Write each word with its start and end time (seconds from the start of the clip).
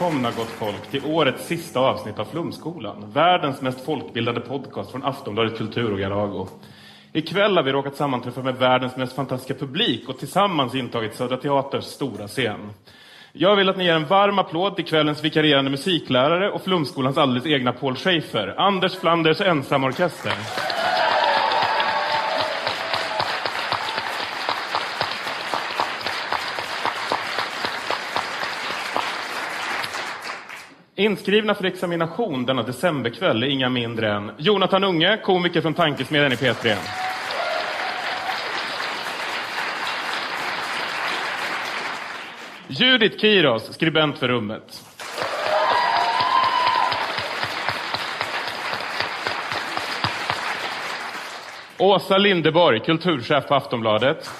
Välkomna 0.00 0.30
gott 0.30 0.48
folk 0.48 0.90
till 0.90 1.04
årets 1.04 1.46
sista 1.46 1.80
avsnitt 1.80 2.18
av 2.18 2.24
Flumskolan. 2.24 3.10
Världens 3.12 3.60
mest 3.60 3.84
folkbildade 3.84 4.40
podcast 4.40 4.90
från 4.90 5.04
Aftonbladet 5.04 5.58
Kultur 5.58 5.92
och 5.92 5.98
Galago. 5.98 6.48
Ikväll 7.12 7.56
har 7.56 7.62
vi 7.62 7.72
råkat 7.72 7.96
sammanträffa 7.96 8.42
med 8.42 8.56
världens 8.56 8.96
mest 8.96 9.12
fantastiska 9.12 9.54
publik 9.54 10.08
och 10.08 10.18
tillsammans 10.18 10.74
intagit 10.74 11.14
Södra 11.14 11.36
Teaters 11.36 11.84
stora 11.84 12.28
scen. 12.28 12.70
Jag 13.32 13.56
vill 13.56 13.68
att 13.68 13.76
ni 13.76 13.84
ger 13.84 13.94
en 13.94 14.06
varm 14.06 14.38
applåd 14.38 14.76
till 14.76 14.84
kvällens 14.84 15.24
vikarierande 15.24 15.70
musiklärare 15.70 16.50
och 16.50 16.62
Flumskolans 16.62 17.18
alldeles 17.18 17.46
egna 17.46 17.72
Paul 17.72 17.96
Schäfer, 17.96 18.54
Anders 18.58 18.94
Flanders 18.94 19.40
ensamorkester. 19.40 20.32
Inskrivna 31.00 31.54
för 31.54 31.64
examination 31.64 32.46
denna 32.46 32.62
decemberkväll 32.62 33.42
är 33.42 33.46
inga 33.46 33.68
mindre 33.68 34.12
än 34.12 34.30
Jonathan 34.38 34.84
Unge, 34.84 35.16
komiker 35.16 35.60
från 35.60 35.74
Tankesmedjan 35.74 36.32
i 36.32 36.34
P3. 36.34 36.76
Judith 42.68 43.18
Kiros, 43.18 43.74
skribent 43.74 44.18
för 44.18 44.28
Rummet. 44.28 44.84
Åsa 51.78 52.18
Lindeborg, 52.18 52.80
kulturchef 52.80 53.48
på 53.48 53.54
Aftonbladet. 53.54 54.30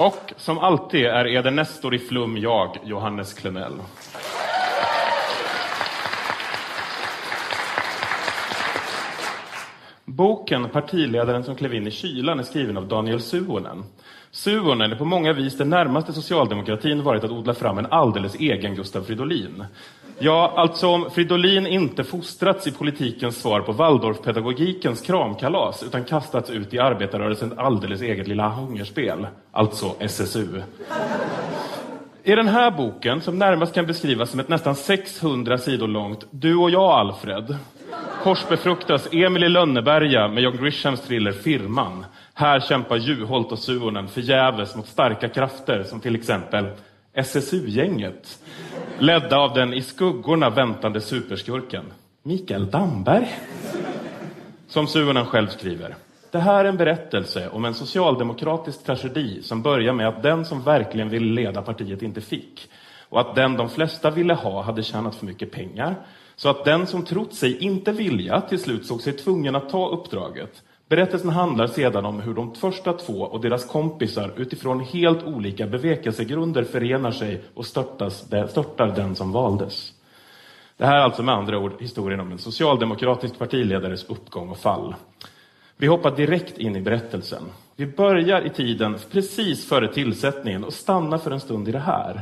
Och 0.00 0.32
som 0.36 0.58
alltid 0.58 1.06
är 1.06 1.26
Eder 1.26 1.50
Nestor 1.50 1.94
i 1.94 1.98
Flum 1.98 2.36
jag, 2.36 2.78
Johannes 2.84 3.34
Klenell. 3.34 3.72
Boken 10.04 10.68
Partiledaren 10.68 11.44
som 11.44 11.56
klev 11.56 11.74
in 11.74 11.86
i 11.86 11.90
kylan 11.90 12.38
är 12.38 12.42
skriven 12.42 12.76
av 12.76 12.88
Daniel 12.88 13.20
Suhonen. 13.20 13.84
Suonen 14.30 14.92
är 14.92 14.96
på 14.96 15.04
många 15.04 15.32
vis 15.32 15.58
det 15.58 15.64
närmaste 15.64 16.12
socialdemokratin 16.12 17.02
varit 17.02 17.24
att 17.24 17.30
odla 17.30 17.54
fram 17.54 17.78
en 17.78 17.86
alldeles 17.86 18.34
egen 18.34 18.74
Gustav 18.74 19.02
Fridolin. 19.02 19.64
Ja, 20.22 20.52
alltså 20.56 20.88
om 20.88 21.10
Fridolin 21.10 21.66
inte 21.66 22.04
fostrats 22.04 22.66
i 22.66 22.72
politikens 22.72 23.40
svar 23.40 23.60
på 23.60 23.72
Waldorfpedagogikens 23.72 25.00
kramkalas 25.00 25.82
utan 25.82 26.04
kastats 26.04 26.50
ut 26.50 26.74
i 26.74 26.78
arbetarrörelsens 26.78 27.52
alldeles 27.56 28.02
eget 28.02 28.28
lilla 28.28 28.48
hungerspel, 28.48 29.26
alltså 29.52 29.94
SSU. 29.98 30.62
I 32.22 32.34
den 32.34 32.48
här 32.48 32.70
boken, 32.70 33.20
som 33.20 33.38
närmast 33.38 33.74
kan 33.74 33.86
beskrivas 33.86 34.30
som 34.30 34.40
ett 34.40 34.48
nästan 34.48 34.74
600 34.74 35.58
sidor 35.58 35.88
långt 35.88 36.26
Du 36.30 36.56
och 36.56 36.70
jag, 36.70 36.90
Alfred, 36.90 37.56
korsbefruktas 38.22 39.08
Emil 39.12 39.44
i 39.44 39.48
Lönneberga 39.48 40.28
med 40.28 40.42
John 40.42 40.56
Grishams 40.56 41.00
thriller 41.00 41.32
Firman. 41.32 42.04
Här 42.34 42.60
kämpar 42.60 42.96
Juholt 42.96 43.52
och 43.52 43.58
Suonen 43.58 44.08
förgäves 44.08 44.76
mot 44.76 44.86
starka 44.86 45.28
krafter 45.28 45.82
som 45.82 46.00
till 46.00 46.14
exempel 46.14 46.66
SSU-gänget, 47.22 48.38
ledda 48.98 49.38
av 49.38 49.54
den 49.54 49.74
i 49.74 49.82
skuggorna 49.82 50.50
väntande 50.50 51.00
superskurken 51.00 51.84
Mikael 52.22 52.70
Damberg. 52.70 53.28
Som 54.68 54.86
Suhonen 54.86 55.26
själv 55.26 55.48
skriver. 55.48 55.96
Det 56.30 56.38
här 56.38 56.64
är 56.64 56.68
en 56.68 56.76
berättelse 56.76 57.48
om 57.48 57.64
en 57.64 57.74
socialdemokratisk 57.74 58.84
tragedi 58.84 59.42
som 59.42 59.62
börjar 59.62 59.92
med 59.92 60.08
att 60.08 60.22
den 60.22 60.44
som 60.44 60.62
verkligen 60.62 61.08
ville 61.08 61.42
leda 61.42 61.62
partiet 61.62 62.02
inte 62.02 62.20
fick. 62.20 62.70
Och 63.08 63.20
att 63.20 63.34
den 63.34 63.56
de 63.56 63.68
flesta 63.68 64.10
ville 64.10 64.34
ha 64.34 64.62
hade 64.62 64.82
tjänat 64.82 65.14
för 65.14 65.26
mycket 65.26 65.50
pengar. 65.50 65.94
Så 66.36 66.48
att 66.48 66.64
den 66.64 66.86
som 66.86 67.04
trott 67.04 67.34
sig 67.34 67.58
inte 67.58 67.92
vilja 67.92 68.40
till 68.40 68.60
slut 68.60 68.86
såg 68.86 69.02
sig 69.02 69.12
tvungen 69.12 69.56
att 69.56 69.70
ta 69.70 69.88
uppdraget. 69.88 70.62
Berättelsen 70.90 71.30
handlar 71.30 71.66
sedan 71.66 72.04
om 72.04 72.20
hur 72.20 72.34
de 72.34 72.54
första 72.54 72.92
två 72.92 73.20
och 73.20 73.40
deras 73.40 73.64
kompisar 73.64 74.32
utifrån 74.36 74.80
helt 74.80 75.22
olika 75.22 75.66
bevekelsegrunder 75.66 76.64
förenar 76.64 77.10
sig 77.10 77.42
och 77.54 77.66
störtas, 77.66 78.24
störtar 78.50 78.92
den 78.96 79.16
som 79.16 79.32
valdes. 79.32 79.92
Det 80.76 80.86
här 80.86 80.96
är 80.96 81.00
alltså 81.00 81.22
med 81.22 81.34
andra 81.34 81.58
ord 81.58 81.72
historien 81.80 82.20
om 82.20 82.32
en 82.32 82.38
socialdemokratisk 82.38 83.38
partiledares 83.38 84.04
uppgång 84.04 84.48
och 84.48 84.58
fall. 84.58 84.94
Vi 85.76 85.86
hoppar 85.86 86.16
direkt 86.16 86.58
in 86.58 86.76
i 86.76 86.80
berättelsen. 86.80 87.42
Vi 87.76 87.86
börjar 87.86 88.46
i 88.46 88.50
tiden 88.50 88.98
precis 89.10 89.68
före 89.68 89.92
tillsättningen 89.92 90.64
och 90.64 90.72
stannar 90.72 91.18
för 91.18 91.30
en 91.30 91.40
stund 91.40 91.68
i 91.68 91.72
det 91.72 91.78
här. 91.78 92.20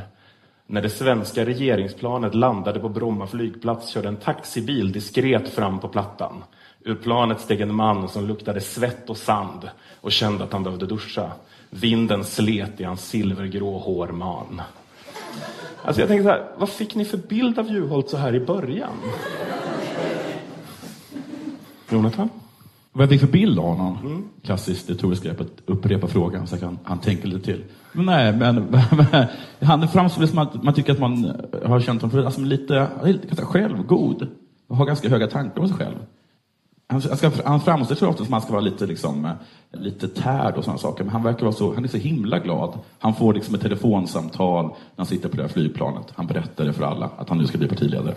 När 0.67 0.81
det 0.81 0.89
svenska 0.89 1.45
regeringsplanet 1.45 2.35
landade 2.35 2.79
på 2.79 2.89
Bromma 2.89 3.27
flygplats 3.27 3.89
körde 3.89 4.07
en 4.07 4.17
taxibil 4.17 4.91
diskret 4.91 5.49
fram 5.49 5.79
på 5.79 5.87
plattan. 5.87 6.43
Ur 6.89 6.95
planet 6.95 7.39
steg 7.39 7.61
en 7.61 7.75
man 7.75 8.09
som 8.09 8.27
luktade 8.27 8.61
svett 8.61 9.09
och 9.09 9.17
sand 9.17 9.69
och 10.01 10.11
kände 10.11 10.43
att 10.43 10.53
han 10.53 10.63
behövde 10.63 10.85
duscha. 10.85 11.31
Vinden 11.69 12.23
slet 12.23 12.81
i 12.81 12.83
hans 12.83 13.09
silvergrå 13.09 13.77
hårman. 13.77 14.61
Alltså 15.83 16.01
jag 16.01 16.07
tänker 16.09 16.23
så 16.23 16.29
här, 16.29 16.51
vad 16.57 16.69
fick 16.69 16.95
ni 16.95 17.05
för 17.05 17.17
bild 17.17 17.59
av 17.59 17.71
Juholt 17.71 18.09
så 18.09 18.17
här 18.17 18.35
i 18.35 18.39
början? 18.39 18.91
Jonathan? 21.89 22.29
Vad 22.91 23.03
jag 23.03 23.09
fick 23.09 23.21
för 23.21 23.27
bild 23.27 23.59
av 23.59 23.65
honom? 23.65 23.97
Mm. 24.05 24.23
Klassiskt 24.43 24.89
retoriskt 24.89 25.25
grepp 25.25 25.41
att 25.41 25.61
upprepa 25.65 26.07
frågan 26.07 26.47
så 26.47 26.57
kan 26.57 26.79
han 26.83 26.99
tänka 26.99 27.27
lite 27.27 27.45
till. 27.45 27.63
Men 27.91 28.05
nej, 28.05 28.33
men 28.33 28.77
han 29.67 29.87
framstår 29.87 30.25
som 30.25 30.37
att 30.39 30.63
man 30.63 30.73
tycker 30.73 30.93
att 30.93 30.99
man 30.99 31.35
har 31.65 31.79
känt 31.79 32.01
honom 32.01 32.11
för 32.11 32.25
alltså, 32.25 32.41
lite, 32.41 32.87
lite 33.03 33.45
självgod. 33.45 34.27
Och 34.67 34.77
har 34.77 34.85
ganska 34.85 35.09
höga 35.09 35.27
tankar 35.27 35.61
om 35.61 35.67
sig 35.67 35.77
själv. 35.77 35.97
Han, 36.91 37.01
ska, 37.01 37.31
han 37.45 37.61
framställs 37.61 38.01
ofta 38.01 38.25
som 38.25 38.25
att 38.25 38.31
han 38.31 38.41
ska 38.41 38.51
vara 38.51 38.61
lite, 38.61 38.85
liksom, 38.85 39.29
lite 39.71 40.07
tärd 40.07 40.55
och 40.55 40.63
sådana 40.63 40.79
saker, 40.79 41.03
men 41.03 41.13
han 41.13 41.23
verkar 41.23 41.41
vara 41.41 41.51
så, 41.51 41.73
han 41.73 41.83
är 41.83 41.87
så 41.87 41.97
himla 41.97 42.39
glad. 42.39 42.79
Han 42.99 43.15
får 43.15 43.33
liksom 43.33 43.55
ett 43.55 43.61
telefonsamtal 43.61 44.65
när 44.65 44.73
han 44.97 45.05
sitter 45.05 45.29
på 45.29 45.35
det 45.35 45.41
här 45.41 45.49
flygplanet. 45.49 46.07
Han 46.15 46.27
berättar 46.27 46.65
det 46.65 46.73
för 46.73 46.83
alla, 46.83 47.09
att 47.17 47.29
han 47.29 47.37
nu 47.37 47.47
ska 47.47 47.57
bli 47.57 47.67
partiledare. 47.67 48.15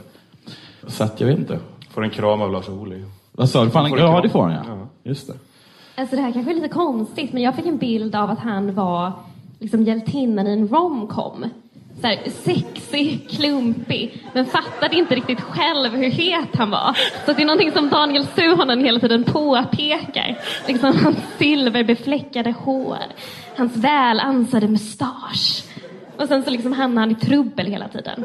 Så 0.86 1.04
att 1.04 1.20
jag 1.20 1.28
vet 1.28 1.38
inte. 1.38 1.58
Får 1.90 2.04
en 2.04 2.10
kram 2.10 2.42
av 2.42 2.52
Lars 2.52 2.68
Ohly. 2.68 3.04
Vad 3.32 3.48
sa 3.48 3.64
du? 3.64 3.70
Ja, 3.98 4.20
det 4.20 4.28
får 4.28 4.42
han 4.42 4.52
ja. 4.52 4.62
ja. 4.66 4.88
Just 5.02 5.26
det. 5.26 5.34
Alltså 5.94 6.16
det 6.16 6.22
här 6.22 6.32
kanske 6.32 6.52
är 6.52 6.54
lite 6.54 6.68
konstigt, 6.68 7.32
men 7.32 7.42
jag 7.42 7.56
fick 7.56 7.66
en 7.66 7.78
bild 7.78 8.14
av 8.14 8.30
att 8.30 8.38
han 8.38 8.74
var 8.74 9.12
liksom 9.58 9.82
hjältinnan 9.82 10.46
i 10.46 10.52
en 10.52 10.68
romcom. 10.68 11.44
Så 12.02 12.08
här, 12.08 12.18
sexig, 12.30 13.30
klumpig, 13.30 14.22
men 14.32 14.46
fattade 14.46 14.96
inte 14.96 15.14
riktigt 15.14 15.40
själv 15.40 15.92
hur 15.92 16.10
het 16.10 16.56
han 16.56 16.70
var. 16.70 16.96
Så 17.26 17.32
det 17.32 17.42
är 17.42 17.46
någonting 17.46 17.72
som 17.72 17.88
Daniel 17.88 18.26
Suhonen 18.26 18.84
hela 18.84 19.00
tiden 19.00 19.24
påpekar. 19.24 20.38
Liksom 20.68 20.96
hans 20.96 21.16
silverbefläckade 21.38 22.50
hår, 22.50 22.98
hans 23.56 23.76
välansade 23.76 24.68
mustasch. 24.68 25.64
Och 26.16 26.28
sen 26.28 26.42
så 26.42 26.50
liksom 26.50 26.72
hamnar 26.72 27.02
han 27.02 27.10
i 27.10 27.14
trubbel 27.14 27.66
hela 27.66 27.88
tiden. 27.88 28.24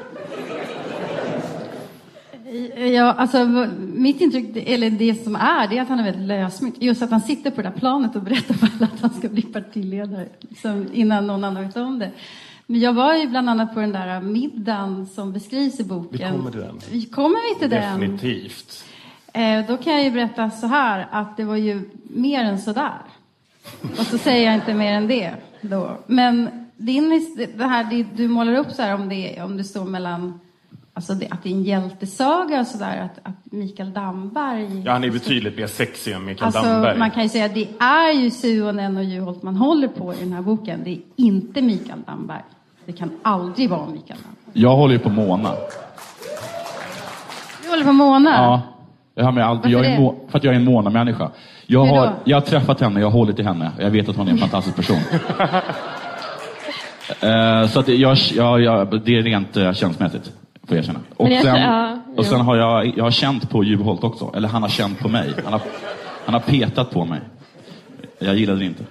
Ja, 2.93 3.13
alltså, 3.13 3.45
mitt 3.79 4.21
intryck, 4.21 4.67
eller 4.67 4.89
det 4.89 5.23
som 5.23 5.35
är, 5.35 5.67
det 5.67 5.77
är 5.77 5.81
att 5.81 5.89
han 5.89 5.99
är 5.99 6.03
väldigt 6.03 6.27
lösmynt. 6.27 6.75
Just 6.79 7.01
att 7.01 7.11
han 7.11 7.21
sitter 7.21 7.51
på 7.51 7.61
det 7.61 7.69
där 7.69 7.79
planet 7.79 8.15
och 8.15 8.21
berättar 8.21 8.53
för 8.53 8.67
alla 8.77 8.85
att 8.93 9.01
han 9.01 9.13
ska 9.13 9.29
bli 9.29 9.41
partiledare, 9.41 10.27
liksom, 10.39 10.87
innan 10.93 11.27
någon 11.27 11.43
annan 11.43 11.63
vet 11.63 11.77
om 11.77 11.99
det. 11.99 12.11
Men 12.69 12.79
jag 12.79 12.93
var 12.93 13.15
ju 13.15 13.27
bland 13.27 13.49
annat 13.49 13.73
på 13.73 13.79
den 13.79 13.91
där 13.91 14.21
middagen 14.21 15.05
som 15.05 15.33
beskrivs 15.33 15.79
i 15.79 15.83
boken. 15.83 16.11
Vi 16.11 16.37
kommer 16.37 16.51
till 16.51 16.59
den. 16.59 16.79
Vi 16.91 17.05
kommer 17.05 17.53
vi 17.53 17.59
till 17.59 17.69
den? 17.69 17.99
Definitivt. 17.99 18.85
Eh, 19.33 19.67
då 19.67 19.77
kan 19.77 19.93
jag 19.93 20.03
ju 20.03 20.11
berätta 20.11 20.49
så 20.49 20.67
här, 20.67 21.07
att 21.11 21.37
det 21.37 21.43
var 21.43 21.55
ju 21.55 21.89
mer 22.03 22.43
än 22.43 22.59
så 22.59 22.73
där. 22.73 23.01
Och 23.99 24.05
så 24.05 24.17
säger 24.17 24.45
jag 24.45 24.55
inte 24.55 24.73
mer 24.73 24.93
än 24.93 25.07
det 25.07 25.33
då. 25.61 25.97
Men 26.07 26.49
din, 26.77 27.35
det 27.57 27.63
här 27.63 28.05
du 28.15 28.27
målar 28.27 28.53
upp 28.53 28.71
så 28.71 28.81
här 28.81 28.95
om 28.95 29.09
det, 29.09 29.41
om 29.41 29.57
det 29.57 29.63
står 29.63 29.85
mellan 29.85 30.39
Alltså 30.93 31.13
det, 31.13 31.27
att 31.29 31.43
det 31.43 31.49
är 31.49 31.53
en 31.53 31.63
hjältesaga 31.63 32.59
och 32.59 32.67
sådär, 32.67 33.01
att, 33.01 33.19
att 33.23 33.51
Mikael 33.51 33.93
Damberg... 33.93 34.81
Ja, 34.85 34.91
han 34.91 35.03
är 35.03 35.11
betydligt 35.11 35.57
mer 35.57 35.67
sexig 35.67 36.13
än 36.13 36.25
Mikael 36.25 36.45
alltså, 36.45 36.61
Damberg. 36.61 36.97
Man 36.97 37.11
kan 37.11 37.23
ju 37.23 37.29
säga 37.29 37.45
att 37.45 37.53
det 37.53 37.67
är 37.79 38.11
ju 38.11 38.31
Suonen 38.31 38.97
och 38.97 39.03
Juholt 39.03 39.43
man 39.43 39.55
håller 39.55 39.87
på 39.87 40.13
i 40.13 40.17
den 40.19 40.33
här 40.33 40.41
boken. 40.41 40.83
Det 40.83 40.89
är 40.89 40.99
inte 41.15 41.61
Mikael 41.61 42.01
Damberg. 42.05 42.41
Det 42.87 42.93
kan 42.93 43.11
aldrig 43.23 43.69
vara 43.69 43.85
Mikael. 43.85 44.19
Jag 44.53 44.75
håller 44.75 44.93
ju 44.93 44.99
på 44.99 45.09
Mona. 45.09 45.51
Du 47.63 47.69
håller 47.69 47.83
på 47.83 47.91
Mona? 47.91 48.29
Ja. 48.29 48.61
Jag 49.15 49.23
har 49.23 49.31
med 49.31 49.45
allt. 49.45 49.65
Jag 49.65 49.85
är 49.85 49.99
må, 49.99 50.15
för 50.29 50.37
att 50.37 50.43
jag 50.43 50.53
är 50.53 50.57
en 50.57 50.65
Mona-människa. 50.65 51.31
Jag 51.65 51.85
har, 51.85 52.13
jag 52.23 52.37
har 52.37 52.41
träffat 52.41 52.81
henne, 52.81 52.99
jag 52.99 53.07
har 53.07 53.11
hållit 53.11 53.39
i 53.39 53.43
henne. 53.43 53.71
Jag 53.79 53.89
vet 53.89 54.09
att 54.09 54.15
hon 54.15 54.27
är 54.27 54.31
en 54.31 54.37
fantastisk 54.37 54.75
person. 54.75 54.97
uh, 57.23 57.67
så 57.69 57.79
att 57.79 57.87
jag, 57.87 58.17
jag, 58.35 58.61
jag, 58.61 59.01
det 59.05 59.17
är 59.17 59.23
rent 59.23 59.57
uh, 59.57 59.73
känslomässigt 59.73 60.31
får 60.67 60.77
jag 60.77 60.83
erkänna. 60.83 60.99
Och, 61.17 61.29
jag, 61.29 61.41
sen, 61.41 61.61
ja, 61.61 61.99
och 62.17 62.25
sen 62.25 62.41
har 62.41 62.55
jag, 62.55 62.97
jag 62.97 63.03
har 63.03 63.11
känt 63.11 63.49
på 63.49 63.63
Juholt 63.63 64.03
också. 64.03 64.31
Eller 64.35 64.47
han 64.47 64.61
har 64.61 64.69
känt 64.69 64.99
på 64.99 65.09
mig. 65.09 65.33
Han 65.43 65.53
har, 65.53 65.61
han 66.25 66.33
har 66.33 66.41
petat 66.41 66.91
på 66.91 67.05
mig. 67.05 67.19
Jag 68.19 68.35
gillade 68.35 68.59
det 68.59 68.65
inte. 68.65 68.83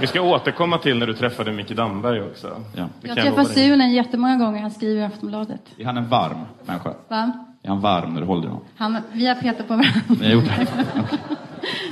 Vi 0.00 0.06
ska 0.06 0.20
återkomma 0.22 0.78
till 0.78 0.98
när 0.98 1.06
du 1.06 1.14
träffade 1.14 1.52
Micke 1.52 1.70
Damberg 1.70 2.22
också. 2.22 2.48
Ja. 2.76 2.88
Jag 3.02 3.16
träffar 3.16 3.44
Sunen 3.44 3.92
jättemånga 3.92 4.36
gånger. 4.36 4.60
Han 4.62 4.70
skriver 4.70 5.02
i 5.02 5.04
Aftonbladet. 5.04 5.60
Är 5.78 5.84
han 5.84 5.96
en 5.96 6.08
varm 6.08 6.38
människa? 6.64 6.94
Va? 7.08 7.32
Är 7.62 7.68
han 7.68 7.80
varm 7.80 8.14
när 8.14 8.20
du 8.20 8.26
håller 8.26 8.48
honom? 8.48 8.64
Han, 8.76 8.98
vi 9.12 9.26
har 9.26 9.34
petat 9.34 9.68
på 9.68 9.74
varandra. 9.74 10.00
Ni 10.20 10.26
har 10.26 10.32
gjort 10.32 10.44
det? 10.44 10.66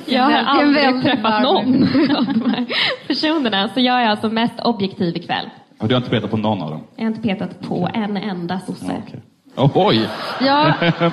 Jag 0.12 0.22
har 0.22 0.32
aldrig 0.32 1.02
träffat 1.02 1.42
någon 1.42 1.82
av 2.16 2.24
de 2.24 2.50
här 2.50 2.66
personerna. 3.06 3.68
Så 3.74 3.80
jag 3.80 4.02
är 4.02 4.08
alltså 4.08 4.28
mest 4.28 4.60
objektiv 4.60 5.16
ikväll. 5.16 5.50
Och 5.78 5.88
du 5.88 5.94
har 5.94 6.00
inte 6.00 6.10
petat 6.10 6.30
på 6.30 6.36
någon 6.36 6.62
av 6.62 6.70
dem? 6.70 6.80
Jag 6.96 7.04
har 7.04 7.08
inte 7.10 7.22
petat 7.22 7.60
på 7.60 7.88
en 7.94 8.16
enda 8.16 8.60
sosse. 8.60 8.84
Okay. 9.06 9.20
Oh, 9.56 9.70
oj! 9.74 10.08
Ja. 10.40 10.74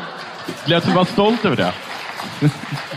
Lät 0.65 0.85
du 0.85 0.91
vara 0.91 1.05
stolt 1.05 1.45
över 1.45 1.55
det? 1.55 1.73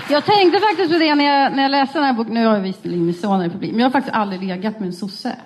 Jag 0.08 0.24
tänkte 0.24 0.60
faktiskt 0.60 0.92
på 0.92 0.98
det 0.98 1.14
när 1.14 1.24
jag, 1.24 1.52
när 1.52 1.62
jag 1.62 1.70
läste 1.70 1.98
den 1.98 2.04
här 2.04 2.12
boken. 2.12 2.34
Nu 2.34 2.46
har 2.46 2.54
jag 2.54 2.62
visserligen 2.62 3.06
min 3.06 3.14
son 3.14 3.44
i 3.44 3.50
publik, 3.50 3.70
men 3.70 3.80
jag 3.80 3.86
har 3.86 3.92
faktiskt 3.92 4.16
aldrig 4.16 4.42
legat 4.42 4.80
med 4.80 4.86
en 4.86 4.92
sosse. 4.92 5.36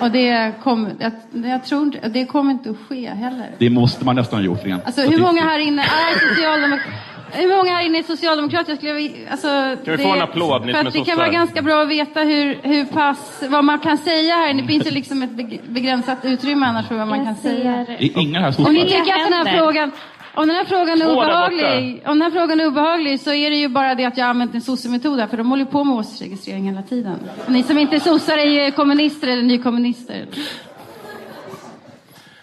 Och 0.00 0.10
det, 0.10 0.52
kom, 0.62 0.88
jag, 0.98 1.12
jag 1.44 1.64
tror 1.64 2.08
det 2.08 2.24
kommer 2.26 2.52
inte 2.52 2.70
att 2.70 2.76
ske 2.88 3.08
heller. 3.08 3.50
Det 3.58 3.70
måste 3.70 4.04
man 4.04 4.16
nästan 4.16 4.38
ha 4.38 4.46
gjort 4.46 4.64
rent 4.64 4.86
Alltså 4.86 5.02
hur 5.02 5.18
många 5.18 5.42
här 5.42 5.58
inne 5.58 5.82
är 5.82 6.28
socialdemokrater? 6.28 6.92
Hur 7.32 7.56
många 7.56 7.70
här 7.70 7.86
inne 7.86 7.98
är 7.98 8.02
socialdemokrater? 8.02 8.70
Jag 8.72 8.78
skulle, 8.78 9.10
alltså, 9.30 9.48
kan 9.48 9.78
vi 9.84 9.96
det, 9.96 9.98
få 9.98 10.14
en 10.14 10.22
applåd? 10.22 10.66
Ni 10.66 10.72
för 10.72 10.84
att 10.84 10.92
det 10.92 11.04
kan 11.04 11.18
vara 11.18 11.28
ganska 11.28 11.62
bra 11.62 11.82
att 11.82 11.88
veta 11.88 12.20
hur, 12.20 12.58
hur 12.62 12.84
pass, 12.84 13.42
vad 13.48 13.64
man 13.64 13.78
kan 13.78 13.98
säga 13.98 14.34
här. 14.34 14.54
Det 14.54 14.66
finns 14.66 14.86
ju 14.86 14.90
liksom 14.90 15.22
ett 15.22 15.30
begränsat 15.68 16.18
utrymme 16.22 16.66
annars 16.66 16.88
för 16.88 16.94
vad 16.94 17.08
man 17.08 17.24
kan 17.24 17.34
säga. 17.34 17.86
Ingen 17.98 18.42
här 18.42 18.66
Om 18.66 18.74
ni 18.74 18.82
tycker 18.82 19.12
att 19.12 19.30
den 19.30 19.46
här 19.46 19.58
frågan 19.58 19.92
om 20.38 20.48
den 20.48 20.56
här 20.56 20.64
frågan 20.64 21.02
är 21.02 21.12
obehaglig, 21.12 22.02
om 22.06 22.18
den 22.18 22.22
här 22.22 22.30
frågan 22.30 22.60
är 22.60 22.66
obehaglig 22.66 23.20
så 23.20 23.32
är 23.32 23.50
det 23.50 23.56
ju 23.56 23.68
bara 23.68 23.94
det 23.94 24.04
att 24.04 24.16
jag 24.16 24.24
har 24.24 24.30
använt 24.30 24.54
en 24.54 24.60
sossemetod 24.60 25.30
för 25.30 25.36
de 25.36 25.50
håller 25.50 25.64
på 25.64 25.84
med 25.84 25.96
åsiktsregistrering 25.96 26.64
hela 26.64 26.82
tiden. 26.82 27.18
Och 27.46 27.52
ni 27.52 27.62
som 27.62 27.78
inte 27.78 27.96
är 27.96 28.00
sossar 28.00 28.38
är 28.38 28.64
ju 28.66 28.70
kommunister 28.70 29.28
eller 29.28 29.42
nykommunister. 29.42 30.26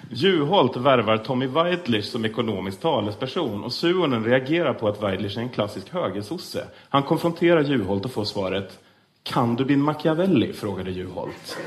Juholt 0.10 0.78
värvar 0.78 1.18
Tommy 1.18 1.48
Weidlich 1.48 2.06
som 2.06 2.26
ekonomisk 2.26 2.82
talesperson 2.82 3.64
och 3.64 3.74
Suonen 3.74 4.24
reagerar 4.24 4.74
på 4.74 4.88
att 4.88 5.04
Weidlich 5.04 5.38
är 5.38 5.42
en 5.42 5.50
klassisk 5.50 5.94
högersosse. 5.94 6.64
Han 6.90 7.04
konfronterar 7.04 7.62
Juholt 7.62 8.06
och 8.06 8.12
får 8.12 8.24
svaret 8.24 8.80
Kan 9.24 9.56
du 9.56 9.64
din 9.64 9.82
Machiavelli? 9.82 10.54
frågade 10.54 10.92
Juholt. 10.92 11.58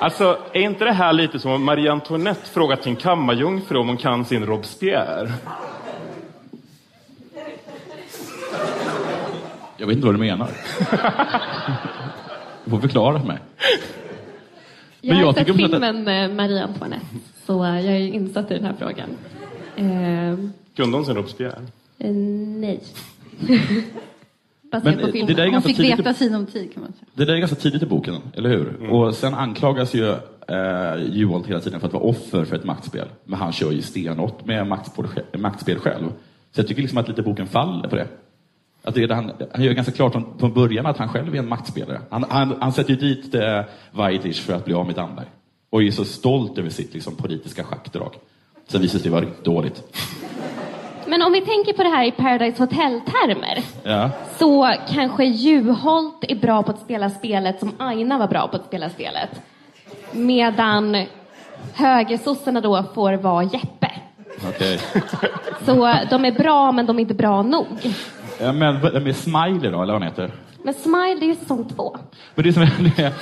Alltså, 0.00 0.38
är 0.52 0.60
inte 0.60 0.84
det 0.84 0.92
här 0.92 1.12
lite 1.12 1.38
som 1.38 1.50
om 1.50 1.64
Marie 1.64 1.92
Antoinette 1.92 2.50
frågat 2.50 2.82
sin 2.82 2.96
kammarjungfru 2.96 3.78
om 3.78 3.88
hon 3.88 3.96
kan 3.96 4.24
sin 4.24 4.46
Robespierre? 4.46 5.32
Jag 9.76 9.86
vet 9.86 9.96
inte 9.96 10.06
vad 10.06 10.14
du 10.14 10.18
menar. 10.18 10.50
Du 12.64 12.70
får 12.70 12.78
förklara 12.80 13.20
för 13.20 13.26
mig. 13.26 13.38
Jag 15.00 15.16
jag 15.20 15.26
har 15.26 15.32
sett 15.32 15.46
tycker 15.46 15.64
att- 15.64 15.70
filmen 15.70 16.08
eh, 16.08 16.28
Marie 16.36 16.64
Antoinette, 16.64 17.06
så 17.46 17.52
jag 17.64 17.84
är 17.84 17.98
insatt 17.98 18.50
i 18.50 18.54
den 18.54 18.64
här 18.64 18.74
frågan. 18.78 19.08
Eh, 19.76 20.38
Kunde 20.76 20.96
hon 20.96 21.06
sin 21.06 21.14
Robespierre? 21.14 21.58
eh, 21.98 22.78
Men, 24.70 24.98
på 24.98 25.06
filmen. 25.06 25.26
det 25.26 25.34
där 25.34 25.42
är 25.42 25.46
Hon 25.46 25.52
ganska 25.52 25.68
fick 25.68 25.76
tidigt- 25.76 25.98
veta 25.98 26.14
sin 26.14 26.34
om 26.34 26.46
tid 26.46 26.72
kan 26.74 26.82
man 26.82 26.92
säga. 26.92 27.04
Det 27.14 27.24
där 27.24 27.34
är 27.34 27.38
ganska 27.38 27.56
tidigt 27.56 27.82
i 27.82 27.86
boken, 27.86 28.14
eller 28.34 28.48
hur? 28.50 28.90
Och 28.90 29.14
sen 29.14 29.34
anklagas 29.34 29.94
ju 29.94 30.08
eh, 30.10 30.16
Juholt 31.12 31.46
hela 31.46 31.60
tiden 31.60 31.80
för 31.80 31.86
att 31.86 31.92
vara 31.92 32.02
offer 32.04 32.44
för 32.44 32.56
ett 32.56 32.64
maktspel. 32.64 33.08
Men 33.24 33.38
han 33.38 33.52
kör 33.52 33.70
ju 33.72 33.82
stenhårt 33.82 34.44
med 34.46 34.66
maktspel, 34.66 35.06
maktspel 35.38 35.78
själv. 35.78 36.04
Så 36.52 36.60
jag 36.60 36.68
tycker 36.68 36.82
liksom 36.82 36.98
att 36.98 37.08
lite 37.08 37.22
boken 37.22 37.46
faller 37.46 37.88
på 37.88 37.96
det. 37.96 38.06
Att 38.82 38.94
det 38.94 39.00
han, 39.14 39.32
han 39.52 39.64
gör 39.64 39.72
ganska 39.72 39.92
klart 39.92 40.12
från, 40.12 40.38
från 40.38 40.52
början 40.54 40.86
att 40.86 40.96
han 40.96 41.08
själv 41.08 41.34
är 41.34 41.38
en 41.38 41.48
maktspelare. 41.48 42.00
Han, 42.10 42.24
han, 42.28 42.54
han 42.60 42.72
sätter 42.72 42.90
ju 42.90 42.96
dit 42.96 43.34
eh, 43.34 43.62
för 44.40 44.52
att 44.54 44.64
bli 44.64 44.74
av 44.74 44.86
med 44.86 44.94
Damberg. 44.94 45.26
Och 45.70 45.82
är 45.82 45.90
så 45.90 46.04
stolt 46.04 46.58
över 46.58 46.70
sitt 46.70 46.94
liksom, 46.94 47.16
politiska 47.16 47.64
schackdrag. 47.64 48.14
Sen 48.68 48.80
visar 48.80 48.98
det 48.98 49.02
sig 49.02 49.10
vara 49.10 49.20
riktigt 49.22 49.44
dåligt. 49.44 49.82
Men 51.10 51.22
om 51.22 51.32
vi 51.32 51.40
tänker 51.40 51.72
på 51.72 51.82
det 51.82 51.88
här 51.88 52.04
i 52.04 52.10
Paradise 52.10 52.62
Hotel-termer 52.62 53.62
Ja. 53.82 54.10
så 54.38 54.74
kanske 54.88 55.24
Juholt 55.24 56.24
är 56.28 56.34
bra 56.36 56.62
på 56.62 56.70
att 56.70 56.80
spela 56.80 57.10
spelet 57.10 57.58
som 57.60 57.72
Aina 57.78 58.18
var 58.18 58.28
bra 58.28 58.48
på 58.48 58.56
att 58.56 58.64
spela 58.66 58.88
spelet. 58.90 59.30
Medan 60.12 61.04
högersossarna 61.74 62.60
då 62.60 62.84
får 62.94 63.12
vara 63.12 63.42
Jeppe. 63.44 63.90
Okej. 64.48 64.78
Så 65.66 65.94
de 66.10 66.24
är 66.24 66.32
bra 66.32 66.72
men 66.72 66.86
de 66.86 66.96
är 66.96 67.00
inte 67.00 67.14
bra 67.14 67.42
nog. 67.42 67.66
Ja, 68.40 68.52
men 68.52 68.80
vad- 68.80 69.02
med 69.02 69.16
Smiley 69.16 69.70
då, 69.70 69.82
eller 69.82 69.92
vad 69.92 70.02
han 70.02 70.02
heter? 70.02 70.30
Men 70.64 70.74
Smile 70.74 71.16
det 71.20 71.24
är 71.26 71.28
ju 71.28 71.34
säsong 71.34 71.68
två. 71.76 71.96
Men 72.34 72.44
det 72.44 72.52
som 72.52 72.62
är, 72.96 73.12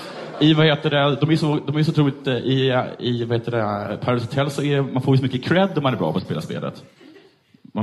i 0.41 0.55
vad 0.55 0.67
heter 0.67 0.91
det, 0.91 1.17
de 1.21 1.31
är 1.31 1.37
så, 1.37 1.59
de 1.67 1.77
är 1.77 1.83
så 1.83 1.91
otroligt, 1.91 2.27
eh, 2.27 2.35
i, 2.35 2.83
i 2.99 3.25
vad 3.25 3.39
heter 3.39 3.53
det, 3.53 3.97
Paradise 3.97 4.27
Hotel 4.27 4.51
så 4.51 4.63
är 4.63 4.83
man 4.83 5.03
får 5.03 5.15
ju 5.15 5.19
så 5.19 5.23
mycket 5.25 5.45
cred 5.45 5.71
om 5.77 5.83
man 5.83 5.95
är 5.95 5.99
bra 5.99 6.13
på 6.13 6.19
att 6.19 6.25
spela 6.25 6.41
spelet. 6.41 6.83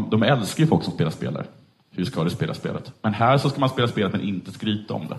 De 0.09 0.23
älskar 0.23 0.63
ju 0.63 0.67
folk 0.67 0.83
som 0.83 0.93
spelar 0.93 1.11
spelare. 1.11 1.45
Hur 1.91 2.05
ska 2.05 2.23
du 2.23 2.29
spela 2.29 2.53
spelet? 2.53 2.91
Men 3.01 3.13
här 3.13 3.37
så 3.37 3.49
ska 3.49 3.59
man 3.59 3.69
spela 3.69 3.87
spelet 3.87 4.11
men 4.11 4.21
inte 4.21 4.51
skryta 4.51 4.93
om 4.93 5.07
det. 5.07 5.17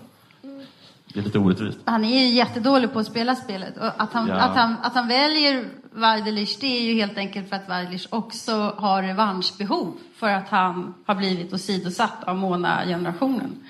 Det 1.14 1.20
är 1.20 1.24
lite 1.24 1.38
orättvist. 1.38 1.78
Han 1.84 2.04
är 2.04 2.18
ju 2.18 2.26
jättedålig 2.34 2.92
på 2.92 2.98
att 2.98 3.06
spela 3.06 3.34
spelet. 3.36 3.76
Och 3.76 3.86
att, 4.02 4.12
han, 4.12 4.28
Ja. 4.28 4.34
att, 4.34 4.56
han, 4.56 4.76
att 4.82 4.94
han 4.94 5.08
väljer 5.08 5.64
Waidelich, 5.92 6.58
det 6.60 6.66
är 6.66 6.82
ju 6.82 6.94
helt 6.94 7.18
enkelt 7.18 7.48
för 7.48 7.56
att 7.56 7.68
Waidelich 7.68 8.06
också 8.10 8.52
har 8.78 9.02
revanschbehov 9.02 9.92
för 10.16 10.28
att 10.30 10.48
han 10.48 10.94
har 11.06 11.14
blivit 11.14 11.52
åsidosatt 11.52 12.24
av 12.24 12.36
Mona-generationen. 12.36 13.64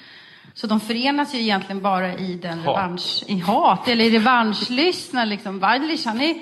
Så 0.55 0.67
de 0.67 0.81
förenas 0.81 1.35
ju 1.35 1.39
egentligen 1.39 1.83
bara 1.83 2.15
i 2.15 2.35
den 2.35 2.59
Hat. 2.59 2.67
revansch, 2.77 3.23
i 3.27 3.39
hat, 3.39 3.89
eller 3.89 4.05
i 4.05 4.11
revanschlystna. 4.11 5.25
Liksom. 5.25 5.59
Waidelich, 5.59 6.07
han, 6.07 6.21
är, 6.21 6.35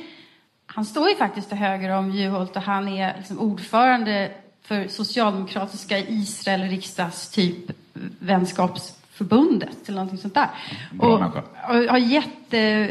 han 0.67 0.85
står 0.85 1.09
ju 1.09 1.15
faktiskt 1.15 1.49
till 1.49 1.59
höger 1.59 1.91
om 1.91 2.11
Juholt 2.11 2.57
och 2.57 2.63
han 2.63 2.89
är 2.89 3.17
liksom 3.17 3.39
ordförande 3.39 4.31
för 4.65 4.89
socialdemokratiska 4.89 5.99
Israel 5.99 6.63
riksdagstyp 6.63 7.71
vänskapsförbundet 8.19 9.89
eller 9.89 9.97
någonting 9.97 10.19
sånt 10.19 10.35
där. 10.35 10.49
Bra 10.93 11.09
och, 11.09 11.37
och 11.71 11.77
har 11.91 11.99
jätte... 11.99 12.91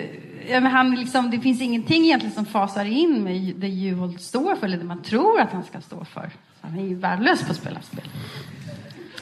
Ja, 0.50 0.60
men 0.60 0.72
han 0.72 0.96
liksom, 0.96 1.32
det 1.32 1.40
finns 1.40 1.62
ingenting 1.62 2.04
egentligen 2.04 2.36
som 2.36 2.46
fasar 2.46 2.86
in 2.86 3.24
med 3.24 3.54
det 3.56 3.68
Juholt 3.68 4.22
står 4.22 4.56
för 4.56 4.66
eller 4.68 4.78
det 4.78 4.84
man 4.84 5.02
tror 5.02 5.40
att 5.40 5.52
han 5.52 5.64
ska 5.64 5.82
stå 5.82 6.06
för. 6.06 6.30
Han 6.62 6.80
är 6.80 6.84
ju 6.84 6.96
värdelös 6.96 7.46
på 7.46 7.52
att 7.52 7.58
spela 7.58 7.82
spel. 7.82 8.04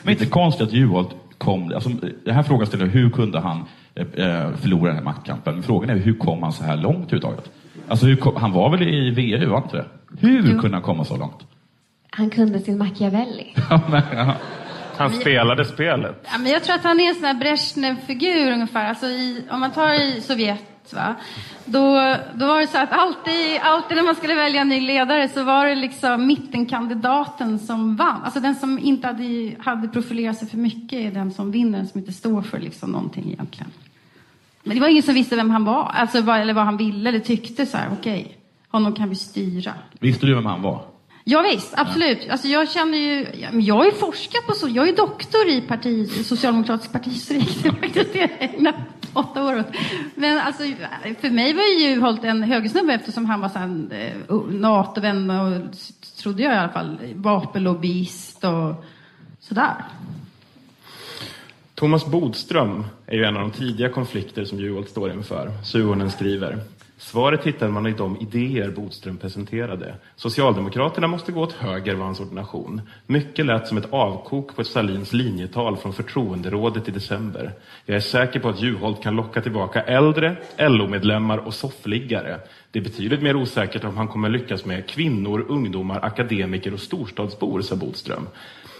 Men 0.04 0.12
inte 0.14 0.26
konstigt 0.26 0.68
att 0.68 0.74
Juholt 0.74 1.16
kom, 1.38 1.74
alltså, 1.74 1.90
den 2.26 2.36
här 2.36 2.44
frågan 2.44 2.68
ställer 2.68 2.86
hur 2.86 3.10
kunde 3.10 3.40
han 3.40 3.66
eh, 3.96 4.26
eh, 4.26 4.56
förlora 4.56 4.88
den 4.88 4.96
här 4.96 5.04
maktkampen? 5.04 5.54
Men 5.54 5.64
frågan 5.64 5.90
är 5.90 5.96
hur 5.96 6.14
kom 6.14 6.44
han 6.44 6.54
så 6.54 6.64
här 6.64 6.78
långt 6.78 6.98
överhuvudtaget? 6.98 7.52
Alltså, 7.88 8.06
hur 8.06 8.16
kom, 8.16 8.36
han 8.36 8.52
var 8.52 8.70
väl 8.70 8.82
i 8.82 9.10
VU, 9.12 9.46
var 9.46 9.56
han 9.56 9.64
inte 9.64 9.78
det? 9.78 9.88
Hur 10.28 10.54
Jo. 10.54 10.60
kunde 10.60 10.78
han 10.78 10.84
komma 10.84 11.06
så 11.06 11.18
långt? 11.18 11.46
Han 12.14 12.30
kunde 12.30 12.60
sin 12.60 12.78
Machiavelli. 12.78 13.56
Han 14.98 15.12
spelade 15.12 15.66
spelet. 15.66 16.28
Ja, 16.32 16.38
men 16.38 16.52
jag 16.52 16.64
tror 16.64 16.76
att 16.76 16.84
han 16.84 17.00
är 17.00 17.10
en 17.10 17.16
sån 17.16 17.24
här 17.24 17.34
Brezhnev-figur 17.34 18.52
ungefär. 18.52 18.90
Alltså 18.90 19.06
i, 19.06 19.44
om 19.52 19.60
man 19.60 19.72
tar 19.72 19.94
i 19.94 20.22
Sovjet, 20.22 20.94
va? 20.94 21.16
Då, 21.66 22.16
då 22.34 22.48
var 22.48 22.62
det 22.62 22.68
så 22.68 22.78
att 22.78 22.92
alltid, 22.92 23.60
alltid 23.62 23.98
när 23.98 24.04
man 24.04 24.16
skulle 24.16 24.36
välja 24.36 24.62
en 24.62 24.70
ny 24.70 24.80
ledare 24.82 25.30
så 25.30 25.44
var 25.44 25.66
det 25.66 25.76
liksom 25.76 26.28
mittenkandidaten 26.28 27.60
som 27.60 27.96
vann. 27.96 28.22
Alltså 28.24 28.40
den 28.40 28.56
som 28.56 28.80
inte 28.80 29.08
hade, 29.08 29.52
hade 29.60 29.88
profilerat 29.88 30.38
sig 30.38 30.48
för 30.48 30.58
mycket 30.58 31.00
är 31.00 31.12
den 31.12 31.32
som 31.32 31.52
vinner, 31.52 31.78
den 31.78 31.88
som 31.88 32.00
inte 32.00 32.14
står 32.14 32.42
för 32.42 32.60
liksom 32.60 32.92
någonting 32.92 33.32
egentligen. 33.32 33.72
Men 34.64 34.76
det 34.76 34.82
var 34.82 34.88
ingen 34.88 35.04
som 35.04 35.14
visste 35.14 35.36
vem 35.36 35.50
han 35.50 35.66
var, 35.66 35.92
alltså, 35.94 36.18
eller 36.18 36.54
vad 36.54 36.66
han 36.66 36.78
ville 36.78 37.10
eller 37.10 37.20
tyckte. 37.20 37.66
Så 37.66 37.78
här, 37.78 37.90
okej, 38.00 38.38
honom 38.70 38.96
kan 38.96 39.10
vi 39.10 39.16
styra. 39.16 39.74
Visste 40.00 40.26
du 40.26 40.36
vem 40.36 40.46
han 40.46 40.62
var? 40.62 40.91
Ja, 41.24 41.42
visst, 41.42 41.74
absolut. 41.78 42.30
Alltså, 42.30 42.48
jag 42.48 42.70
känner 42.70 42.98
ju, 42.98 43.28
jag 43.62 43.76
har 43.76 43.86
ju 43.86 43.92
forskat 43.92 44.48
på 44.48 44.54
så, 44.54 44.68
jag 44.70 44.90
är 44.90 44.96
doktor 44.96 45.48
i 45.50 45.62
parti, 45.62 46.26
socialdemokratisk 46.26 46.92
partihistorik. 46.92 47.64
Det 47.64 47.70
är 47.70 47.74
faktiskt 47.74 48.14
det 48.14 48.20
jag 48.20 48.30
ägnat 48.40 48.76
åtta 49.14 49.44
år 49.44 49.60
åt. 49.60 49.68
Men 50.16 50.40
alltså, 50.40 50.64
för 51.22 51.30
mig 51.30 51.54
var 51.54 51.64
ju 51.64 51.88
Juholt 51.88 52.24
en 52.24 52.44
högersnubbe 52.44 52.94
eftersom 52.94 53.26
han 53.26 53.42
var 53.42 53.50
så 53.50 53.60
här, 53.60 53.86
eh, 53.92 54.36
NATO-vän 54.50 55.30
och 55.30 55.62
trodde 56.22 56.44
jag 56.44 56.54
i 56.54 56.58
alla 56.58 56.70
fall, 56.70 56.98
vapenlobbyist 57.16 58.44
och 58.44 58.86
sådär. 59.40 59.76
Thomas 61.76 62.06
Bodström 62.06 62.86
är 63.08 63.16
ju 63.16 63.24
en 63.24 63.38
av 63.38 63.42
de 63.42 63.52
tidiga 63.52 63.90
konflikter 63.90 64.46
som 64.46 64.60
Juholt 64.60 64.90
står 64.90 65.12
inför. 65.12 65.52
Suhonen 65.66 66.12
skriver. 66.12 66.60
Svaret 67.02 67.44
hittade 67.44 67.72
man 67.72 67.88
i 67.88 67.92
de 67.92 68.18
idéer 68.18 68.72
Bodström 68.72 69.18
presenterade. 69.18 69.96
Socialdemokraterna 70.16 71.08
måste 71.08 71.32
gå 71.32 71.42
åt 71.42 71.54
höger 71.54 71.96
var 71.96 72.06
hans 72.06 72.20
ordination. 72.20 72.82
Mycket 73.08 73.46
lät 73.46 73.68
som 73.68 73.78
ett 73.78 73.94
avkok 73.94 74.56
på 74.56 74.64
Salins 74.64 75.14
linjetal 75.14 75.78
från 75.78 75.94
förtroenderådet 75.94 76.88
i 76.88 76.92
december. 76.92 77.54
Jag 77.86 77.96
är 77.96 78.00
säker 78.00 78.40
på 78.40 78.50
att 78.50 78.62
Juholt 78.62 79.04
kan 79.04 79.16
locka 79.16 79.42
tillbaka 79.42 79.82
äldre, 79.82 80.36
LO-medlemmar 80.58 81.38
och 81.38 81.54
soffliggare. 81.54 82.40
Det 82.72 82.80
är 82.80 82.84
betydligt 82.84 83.22
mer 83.22 83.36
osäkert 83.36 83.84
om 83.84 83.98
han 83.98 84.08
kommer 84.08 84.30
lyckas 84.30 84.66
med 84.66 84.90
kvinnor, 84.90 85.46
ungdomar, 85.50 86.00
akademiker 86.06 86.74
och 86.74 86.80
storstadsbor, 86.80 87.62
sa 87.62 87.76
Bodström. 87.76 88.28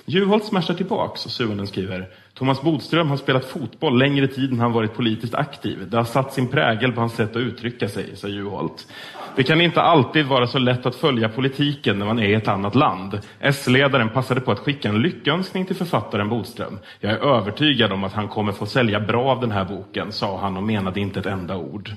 Juholt 0.06 0.46
smashar 0.46 0.74
tillbaks 0.74 1.26
och 1.26 1.32
Suhonen 1.32 1.68
skriver 1.68 2.08
Thomas 2.34 2.62
Bodström 2.62 3.10
har 3.10 3.18
spelat 3.18 3.46
fotboll 3.46 4.00
längre 4.00 4.28
tid 4.28 4.52
än 4.52 4.60
han 4.60 4.72
varit 4.72 4.94
politiskt 4.94 5.36
aktiv. 5.36 5.90
Det 5.90 5.98
har 5.98 6.04
satt 6.04 6.34
sin 6.34 6.48
prägel 6.48 6.92
på 6.92 7.00
hans 7.00 7.14
sätt 7.14 7.32
att 7.32 7.42
uttrycka 7.42 7.90
sig, 7.90 8.16
sa 8.16 8.28
Juholt. 8.28 8.88
Det 9.36 9.44
kan 9.44 9.62
inte 9.62 9.82
alltid 9.82 10.26
vara 10.26 10.48
så 10.48 10.60
lätt 10.60 10.86
att 10.86 10.96
följa 10.96 11.30
politiken 11.30 12.00
när 12.00 12.06
man 12.06 12.20
är 12.20 12.28
i 12.28 12.34
ett 12.34 12.48
annat 12.48 12.76
land. 12.76 13.20
S-ledaren 13.40 14.10
passade 14.10 14.42
på 14.42 14.52
att 14.52 14.60
skicka 14.60 14.90
en 14.90 15.02
lyckönskning 15.02 15.66
till 15.66 15.76
författaren 15.76 16.30
Bodström. 16.30 16.80
Jag 17.00 17.12
är 17.12 17.18
övertygad 17.18 17.92
om 17.92 18.04
att 18.04 18.14
han 18.14 18.28
kommer 18.28 18.52
få 18.52 18.66
sälja 18.66 19.00
bra 19.00 19.32
av 19.32 19.42
den 19.42 19.52
här 19.52 19.66
boken, 19.66 20.12
sa 20.12 20.40
han 20.40 20.58
och 20.58 20.64
menade 20.64 21.00
inte 21.00 21.20
ett 21.20 21.26
enda 21.26 21.58
ord. 21.58 21.92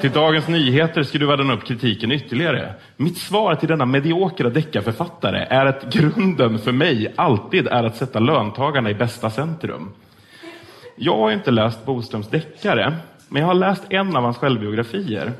Till 0.00 0.10
Dagens 0.10 0.48
Nyheter 0.48 1.02
skruvade 1.02 1.42
han 1.42 1.52
upp 1.52 1.64
kritiken 1.64 2.12
ytterligare. 2.12 2.74
Mitt 2.96 3.18
svar 3.18 3.54
till 3.54 3.68
denna 3.68 3.84
mediokra 3.84 4.50
deckarförfattare 4.50 5.46
är 5.50 5.66
att 5.66 5.92
grunden 5.92 6.58
för 6.58 6.72
mig 6.72 7.12
alltid 7.16 7.66
är 7.66 7.84
att 7.84 7.96
sätta 7.96 8.18
löntagarna 8.18 8.90
i 8.90 8.94
bästa 8.94 9.30
centrum. 9.30 9.92
Jag 10.96 11.16
har 11.16 11.30
inte 11.30 11.50
läst 11.50 11.86
Boströms 11.86 12.28
deckare, 12.28 12.96
men 13.28 13.42
jag 13.42 13.46
har 13.46 13.54
läst 13.54 13.82
en 13.90 14.16
av 14.16 14.22
hans 14.22 14.36
självbiografier. 14.36 15.32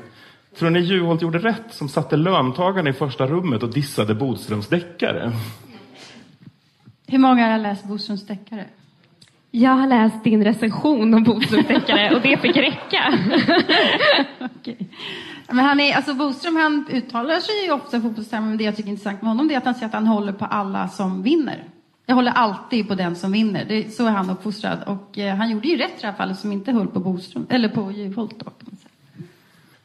Tror 0.59 0.69
ni 0.69 0.79
Juholt 0.79 1.21
gjorde 1.21 1.39
rätt 1.39 1.73
som 1.73 1.89
satte 1.89 2.17
löntagarna 2.17 2.89
i 2.89 2.93
första 2.93 3.27
rummet 3.27 3.63
och 3.63 3.73
dissade 3.73 4.15
Bodströms 4.15 4.67
deckare? 4.67 5.31
Hur 7.07 7.19
många 7.19 7.51
har 7.51 7.57
läst 7.57 7.83
Boströms 7.83 8.27
deckare? 8.27 8.65
Jag 9.51 9.71
har 9.71 9.87
läst 9.87 10.23
din 10.23 10.43
recension 10.43 11.13
om 11.13 11.23
Bodströms 11.23 11.65
och 12.15 12.21
det 12.21 12.41
fick 12.41 12.57
räcka. 12.57 13.19
okay. 14.55 14.75
Men 15.47 15.65
han 15.65 15.79
är, 15.79 15.95
alltså 15.95 16.13
Boström 16.13 16.55
han 16.55 16.85
uttalar 16.91 17.39
sig 17.39 17.65
ju 17.65 17.71
ofta 17.71 17.97
i 17.97 18.01
fotbollstermer, 18.01 18.47
men 18.47 18.57
det 18.57 18.63
jag 18.63 18.75
tycker 18.75 18.89
är 18.89 18.91
intressant 18.91 19.21
med 19.21 19.29
honom 19.29 19.47
det 19.47 19.53
är 19.53 19.57
att 19.57 19.65
han 19.65 19.73
säger 19.73 19.87
att 19.87 19.93
han 19.93 20.07
håller 20.07 20.33
på 20.33 20.45
alla 20.45 20.87
som 20.87 21.23
vinner. 21.23 21.63
Jag 22.05 22.15
håller 22.15 22.31
alltid 22.31 22.87
på 22.87 22.95
den 22.95 23.15
som 23.15 23.31
vinner. 23.31 23.65
Det, 23.65 23.93
så 23.93 24.05
är 24.05 24.09
han 24.09 24.29
uppfostrad. 24.29 24.79
Och 24.87 25.17
eh, 25.17 25.35
han 25.35 25.49
gjorde 25.49 25.67
ju 25.67 25.77
rätt 25.77 25.97
i 25.97 26.01
det 26.01 26.07
här 26.07 26.13
fallet 26.13 26.39
som 26.39 26.51
inte 26.51 26.71
höll 26.71 26.87
på 26.87 26.99
Boström, 26.99 27.47
eller 27.49 27.69
på 27.69 27.91
Juholt 27.91 28.39
då. 28.39 28.45
Kan 28.45 28.53
man 28.61 28.75
säga. 28.75 28.90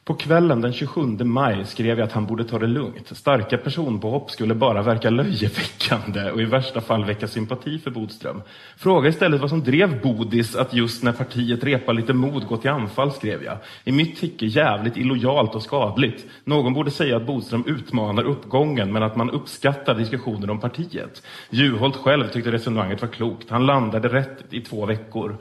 På 0.06 0.14
kvällen 0.14 0.60
den 0.60 0.72
27 0.72 1.00
maj 1.24 1.64
skrev 1.64 1.98
jag 1.98 2.06
att 2.06 2.12
han 2.12 2.26
borde 2.26 2.44
ta 2.44 2.58
det 2.58 2.66
lugnt. 2.66 3.16
Starka 3.16 3.58
personpåhopp 3.58 4.30
skulle 4.30 4.54
bara 4.54 4.82
verka 4.82 5.10
löjeväckande 5.10 6.30
och 6.30 6.40
i 6.40 6.44
värsta 6.44 6.80
fall 6.80 7.04
väcka 7.04 7.28
sympati 7.28 7.78
för 7.78 7.90
Bodström. 7.90 8.42
Fråga 8.76 9.08
istället 9.08 9.40
vad 9.40 9.50
som 9.50 9.64
drev 9.64 10.02
Bodis 10.02 10.56
att 10.56 10.74
just 10.74 11.02
när 11.02 11.12
partiet 11.12 11.64
repar 11.64 11.92
lite 11.92 12.12
mod 12.12 12.46
gå 12.46 12.56
till 12.56 12.70
anfall, 12.70 13.12
skrev 13.12 13.42
jag. 13.44 13.58
I 13.84 13.92
mitt 13.92 14.20
tycke 14.20 14.46
jävligt 14.46 14.96
illojalt 14.96 15.54
och 15.54 15.62
skadligt. 15.62 16.24
Någon 16.44 16.74
borde 16.74 16.90
säga 16.90 17.16
att 17.16 17.26
Bodström 17.26 17.64
utmanar 17.66 18.22
uppgången 18.22 18.92
men 18.92 19.02
att 19.02 19.16
man 19.16 19.30
uppskattar 19.30 19.94
diskussioner 19.94 20.50
om 20.50 20.60
partiet. 20.60 21.22
Juholt 21.50 21.96
själv 21.96 22.28
tyckte 22.28 22.52
resonemanget 22.52 23.02
var 23.02 23.08
klokt. 23.08 23.50
Han 23.50 23.66
landade 23.66 24.08
rätt 24.08 24.44
i 24.50 24.60
två 24.60 24.86
veckor. 24.86 25.36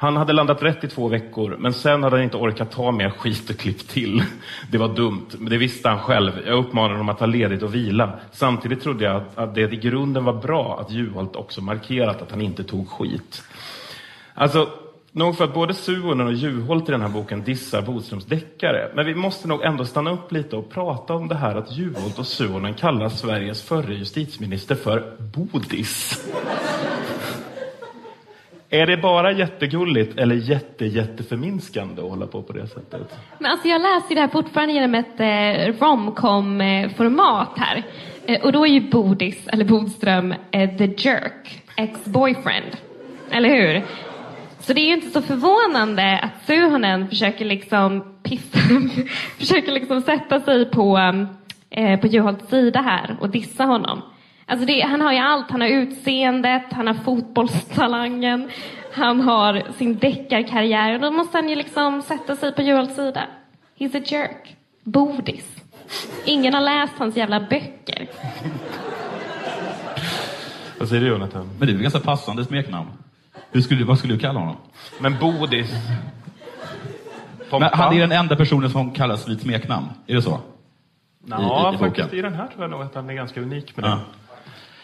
Han 0.00 0.16
hade 0.16 0.32
landat 0.32 0.62
rätt 0.62 0.84
i 0.84 0.88
två 0.88 1.08
veckor, 1.08 1.56
men 1.58 1.72
sen 1.72 2.02
hade 2.02 2.16
han 2.16 2.24
inte 2.24 2.36
orkat 2.36 2.70
ta 2.70 2.92
mer 2.92 3.10
skit 3.10 3.50
och 3.50 3.56
klippt 3.56 3.90
till. 3.90 4.22
Det 4.70 4.78
var 4.78 4.88
dumt, 4.88 5.26
men 5.38 5.50
det 5.50 5.58
visste 5.58 5.88
han 5.88 5.98
själv. 5.98 6.32
Jag 6.46 6.58
uppmanade 6.58 6.94
honom 6.94 7.08
att 7.08 7.18
ta 7.18 7.26
ledigt 7.26 7.62
och 7.62 7.74
vila. 7.74 8.18
Samtidigt 8.32 8.82
trodde 8.82 9.04
jag 9.04 9.16
att, 9.16 9.38
att 9.38 9.54
det 9.54 9.72
i 9.72 9.76
grunden 9.76 10.24
var 10.24 10.32
bra 10.32 10.80
att 10.80 10.90
Juholt 10.90 11.36
också 11.36 11.60
markerat 11.60 12.22
att 12.22 12.30
han 12.30 12.40
inte 12.40 12.64
tog 12.64 12.88
skit. 12.88 13.42
Alltså, 14.34 14.68
nog 15.12 15.36
för 15.36 15.44
att 15.44 15.54
både 15.54 15.74
Suonen 15.74 16.26
och 16.26 16.32
Juholt 16.32 16.88
i 16.88 16.92
den 16.92 17.00
här 17.00 17.08
boken 17.08 17.44
dissar 17.44 17.82
Bodströms 17.82 18.24
deckare. 18.24 18.92
Men 18.94 19.06
vi 19.06 19.14
måste 19.14 19.48
nog 19.48 19.62
ändå 19.62 19.84
stanna 19.84 20.10
upp 20.10 20.32
lite 20.32 20.56
och 20.56 20.70
prata 20.70 21.14
om 21.14 21.28
det 21.28 21.34
här 21.34 21.54
att 21.54 21.72
Juholt 21.72 22.18
och 22.18 22.26
Suonen 22.26 22.74
kallar 22.74 23.08
Sveriges 23.08 23.62
förre 23.62 23.94
justitieminister 23.94 24.74
för 24.74 25.16
Bodis. 25.18 26.24
Är 28.70 28.86
det 28.86 28.96
bara 28.96 29.32
jättegulligt 29.32 30.18
eller 30.18 30.34
jätte, 30.34 30.86
jätteförminskande 30.86 32.02
att 32.02 32.10
hålla 32.10 32.26
på 32.26 32.42
på 32.42 32.52
det 32.52 32.66
sättet? 32.66 33.18
Men 33.38 33.50
alltså 33.50 33.68
jag 33.68 33.80
läser 33.80 34.14
det 34.14 34.20
här 34.20 34.28
fortfarande 34.28 34.74
genom 34.74 34.94
ett 34.94 35.20
eh, 35.20 35.74
romcom-format 35.84 37.58
eh, 37.58 37.62
här. 37.62 37.82
Eh, 38.26 38.40
och 38.40 38.52
då 38.52 38.66
är 38.66 38.70
ju 38.70 38.90
Bodis, 38.90 39.46
eller 39.46 39.64
Bodström, 39.64 40.34
eh, 40.50 40.76
the 40.76 40.84
jerk, 40.84 41.62
ex-boyfriend. 41.76 42.76
Eller 43.30 43.48
hur? 43.48 43.82
Så 44.60 44.72
det 44.72 44.80
är 44.80 44.86
ju 44.86 44.94
inte 44.94 45.10
så 45.10 45.22
förvånande 45.22 46.18
att 46.18 46.46
Suhonen 46.46 47.08
försöker 47.08 47.44
liksom 47.44 48.14
pissa, 48.22 48.58
försöker 49.38 49.72
liksom 49.72 50.00
sätta 50.00 50.40
sig 50.40 50.70
på, 50.70 50.98
eh, 51.70 52.00
på 52.00 52.06
Juholts 52.06 52.50
sida 52.50 52.80
här 52.80 53.16
och 53.20 53.30
dissa 53.30 53.64
honom. 53.64 54.02
Alltså 54.48 54.66
det, 54.66 54.80
han 54.80 55.00
har 55.00 55.12
ju 55.12 55.18
allt. 55.18 55.50
Han 55.50 55.60
har 55.60 55.68
utseendet, 55.68 56.62
han 56.72 56.86
har 56.86 56.94
fotbollstalangen, 56.94 58.50
han 58.92 59.20
har 59.20 59.62
sin 59.78 59.98
deckarkarriär. 59.98 60.94
Och 60.94 61.00
då 61.00 61.10
måste 61.10 61.38
han 61.38 61.48
ju 61.48 61.54
liksom 61.56 62.02
sätta 62.02 62.36
sig 62.36 62.52
på 62.54 62.62
Juholts 62.62 62.96
sida. 62.96 63.20
He's 63.78 63.96
a 63.96 64.02
jerk. 64.06 64.56
Bodis. 64.84 65.56
Ingen 66.24 66.54
har 66.54 66.60
läst 66.60 66.92
hans 66.98 67.16
jävla 67.16 67.40
böcker. 67.40 68.08
Vad 70.78 70.88
säger 70.88 71.02
du 71.02 71.08
Jonathan? 71.08 71.50
Men 71.58 71.66
det 71.66 71.72
är 71.72 71.74
väl 71.74 71.82
ganska 71.82 72.00
passande 72.00 72.44
smeknamn. 72.44 72.88
Hur 73.52 73.60
skulle, 73.60 73.84
vad 73.84 73.98
skulle 73.98 74.14
du 74.14 74.20
kalla 74.20 74.40
honom? 74.40 74.56
Men 75.00 75.18
Bodis? 75.18 75.72
Men 77.50 77.62
han 77.62 77.94
är 77.96 78.00
den 78.00 78.12
enda 78.12 78.36
personen 78.36 78.70
som 78.70 78.90
kallas 78.90 79.28
vid 79.28 79.40
smeknamn. 79.40 79.86
Är 80.06 80.14
det 80.14 80.22
så? 80.22 80.40
Ja, 81.26 81.70
i- 81.72 81.74
i 81.74 81.78
faktiskt 81.78 82.12
i 82.14 82.22
den 82.22 82.34
här 82.34 82.46
tror 82.46 82.62
jag 82.62 82.70
nog 82.70 82.82
att 82.82 82.94
han 82.94 83.10
är 83.10 83.14
ganska 83.14 83.40
unik 83.40 83.76
med 83.76 83.84
det. 83.84 83.88
Ja. 83.88 83.98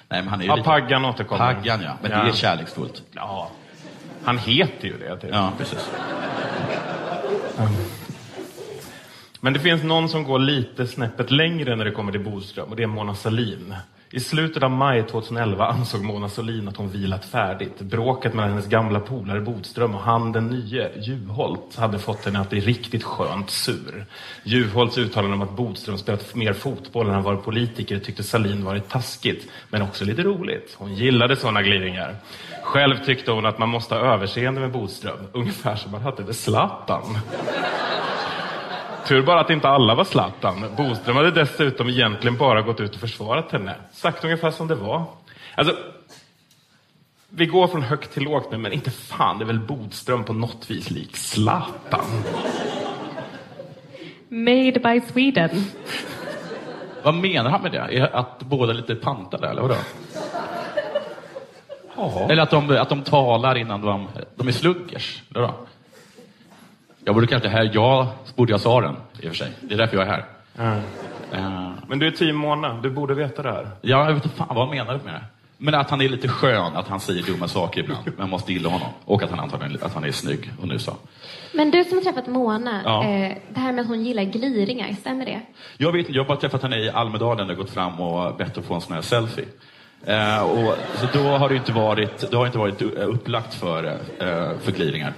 Nej, 0.09 0.23
men 0.23 0.29
han 0.29 0.41
är 0.41 0.45
ju 0.45 0.49
Ja, 0.51 0.57
lite... 0.57 0.65
Paggan 0.69 1.05
återkommer. 1.05 1.55
Paggan, 1.55 1.81
ja. 1.83 1.97
Men 2.03 2.11
Ja. 2.11 2.23
det 2.23 2.29
är 2.29 2.33
kärleksfullt. 2.33 3.03
Ja. 3.13 3.51
Han 4.25 4.39
heter 4.39 4.89
ju 4.89 4.99
det. 4.99 5.17
Typ. 5.17 5.31
Ja, 5.33 5.53
precis. 5.59 5.91
Men 9.41 9.53
det 9.53 9.59
finns 9.61 9.83
någon 9.83 10.09
som 10.09 10.25
går 10.25 10.39
lite 10.39 10.87
snäppet 10.87 11.31
längre 11.31 11.77
när 11.77 11.85
det 11.85 11.91
kommer 11.91 12.13
till 12.13 12.25
Bodström 12.25 12.69
och 12.71 12.77
det 12.77 12.83
är 12.83 12.87
Mona 12.87 13.15
Sahlin. 13.15 13.75
I 14.11 14.21
slutet 14.21 14.63
av 14.63 14.71
maj 14.71 15.03
2011 15.03 15.67
ansåg 15.67 16.05
Mona 16.05 16.29
Sahlin 16.29 16.69
att 16.69 16.77
hon 16.77 16.89
vilat 16.89 17.25
färdigt. 17.25 17.81
Bråket 17.81 18.35
mellan 18.35 18.51
hennes 18.51 18.67
gamla 18.67 19.01
polare 19.01 19.41
Bodström 19.41 19.95
och 19.95 20.01
han 20.01 20.33
den 20.33 20.47
nye, 20.47 20.91
Juholt, 21.01 21.77
hade 21.77 21.99
fått 21.99 22.25
henne 22.25 22.41
att 22.41 22.51
bli 22.51 22.61
riktigt 22.61 23.03
skönt 23.03 23.51
sur. 23.51 24.07
Juholts 24.43 24.99
uttalande 24.99 25.35
om 25.35 25.43
att 25.43 25.57
Bodström 25.57 25.99
spelat 25.99 26.35
mer 26.35 26.53
fotboll 26.53 27.07
än 27.09 27.15
han 27.15 27.23
var 27.23 27.37
politiker 27.37 27.99
tyckte 27.99 28.23
Sahlin 28.23 28.65
varit 28.65 28.89
taskigt, 28.89 29.49
men 29.71 29.83
också 29.83 30.05
lite 30.05 30.23
roligt. 30.23 30.75
Hon 30.79 30.95
gillade 30.95 31.37
sådana 31.37 31.63
glidningar. 31.63 32.17
Själv 32.63 33.05
tyckte 33.05 33.31
hon 33.31 33.47
att 33.47 33.59
man 33.59 33.69
måste 33.69 33.95
ha 33.95 34.15
överseende 34.15 34.61
med 34.61 34.73
Bodström, 34.73 35.19
ungefär 35.33 35.77
som 35.77 35.93
man 35.93 36.03
hade 36.03 36.25
med 36.25 36.37
Zlatan. 36.37 37.19
Tur 39.07 39.23
bara 39.23 39.41
att 39.41 39.51
inte 39.51 39.69
alla 39.69 39.95
var 39.95 40.05
Zlatan. 40.05 40.65
Boström 40.77 41.17
hade 41.17 41.31
dessutom 41.31 41.89
egentligen 41.89 42.37
bara 42.37 42.63
gått 42.63 42.81
ut 42.81 42.95
och 42.95 43.01
försvarat 43.01 43.53
henne. 43.53 43.75
Sagt 43.93 44.25
ungefär 44.25 44.51
som 44.51 44.69
det 44.69 44.75
var. 44.75 45.05
Alltså, 45.55 45.77
vi 47.29 47.47
går 47.47 47.67
från 47.67 47.83
högt 47.83 48.13
till 48.13 48.23
lågt 48.23 48.51
nu, 48.51 48.59
men 48.59 48.73
inte 48.73 48.91
fan 48.91 49.39
det 49.39 49.45
är 49.45 49.47
väl 49.47 49.59
Bodström 49.59 50.25
på 50.25 50.33
något 50.33 50.71
vis 50.71 50.91
lik 50.91 51.17
Zlatan? 51.17 52.05
Made 54.29 54.81
by 54.81 55.01
Sweden. 55.13 55.51
Vad 57.03 57.15
menar 57.15 57.51
han 57.51 57.63
med 57.63 57.73
det? 57.73 58.11
Att 58.13 58.39
båda 58.43 58.73
är 58.73 58.77
lite 58.77 58.95
pantade, 58.95 59.49
eller 59.49 59.63
vadå? 59.63 59.77
Eller 62.31 62.43
att 62.43 62.51
de, 62.51 62.71
att 62.71 62.89
de 62.89 63.03
talar 63.03 63.57
innan 63.57 63.81
de... 63.83 64.09
De 64.37 64.49
är 64.49 64.53
sluggers, 64.53 65.23
eller 65.31 65.41
vadå? 65.41 65.55
Jag 67.05 67.15
borde 67.15 67.27
kanske 67.27 67.49
här... 67.49 67.71
Jag 67.75 68.07
borde 68.37 68.53
jag 68.53 68.61
sa 68.61 68.81
den, 68.81 68.97
i 69.21 69.27
och 69.27 69.31
för 69.31 69.37
sig. 69.37 69.53
Det 69.61 69.75
är 69.75 69.79
därför 69.79 69.97
jag 69.97 70.07
är 70.07 70.11
här. 70.11 70.25
Ja. 70.57 70.75
Eh, 71.39 71.71
Men 71.89 71.99
du 71.99 72.07
är 72.07 72.11
team 72.11 72.37
Mona, 72.37 72.81
du 72.83 72.91
borde 72.91 73.15
veta 73.15 73.43
det 73.43 73.53
här. 73.53 73.69
Ja, 73.81 74.07
jag 74.07 74.15
vet 74.15 74.25
inte 74.25 74.37
fan 74.37 74.57
vad 74.57 74.69
menar 74.69 74.93
du 74.99 75.05
med 75.05 75.15
det? 75.15 75.25
Men 75.59 75.75
att 75.75 75.91
han 75.91 76.01
är 76.01 76.09
lite 76.09 76.29
skön, 76.29 76.77
att 76.77 76.89
han 76.89 77.01
säger 77.01 77.23
dumma 77.23 77.49
saker 77.49 77.81
ibland. 77.81 78.05
Men 78.05 78.15
man 78.19 78.31
måste 78.31 78.53
gilla 78.53 78.69
honom. 78.69 78.89
Och 79.05 79.23
att 79.23 79.31
han 79.31 79.41
antagligen 79.41 79.79
att 79.83 79.95
han 79.95 80.05
är 80.05 80.11
snygg, 80.11 80.51
och 80.61 80.69
nu 80.69 80.79
sa. 80.79 80.93
Men 81.53 81.71
du 81.71 81.85
som 81.85 81.99
har 81.99 82.05
träffat 82.05 82.27
Mona, 82.27 82.81
Ja. 82.85 83.05
eh, 83.05 83.37
det 83.49 83.61
här 83.61 83.73
med 83.73 83.83
att 83.83 83.89
hon 83.89 84.05
gillar 84.05 84.23
gliringar, 84.25 84.93
stämmer 84.93 85.25
det? 85.27 85.41
Jag 85.77 85.93
vet 85.93 86.11
jag 86.11 86.23
har 86.23 86.29
bara 86.29 86.39
träffat 86.39 86.63
henne 86.63 86.77
i 86.79 86.91
Almedalen 86.91 87.51
och 87.51 87.57
gått 87.57 87.71
fram 87.71 88.01
och 88.01 88.37
bett 88.37 88.59
att 88.59 88.65
få 88.65 88.75
en 88.75 88.81
sån 88.81 88.95
här 88.95 89.03
selfie. 89.03 89.45
Eh, 90.07 90.43
och, 90.43 90.75
så 90.95 91.07
då 91.13 91.23
har 91.29 91.49
det 91.49 91.55
inte 91.57 91.73
varit, 91.73 92.31
det 92.31 92.37
har 92.37 92.47
inte 92.47 92.59
varit 92.59 92.83
upplagt 92.83 93.55
för, 93.55 93.85
eh, 93.85 94.59
för 94.63 94.73
gliringar. 94.73 95.13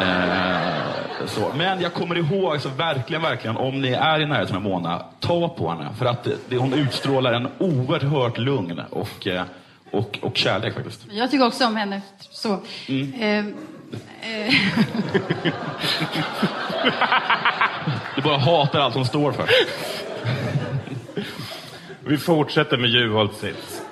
Eh, 0.00 1.26
så. 1.26 1.52
Men 1.56 1.80
jag 1.80 1.94
kommer 1.94 2.16
ihåg, 2.18 2.52
alltså, 2.52 2.68
verkligen, 2.68 3.22
verkligen, 3.22 3.56
om 3.56 3.80
ni 3.80 3.88
är 3.88 4.20
i 4.20 4.26
närheten 4.26 4.56
av 4.56 4.62
Mona, 4.62 5.02
ta 5.20 5.48
på 5.48 5.70
henne. 5.70 5.88
För 5.98 6.06
att 6.06 6.24
det, 6.24 6.36
det, 6.48 6.56
hon 6.56 6.72
utstrålar 6.72 7.32
en 7.32 7.48
oerhört 7.58 8.38
lugn 8.38 8.82
och, 8.90 9.26
eh, 9.26 9.42
och, 9.90 10.18
och 10.22 10.36
kärlek 10.36 10.74
faktiskt. 10.74 11.06
Jag 11.10 11.30
tycker 11.30 11.46
också 11.46 11.66
om 11.66 11.76
henne. 11.76 12.00
Så. 12.30 12.60
Mm. 12.88 13.14
Eh, 13.20 13.38
eh, 14.30 14.54
Du 18.16 18.22
bara 18.22 18.38
hatar 18.38 18.80
allt 18.80 18.94
hon 18.94 19.06
står 19.06 19.32
för. 19.32 19.48
Vi 22.04 22.18
fortsätter 22.18 22.76
med 22.76 22.90
Juholts 22.90 23.40
sits. 23.40 23.82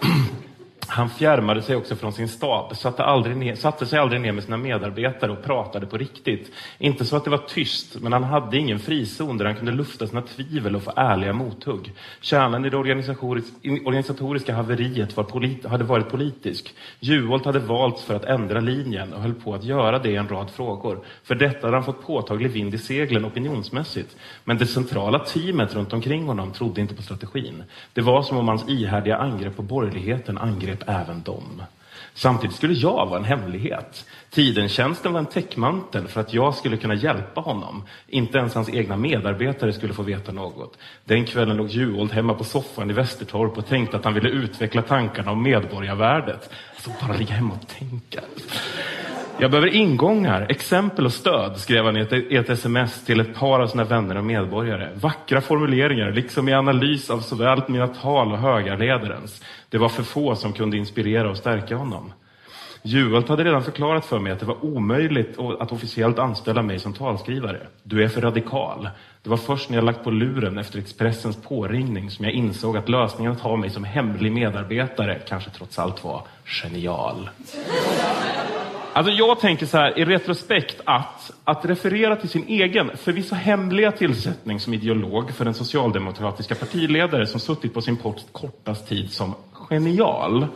Han 0.94 1.10
fjärmade 1.10 1.62
sig 1.62 1.76
också 1.76 1.96
från 1.96 2.12
sin 2.12 2.28
stab, 2.28 2.76
satte, 2.76 3.04
aldrig 3.04 3.36
ner, 3.36 3.54
satte 3.54 3.86
sig 3.86 3.98
aldrig 3.98 4.20
ner 4.20 4.32
med 4.32 4.44
sina 4.44 4.56
medarbetare 4.56 5.32
och 5.32 5.42
pratade 5.42 5.86
på 5.86 5.96
riktigt. 5.96 6.50
Inte 6.78 7.04
så 7.04 7.16
att 7.16 7.24
det 7.24 7.30
var 7.30 7.44
tyst, 7.48 8.00
men 8.00 8.12
han 8.12 8.24
hade 8.24 8.58
ingen 8.58 8.78
frizon 8.78 9.38
där 9.38 9.44
han 9.44 9.54
kunde 9.54 9.72
lufta 9.72 10.06
sina 10.06 10.22
tvivel 10.22 10.76
och 10.76 10.82
få 10.82 10.92
ärliga 10.96 11.32
mothugg. 11.32 11.92
Kärnan 12.20 12.64
i 12.64 12.70
det 12.70 12.76
organisatoriska 12.76 14.54
haveriet 14.54 15.16
var 15.16 15.24
polit, 15.24 15.66
hade 15.66 15.84
varit 15.84 16.08
politisk. 16.08 16.74
Juholt 17.00 17.44
hade 17.44 17.58
valts 17.58 18.04
för 18.04 18.14
att 18.14 18.24
ändra 18.24 18.60
linjen 18.60 19.12
och 19.12 19.20
höll 19.20 19.34
på 19.34 19.54
att 19.54 19.64
göra 19.64 19.98
det 19.98 20.10
i 20.10 20.16
en 20.16 20.28
rad 20.28 20.50
frågor. 20.50 21.04
För 21.24 21.34
detta 21.34 21.66
hade 21.66 21.76
han 21.76 21.84
fått 21.84 22.06
påtaglig 22.06 22.50
vind 22.50 22.74
i 22.74 22.78
seglen 22.78 23.24
opinionsmässigt. 23.24 24.16
Men 24.44 24.58
det 24.58 24.66
centrala 24.66 25.18
teamet 25.18 25.74
runt 25.74 25.92
omkring 25.92 26.26
honom 26.26 26.52
trodde 26.52 26.80
inte 26.80 26.94
på 26.94 27.02
strategin. 27.02 27.62
Det 27.92 28.00
var 28.00 28.22
som 28.22 28.38
om 28.38 28.48
hans 28.48 28.68
ihärdiga 28.68 29.16
angrepp 29.16 29.56
på 29.56 29.62
borgerligheten 29.62 30.38
angrep 30.38 30.83
även 30.86 31.22
dem. 31.22 31.62
Samtidigt 32.16 32.56
skulle 32.56 32.74
jag 32.74 33.06
vara 33.06 33.18
en 33.18 33.24
hemlighet. 33.24 34.04
Tidentjänsten 34.30 35.12
var 35.12 35.20
en 35.20 35.26
täckmantel 35.26 36.08
för 36.08 36.20
att 36.20 36.34
jag 36.34 36.54
skulle 36.54 36.76
kunna 36.76 36.94
hjälpa 36.94 37.40
honom. 37.40 37.82
Inte 38.08 38.38
ens 38.38 38.54
hans 38.54 38.68
egna 38.68 38.96
medarbetare 38.96 39.72
skulle 39.72 39.94
få 39.94 40.02
veta 40.02 40.32
något. 40.32 40.78
Den 41.04 41.24
kvällen 41.24 41.56
låg 41.56 41.68
Juholt 41.68 42.12
hemma 42.12 42.34
på 42.34 42.44
soffan 42.44 42.90
i 42.90 42.92
Västertorp 42.92 43.58
och 43.58 43.66
tänkte 43.66 43.96
att 43.96 44.04
han 44.04 44.14
ville 44.14 44.28
utveckla 44.28 44.82
tankarna 44.82 45.30
om 45.30 45.42
medborgarvärdet. 45.42 46.50
Alltså 46.74 47.06
bara 47.06 47.16
ligga 47.16 47.34
hemma 47.34 47.54
och 47.54 47.68
tänka. 47.68 48.20
Jag 49.38 49.50
behöver 49.50 49.74
ingångar, 49.74 50.46
exempel 50.48 51.06
och 51.06 51.12
stöd, 51.12 51.56
skrev 51.56 51.84
han 51.84 51.96
i 51.96 52.00
ett, 52.00 52.12
ett 52.12 52.50
sms 52.50 53.04
till 53.04 53.20
ett 53.20 53.34
par 53.34 53.60
av 53.60 53.66
sina 53.66 53.84
vänner 53.84 54.16
och 54.16 54.24
medborgare. 54.24 54.88
Vackra 54.94 55.40
formuleringar, 55.40 56.12
liksom 56.12 56.48
i 56.48 56.52
analys 56.52 57.10
av 57.10 57.20
såväl 57.20 57.62
mina 57.68 57.88
tal 57.88 58.32
och 58.32 58.38
högarledarens. 58.38 59.42
Det 59.74 59.78
var 59.78 59.88
för 59.88 60.02
få 60.02 60.36
som 60.36 60.52
kunde 60.52 60.76
inspirera 60.76 61.30
och 61.30 61.36
stärka 61.36 61.76
honom. 61.76 62.12
Juholt 62.82 63.28
hade 63.28 63.44
redan 63.44 63.64
förklarat 63.64 64.04
för 64.04 64.18
mig 64.18 64.32
att 64.32 64.40
det 64.40 64.46
var 64.46 64.64
omöjligt 64.64 65.38
att 65.38 65.72
officiellt 65.72 66.18
anställa 66.18 66.62
mig 66.62 66.78
som 66.78 66.92
talskrivare. 66.92 67.66
Du 67.82 68.04
är 68.04 68.08
för 68.08 68.20
radikal. 68.20 68.88
Det 69.22 69.30
var 69.30 69.36
först 69.36 69.70
när 69.70 69.76
jag 69.76 69.84
lagt 69.84 70.04
på 70.04 70.10
luren 70.10 70.58
efter 70.58 70.78
Expressens 70.78 71.36
påringning 71.36 72.10
som 72.10 72.24
jag 72.24 72.34
insåg 72.34 72.76
att 72.76 72.88
lösningen 72.88 73.32
att 73.32 73.40
ha 73.40 73.56
mig 73.56 73.70
som 73.70 73.84
hemlig 73.84 74.32
medarbetare 74.32 75.18
kanske 75.28 75.50
trots 75.50 75.78
allt 75.78 76.04
var 76.04 76.22
genial. 76.44 77.30
Alltså 78.96 79.12
jag 79.12 79.40
tänker 79.40 79.66
så 79.66 79.78
här 79.78 79.98
i 79.98 80.04
retrospekt 80.04 80.80
att, 80.84 81.32
att 81.44 81.64
referera 81.64 82.16
till 82.16 82.28
sin 82.28 82.44
egen, 82.48 82.96
förvisso 82.96 83.34
hemliga 83.34 83.92
tillsättning 83.92 84.60
som 84.60 84.74
ideolog 84.74 85.30
för 85.30 85.44
den 85.44 85.54
socialdemokratiska 85.54 86.54
partiledare 86.54 87.26
som 87.26 87.40
suttit 87.40 87.74
på 87.74 87.80
sin 87.80 87.96
post 87.96 88.26
kortast 88.32 88.88
tid 88.88 89.12
som 89.12 89.34
genial, 89.52 90.46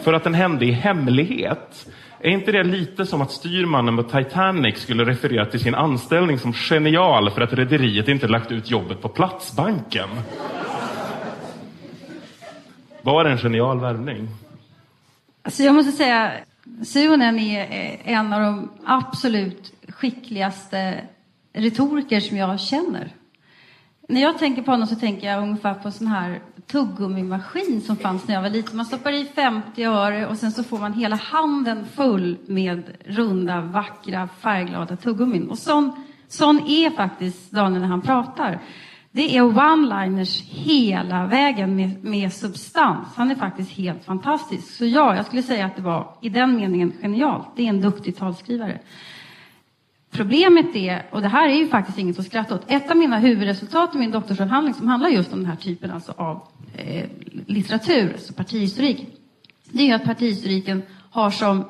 för 0.00 0.12
att 0.12 0.24
den 0.24 0.34
hände 0.34 0.64
i 0.66 0.70
hemlighet. 0.70 1.86
Är 2.18 2.30
inte 2.30 2.52
det 2.52 2.64
lite 2.64 3.06
som 3.06 3.20
att 3.20 3.30
styrmannen 3.30 3.96
på 3.96 4.02
Titanic 4.02 4.78
skulle 4.78 5.04
referera 5.04 5.46
till 5.46 5.60
sin 5.60 5.74
anställning 5.74 6.38
som 6.38 6.52
genial 6.52 7.30
för 7.30 7.40
att 7.40 7.52
rederiet 7.52 8.08
inte 8.08 8.28
lagt 8.28 8.52
ut 8.52 8.70
jobbet 8.70 9.02
på 9.02 9.08
Platsbanken? 9.08 10.08
Var 13.02 13.24
det 13.24 13.30
en 13.30 13.38
genial 13.38 13.80
värvning? 13.80 14.28
Alltså 15.42 15.62
jag 15.62 15.74
måste 15.74 15.92
säga, 15.92 16.32
Suonen 16.82 17.38
är 17.38 18.00
en 18.04 18.32
av 18.32 18.40
de 18.40 18.70
absolut 18.84 19.72
skickligaste 19.88 21.04
retoriker 21.52 22.20
som 22.20 22.36
jag 22.36 22.60
känner. 22.60 23.14
När 24.08 24.20
jag 24.20 24.38
tänker 24.38 24.62
på 24.62 24.70
honom 24.70 24.86
så 24.86 24.96
tänker 24.96 25.26
jag 25.26 25.42
ungefär 25.42 25.74
på 25.74 25.88
en 25.88 25.92
sån 25.92 26.06
här 26.06 26.40
tuggummimaskin 26.66 27.80
som 27.80 27.96
fanns 27.96 28.28
när 28.28 28.34
jag 28.34 28.42
var 28.42 28.50
liten. 28.50 28.76
Man 28.76 28.86
stoppar 28.86 29.12
i 29.12 29.24
50 29.24 29.84
öre 29.84 30.26
och 30.26 30.36
sen 30.36 30.52
så 30.52 30.64
får 30.64 30.78
man 30.78 30.92
hela 30.92 31.16
handen 31.16 31.86
full 31.94 32.38
med 32.46 32.82
runda, 33.04 33.60
vackra, 33.60 34.28
färgglada 34.40 34.96
tuggummin. 34.96 35.50
Och 35.50 35.58
sån, 35.58 36.04
sån 36.28 36.60
är 36.68 36.90
faktiskt 36.90 37.50
Daniel 37.50 37.80
när 37.80 37.88
han 37.88 38.02
pratar. 38.02 38.60
Det 39.12 39.36
är 39.36 39.42
one-liners 39.42 40.42
hela 40.42 41.26
vägen 41.26 41.76
med, 41.76 42.04
med 42.04 42.32
substans. 42.32 43.08
Han 43.16 43.30
är 43.30 43.34
faktiskt 43.34 43.70
helt 43.70 44.04
fantastisk. 44.04 44.70
Så 44.70 44.86
ja, 44.86 45.16
jag 45.16 45.26
skulle 45.26 45.42
säga 45.42 45.66
att 45.66 45.76
det 45.76 45.82
var 45.82 46.14
i 46.20 46.28
den 46.28 46.56
meningen 46.56 46.92
genialt. 47.02 47.46
Det 47.56 47.62
är 47.62 47.68
en 47.68 47.80
duktig 47.80 48.16
talskrivare. 48.16 48.78
Problemet 50.10 50.76
är, 50.76 51.06
och 51.10 51.22
det 51.22 51.28
här 51.28 51.48
är 51.48 51.54
ju 51.54 51.68
faktiskt 51.68 51.98
inget 51.98 52.18
att 52.18 52.26
skratta 52.26 52.54
åt, 52.54 52.70
ett 52.70 52.90
av 52.90 52.96
mina 52.96 53.18
huvudresultat 53.18 53.94
i 53.94 53.98
min 53.98 54.10
doktorsavhandling 54.10 54.74
som 54.74 54.88
handlar 54.88 55.08
just 55.08 55.32
om 55.32 55.38
den 55.38 55.46
här 55.46 55.56
typen 55.56 55.90
alltså 55.90 56.12
av 56.16 56.42
eh, 56.76 57.04
litteratur, 57.46 58.12
alltså 58.12 58.32
partihistorik, 58.32 59.06
det 59.72 59.90
är 59.90 59.94
att 59.94 60.04
partihistoriken 60.04 60.82
har 61.10 61.30
som 61.30 61.64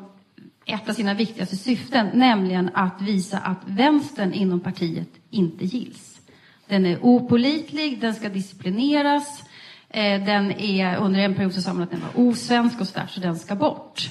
ett 0.65 0.89
av 0.89 0.93
sina 0.93 1.15
viktigaste 1.15 1.57
syften, 1.57 2.09
nämligen 2.15 2.71
att 2.75 3.03
visa 3.03 3.39
att 3.39 3.61
vänstern 3.67 4.33
inom 4.33 4.61
partiet 4.61 5.09
inte 5.31 5.65
gills. 5.65 6.10
Den 6.71 6.87
är 6.87 6.99
opolitlig, 7.03 8.01
den 8.01 8.15
ska 8.15 8.29
disciplineras, 8.29 9.43
eh, 9.89 10.25
den 10.25 10.53
är, 10.53 10.97
under 10.97 11.21
en 11.21 11.35
period 11.35 11.55
så 11.55 11.63
sa 11.63 11.73
man 11.73 11.83
att 11.83 11.91
den 11.91 12.01
var 12.01 12.29
osvensk 12.29 12.81
och 12.81 12.89
sådär, 12.89 13.07
så 13.11 13.21
den 13.21 13.39
ska 13.39 13.55
bort. 13.55 14.11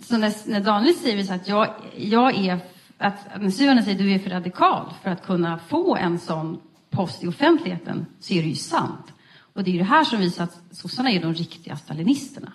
Så 0.00 0.16
när, 0.16 0.50
när 0.50 0.60
Daniel 0.60 0.94
säger 0.94 1.24
så 1.24 1.32
att 1.32 1.48
jag, 1.48 1.74
jag 1.96 2.46
är 2.46 2.60
att 2.98 3.40
när 3.40 3.50
Syvaren 3.50 3.82
säger 3.82 3.96
att 3.96 4.02
du 4.02 4.12
är 4.12 4.18
för 4.18 4.30
radikal 4.30 4.92
för 5.02 5.10
att 5.10 5.26
kunna 5.26 5.58
få 5.58 5.96
en 5.96 6.18
sån 6.18 6.60
post 6.90 7.24
i 7.24 7.26
offentligheten 7.26 8.06
så 8.20 8.34
är 8.34 8.42
det 8.42 8.48
ju 8.48 8.54
sant. 8.54 9.12
Och 9.54 9.64
det 9.64 9.70
är 9.70 9.72
ju 9.72 9.78
det 9.78 9.84
här 9.84 10.04
som 10.04 10.20
visar 10.20 10.44
att 10.44 10.60
sossarna 10.70 11.10
är 11.10 11.20
de 11.20 11.34
riktiga 11.34 11.76
stalinisterna. 11.76 12.52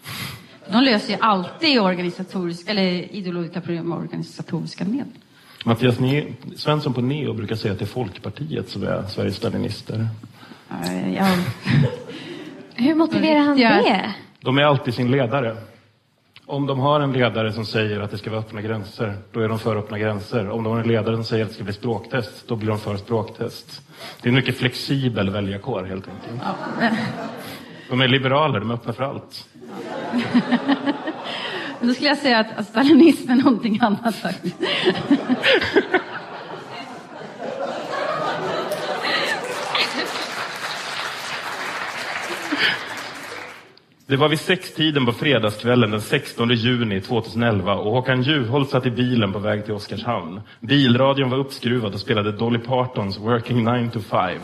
De 0.71 0.83
löser 0.83 1.13
ju 1.13 1.19
alltid 1.21 1.79
organisatoriska, 1.79 2.71
eller 2.71 3.15
ideologiska 3.15 3.61
problem 3.61 3.89
med 3.89 3.97
organisatoriska 3.97 4.85
medel. 4.85 5.07
Mattias 5.65 5.99
ne 5.99 6.25
Svensson 6.55 6.93
på 6.93 7.01
Neo 7.01 7.33
brukar 7.33 7.55
säga 7.55 7.71
att 7.71 7.79
det 7.79 7.85
är 7.85 7.87
Folkpartiet 7.87 8.69
som 8.69 8.83
är 8.83 9.03
Sveriges 9.03 9.35
stalinister. 9.35 10.07
Ja. 11.17 11.27
Hur 12.75 12.95
motiverar 12.95 13.39
han 13.39 13.57
det? 13.57 14.13
De 14.39 14.57
är 14.57 14.63
alltid 14.63 14.93
sin 14.93 15.11
ledare. 15.11 15.57
Om 16.45 16.65
de 16.67 16.79
har 16.79 16.99
en 17.01 17.11
ledare 17.13 17.53
som 17.53 17.65
säger 17.65 17.99
att 17.99 18.11
det 18.11 18.17
ska 18.17 18.29
vara 18.29 18.39
öppna 18.39 18.61
gränser, 18.61 19.13
då 19.31 19.39
är 19.39 19.49
de 19.49 19.59
för 19.59 19.75
öppna 19.75 19.99
gränser. 19.99 20.49
Om 20.49 20.63
de 20.63 20.73
har 20.73 20.79
en 20.79 20.87
ledare 20.87 21.15
som 21.15 21.23
säger 21.23 21.43
att 21.43 21.49
det 21.49 21.55
ska 21.55 21.63
bli 21.63 21.73
språktest, 21.73 22.47
då 22.47 22.55
blir 22.55 22.69
de 22.69 22.79
för 22.79 22.97
språktest. 22.97 23.81
Det 24.21 24.27
är 24.27 24.29
en 24.29 24.35
mycket 24.35 24.57
flexibel 24.57 25.29
väljarkår 25.29 25.83
helt 25.83 26.07
enkelt. 26.07 26.41
Ja. 26.79 26.89
De 27.89 28.01
är 28.01 28.07
liberaler, 28.07 28.59
de 28.59 28.71
är 28.71 28.75
öppna 28.75 28.93
för 28.93 29.03
allt. 29.03 29.47
Då 31.81 31.93
skulle 31.93 32.07
jag 32.07 32.17
säga 32.17 32.39
att 32.39 32.57
alltså, 32.57 32.71
stalinism 32.71 33.31
är 33.31 33.35
någonting 33.35 33.79
annat 33.81 34.15
faktiskt. 34.15 34.55
Det 44.09 44.17
var 44.17 44.29
vid 44.29 44.39
sextiden 44.39 45.05
på 45.05 45.11
fredagskvällen 45.11 45.91
den 45.91 46.01
16 46.01 46.49
juni 46.49 47.01
2011 47.01 47.75
och 47.75 47.91
Håkan 47.91 48.21
Juholt 48.21 48.69
satt 48.69 48.85
i 48.85 48.91
bilen 48.91 49.33
på 49.33 49.39
väg 49.39 49.65
till 49.65 49.73
Oskarshamn. 49.73 50.41
Bilradion 50.59 51.29
var 51.29 51.37
uppskruvad 51.37 51.93
och 51.93 51.99
spelade 51.99 52.31
Dolly 52.31 52.59
Partons 52.59 53.19
Working 53.19 53.63
9 53.63 53.89
to 53.89 53.99
5. 53.99 54.39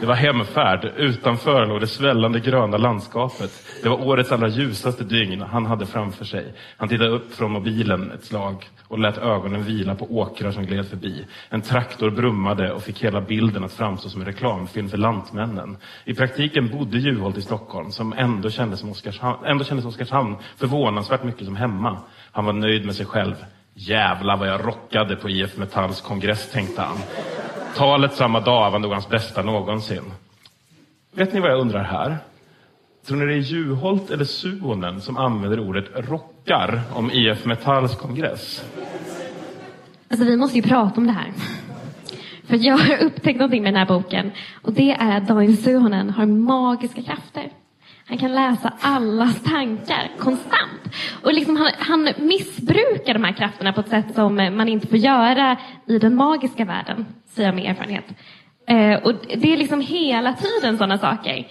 Det 0.00 0.06
var 0.06 0.14
hemfärd. 0.14 0.92
Utanför 0.96 1.66
låg 1.66 1.80
det 1.80 1.86
svällande 1.86 2.40
gröna 2.40 2.76
landskapet. 2.76 3.50
Det 3.82 3.88
var 3.88 4.06
årets 4.06 4.32
allra 4.32 4.48
ljusaste 4.48 5.04
dygn 5.04 5.42
han 5.42 5.66
hade 5.66 5.86
framför 5.86 6.24
sig. 6.24 6.54
Han 6.76 6.88
tittade 6.88 7.10
upp 7.10 7.34
från 7.34 7.52
mobilen 7.52 8.10
ett 8.10 8.24
slag 8.24 8.64
och 8.88 8.98
lät 8.98 9.18
ögonen 9.18 9.62
vila 9.62 9.94
på 9.94 10.04
åkrar 10.04 10.50
som 10.50 10.66
gled 10.66 10.86
förbi. 10.86 11.24
En 11.48 11.62
traktor 11.62 12.10
brummade 12.10 12.72
och 12.72 12.82
fick 12.82 13.04
hela 13.04 13.20
bilden 13.20 13.64
att 13.64 13.72
framstå 13.72 14.08
som 14.08 14.20
en 14.20 14.26
reklamfilm 14.26 14.88
för 14.88 14.98
Lantmännen. 14.98 15.76
I 16.04 16.14
praktiken 16.14 16.68
bodde 16.68 16.98
Juholt 16.98 17.38
i 17.38 17.42
Stockholm, 17.42 17.90
som 17.90 18.12
ändå 18.12 18.50
kändes 18.50 18.80
som 18.80 18.90
Oskarshamn, 18.90 19.44
ändå 19.44 19.64
kändes 19.64 19.86
Oskarshamn 19.86 20.36
förvånansvärt 20.56 21.24
mycket 21.24 21.44
som 21.44 21.56
hemma. 21.56 21.98
Han 22.32 22.44
var 22.44 22.52
nöjd 22.52 22.86
med 22.86 22.94
sig 22.94 23.06
själv. 23.06 23.34
Jävlar 23.74 24.36
vad 24.36 24.48
jag 24.48 24.66
rockade 24.66 25.16
på 25.16 25.30
IF 25.30 25.56
Metalls 25.56 26.00
kongress, 26.00 26.52
tänkte 26.52 26.82
han. 26.82 26.96
Talet 27.76 28.12
samma 28.14 28.40
dag 28.40 28.70
var 28.70 28.78
nog 28.78 28.92
hans 28.92 29.08
bästa 29.08 29.42
någonsin. 29.42 30.02
Vet 31.12 31.32
ni 31.32 31.40
vad 31.40 31.50
jag 31.50 31.60
undrar 31.60 31.82
här? 31.82 32.18
Tror 33.06 33.16
ni 33.16 33.26
det 33.26 33.32
är 33.32 33.36
Juholt 33.36 34.10
eller 34.10 34.24
Suonen 34.24 35.00
som 35.00 35.16
använder 35.16 35.60
ordet 35.60 35.84
rockar 35.94 36.82
om 36.94 37.10
IF 37.10 37.44
Metalls 37.44 37.96
kongress? 37.96 38.64
Alltså 40.08 40.26
vi 40.26 40.36
måste 40.36 40.56
ju 40.56 40.62
prata 40.62 41.00
om 41.00 41.06
det 41.06 41.12
här. 41.12 41.32
För 42.46 42.56
jag 42.66 42.78
har 42.78 43.02
upptäckt 43.02 43.38
någonting 43.38 43.62
med 43.62 43.74
den 43.74 43.78
här 43.78 43.86
boken 43.86 44.32
och 44.62 44.72
det 44.72 44.90
är 44.90 45.16
att 45.16 45.28
Daniel 45.28 45.56
Suhonen 45.56 46.10
har 46.10 46.26
magiska 46.26 47.02
krafter. 47.02 47.50
Han 48.08 48.18
kan 48.18 48.34
läsa 48.34 48.72
allas 48.80 49.42
tankar 49.42 50.10
konstant. 50.18 50.94
Och 51.22 51.34
liksom 51.34 51.56
han, 51.56 51.70
han 51.78 52.08
missbrukar 52.18 53.14
de 53.14 53.24
här 53.24 53.32
krafterna 53.32 53.72
på 53.72 53.80
ett 53.80 53.88
sätt 53.88 54.14
som 54.14 54.40
eh, 54.40 54.50
man 54.50 54.68
inte 54.68 54.86
får 54.86 54.98
göra 54.98 55.56
i 55.86 55.98
den 55.98 56.14
magiska 56.14 56.64
världen, 56.64 57.06
säger 57.26 57.48
jag 57.48 57.54
med 57.56 57.70
erfarenhet. 57.70 58.04
Eh, 58.68 59.06
och 59.06 59.12
det 59.36 59.52
är 59.52 59.56
liksom 59.56 59.80
hela 59.80 60.32
tiden 60.32 60.78
sådana 60.78 60.98
saker. 60.98 61.46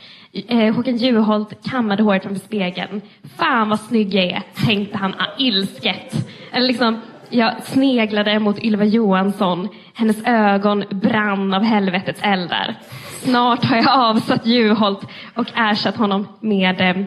Eh, 0.48 0.76
Håkan 0.76 0.98
Juholt 0.98 1.70
kammade 1.72 2.04
håret 2.04 2.24
framför 2.24 2.46
spegeln. 2.46 3.02
Fan 3.38 3.70
vad 3.70 3.80
snygg 3.80 4.14
jag 4.14 4.26
är, 4.26 4.44
tänkte 4.66 4.98
han 4.98 5.14
ah, 5.18 5.28
ilsket. 5.38 6.28
Eller 6.52 6.68
liksom, 6.68 7.02
jag 7.30 7.64
sneglade 7.64 8.40
mot 8.40 8.60
Ylva 8.60 8.84
Johansson. 8.86 9.70
Hennes 9.94 10.24
ögon 10.26 10.84
brann 10.90 11.54
av 11.54 11.64
helvetets 11.64 12.20
eldar. 12.24 12.76
Snart 13.22 13.64
har 13.64 13.78
jag 13.78 13.88
avsatt 13.88 14.46
Juholt 14.46 15.08
och 15.36 15.48
ersatt 15.56 15.98
honom 15.98 16.28
med 16.40 16.82
eh, 16.82 16.98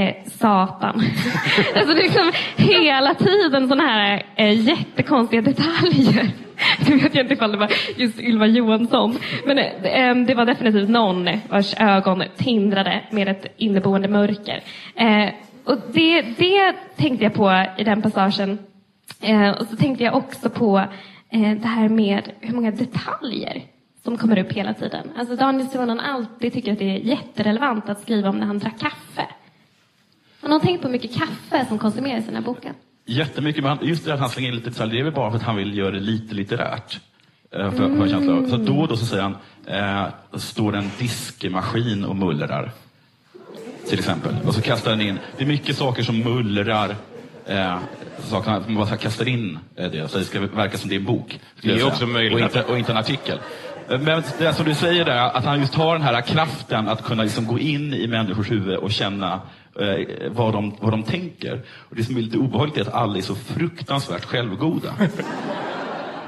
eh 0.00 0.14
Satan. 0.26 0.94
alltså 1.76 1.94
det 1.94 2.00
är 2.00 2.02
liksom 2.02 2.32
hela 2.56 3.14
tiden 3.14 3.68
sådana 3.68 3.88
här 3.88 4.22
eh, 4.36 4.60
jättekonstiga 4.68 5.42
detaljer. 5.42 6.30
Nu 6.88 6.96
vet 6.96 7.14
jag 7.14 7.24
inte 7.24 7.34
ifall 7.34 7.52
det 7.52 7.58
var 7.58 7.70
just 7.96 8.20
Ylva 8.20 8.46
Johansson. 8.46 9.18
Men 9.46 9.58
eh, 9.58 9.84
eh, 9.84 10.16
det 10.16 10.34
var 10.34 10.44
definitivt 10.44 10.88
någon 10.88 11.28
vars 11.48 11.74
ögon 11.80 12.22
tindrade 12.36 13.00
med 13.10 13.28
ett 13.28 13.46
inneboende 13.56 14.08
mörker. 14.08 14.62
Eh, 14.94 15.28
och 15.64 15.78
det, 15.92 16.22
det 16.22 16.72
tänkte 16.96 17.24
jag 17.24 17.34
på 17.34 17.66
i 17.78 17.84
den 17.84 18.02
passagen. 18.02 18.58
Eh, 19.24 19.50
och 19.50 19.66
så 19.66 19.76
tänkte 19.76 20.04
jag 20.04 20.14
också 20.14 20.50
på 20.50 20.78
eh, 21.30 21.52
det 21.52 21.68
här 21.68 21.88
med 21.88 22.32
hur 22.40 22.54
många 22.54 22.70
detaljer 22.70 23.62
som 24.02 24.18
kommer 24.18 24.38
upp 24.38 24.52
hela 24.52 24.74
tiden. 24.74 25.12
Alltså 25.16 25.36
Daniel 25.36 25.68
Suhonen 25.68 26.00
alltid 26.00 26.52
tycker 26.52 26.72
att 26.72 26.78
det 26.78 26.90
är 26.90 26.98
jätterelevant 26.98 27.88
att 27.88 28.00
skriva 28.00 28.28
om 28.28 28.38
när 28.38 28.46
han 28.46 28.58
drack 28.58 28.80
kaffe. 28.80 29.26
Har 30.40 30.48
någon 30.48 30.60
tänkt 30.60 30.82
på 30.82 30.88
hur 30.88 30.92
mycket 30.92 31.14
kaffe 31.14 31.66
som 31.68 31.78
konsumeras 31.78 32.22
i 32.22 32.26
den 32.26 32.34
här 32.34 32.42
boken? 32.42 32.74
Jättemycket, 33.06 33.64
men 33.64 33.78
just 33.82 34.04
det 34.04 34.14
att 34.14 34.20
han 34.20 34.28
slänger 34.28 34.48
in 34.48 34.54
lite 34.54 34.70
detaljer, 34.70 34.94
det 34.94 35.00
är 35.00 35.04
väl 35.04 35.12
bara 35.12 35.30
för 35.30 35.36
att 35.36 35.42
han 35.42 35.56
vill 35.56 35.78
göra 35.78 35.90
det 35.90 36.00
lite 36.00 36.34
litterärt. 36.34 37.00
Eh, 37.50 37.70
för, 37.70 37.84
mm. 37.84 37.98
för 37.98 38.48
Så 38.48 38.56
då 38.56 38.80
och 38.80 38.88
då 38.88 38.96
så 38.96 39.06
säger 39.06 39.22
han, 39.22 39.36
eh, 39.66 40.38
står 40.38 40.76
en 40.76 40.90
diskmaskin 40.98 42.04
och 42.04 42.16
mullrar. 42.16 42.70
Till 43.88 43.98
exempel. 43.98 44.34
Och 44.46 44.54
så 44.54 44.62
kastar 44.62 44.90
han 44.90 45.00
in, 45.00 45.18
det 45.36 45.44
är 45.44 45.48
mycket 45.48 45.76
saker 45.76 46.02
som 46.02 46.18
mullrar 46.18 46.96
Eh, 47.46 47.78
att 48.32 48.46
man 48.46 48.74
bara 48.74 48.96
kastar 48.96 49.28
in 49.28 49.58
eh, 49.76 49.90
det, 49.90 50.08
så 50.08 50.18
det 50.18 50.24
ska 50.24 50.40
verka 50.40 50.78
som 50.78 50.88
det 50.88 50.94
är 50.94 50.98
en 50.98 51.04
bok. 51.04 51.40
Det 51.62 51.70
är 51.70 51.86
också 51.86 52.06
möjligt. 52.06 52.34
Och 52.34 52.40
inte, 52.40 52.62
och 52.62 52.78
inte 52.78 52.92
en 52.92 52.98
artikel. 52.98 53.38
Eh, 53.88 54.00
Men 54.00 54.22
det 54.38 54.54
som 54.54 54.64
du 54.64 54.74
säger 54.74 55.04
där, 55.04 55.36
att 55.36 55.44
han 55.44 55.60
just 55.60 55.74
har 55.74 55.92
den 55.92 56.02
här 56.02 56.20
kraften 56.20 56.88
att 56.88 57.04
kunna 57.04 57.22
liksom 57.22 57.46
gå 57.46 57.58
in 57.58 57.94
i 57.94 58.06
människors 58.06 58.50
huvud 58.50 58.76
och 58.76 58.90
känna 58.90 59.40
eh, 59.80 60.30
vad, 60.30 60.52
de, 60.52 60.76
vad 60.80 60.92
de 60.92 61.02
tänker. 61.02 61.62
Och 61.68 61.96
det 61.96 62.04
som 62.04 62.16
är 62.16 62.20
lite 62.20 62.38
obehagligt 62.38 62.76
är 62.76 62.82
att 62.82 62.94
alla 62.94 63.16
är 63.16 63.22
så 63.22 63.34
fruktansvärt 63.34 64.24
självgoda. 64.24 64.94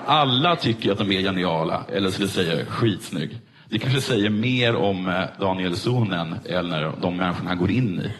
Alla 0.08 0.56
tycker 0.56 0.92
att 0.92 0.98
de 0.98 1.12
är 1.12 1.20
geniala, 1.20 1.84
eller 1.92 2.10
skulle 2.10 2.28
säga 2.28 2.66
skitsnygg. 2.66 3.38
Det 3.68 3.78
kanske 3.78 4.00
säger 4.00 4.30
mer 4.30 4.76
om 4.76 5.08
eh, 5.08 5.22
Daniel 5.40 5.76
Sonen 5.76 6.34
eller 6.44 6.92
de 7.00 7.16
människorna 7.16 7.48
han 7.48 7.58
går 7.58 7.70
in 7.70 8.00
i. 8.00 8.10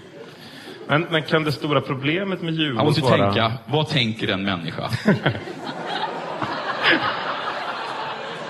Men, 0.88 1.06
men 1.10 1.22
kan 1.22 1.44
det 1.44 1.52
stora 1.52 1.80
problemet 1.80 2.42
med 2.42 2.54
Han 2.54 2.62
Juholt 2.62 2.84
måste 2.84 3.00
ju 3.00 3.06
vara... 3.06 3.32
tänka, 3.32 3.52
vad 3.66 3.88
tänker 3.88 4.28
en 4.28 4.44
människa? 4.44 4.90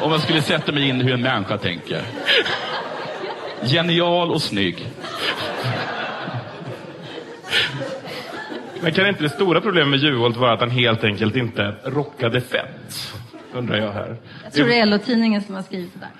Om 0.01 0.13
jag 0.13 0.21
skulle 0.21 0.43
sätta 0.43 0.73
mig 0.73 0.89
in 0.89 1.01
i 1.01 1.05
hur 1.05 1.15
en 1.15 1.23
människa 1.23 1.59
tänker. 1.59 2.03
Genial 3.63 4.31
och 4.31 4.43
snygg. 4.43 4.87
Men 8.81 8.93
kan 8.93 9.07
inte 9.07 9.23
det 9.23 9.29
stora 9.29 9.61
problemet 9.61 9.91
med 9.91 9.99
Juholt 9.99 10.37
vara 10.37 10.53
att 10.53 10.61
han 10.61 10.71
helt 10.71 11.05
enkelt 11.05 11.37
inte 11.37 11.75
rockade 11.85 12.41
fett? 12.41 13.13
Undrar 13.53 13.77
jag 13.77 13.93
här. 13.93 14.17
Jag 14.45 14.53
tror 14.53 14.67
det 14.67 14.79
är 14.79 14.87
LO-tidningen 14.87 15.43
som 15.43 15.55
har 15.55 15.63
skrivit 15.63 15.93
det 15.95 16.01
där. 16.01 16.11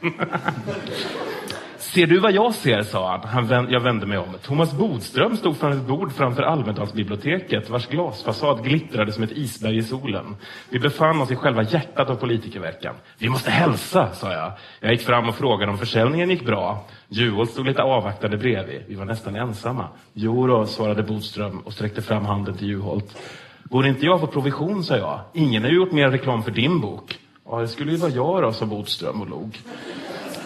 Ser 1.94 2.06
du 2.06 2.18
vad 2.18 2.32
jag 2.32 2.54
ser, 2.54 2.82
sa 2.82 3.10
han. 3.10 3.28
han 3.28 3.46
vänd, 3.46 3.70
jag 3.70 3.80
vände 3.80 4.06
mig 4.06 4.18
om. 4.18 4.34
Thomas 4.42 4.72
Bodström 4.72 5.36
stod 5.36 5.56
framför 5.56 5.78
ett 5.78 5.86
bord 5.86 6.12
framför 6.12 6.42
Almedalsbiblioteket 6.42 7.70
vars 7.70 7.86
glasfasad 7.86 8.64
glittrade 8.64 9.12
som 9.12 9.22
ett 9.22 9.32
isberg 9.32 9.76
i 9.76 9.82
solen. 9.82 10.36
Vi 10.70 10.78
befann 10.78 11.20
oss 11.20 11.30
i 11.30 11.36
själva 11.36 11.62
hjärtat 11.62 12.10
av 12.10 12.14
politikerveckan. 12.14 12.94
Vi 13.18 13.28
måste 13.28 13.50
hälsa, 13.50 14.12
sa 14.12 14.32
jag. 14.32 14.52
Jag 14.80 14.92
gick 14.92 15.00
fram 15.00 15.28
och 15.28 15.34
frågade 15.34 15.72
om 15.72 15.78
försäljningen 15.78 16.30
gick 16.30 16.46
bra. 16.46 16.86
Juholt 17.08 17.50
stod 17.50 17.66
lite 17.66 17.82
avvaktande 17.82 18.36
bredvid. 18.36 18.82
Vi 18.88 18.94
var 18.94 19.04
nästan 19.04 19.36
ensamma. 19.36 19.88
Jo 20.12 20.46
då, 20.46 20.66
svarade 20.66 21.02
Bodström 21.02 21.58
och 21.58 21.72
sträckte 21.72 22.02
fram 22.02 22.24
handen 22.24 22.56
till 22.56 22.68
Juholt. 22.68 23.18
Borde 23.62 23.88
inte 23.88 24.06
jag 24.06 24.20
få 24.20 24.26
provision, 24.26 24.84
sa 24.84 24.96
jag. 24.96 25.20
Ingen 25.32 25.62
har 25.62 25.70
ju 25.70 25.76
gjort 25.76 25.92
mer 25.92 26.10
reklam 26.10 26.42
för 26.42 26.50
din 26.50 26.80
bok. 26.80 27.18
Ja, 27.46 27.60
det 27.60 27.68
skulle 27.68 27.90
ju 27.90 27.96
vara 27.96 28.10
jag 28.10 28.42
då, 28.42 28.52
sa 28.52 28.66
Bodström 28.66 29.20
och 29.20 29.28
log. 29.28 29.58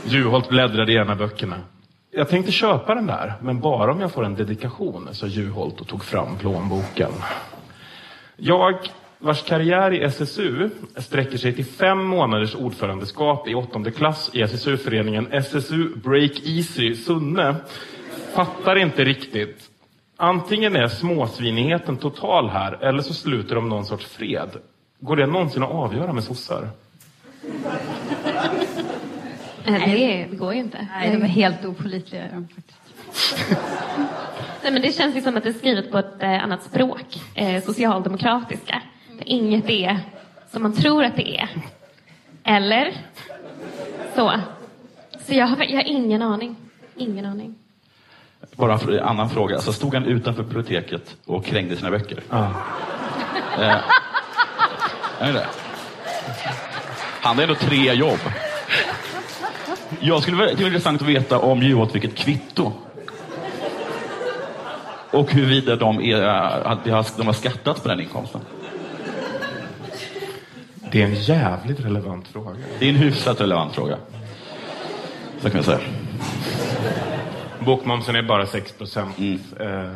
Juholt 0.08 0.48
bläddrade 0.48 0.92
i 0.92 0.96
en 0.96 1.10
av 1.10 1.16
böckerna. 1.16 1.56
Jag 2.10 2.28
tänkte 2.28 2.52
köpa 2.52 2.94
den 2.94 3.06
där, 3.06 3.34
men 3.42 3.60
bara 3.60 3.92
om 3.92 4.00
jag 4.00 4.12
får 4.12 4.24
en 4.24 4.34
dedikation, 4.34 5.08
sa 5.12 5.26
Juholt 5.26 5.80
och 5.80 5.88
tog 5.88 6.04
fram 6.04 6.38
plånboken. 6.38 7.12
Jag, 8.36 8.74
vars 9.18 9.42
karriär 9.42 9.92
i 9.92 10.02
SSU 10.02 10.70
sträcker 10.96 11.38
sig 11.38 11.52
till 11.52 11.64
fem 11.64 12.04
månaders 12.04 12.54
ordförandeskap 12.54 13.48
i 13.48 13.54
åttonde 13.54 13.90
klass 13.90 14.30
i 14.32 14.42
SSU-föreningen 14.42 15.28
SSU 15.32 15.96
Break 15.96 16.32
Easy 16.44 16.94
Sunne, 16.94 17.56
fattar 18.34 18.76
inte 18.76 19.04
riktigt. 19.04 19.70
Antingen 20.16 20.76
är 20.76 20.88
småsvinigheten 20.88 21.96
total 21.96 22.48
här, 22.48 22.72
eller 22.72 23.02
så 23.02 23.14
sluter 23.14 23.54
de 23.54 23.68
någon 23.68 23.84
sorts 23.86 24.06
fred. 24.06 24.50
Går 25.00 25.16
det 25.16 25.26
någonsin 25.26 25.62
att 25.62 25.70
avgöra 25.70 26.12
med 26.12 26.24
sossar? 26.24 26.68
Eh, 29.64 29.72
Det, 29.90 30.26
det 30.30 30.36
går 30.36 30.54
ju 30.54 30.60
inte. 30.60 30.86
Nej, 30.98 31.10
de 31.10 31.22
är 31.22 31.26
helt 31.28 31.64
faktiskt. 32.54 32.78
Nej, 34.62 34.72
men 34.72 34.82
det 34.82 34.92
känns 34.92 35.16
ju 35.16 35.20
som 35.20 35.36
att 35.36 35.42
det 35.42 35.48
är 35.48 35.52
skrivet 35.52 35.90
på 35.90 35.98
ett 35.98 36.22
eh, 36.22 36.44
annat 36.44 36.62
språk, 36.62 37.22
eh, 37.34 37.62
socialdemokratiska. 37.62 38.82
Där 39.18 39.28
inget 39.28 39.70
är 39.70 40.00
som 40.52 40.62
man 40.62 40.72
tror 40.72 41.04
att 41.04 41.16
det 41.16 41.38
är. 41.40 41.48
Eller? 42.44 42.92
Så. 44.14 44.32
Så 45.26 45.34
jag 45.34 45.46
har, 45.46 45.64
jag 45.64 45.76
har 45.76 45.88
ingen 45.88 46.22
aning. 46.22 46.56
Ingen 46.96 47.26
aning. 47.26 47.54
Bara 48.56 48.78
en 48.78 49.00
annan 49.00 49.30
fråga. 49.30 49.58
Så 49.58 49.72
stod 49.72 49.94
han 49.94 50.04
utanför 50.04 50.42
biblioteket 50.42 51.16
och 51.26 51.44
krängde 51.44 51.76
sina 51.76 51.90
böcker? 51.90 52.22
Ja. 52.30 52.50
Eh, 53.58 53.76
är 55.18 55.32
det? 55.32 55.46
Han 57.20 57.36
hade 57.36 57.42
ändå 57.42 57.54
tre 57.54 57.94
jobb. 57.94 58.18
Jag 60.00 60.22
skulle 60.22 60.36
vara- 60.36 60.46
det 60.48 60.54
vara 60.56 60.66
intressant 60.66 61.02
att 61.02 61.08
veta 61.08 61.38
om 61.38 61.62
Juholt 61.62 61.92
fick 61.92 62.04
ett 62.04 62.14
kvitto. 62.16 62.72
Och 65.10 65.32
huruvida 65.32 65.76
de, 65.76 66.00
är, 66.00 66.22
att 66.22 66.84
de 66.84 66.90
har- 66.90 67.06
de 67.18 67.26
har 67.26 67.34
skattat 67.34 67.82
på 67.82 67.88
den 67.88 68.00
inkomsten. 68.00 68.40
Det 70.92 71.02
är 71.02 71.06
en 71.06 71.14
jävligt 71.14 71.80
relevant 71.80 72.28
fråga. 72.28 72.50
Det 72.78 72.84
är 72.84 72.88
en 72.90 72.96
hyfsat 72.96 73.40
relevant 73.40 73.74
fråga. 73.74 73.96
Så 75.40 75.50
kan 75.50 75.56
jag 75.56 75.64
säga. 75.64 75.78
Bokmomsen 77.60 78.16
är 78.16 78.22
bara 78.22 78.46
6 78.46 78.72
procent. 78.72 79.16
Eh, 79.18 79.90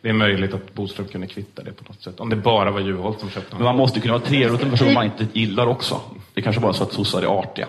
Det 0.00 0.08
är 0.08 0.12
möjligt 0.12 0.54
att 0.54 0.74
Bodström 0.74 1.06
kunde 1.08 1.26
kvitta 1.26 1.62
det 1.62 1.72
på 1.72 1.84
något 1.88 2.02
sätt. 2.02 2.20
Om 2.20 2.28
det 2.28 2.36
bara 2.36 2.70
var 2.70 2.80
Juholt 2.80 3.20
som 3.20 3.30
köpte 3.30 3.54
Men 3.56 3.64
man 3.64 3.76
måste 3.76 4.00
kunna 4.00 4.12
vara 4.14 4.22
trevlig 4.24 4.52
mot 4.52 4.62
en 4.62 4.70
person 4.70 4.94
man 4.94 5.04
inte 5.04 5.26
gillar 5.32 5.66
också. 5.66 6.00
Det 6.34 6.42
kanske 6.42 6.60
bara 6.62 6.68
är 6.72 6.76
så 6.76 6.82
att 6.82 6.92
sossar 6.92 7.22
är 7.22 7.26
artiga. 7.26 7.66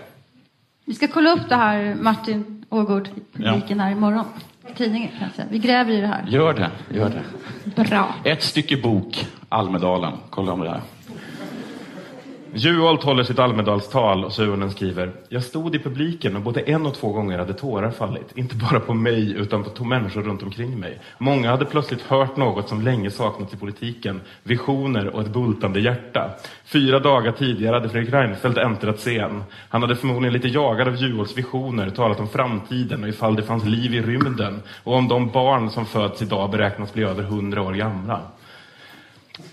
Vi 0.89 0.95
ska 0.95 1.07
kolla 1.07 1.31
upp 1.31 1.49
det 1.49 1.55
här, 1.55 1.95
Martin 1.95 2.65
Ågård, 2.69 3.09
publiken 3.33 3.79
här 3.79 3.91
imorgon. 3.91 4.25
Tidningen 4.77 5.09
kanske. 5.19 5.45
Vi 5.49 5.59
gräver 5.59 5.91
i 5.91 6.01
det 6.01 6.07
här. 6.07 6.25
Gör 6.27 6.53
det, 6.53 6.71
gör 6.89 7.09
det. 7.75 7.83
Bra. 7.89 8.15
Ett 8.23 8.43
stycke 8.43 8.77
bok, 8.77 9.27
Almedalen. 9.49 10.13
Kolla 10.29 10.51
om 10.51 10.59
det 10.59 10.69
här. 10.69 10.81
Juholt 12.53 13.03
håller 13.03 13.23
sitt 13.23 13.39
Almedalstal 13.39 14.25
och 14.25 14.33
Suhonen 14.33 14.71
skriver 14.71 15.11
Jag 15.29 15.43
stod 15.43 15.75
i 15.75 15.79
publiken 15.79 16.35
och 16.35 16.41
både 16.41 16.61
en 16.61 16.85
och 16.85 16.93
två 16.93 17.11
gånger 17.11 17.37
hade 17.37 17.53
tårar 17.53 17.91
fallit. 17.91 18.37
Inte 18.37 18.55
bara 18.55 18.79
på 18.79 18.93
mig 18.93 19.31
utan 19.31 19.63
på 19.63 19.83
människor 19.83 20.21
runt 20.21 20.43
omkring 20.43 20.79
mig. 20.79 20.99
Många 21.17 21.51
hade 21.51 21.65
plötsligt 21.65 22.01
hört 22.01 22.37
något 22.37 22.69
som 22.69 22.81
länge 22.81 23.11
saknats 23.11 23.53
i 23.53 23.57
politiken. 23.57 24.21
Visioner 24.43 25.07
och 25.07 25.21
ett 25.21 25.33
bultande 25.33 25.79
hjärta. 25.79 26.29
Fyra 26.65 26.99
dagar 26.99 27.31
tidigare 27.31 27.73
hade 27.73 27.89
Fredrik 27.89 28.13
Reinfeldt 28.13 28.57
äntrat 28.57 28.97
scen. 28.97 29.43
Han 29.69 29.81
hade 29.81 29.95
förmodligen 29.95 30.33
lite 30.33 30.47
jagad 30.47 30.87
av 30.87 30.95
Juholts 30.95 31.37
visioner 31.37 31.89
talat 31.89 32.19
om 32.19 32.27
framtiden 32.27 33.03
och 33.03 33.09
ifall 33.09 33.35
det 33.35 33.43
fanns 33.43 33.65
liv 33.65 33.95
i 33.95 34.01
rymden. 34.01 34.61
Och 34.83 34.95
om 34.95 35.07
de 35.07 35.29
barn 35.29 35.69
som 35.69 35.85
föds 35.85 36.21
idag 36.21 36.51
beräknas 36.51 36.93
bli 36.93 37.03
över 37.03 37.23
hundra 37.23 37.61
år 37.61 37.73
gamla. 37.73 38.21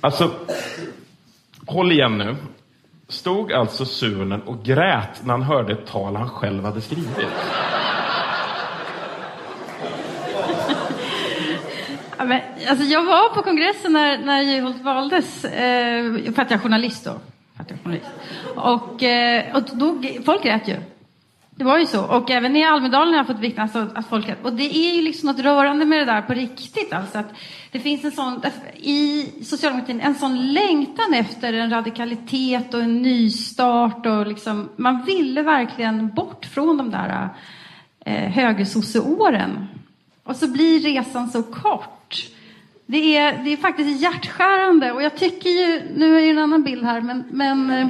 Alltså, 0.00 0.30
håll 1.66 1.92
igen 1.92 2.18
nu. 2.18 2.36
Stod 3.08 3.52
alltså 3.52 3.84
Sunen 3.84 4.42
och 4.42 4.62
grät 4.62 5.24
när 5.24 5.32
han 5.32 5.42
hörde 5.42 5.72
ett 5.72 5.86
tal 5.86 6.16
han 6.16 6.28
själv 6.28 6.64
hade 6.64 6.80
skrivit. 6.80 7.08
Ja, 12.18 12.24
men, 12.24 12.40
alltså, 12.68 12.84
jag 12.84 13.04
var 13.04 13.34
på 13.34 13.42
kongressen 13.42 13.92
när, 13.92 14.18
när 14.18 14.42
Juholt 14.42 14.82
valdes, 14.82 15.44
eh, 15.44 16.32
för 16.32 16.42
att 16.42 16.50
jag 16.50 16.52
är 16.52 16.58
journalist 16.58 17.04
då. 17.04 17.10
Att 17.56 17.70
jag 17.70 17.78
är 17.78 17.82
journalist. 17.82 18.06
Och, 18.54 19.02
eh, 19.02 19.56
och 19.56 19.62
då, 19.72 20.02
folk 20.24 20.42
grät 20.42 20.68
ju. 20.68 20.76
Det 21.58 21.64
var 21.64 21.78
ju 21.78 21.86
så. 21.86 22.04
Och 22.04 22.30
även 22.30 22.56
i 22.56 22.64
Almedalen 22.64 23.08
har 23.08 23.20
jag 23.20 23.26
fått 23.26 23.38
vittna 23.38 23.62
alltså, 23.62 23.88
att 23.94 24.08
folk. 24.08 24.26
Och 24.42 24.52
det 24.52 24.76
är 24.76 24.94
ju 24.94 25.02
liksom 25.02 25.26
något 25.26 25.38
rörande 25.38 25.84
med 25.84 25.98
det 25.98 26.04
där 26.04 26.22
på 26.22 26.34
riktigt. 26.34 26.92
Alltså, 26.92 27.18
att 27.18 27.34
det 27.70 27.80
finns 27.80 28.04
en 28.04 28.12
sån, 28.12 28.42
i 28.74 29.30
socialdemokratin, 29.44 30.00
en 30.00 30.14
sån 30.14 30.52
längtan 30.52 31.14
efter 31.14 31.52
en 31.52 31.70
radikalitet 31.70 32.74
och 32.74 32.82
en 32.82 33.02
nystart. 33.02 34.06
Och 34.06 34.26
liksom, 34.26 34.68
man 34.76 35.04
ville 35.04 35.42
verkligen 35.42 36.14
bort 36.14 36.44
från 36.46 36.76
de 36.76 36.90
där 36.90 37.28
eh, 38.00 38.30
högersosseåren. 38.30 39.66
Och 40.24 40.36
så 40.36 40.48
blir 40.48 40.80
resan 40.80 41.28
så 41.28 41.42
kort. 41.42 42.26
Det 42.86 43.16
är, 43.16 43.44
det 43.44 43.52
är 43.52 43.56
faktiskt 43.56 44.02
hjärtskärande 44.02 44.92
och 44.92 45.02
jag 45.02 45.16
tycker 45.16 45.50
ju, 45.50 45.82
nu 45.96 46.16
är 46.16 46.22
det 46.22 46.30
en 46.30 46.38
annan 46.38 46.62
bild 46.62 46.84
här, 46.84 47.00
men, 47.00 47.24
men, 47.30 47.70
eh, 47.70 47.88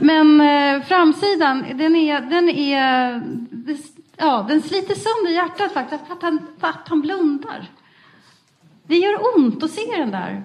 men 0.00 0.40
eh, 0.40 0.82
framsidan, 0.86 1.64
den 1.74 1.96
är, 1.96 2.20
den 2.20 2.48
är, 2.48 3.22
ja, 4.16 4.46
den 4.48 4.62
sliter 4.62 4.94
sönder 4.94 5.32
hjärtat 5.32 5.72
faktiskt, 5.72 6.06
för 6.06 6.14
att 6.14 6.22
han, 6.22 6.38
för 6.60 6.68
att 6.68 6.88
han 6.88 7.00
blundar. 7.00 7.66
Det 8.86 8.96
gör 8.96 9.36
ont 9.36 9.62
att 9.62 9.70
se 9.70 9.96
den 9.96 10.10
där, 10.10 10.42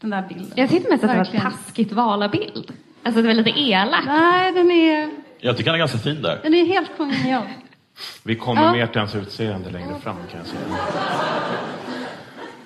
den 0.00 0.10
där 0.10 0.22
bilden. 0.28 0.52
Jag 0.56 0.70
tyckte 0.70 0.90
mest 0.90 1.04
att 1.04 1.10
det 1.10 1.16
var 1.16 1.24
ett 1.24 1.42
taskigt 1.42 1.92
val 1.92 2.22
av 2.22 2.30
bild. 2.30 2.72
Alltså 3.02 3.22
det 3.22 3.28
var 3.28 3.34
lite 3.34 3.60
elakt. 3.60 4.06
Nej, 4.06 4.52
den 4.52 4.70
är, 4.70 5.10
Jag 5.38 5.56
tycker 5.56 5.70
han 5.70 5.74
är 5.74 5.78
ganska 5.78 5.98
fin 5.98 6.22
där. 6.22 6.40
den 6.42 6.54
är 6.54 6.64
helt 6.66 6.96
kongenial. 6.96 7.42
Vi 8.24 8.36
kommer 8.36 8.62
Ja. 8.62 8.72
mer 8.72 8.86
till 8.86 8.98
hans 9.00 9.14
utseende 9.14 9.70
längre 9.70 9.94
fram 10.02 10.16
kan 10.30 10.38
jag 10.38 10.46
säga. 10.46 10.60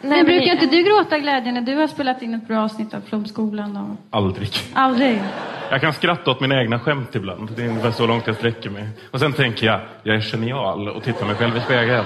Nej, 0.01 0.11
Men 0.17 0.25
brukar 0.27 0.53
inte 0.53 0.67
du 0.67 0.83
gråta 0.83 1.19
glädje 1.19 1.53
när 1.53 1.61
du 1.61 1.75
har 1.77 1.87
spelat 1.87 2.23
in 2.23 2.35
ett 2.35 2.49
bra 2.49 2.61
avsnitt 2.65 2.95
av 2.95 3.01
Flumskolan? 3.01 3.77
Och... 3.77 4.17
Aldrig. 4.17 4.49
Aldrig? 4.75 5.23
Jag 5.71 5.81
kan 5.81 5.93
skratta 5.93 6.31
åt 6.31 6.41
mina 6.41 6.61
egna 6.63 6.79
skämt 6.81 7.15
ibland. 7.15 7.51
Det 7.57 7.63
är 7.65 7.69
ungefär 7.69 7.91
så 7.91 8.07
långt 8.07 8.27
jag 8.27 8.37
sträcker 8.37 8.71
mig. 8.71 8.89
Och 9.11 9.21
sen 9.21 9.33
tänker 9.33 9.67
jag, 9.67 9.81
jag 10.03 10.17
är 10.17 10.21
genial 10.21 10.89
och 10.89 11.03
tittar 11.03 11.27
mig 11.27 11.35
själv 11.35 11.57
i 11.57 11.61
spegeln. 11.61 12.05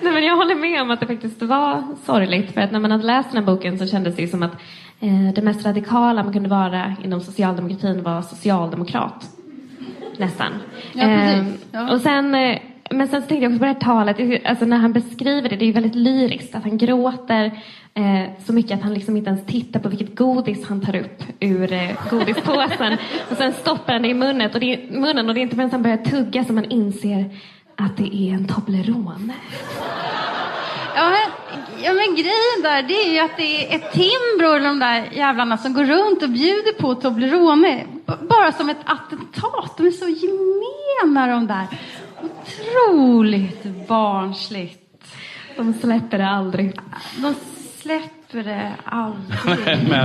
Nej, 0.00 0.12
men 0.12 0.24
jag 0.24 0.36
håller 0.36 0.54
med 0.54 0.82
om 0.82 0.90
att 0.90 1.00
det 1.00 1.06
faktiskt 1.06 1.42
var 1.42 1.82
sorgligt. 2.06 2.54
För 2.54 2.60
att 2.60 2.72
när 2.72 2.80
man 2.80 2.90
hade 2.90 3.04
läst 3.04 3.32
den 3.32 3.38
här 3.44 3.54
boken 3.54 3.78
så 3.78 3.86
kändes 3.86 4.16
det 4.16 4.28
som 4.28 4.42
att 4.42 4.52
eh, 5.00 5.34
det 5.34 5.42
mest 5.42 5.66
radikala 5.66 6.22
man 6.22 6.32
kunde 6.32 6.48
vara 6.48 6.96
inom 7.04 7.20
socialdemokratin 7.20 8.02
var 8.02 8.22
socialdemokrat. 8.22 9.24
Nästan. 10.18 10.52
Ja, 10.92 11.04
precis. 11.04 11.40
Eh, 11.40 11.46
Ja. 11.72 11.92
och 11.92 12.00
sen, 12.00 12.34
eh, 12.34 12.58
men 12.94 13.08
sen 13.08 13.22
så 13.22 13.28
tänkte 13.28 13.44
jag 13.44 13.52
också 13.52 13.58
på 13.58 13.64
det 13.64 13.72
här 13.72 13.80
talet, 13.80 14.46
alltså 14.46 14.64
när 14.64 14.76
han 14.76 14.92
beskriver 14.92 15.48
det, 15.48 15.56
det 15.56 15.64
är 15.64 15.66
ju 15.66 15.72
väldigt 15.72 15.94
lyriskt. 15.94 16.54
Att 16.54 16.62
han 16.62 16.78
gråter 16.78 17.44
eh, 17.94 18.44
så 18.46 18.52
mycket 18.52 18.72
att 18.72 18.82
han 18.82 18.94
liksom 18.94 19.16
inte 19.16 19.30
ens 19.30 19.46
tittar 19.46 19.80
på 19.80 19.88
vilket 19.88 20.16
godis 20.16 20.68
han 20.68 20.80
tar 20.80 20.96
upp 20.96 21.22
ur 21.40 21.72
eh, 21.72 21.90
godispåsen. 22.10 22.98
och 23.30 23.36
sen 23.36 23.52
stoppar 23.52 23.92
han 23.92 24.02
det 24.02 24.08
i 24.08 24.14
munnen 24.14 24.50
och, 24.54 24.60
det, 24.60 24.90
munnen 24.90 25.28
och 25.28 25.34
det 25.34 25.40
är 25.40 25.42
inte 25.42 25.56
förrän 25.56 25.70
han 25.70 25.82
börjar 25.82 25.96
tugga 25.96 26.44
som 26.44 26.56
han 26.56 26.70
inser 26.70 27.30
att 27.76 27.96
det 27.96 28.14
är 28.14 28.34
en 28.34 28.48
Toblerone. 28.48 29.34
Ja 30.96 31.10
men, 31.10 31.56
ja, 31.84 31.92
men 31.92 32.14
grejen 32.14 32.62
där, 32.62 32.82
det 32.82 32.94
är 32.94 33.12
ju 33.12 33.18
att 33.18 33.36
det 33.36 33.72
är 33.72 33.76
ett 33.76 33.92
Timbro 33.92 34.54
och 34.54 34.60
de 34.60 34.78
där 34.78 35.08
jävlarna 35.12 35.58
som 35.58 35.74
går 35.74 35.84
runt 35.84 36.22
och 36.22 36.30
bjuder 36.30 36.80
på 36.80 36.94
Toblerone. 36.94 37.84
B- 38.06 38.12
bara 38.28 38.52
som 38.52 38.68
ett 38.68 38.80
attentat. 38.84 39.76
De 39.76 39.86
är 39.86 39.90
så 39.90 40.08
gemena 40.08 41.26
de 41.26 41.46
där. 41.46 41.66
Otroligt 42.24 43.88
barnsligt. 43.88 44.80
De 45.56 45.74
släpper 45.74 46.18
det 46.18 46.28
aldrig. 46.28 46.72
De 47.22 47.34
släpper 47.82 48.42
det 48.42 48.72
aldrig. 48.84 49.88
Men, 49.88 50.04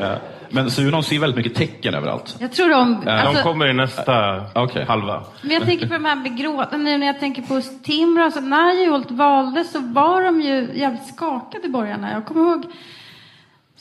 eh, 0.00 0.18
men 0.50 0.70
Sunon 0.70 1.02
ser 1.02 1.18
väldigt 1.18 1.36
mycket 1.36 1.54
tecken 1.54 1.94
överallt. 1.94 2.36
Jag 2.38 2.52
tror 2.52 2.68
de... 2.70 3.00
De 3.04 3.10
Alltså, 3.10 3.42
kommer 3.42 3.66
i 3.68 3.72
nästa 3.72 4.44
Okej. 4.54 4.84
halva. 4.84 5.24
men 5.42 5.50
jag 5.50 5.64
tänker 5.64 5.86
på 5.86 5.92
de 5.92 6.04
här 6.04 6.16
med 6.16 6.38
gråten, 6.38 6.84
nu 6.84 6.98
när 6.98 7.06
jag 7.06 7.20
tänker 7.20 7.42
på 7.42 7.60
Timbro. 7.82 8.22
Alltså, 8.22 8.40
när 8.40 8.72
Juholt 8.72 9.10
valde 9.10 9.64
så 9.64 9.78
var 9.80 10.22
de 10.22 10.40
ju 10.40 10.68
jävligt 10.74 11.06
skakade 11.06 11.68
borgarna. 11.68 12.12
Jag 12.12 12.26
kommer 12.26 12.40
ihåg 12.50 12.64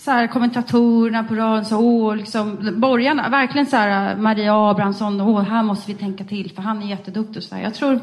så 0.05 0.11
här, 0.11 0.27
kommentatorerna 0.27 1.23
på 1.23 1.35
radion, 1.35 1.65
så, 1.65 1.77
åh, 1.77 2.15
liksom, 2.15 2.73
borgarna, 2.75 3.29
verkligen 3.29 3.67
så 3.67 3.75
här, 3.75 4.15
Maria 4.15 4.69
Abrahamsson, 4.69 5.21
åh, 5.21 5.41
här 5.41 5.63
måste 5.63 5.91
vi 5.91 5.97
tänka 5.97 6.23
till 6.23 6.51
för 6.51 6.61
han 6.61 6.83
är 6.83 6.87
jätteduktig 6.87 7.43
så 7.43 7.55
här. 7.55 7.63
Jag 7.63 7.73
tror 7.73 7.99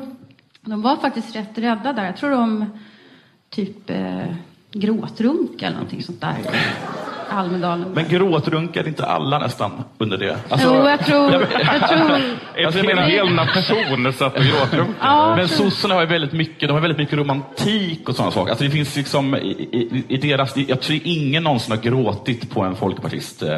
de 0.60 0.82
var 0.82 0.96
faktiskt 0.96 1.36
rätt 1.36 1.58
rädda 1.58 1.92
där. 1.92 2.04
Jag 2.04 2.16
tror 2.16 2.30
de 2.30 2.66
typ 3.50 3.90
eh, 3.90 4.34
gråtrunk 4.72 5.62
eller 5.62 5.74
någonting 5.74 6.02
sånt 6.02 6.20
där 6.20 6.36
Almedalen. 7.32 7.92
Men 7.94 8.08
gråtrunkar 8.08 8.88
inte 8.88 9.06
alla 9.06 9.38
nästan 9.38 9.70
under 9.98 10.18
det? 10.18 10.36
Alltså, 10.48 10.74
jo, 10.76 10.88
jag 10.88 11.06
tror... 11.06 11.32
Jag 11.32 11.88
tror 11.88 12.10
En 12.10 12.66
Alltså, 12.66 12.78
jag 12.78 12.86
menar- 12.86 13.02
hel 13.02 13.36
person 13.54 14.12
satt 14.12 14.36
och 14.36 14.42
gråtrunkade. 14.42 14.94
Ja. 15.00 15.36
Men 15.36 15.48
sossarna 15.48 15.94
har 15.94 16.00
ju 16.00 16.06
väldigt 16.06 16.32
mycket, 16.32 16.68
de 16.68 16.72
har 16.74 16.80
väldigt 16.80 16.98
mycket 16.98 17.18
romantik 17.18 18.08
och 18.08 18.16
sådana 18.16 18.32
saker. 18.32 18.50
Alltså 18.50 18.64
det 18.64 18.70
finns 18.70 18.96
liksom 18.96 19.34
i, 19.34 19.38
i, 19.72 20.04
i 20.08 20.16
deras, 20.16 20.56
jag 20.56 20.80
tror 20.80 20.98
ingen 21.04 21.42
någonsin 21.42 21.72
har 21.76 21.82
gråtit 21.82 22.50
på 22.50 22.60
en 22.62 22.76
folkpartist, 22.76 23.42
eh, 23.42 23.48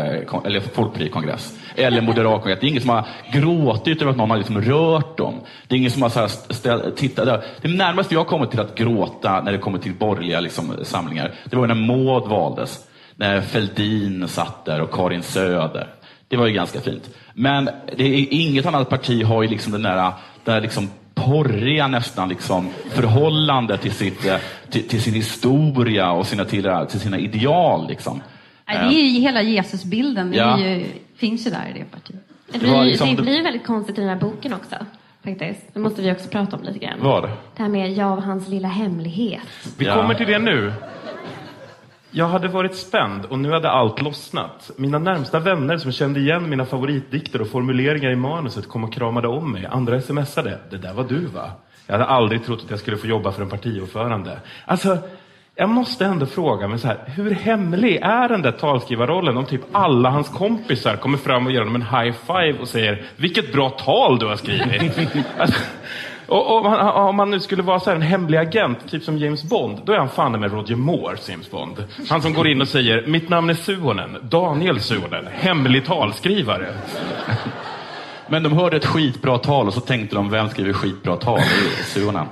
eller 0.44 0.60
folkpartikongress. 0.60 1.58
Eller 1.76 2.00
moderat 2.00 2.42
kongress. 2.42 2.60
Det 2.60 2.66
är 2.66 2.68
ingen 2.68 2.82
som 2.82 2.90
har 2.90 3.06
gråtit 3.32 4.02
över 4.02 4.10
att 4.10 4.16
någon 4.16 4.30
har 4.30 4.36
liksom 4.36 4.60
rört 4.60 5.18
dem. 5.18 5.34
Det 5.68 5.74
är 5.74 5.78
ingen 5.78 5.90
som 5.90 6.02
har 6.02 6.08
så 6.08 6.20
här 6.20 6.28
ställ, 6.28 6.92
tittat 6.96 7.26
där. 7.26 7.44
Det 7.62 7.68
närmaste 7.68 8.14
jag 8.14 8.26
kommit 8.26 8.50
till 8.50 8.60
att 8.60 8.74
gråta 8.74 9.40
när 9.40 9.52
det 9.52 9.58
kommer 9.58 9.78
till 9.78 9.92
borgerliga 9.92 10.40
liksom, 10.40 10.74
samlingar, 10.82 11.32
det 11.44 11.56
var 11.56 11.66
när 11.66 11.74
Maud 11.74 12.24
valdes. 12.28 12.78
När 13.16 13.40
Fälldin 13.40 14.28
satt 14.28 14.64
där 14.64 14.80
och 14.80 14.90
Karin 14.92 15.22
Söder. 15.22 15.86
Det 16.28 16.36
var 16.36 16.46
ju 16.46 16.52
ganska 16.52 16.80
fint. 16.80 17.10
Men 17.34 17.64
det 17.96 18.04
är, 18.04 18.26
inget 18.30 18.66
annat 18.66 18.88
parti 18.88 19.24
har 19.24 19.42
ju 19.42 19.48
liksom 19.48 19.72
den 19.72 19.82
där, 19.82 19.96
den 19.96 20.12
där 20.44 20.60
liksom 20.60 20.90
porriga 21.14 21.86
nästan 21.88 22.28
liksom 22.28 22.68
förhållande 22.90 23.78
till, 23.78 23.92
sitt, 23.92 24.26
eh, 24.26 24.36
till, 24.70 24.88
till 24.88 25.02
sin 25.02 25.14
historia 25.14 26.12
och 26.12 26.26
sina, 26.26 26.44
till, 26.44 26.70
till 26.90 27.00
sina 27.00 27.18
ideal. 27.18 27.88
Liksom. 27.88 28.22
Nej, 28.68 28.78
det 28.78 28.94
är 29.00 29.04
ju 29.08 29.20
hela 29.20 29.42
Jesusbilden. 29.42 30.30
Det 30.30 30.36
Ja. 30.36 30.58
ju, 30.60 30.84
finns 31.16 31.46
ju 31.46 31.50
där 31.50 31.72
i 31.74 31.78
det 31.78 31.84
partiet. 31.84 32.20
Det 32.52 32.58
Det 32.58 32.66
var 32.66 32.80
blir, 32.80 32.90
liksom 32.90 33.08
det 33.10 33.16
det- 33.16 33.22
blir 33.22 33.42
väldigt 33.42 33.66
konstigt 33.66 33.98
i 33.98 34.00
den 34.00 34.10
här 34.10 34.16
boken 34.16 34.54
också. 34.54 34.76
Faktiskt. 35.24 35.60
Det 35.74 35.80
måste 35.80 36.02
vi 36.02 36.12
också 36.12 36.28
prata 36.28 36.56
om 36.56 36.62
lite 36.62 36.78
grann. 36.78 36.98
Vad? 37.00 37.22
Det 37.22 37.62
här 37.62 37.68
med 37.68 37.92
jag 37.92 38.12
och 38.18 38.22
hans 38.22 38.48
lilla 38.48 38.68
hemlighet. 38.68 39.42
Vi 39.78 39.84
Ja. 39.86 39.94
kommer 39.94 40.14
till 40.14 40.26
det 40.26 40.38
nu. 40.38 40.72
Jag 42.16 42.28
hade 42.28 42.48
varit 42.48 42.74
spänd 42.74 43.24
och 43.24 43.38
nu 43.38 43.52
hade 43.52 43.70
allt 43.70 44.02
lossnat. 44.02 44.70
Mina 44.76 44.98
närmsta 44.98 45.40
vänner 45.40 45.78
som 45.78 45.92
kände 45.92 46.20
igen 46.20 46.48
mina 46.48 46.64
favoritdikter 46.64 47.40
och 47.40 47.48
formuleringar 47.48 48.10
i 48.10 48.16
manuset 48.16 48.68
kom 48.68 48.84
och 48.84 48.92
kramade 48.92 49.28
om 49.28 49.52
mig. 49.52 49.66
Andra 49.66 50.00
smsade. 50.00 50.58
Det 50.70 50.76
där 50.76 50.92
var 50.92 51.04
du 51.04 51.26
va? 51.26 51.50
Jag 51.86 51.92
hade 51.92 52.04
aldrig 52.04 52.44
trott 52.44 52.60
att 52.64 52.70
jag 52.70 52.78
skulle 52.78 52.96
få 52.96 53.06
jobba 53.06 53.32
för 53.32 53.42
en 53.42 53.48
partiordförande. 53.48 54.38
Alltså, 54.64 54.98
jag 55.54 55.68
måste 55.68 56.04
ändå 56.04 56.26
fråga 56.26 56.68
mig 56.68 56.78
så 56.78 56.86
här. 56.86 57.04
Hur 57.06 57.30
hemlig 57.30 57.96
är 57.96 58.28
den 58.28 58.42
där 58.42 58.52
talskrivarrollen 58.52 59.36
om 59.36 59.46
typ 59.46 59.62
alla 59.72 60.10
hans 60.10 60.28
kompisar 60.28 60.96
kommer 60.96 61.18
fram 61.18 61.46
och 61.46 61.52
ger 61.52 61.58
honom 61.58 61.74
en 61.74 61.82
high 61.82 62.16
five 62.26 62.58
och 62.60 62.68
säger 62.68 63.02
Vilket 63.16 63.52
bra 63.52 63.70
tal 63.70 64.18
du 64.18 64.26
har 64.26 64.36
skrivit. 64.36 64.98
alltså, 65.38 65.60
och, 66.26 66.46
och 66.46 66.56
om, 66.56 66.66
han, 66.66 67.08
om 67.08 67.18
han 67.18 67.30
nu 67.30 67.40
skulle 67.40 67.62
vara 67.62 67.80
så 67.80 67.90
här 67.90 67.96
en 67.96 68.02
hemlig 68.02 68.38
agent, 68.38 68.90
typ 68.90 69.02
som 69.02 69.18
James 69.18 69.42
Bond, 69.42 69.80
då 69.84 69.92
är 69.92 69.98
han 69.98 70.08
fan 70.08 70.40
med 70.40 70.52
Roger 70.52 70.76
Moore, 70.76 71.16
James 71.28 71.50
Bond. 71.50 71.84
Han 72.08 72.22
som 72.22 72.34
går 72.34 72.48
in 72.48 72.60
och 72.60 72.68
säger, 72.68 73.06
mitt 73.06 73.28
namn 73.28 73.50
är 73.50 73.54
Suonen, 73.54 74.16
Daniel 74.22 74.80
Suonen, 74.80 75.26
hemlig 75.32 75.86
talskrivare. 75.86 76.74
Men 78.28 78.42
de 78.42 78.52
hörde 78.52 78.76
ett 78.76 78.86
skitbra 78.86 79.38
tal 79.38 79.66
och 79.66 79.74
så 79.74 79.80
tänkte 79.80 80.16
de, 80.16 80.30
vem 80.30 80.48
skriver 80.48 80.72
skitbra 80.72 81.16
tal? 81.16 81.38
Det 81.38 81.80
är 81.80 81.84
Suonen. 81.84 82.26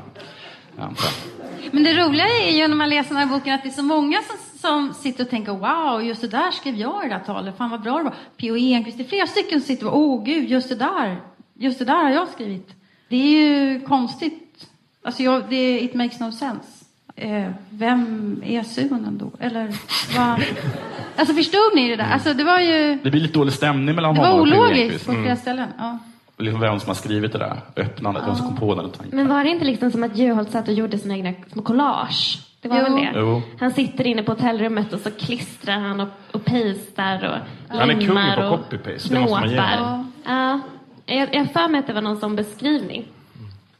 Men 1.70 1.85
det 1.85 1.92
roliga 1.92 2.26
är 2.26 2.50
ju 2.50 2.68
när 2.68 2.76
man 2.76 2.88
läser 2.88 3.09
den 3.09 3.18
här 3.28 3.38
boken 3.38 3.55
att 3.55 3.62
det 3.62 3.68
är 3.68 3.70
så 3.70 3.83
många 3.83 4.18
som, 4.22 4.37
som 4.61 4.94
sitter 4.94 5.24
och 5.24 5.31
tänker 5.31 5.52
wow, 5.52 6.02
just 6.02 6.20
det 6.20 6.28
där 6.28 6.50
skrev 6.50 6.74
jag 6.74 7.07
i 7.07 7.09
det 7.09 7.14
där 7.14 7.24
talet. 7.24 7.57
Fan 7.59 7.70
vad 7.70 7.83
bra 7.83 7.98
det 7.98 8.05
var. 8.05 8.14
P.O. 8.37 8.57
Enquist, 8.57 8.98
det 8.98 9.05
är 9.05 9.09
flera 9.09 9.26
stycken 9.26 9.61
som 9.61 9.66
sitter 9.66 9.87
och 9.87 9.98
åh 9.98 10.24
gud, 10.24 10.50
just 10.50 10.68
det 10.68 10.74
där, 10.74 11.16
just 11.55 11.78
det 11.78 11.85
där 11.85 12.02
har 12.02 12.11
jag 12.11 12.28
skrivit. 12.28 12.82
Det 13.12 13.16
är 13.16 13.46
ju 13.46 13.81
konstigt. 13.81 14.66
Alltså 15.05 15.22
jag, 15.22 15.42
det, 15.48 15.81
it 15.81 15.94
makes 15.94 16.20
no 16.20 16.33
sense. 16.33 16.85
Eh, 17.16 17.48
vem 17.70 18.42
är 18.46 18.62
Suonen 18.62 19.18
då? 19.18 19.31
Eller 19.40 19.75
vad? 20.16 20.42
Alltså 21.16 21.35
förstod 21.35 21.75
ni 21.75 21.88
det 21.88 21.96
där? 21.96 22.11
Alltså 22.12 22.35
det 22.35 22.44
var 22.44 22.61
ju, 22.61 22.98
Det 23.03 23.11
blir 23.11 23.20
lite 23.20 23.38
dålig 23.38 23.53
stämning 23.55 23.94
mellan 23.94 24.14
det 24.14 24.20
var 24.20 24.29
honom 24.29 24.40
och 24.42 24.48
P.O. 24.48 24.61
ologiskt 24.62 24.83
Enquist. 24.83 25.07
på 25.07 25.12
flera 25.12 25.37
ställen. 25.37 25.68
Ja. 25.79 25.98
Liksom 26.38 26.61
vem 26.61 26.81
som 26.81 26.88
har 26.88 26.94
skrivit 26.94 27.33
det 27.33 27.38
där 27.38 27.61
öppnandet, 27.77 28.22
vem 28.27 28.37
som 28.37 28.46
kom 28.46 28.57
på 28.57 28.75
den 28.75 28.90
tanken. 28.90 29.16
Men 29.16 29.29
var 29.29 29.44
det 29.44 29.51
inte 29.51 29.64
liksom 29.64 29.90
som 29.90 30.03
att 30.03 30.16
Juholt 30.16 30.51
satt 30.51 30.68
och 30.68 30.75
gjorde 30.75 30.98
sina 30.98 31.14
egna 31.14 31.33
små 31.53 31.62
collage? 31.62 32.38
Det 32.61 32.68
var 32.68 32.79
Jo. 32.79 32.83
väl 32.85 32.92
det? 32.92 33.12
Jo. 33.14 33.42
Han 33.61 33.70
sitter 33.70 34.07
inne 34.07 34.22
på 34.22 34.33
hotellrummet 34.33 34.92
och 34.92 35.01
så 35.01 35.11
klistrar 35.11 35.79
han 35.79 36.01
och, 36.01 36.09
och 36.33 36.44
pastar 36.44 37.25
och 37.25 37.77
Han 37.79 37.90
är 37.90 37.94
kung 37.94 38.16
på 38.16 38.57
copy-paste, 38.57 39.14
det 39.14 39.20
måste 39.20 39.40
man 39.40 39.51
ge 39.51 39.61
honom. 39.61 40.12
Ja. 40.25 40.61
Jag 41.07 41.27
har 41.27 41.45
för 41.45 41.69
mig 41.69 41.79
att 41.79 41.87
det 41.87 41.93
var 41.93 42.03
någon 42.03 42.21
sån 42.21 42.37
beskrivning. 42.37 43.07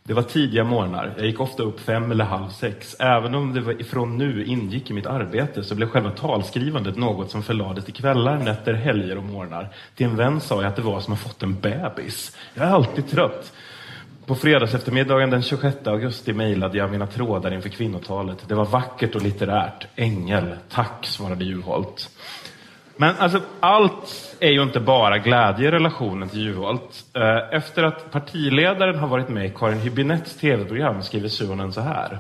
Det 0.05 0.15
var 0.15 0.23
tidiga 0.23 0.65
morgnar. 0.65 1.15
Jag 1.17 1.27
gick 1.27 1.41
ofta 1.41 1.63
upp 1.63 1.81
fem 1.81 2.11
eller 2.11 2.25
halv 2.25 2.49
sex. 2.49 2.97
Även 2.99 3.35
om 3.35 3.55
det 3.55 3.61
var 3.61 3.81
ifrån 3.81 4.19
nu 4.19 4.45
ingick 4.45 4.91
i 4.91 4.93
mitt 4.93 5.07
arbete 5.07 5.65
så 5.65 5.75
blev 5.75 5.89
själva 5.89 6.11
talskrivandet 6.11 6.97
något 6.97 7.31
som 7.31 7.43
förlades 7.43 7.85
till 7.85 7.95
kvällar, 7.95 8.39
nätter, 8.39 8.75
helger 8.75 9.19
och 9.19 9.25
morgnar. 9.25 9.69
Till 9.95 10.07
en 10.07 10.17
vän 10.17 10.41
sa 10.41 10.63
jag 10.63 10.65
att 10.65 10.77
det 10.77 10.83
var 10.83 11.01
som 11.01 11.13
att 11.13 11.21
fått 11.21 11.43
en 11.43 11.61
bebis. 11.61 12.37
Jag 12.55 12.67
är 12.67 12.71
alltid 12.71 13.11
trött. 13.11 13.53
På 14.27 14.35
fredagseftermiddagen 14.35 15.31
den 15.31 15.43
26 15.43 15.87
augusti 15.87 16.33
mejlade 16.33 16.79
jag 16.79 16.91
mina 16.91 17.07
trådar 17.07 17.55
inför 17.55 17.69
kvinnotalet. 17.69 18.49
Det 18.49 18.55
var 18.55 18.67
vackert 18.67 19.15
och 19.15 19.23
litterärt. 19.23 19.87
Ängel, 19.97 20.55
tack, 20.69 21.07
svarade 21.07 21.45
Juholt. 21.45 22.11
Men 22.97 23.15
alltså, 23.19 23.41
allt 23.61 24.37
är 24.41 24.51
ju 24.51 24.63
inte 24.63 24.81
bara 24.81 25.19
glädje 25.19 25.69
i 25.69 25.71
relationen 25.71 26.29
till 26.29 26.41
Juholt. 26.41 27.05
Eh, 27.15 27.57
efter 27.57 27.83
att 27.83 28.11
partiledaren 28.11 28.99
har 28.99 29.09
varit 29.09 29.29
med 29.29 29.47
i 29.47 29.53
Karin 29.57 29.79
Hübinettes 29.79 30.41
tv-program 30.41 31.03
skriver 31.03 31.29
Suhonen 31.29 31.73
så 31.73 31.81
här. 31.81 32.19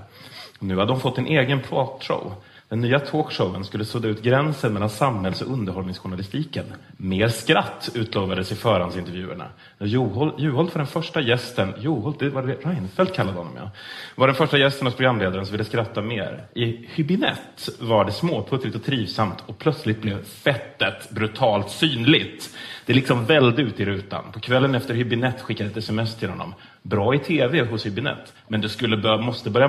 Nu 0.58 0.76
har 0.76 0.86
de 0.86 1.00
fått 1.00 1.18
en 1.18 1.26
egen 1.26 1.60
pratshow. 1.60 2.32
Den 2.72 2.80
nya 2.80 2.98
talkshowen 2.98 3.64
skulle 3.64 3.84
sudda 3.84 4.08
ut 4.08 4.22
gränsen 4.22 4.72
mellan 4.72 4.90
samhälls 4.90 5.42
och 5.42 5.52
underhållningsjournalistiken. 5.52 6.64
Mer 6.96 7.28
skratt 7.28 7.90
utlovades 7.94 8.52
i 8.52 8.54
förhandsintervjuerna. 8.54 9.46
Juholt, 9.78 10.40
Juholt 10.40 10.74
var 10.74 10.78
den 10.78 10.86
första 10.86 11.20
gästen, 11.20 11.74
Juholt, 11.78 12.18
det 12.18 12.30
var 12.30 12.42
det 12.42 12.54
Reinfeldt 12.54 13.14
kallade 13.14 13.38
honom 13.38 13.52
ja, 13.56 13.70
var 14.14 14.26
den 14.26 14.36
första 14.36 14.58
gästen 14.58 14.86
hos 14.86 14.94
programledaren 14.94 15.46
som 15.46 15.52
ville 15.52 15.64
skratta 15.64 16.02
mer. 16.02 16.44
I 16.54 16.88
Hübinette 16.94 17.70
var 17.80 18.04
det 18.04 18.12
småputtrigt 18.12 18.76
och 18.76 18.84
trivsamt 18.84 19.44
och 19.46 19.58
plötsligt 19.58 20.02
blev 20.02 20.24
fettet 20.24 21.10
brutalt 21.10 21.70
synligt. 21.70 22.56
Det 22.86 22.92
liksom 22.92 23.24
välde 23.24 23.62
ut 23.62 23.80
i 23.80 23.84
rutan. 23.84 24.24
På 24.32 24.40
kvällen 24.40 24.74
efter 24.74 24.94
Hübinette 24.94 25.42
skickade 25.42 25.70
ett 25.70 25.76
sms 25.76 26.16
till 26.16 26.28
honom. 26.28 26.54
Bra 26.82 27.14
i 27.14 27.18
tv 27.18 27.60
hos 27.60 27.86
Hübinette, 27.86 28.32
men 28.48 28.60
du 28.60 28.68
skulle 28.68 28.96
bör, 28.96 29.18
måste 29.18 29.50
börja 29.50 29.68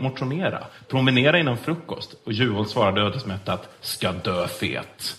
motionera. 0.00 0.64
Promenera 0.88 1.38
innan 1.38 1.56
frukost. 1.56 2.14
Och 2.24 2.32
Juholt 2.32 2.70
svarade 2.70 3.00
ödesmättat, 3.00 3.68
ska 3.80 4.12
dö 4.12 4.48
fet. 4.48 5.16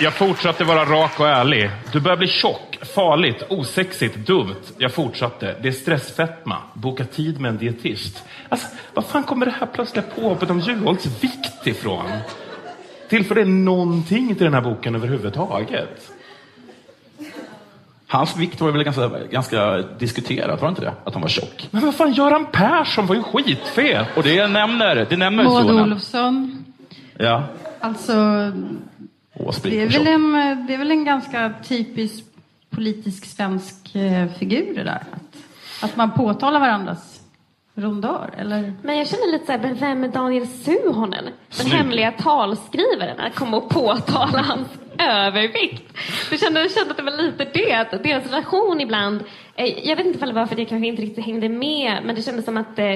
Jag 0.00 0.14
fortsatte 0.14 0.64
vara 0.64 0.84
rak 0.84 1.20
och 1.20 1.28
ärlig. 1.28 1.70
Du 1.92 2.00
börjar 2.00 2.16
bli 2.16 2.28
tjock. 2.28 2.78
Farligt, 2.94 3.42
osexigt, 3.48 4.16
dumt. 4.16 4.62
Jag 4.78 4.92
fortsatte. 4.92 5.56
Det 5.62 5.68
är 5.68 5.72
stressfetma. 5.72 6.56
Boka 6.74 7.04
tid 7.04 7.40
med 7.40 7.48
en 7.48 7.58
dietist. 7.58 8.24
Alltså, 8.48 8.66
vad 8.94 9.06
fan 9.06 9.24
kommer 9.24 9.46
det 9.46 9.54
här 9.60 9.66
plötsliga 9.66 10.04
påhoppet 10.16 10.50
om 10.50 10.60
Juholts 10.60 11.06
vikt 11.22 11.66
ifrån? 11.66 12.06
Tillför 13.08 13.34
det 13.34 13.44
någonting 13.44 14.34
till 14.34 14.44
den 14.44 14.54
här 14.54 14.60
boken 14.60 14.94
överhuvudtaget? 14.94 16.12
Hans 18.06 18.36
vikt 18.36 18.60
var 18.60 18.70
väl 18.70 18.84
ganska, 18.84 19.08
ganska 19.30 19.76
diskuterat, 19.76 20.60
var 20.60 20.68
det 20.68 20.70
inte 20.70 20.82
det? 20.82 20.92
Att 21.04 21.12
han 21.12 21.22
var 21.22 21.28
tjock. 21.28 21.68
Men 21.70 21.84
vad 21.84 21.94
fan, 21.94 22.12
Göran 22.12 22.46
Persson 22.52 23.06
var 23.06 23.14
ju 23.14 23.22
skitfet. 23.22 24.06
Och 24.16 24.22
det 24.22 24.46
nämner, 24.46 25.06
det 25.10 25.16
nämner 25.16 25.44
Maud 25.44 25.66
sonen. 25.66 25.84
Olofsson. 25.84 26.64
Ja. 27.18 27.44
Alltså, 27.80 28.12
det 29.62 29.80
är, 29.80 29.88
väl 29.88 30.06
en, 30.06 30.32
det 30.66 30.74
är 30.74 30.78
väl 30.78 30.90
en 30.90 31.04
ganska 31.04 31.54
typisk 31.64 32.24
politisk 32.70 33.24
svensk 33.24 33.94
eh, 33.94 34.28
figur 34.38 34.74
det 34.74 34.84
där. 34.84 35.02
Att, 35.12 35.36
att 35.82 35.96
man 35.96 36.10
påtalar 36.10 36.60
varandras 36.60 37.11
rondör, 37.74 38.34
eller? 38.38 38.72
Men 38.82 38.98
jag 38.98 39.08
känner 39.08 39.32
lite 39.32 39.46
så 39.46 39.52
här, 39.52 39.58
men 39.58 39.74
vem 39.74 40.04
är 40.04 40.08
Daniel 40.08 40.46
Suhonen? 40.46 41.24
Den 41.24 41.32
Snygg. 41.48 41.72
hemliga 41.72 42.12
talskrivaren 42.12 43.20
att 43.20 43.34
komma 43.34 43.56
och 43.56 43.70
påtala 43.70 44.42
hans 44.42 44.68
övervikt. 44.98 45.98
Jag 46.30 46.40
kände, 46.40 46.60
jag 46.60 46.70
kände 46.70 46.90
att 46.90 46.96
det 46.96 47.02
var 47.02 47.22
lite 47.22 47.44
det, 47.54 47.72
att 47.72 48.02
deras 48.02 48.26
relation 48.26 48.80
ibland, 48.80 49.24
eh, 49.56 49.88
jag 49.88 49.96
vet 49.96 50.06
inte 50.06 50.16
ifall 50.16 50.28
det 50.28 50.34
var 50.34 50.46
för 50.46 50.54
att 50.54 50.58
jag 50.58 50.68
kanske 50.68 50.88
inte 50.88 51.02
riktigt 51.02 51.24
hängde 51.24 51.48
med, 51.48 51.98
men 52.04 52.14
det 52.14 52.22
kändes 52.22 52.44
som 52.44 52.56
att 52.56 52.78
eh, 52.78 52.94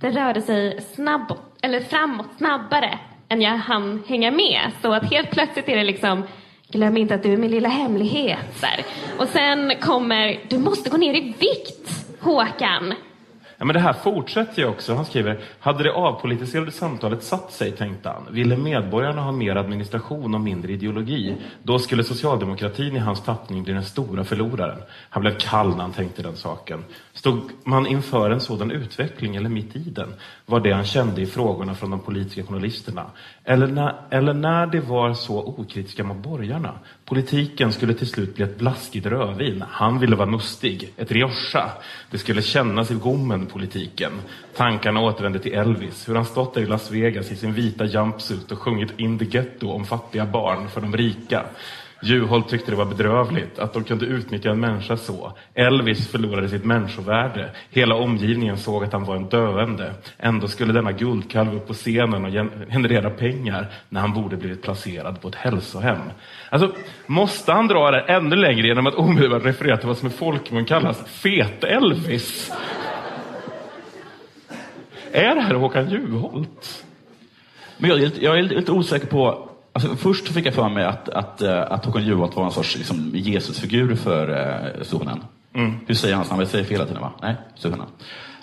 det 0.00 0.10
rörde 0.10 0.42
sig 0.42 0.80
snabbåt, 0.80 1.58
eller 1.62 1.80
framåt 1.80 2.26
snabbare 2.36 2.98
än 3.28 3.40
jag 3.40 3.50
hann 3.50 4.02
hänga 4.06 4.30
med. 4.30 4.60
Så 4.82 4.92
att 4.92 5.10
helt 5.10 5.30
plötsligt 5.30 5.68
är 5.68 5.76
det 5.76 5.84
liksom 5.84 6.24
Glöm 6.72 6.96
inte 6.96 7.14
att 7.14 7.22
du 7.22 7.32
är 7.32 7.36
min 7.36 7.50
lilla 7.50 7.68
hemlighet. 7.68 8.60
Så 8.60 8.66
här. 8.66 8.84
Och 9.18 9.28
sen 9.28 9.72
kommer, 9.80 10.40
du 10.48 10.58
måste 10.58 10.90
gå 10.90 10.96
ner 10.96 11.14
i 11.14 11.20
vikt, 11.20 12.06
Håkan. 12.20 12.94
Ja, 13.62 13.66
men 13.66 13.74
det 13.74 13.80
här 13.80 13.92
fortsätter 13.92 14.62
ju 14.62 14.68
också. 14.68 14.94
Han 14.94 15.04
skriver, 15.04 15.40
hade 15.60 15.84
det 15.84 15.92
avpolitiserade 15.92 16.70
samtalet 16.70 17.22
satt 17.22 17.52
sig, 17.52 17.72
tänkte 17.72 18.08
han, 18.08 18.26
ville 18.30 18.56
medborgarna 18.56 19.22
ha 19.22 19.32
mer 19.32 19.56
administration 19.56 20.34
och 20.34 20.40
mindre 20.40 20.72
ideologi, 20.72 21.36
då 21.62 21.78
skulle 21.78 22.04
socialdemokratin 22.04 22.96
i 22.96 22.98
hans 22.98 23.22
tappning 23.22 23.62
bli 23.62 23.72
den 23.72 23.84
stora 23.84 24.24
förloraren. 24.24 24.78
Han 25.10 25.20
blev 25.20 25.38
kall 25.38 25.68
när 25.68 25.82
han 25.82 25.92
tänkte 25.92 26.22
den 26.22 26.36
saken. 26.36 26.84
Stod 27.14 27.50
man 27.64 27.86
inför 27.86 28.30
en 28.30 28.40
sådan 28.40 28.70
utveckling, 28.70 29.36
eller 29.36 29.48
mitt 29.48 29.76
i 29.76 29.78
den, 29.78 30.14
var 30.46 30.60
det 30.60 30.72
han 30.72 30.84
kände 30.84 31.20
i 31.20 31.26
frågorna 31.26 31.74
från 31.74 31.90
de 31.90 32.00
politiska 32.00 32.42
journalisterna. 32.42 33.06
Eller 33.44 33.66
när, 33.66 33.94
eller 34.10 34.34
när 34.34 34.66
det 34.66 34.80
var 34.80 35.14
så 35.14 35.42
okritiska 35.42 36.04
mot 36.04 36.16
borgarna. 36.16 36.74
Politiken 37.04 37.72
skulle 37.72 37.94
till 37.94 38.06
slut 38.06 38.34
bli 38.34 38.44
ett 38.44 38.58
blaskigt 38.58 39.06
rödvin. 39.06 39.64
Han 39.70 39.98
ville 39.98 40.16
vara 40.16 40.30
mustig, 40.30 40.92
ett 40.96 41.12
rioja. 41.12 41.70
Det 42.10 42.18
skulle 42.18 42.42
kännas 42.42 42.90
i 42.90 42.94
gommen, 42.94 43.46
politiken. 43.46 44.12
Tankarna 44.56 45.00
återvände 45.00 45.38
till 45.38 45.52
Elvis, 45.52 46.08
hur 46.08 46.14
han 46.14 46.24
stått 46.24 46.54
där 46.54 46.62
i 46.62 46.66
Las 46.66 46.90
Vegas 46.90 47.30
i 47.30 47.36
sin 47.36 47.52
vita 47.52 47.84
jumpsuit 47.84 48.52
och 48.52 48.58
sjungit 48.58 49.00
In 49.00 49.18
the 49.18 49.24
Ghetto 49.24 49.70
om 49.70 49.84
fattiga 49.84 50.26
barn 50.26 50.68
för 50.68 50.80
de 50.80 50.96
rika. 50.96 51.44
Juholt 52.04 52.48
tyckte 52.48 52.70
det 52.70 52.76
var 52.76 52.84
bedrövligt 52.84 53.58
att 53.58 53.72
de 53.72 53.84
kunde 53.84 54.06
utnyttja 54.06 54.50
en 54.50 54.60
människa 54.60 54.96
så. 54.96 55.32
Elvis 55.54 56.08
förlorade 56.08 56.48
sitt 56.48 56.64
människovärde. 56.64 57.50
Hela 57.70 57.94
omgivningen 57.94 58.58
såg 58.58 58.84
att 58.84 58.92
han 58.92 59.04
var 59.04 59.16
en 59.16 59.28
döende. 59.28 59.94
Ändå 60.18 60.48
skulle 60.48 60.72
denna 60.72 60.92
guldkalv 60.92 61.54
upp 61.56 61.66
på 61.66 61.74
scenen 61.74 62.24
och 62.24 62.30
generera 62.72 63.10
pengar 63.10 63.66
när 63.88 64.00
han 64.00 64.12
borde 64.12 64.36
blivit 64.36 64.62
placerad 64.62 65.20
på 65.20 65.28
ett 65.28 65.34
hälsohem. 65.34 65.98
Alltså, 66.50 66.72
måste 67.06 67.52
han 67.52 67.66
dra 67.68 67.90
det 67.90 68.00
ännu 68.00 68.36
längre 68.36 68.66
genom 68.66 68.86
att 68.86 68.94
omedelbart 68.94 69.44
referera 69.44 69.76
till 69.76 69.88
vad 69.88 69.98
som 69.98 70.08
i 70.08 70.10
folkmun 70.10 70.64
kallas 70.64 71.04
Fet-Elvis? 71.06 72.52
Är 75.12 75.34
det 75.34 75.40
här 75.40 75.54
Håkan 75.54 75.90
Juholt? 75.90 76.84
Men 77.78 77.90
jag, 77.90 77.98
är 77.98 78.04
lite- 78.04 78.24
jag 78.24 78.38
är 78.38 78.42
lite 78.42 78.72
osäker 78.72 79.06
på... 79.06 79.48
Alltså, 79.72 79.96
först 79.96 80.28
fick 80.28 80.46
jag 80.46 80.54
för 80.54 80.68
mig 80.68 80.84
att, 80.84 81.08
att, 81.08 81.42
eh, 81.42 81.62
att 81.62 81.84
Håkan 81.84 82.04
Juholt 82.04 82.36
var 82.36 82.44
en 82.44 82.50
sorts 82.50 82.76
liksom, 82.76 83.10
Jesusfigur 83.14 83.94
för 83.94 84.28
eh, 84.28 84.82
sonen. 84.82 85.24
Hur 85.86 85.94
säger 85.94 86.14
han? 86.14 86.38
Jag 86.38 86.48
säger 86.48 86.64
fel 86.64 86.76
hela 86.76 86.86
tiden 86.86 87.02
va? 87.02 87.12
Nej, 87.22 87.34
sonen. 87.54 87.86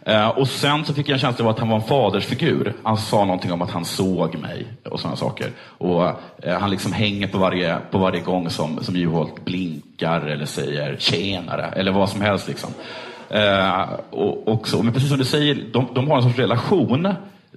Eh, 0.05 0.27
och 0.27 0.47
sen 0.47 0.85
så 0.85 0.93
fick 0.93 1.09
jag 1.09 1.13
en 1.13 1.19
känsla 1.19 1.45
av 1.45 1.51
att 1.51 1.59
han 1.59 1.69
var 1.69 1.75
en 1.75 1.83
fadersfigur. 1.83 2.73
Han 2.83 2.97
sa 2.97 3.25
någonting 3.25 3.51
om 3.51 3.61
att 3.61 3.71
han 3.71 3.85
såg 3.85 4.35
mig 4.35 4.67
och 4.89 4.99
sådana 4.99 5.15
saker. 5.15 5.51
Och 5.61 6.05
eh, 6.43 6.59
han 6.59 6.69
liksom 6.69 6.93
hänger 6.93 7.27
på 7.27 7.37
varje, 7.37 7.77
på 7.91 7.97
varje 7.97 8.21
gång 8.21 8.49
som, 8.49 8.83
som 8.83 8.95
Juholt 8.95 9.45
blinkar 9.45 10.21
eller 10.21 10.45
säger 10.45 10.97
tjenare 10.99 11.65
eller 11.65 11.91
vad 11.91 12.09
som 12.09 12.21
helst. 12.21 12.47
Liksom. 12.47 12.69
Eh, 13.29 13.89
och, 14.09 14.47
och 14.47 14.67
så. 14.67 14.83
Men 14.83 14.93
precis 14.93 15.09
som 15.09 15.17
du 15.17 15.25
säger, 15.25 15.63
de, 15.73 15.87
de 15.93 16.07
har 16.07 16.17
en 16.17 16.23
sorts 16.23 16.39
relation 16.39 17.13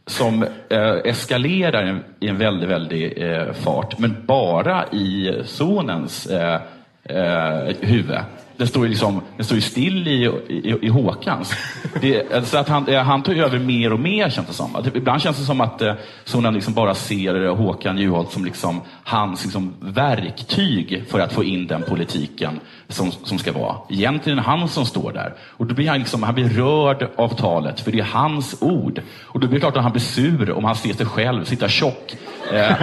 som 0.06 0.42
eh, 0.68 0.94
eskalerar 1.04 2.02
i 2.20 2.28
en, 2.28 2.38
väldigt, 2.38 2.68
väldigt 2.68 3.18
eh, 3.18 3.52
fart, 3.52 3.98
men 3.98 4.16
bara 4.26 4.86
i 4.86 5.42
sonens 5.44 6.26
eh, 6.26 6.60
eh, 7.04 7.74
huvud. 7.80 8.18
Den 8.56 8.66
står 8.66 8.84
ju 8.84 8.88
liksom, 8.88 9.20
den 9.36 9.44
står 9.44 9.56
ju 9.56 9.60
still 9.60 10.08
i, 10.08 10.30
i, 10.48 10.78
i 10.82 10.88
Håkans. 10.88 11.54
Det, 12.00 12.32
eh, 12.32 12.42
så 12.42 12.58
att 12.58 12.68
han, 12.68 12.88
eh, 12.88 13.02
han 13.02 13.22
tar 13.22 13.34
över 13.34 13.58
mer 13.58 13.92
och 13.92 14.00
mer 14.00 14.30
känns 14.30 14.46
det 14.46 14.52
som. 14.52 14.76
Att, 14.76 14.96
ibland 14.96 15.22
känns 15.22 15.38
det 15.38 15.44
som 15.44 15.60
att 15.60 15.82
eh, 15.82 15.94
sonen 16.24 16.54
liksom 16.54 16.74
bara 16.74 16.94
ser 16.94 17.44
eh, 17.44 17.56
Håkan 17.56 17.98
Juholt 17.98 18.32
som 18.32 18.44
liksom 18.44 18.80
hans 19.04 19.44
liksom, 19.44 19.74
verktyg 19.80 21.04
för 21.08 21.20
att 21.20 21.32
få 21.32 21.44
in 21.44 21.66
den 21.66 21.82
politiken 21.82 22.60
som, 22.92 23.12
som 23.12 23.38
ska 23.38 23.52
vara. 23.52 23.76
Egentligen 23.88 24.38
är 24.38 24.42
det 24.42 24.48
han 24.48 24.68
som 24.68 24.86
står 24.86 25.12
där. 25.12 25.34
Och 25.40 25.66
då 25.66 25.74
blir 25.74 25.88
han, 25.88 25.98
liksom, 25.98 26.22
han 26.22 26.34
blir 26.34 26.48
rörd 26.48 27.08
av 27.16 27.28
talet, 27.28 27.80
för 27.80 27.92
det 27.92 27.98
är 27.98 28.04
hans 28.04 28.62
ord. 28.62 29.02
Och 29.22 29.40
då 29.40 29.46
blir 29.46 29.56
det 29.56 29.60
klart 29.60 29.76
att 29.76 29.82
han 29.82 29.92
blir 29.92 30.02
sur 30.02 30.52
om 30.52 30.64
han 30.64 30.74
ser 30.74 30.92
sig 30.92 31.06
själv 31.06 31.44
sitta 31.44 31.68
tjock 31.68 32.16
eh, 32.52 32.82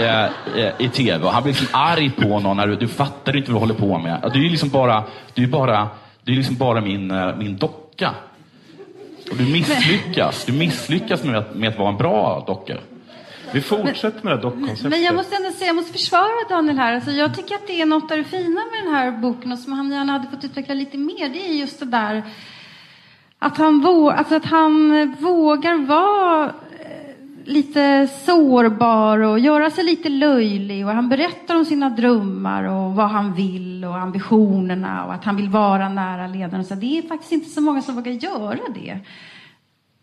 eh, 0.00 0.24
eh, 0.56 0.72
i 0.78 0.88
tv. 0.88 1.24
Och 1.24 1.32
han 1.32 1.42
blir 1.42 1.52
liksom 1.52 1.68
arg 1.72 2.10
på 2.10 2.40
någon. 2.40 2.56
När 2.56 2.66
du, 2.66 2.76
du 2.76 2.88
fattar 2.88 3.36
inte 3.36 3.52
vad 3.52 3.60
du 3.60 3.66
håller 3.66 3.80
på 3.80 3.98
med. 3.98 4.30
Du 4.32 4.46
är 4.46 4.50
liksom 4.50 4.68
bara, 4.68 5.04
du 5.34 5.42
är 5.42 5.48
bara, 5.48 5.88
du 6.22 6.32
är 6.32 6.36
liksom 6.36 6.56
bara 6.56 6.80
min, 6.80 7.10
eh, 7.10 7.36
min 7.36 7.56
docka. 7.56 8.10
Och 9.30 9.36
du 9.36 9.44
misslyckas. 9.44 10.44
Du 10.44 10.52
misslyckas 10.52 11.24
med 11.24 11.38
att, 11.38 11.54
med 11.54 11.68
att 11.68 11.78
vara 11.78 11.88
en 11.88 11.96
bra 11.96 12.44
docka. 12.46 12.74
Vi 13.54 13.60
fortsätter 13.60 14.24
med 14.24 14.32
det 14.32 14.42
dockkonceptet. 14.42 14.90
Men 14.90 15.02
jag 15.02 15.14
måste 15.14 15.36
ändå 15.36 15.50
säga, 15.50 15.66
jag 15.66 15.76
måste 15.76 15.92
försvara 15.92 16.48
Daniel 16.48 16.78
här. 16.78 16.94
Alltså, 16.94 17.10
jag 17.10 17.36
tycker 17.36 17.54
att 17.54 17.66
det 17.66 17.80
är 17.80 17.86
något 17.86 18.10
av 18.10 18.18
det 18.18 18.24
fina 18.24 18.60
med 18.72 18.84
den 18.84 18.94
här 18.94 19.10
boken 19.10 19.52
och 19.52 19.58
som 19.58 19.72
han 19.72 19.92
gärna 19.92 20.12
hade 20.12 20.28
fått 20.28 20.44
utveckla 20.44 20.74
lite 20.74 20.98
mer. 20.98 21.28
Det 21.28 21.48
är 21.48 21.52
just 21.52 21.78
det 21.78 21.86
där 21.86 22.22
att 23.38 23.58
han, 23.58 23.80
vå, 23.80 24.10
alltså 24.10 24.34
att 24.34 24.44
han 24.44 25.14
vågar 25.20 25.86
vara 25.86 26.44
eh, 26.80 27.14
lite 27.44 28.08
sårbar 28.26 29.18
och 29.18 29.38
göra 29.38 29.70
sig 29.70 29.84
lite 29.84 30.08
löjlig. 30.08 30.86
Och 30.86 30.92
han 30.92 31.08
berättar 31.08 31.56
om 31.56 31.64
sina 31.64 31.90
drömmar 31.90 32.64
och 32.64 32.94
vad 32.94 33.08
han 33.08 33.34
vill 33.34 33.84
och 33.84 33.96
ambitionerna 33.96 35.04
och 35.04 35.14
att 35.14 35.24
han 35.24 35.36
vill 35.36 35.48
vara 35.48 35.88
nära 35.88 36.26
ledaren. 36.26 36.64
Så 36.64 36.74
det 36.74 36.98
är 36.98 37.02
faktiskt 37.02 37.32
inte 37.32 37.50
så 37.50 37.60
många 37.60 37.82
som 37.82 37.94
vågar 37.94 38.12
göra 38.12 38.60
det. 38.74 38.98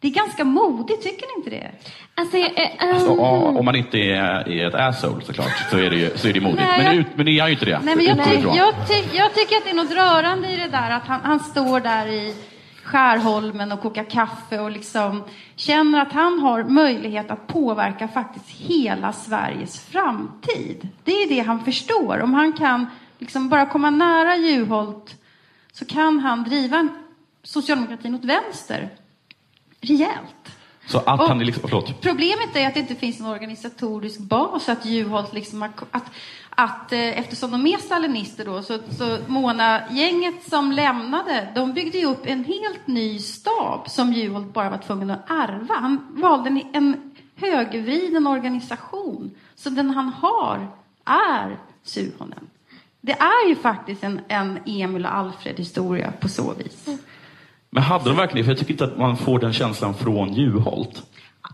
Det 0.02 0.08
är 0.08 0.12
ganska 0.12 0.44
modigt, 0.44 1.04
tycker 1.04 1.26
ni 1.28 1.34
inte 1.38 1.50
det? 1.50 1.72
Alltså, 2.16 2.38
eh, 2.38 2.70
Alltså, 2.94 3.10
om 3.12 3.66
man 3.66 3.76
inte 3.76 3.98
är, 3.98 4.50
är 4.50 4.68
ett 4.68 4.76
asshole 4.76 5.26
såklart, 5.26 5.70
så 5.72 5.78
är 5.78 5.90
det, 5.90 5.96
ju, 5.96 6.10
så 6.18 6.28
är 6.28 6.34
det 6.34 6.42
modigt. 6.42 6.62
Nej, 6.62 6.78
men, 6.78 6.86
jag- 6.86 6.96
ut, 6.96 7.08
men 7.16 7.26
det 7.26 7.32
är 7.32 7.40
han 7.42 7.50
ju 7.50 7.54
inte 7.54 7.66
det. 7.66 7.80
Nej, 7.84 7.96
men 7.96 8.06
jag, 8.06 8.34
ifrån. 8.36 8.56
jag, 8.56 8.88
tyck, 8.88 9.10
jag 9.14 9.34
tycker 9.36 9.56
att 9.58 9.64
det 9.64 9.70
är 9.70 9.76
något 9.76 9.92
rörande 9.92 10.50
i 10.52 10.58
det 10.58 10.68
där 10.68 10.92
att 10.92 11.08
han, 11.08 11.20
han 11.24 11.40
står 11.40 11.80
där 11.80 12.08
i 12.08 12.36
Skärholmen 12.84 13.72
och 13.72 13.82
kokar 13.82 14.04
kaffe 14.04 14.60
och 14.60 14.72
liksom 14.72 15.24
känner 15.56 16.02
att 16.02 16.14
han 16.14 16.40
har 16.40 16.64
möjlighet 16.64 17.32
att 17.32 17.48
påverka 17.48 18.08
faktiskt 18.08 18.50
hela 18.50 19.14
Sveriges 19.14 19.86
framtid. 19.86 20.88
Det 21.04 21.12
är 21.12 21.30
det 21.30 21.40
han 21.40 21.66
förstår. 21.66 22.22
Om 22.22 22.34
han 22.34 22.54
kan 22.54 22.86
liksom 23.20 23.50
bara 23.50 23.66
komma 23.66 23.90
nära 23.90 24.36
Juholt 24.38 25.16
så 25.72 25.86
kan 25.86 26.20
han 26.20 26.44
driva 26.44 26.88
socialdemokratin 27.44 28.16
åt 28.16 28.26
vänster 28.26 28.90
rejält. 29.82 30.58
Så 30.86 30.98
att 30.98 31.22
Och- 31.22 31.38
liksom, 31.38 31.64
förlåt. 31.70 32.02
Problemet 32.02 32.56
är 32.56 32.68
att 32.68 32.74
det 32.74 32.80
inte 32.80 32.96
finns 32.96 33.20
någon 33.20 33.32
organisatorisk 33.32 34.20
bas, 34.20 34.70
att 34.70 34.86
Juholt 34.86 35.34
liksom 35.34 35.62
har, 35.62 35.72
att, 35.92 36.12
att 36.50 36.92
eh, 36.92 37.20
eftersom 37.20 37.52
de 37.52 37.68
är 37.68 37.78
stalinister 37.78 38.46
då, 38.46 38.64
så, 38.64 38.80
så 38.98 39.18
Mona-gänget 39.28 40.50
som 40.50 40.72
lämnade, 40.72 41.48
de 41.56 41.74
byggde 41.74 41.98
ju 41.98 42.06
upp 42.06 42.26
en 42.26 42.44
helt 42.44 42.88
ny 42.88 43.20
stab 43.20 43.90
som 43.90 44.14
Juholt 44.14 44.54
bara 44.54 44.70
var 44.70 44.78
tvungen 44.78 45.12
att 45.12 45.30
ärva. 45.30 45.74
Han 45.74 46.08
valde 46.10 46.50
en, 46.50 46.62
en 46.74 47.12
högervriden 47.36 48.28
organisation, 48.28 49.32
så 49.56 49.70
den 49.70 49.90
han 49.90 50.08
har 50.10 50.68
är 51.06 51.58
Suhonen. 51.84 52.48
Det 53.02 53.12
är 53.12 53.50
ju 53.50 53.56
faktiskt 53.56 54.04
en, 54.04 54.20
en 54.28 54.60
Emil 54.66 55.06
och 55.06 55.16
Alfred-historia 55.16 56.14
på 56.20 56.30
så 56.30 56.54
vis. 56.54 56.86
Men 57.72 57.84
hade 57.84 58.10
de 58.10 58.18
verkligen 58.18 58.46
För 58.46 58.52
jag 58.52 58.60
tycker 58.60 58.72
inte 58.72 58.84
att 58.84 58.98
man 58.98 59.18
får 59.18 59.40
den 59.40 59.54
känslan 59.54 59.94
från 59.94 60.34
Juholt. 60.34 61.04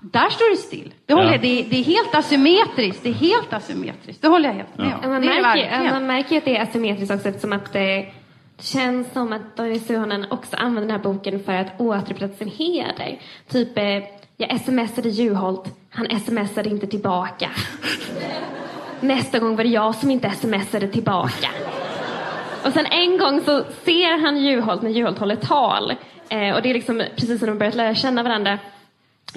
Där 0.01 0.29
står 0.29 0.51
det 0.51 0.57
still. 0.57 0.93
Det, 1.05 1.13
håller 1.13 1.31
jag, 1.31 1.41
det, 1.41 1.59
är, 1.59 1.65
det 1.69 1.79
är 1.79 1.83
helt 1.83 2.15
asymmetriskt. 2.15 3.03
Det 3.03 3.09
är 3.09 3.13
helt 3.13 3.53
asymmetriskt. 3.53 4.21
Det 4.21 4.27
håller 4.27 4.49
jag 4.49 4.55
helt 4.55 4.77
med 4.77 4.85
om. 4.85 4.99
Ja, 5.03 5.09
Man 5.09 5.25
märker, 5.25 5.91
man 5.91 6.07
märker 6.07 6.31
ju 6.31 6.37
att 6.37 6.45
det 6.45 6.57
är 6.57 6.63
asymmetriskt 6.63 7.11
också 7.15 7.29
eftersom 7.29 7.53
att 7.53 7.73
Det 7.73 8.05
känns 8.59 9.13
som 9.13 9.33
att 9.33 9.57
Doris 9.57 9.87
Suhonen 9.87 10.25
också 10.29 10.55
använder 10.55 10.81
den 10.81 10.91
här 10.91 11.13
boken 11.13 11.43
för 11.43 11.53
att 11.53 11.81
återupprätta 11.81 12.37
sin 12.37 12.51
heder. 12.51 13.19
Typ, 13.49 13.77
eh, 13.77 14.03
jag 14.37 14.61
smsade 14.61 15.09
Juholt, 15.09 15.63
han 15.89 16.19
smsade 16.19 16.69
inte 16.69 16.87
tillbaka. 16.87 17.49
Nästa 18.99 19.39
gång 19.39 19.55
var 19.55 19.63
det 19.63 19.69
jag 19.69 19.95
som 19.95 20.11
inte 20.11 20.31
smsade 20.31 20.87
tillbaka. 20.87 21.49
Och 22.65 22.73
sen 22.73 22.85
en 22.85 23.17
gång 23.17 23.41
så 23.41 23.63
ser 23.85 24.21
han 24.21 24.37
Juholt 24.37 24.81
när 24.81 24.89
Juholt 24.89 25.19
håller 25.19 25.35
tal. 25.35 25.91
Eh, 26.29 26.55
och 26.55 26.61
det 26.61 26.69
är 26.69 26.73
liksom 26.73 27.03
precis 27.15 27.41
när 27.41 27.47
de 27.47 27.57
börjat 27.57 27.75
lära 27.75 27.95
känna 27.95 28.23
varandra. 28.23 28.59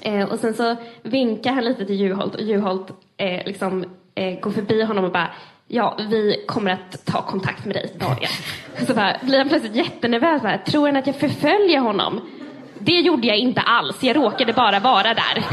Eh, 0.03 0.25
och 0.25 0.39
sen 0.39 0.55
så 0.55 0.77
vinkar 1.03 1.53
han 1.53 1.65
lite 1.65 1.87
till 1.87 2.01
Juholt 2.01 2.35
och 2.35 2.43
Juholt 2.43 2.91
eh, 3.17 3.47
liksom, 3.47 3.85
eh, 4.15 4.41
går 4.41 4.51
förbi 4.51 4.83
honom 4.83 5.05
och 5.05 5.13
bara 5.13 5.31
Ja, 5.73 5.97
vi 6.11 6.45
kommer 6.47 6.71
att 6.71 7.07
ta 7.07 7.23
kontakt 7.23 7.65
med 7.65 7.77
dig, 7.77 7.93
Daniel. 7.99 8.31
Så 8.87 8.95
bara, 8.95 9.17
blir 9.23 9.39
han 9.39 9.49
plötsligt 9.49 9.75
jättenervös. 9.75 10.43
Bara, 10.43 10.59
Tror 10.59 10.87
han 10.87 10.97
att 10.97 11.07
jag 11.07 11.17
förföljer 11.17 11.79
honom? 11.79 12.21
Det 12.79 12.93
gjorde 13.01 13.27
jag 13.27 13.37
inte 13.37 13.61
alls. 13.61 14.03
Jag 14.03 14.17
råkade 14.17 14.53
bara 14.53 14.81
vara 14.81 15.15
där. 15.15 15.45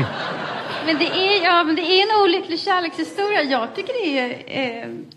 Men 0.86 0.97
det 0.97 1.05
är, 1.05 1.43
ja, 1.43 1.63
men 1.63 1.76
det 1.76 1.82
är 1.82 2.03
en 2.03 2.24
olycklig 2.24 2.59
kärlekshistoria. 2.59 3.43
Jag 3.43 3.76
tycker 3.76 3.93
det 3.93 4.20
är 4.20 4.30
eh, 4.30 4.89
det 4.89 5.16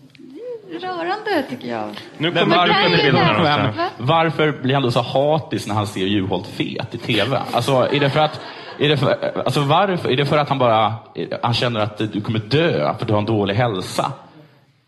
rörande, 0.79 1.43
tycker 1.49 1.67
jag. 1.67 1.89
Nu 2.17 2.31
Men 2.31 2.43
kommer 2.43 2.57
varför, 2.57 3.89
varför 3.97 4.51
blir 4.51 4.73
han 4.73 4.83
då 4.83 4.91
så 4.91 5.01
hatisk 5.01 5.67
när 5.67 5.75
han 5.75 5.87
ser 5.87 6.05
Juholt 6.05 6.47
fet 6.47 6.95
i 6.95 6.97
TV? 6.97 7.41
Alltså, 7.51 7.71
är 7.91 7.99
det 7.99 8.09
för 8.09 8.19
att 8.19 8.41
är 8.79 8.89
det, 8.89 8.97
för, 8.97 9.41
alltså 9.45 9.61
varför? 9.61 10.09
är 10.09 10.17
det 10.17 10.25
för 10.25 10.37
att 10.37 10.49
han 10.49 10.59
bara 10.59 10.95
han 11.41 11.53
känner 11.53 11.79
att 11.79 11.97
du 11.97 12.21
kommer 12.21 12.39
dö 12.39 12.73
för 12.73 13.01
att 13.01 13.07
du 13.07 13.13
har 13.13 13.19
en 13.19 13.25
dålig 13.25 13.55
hälsa? 13.55 14.13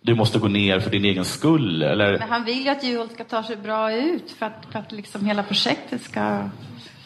Du 0.01 0.15
måste 0.15 0.39
gå 0.39 0.47
ner 0.47 0.79
för 0.79 0.89
din 0.89 1.05
egen 1.05 1.25
skull? 1.25 1.84
Eller? 1.84 2.19
Men 2.19 2.29
han 2.29 2.43
vill 2.43 2.63
ju 2.63 2.69
att 2.69 2.84
Juholt 2.84 3.11
ska 3.11 3.23
ta 3.23 3.43
sig 3.43 3.55
bra 3.55 3.93
ut 3.93 4.31
för 4.31 4.45
att, 4.45 4.65
för 4.71 4.79
att 4.79 4.91
liksom 4.91 5.25
hela 5.25 5.43
projektet 5.43 6.01
ska, 6.01 6.49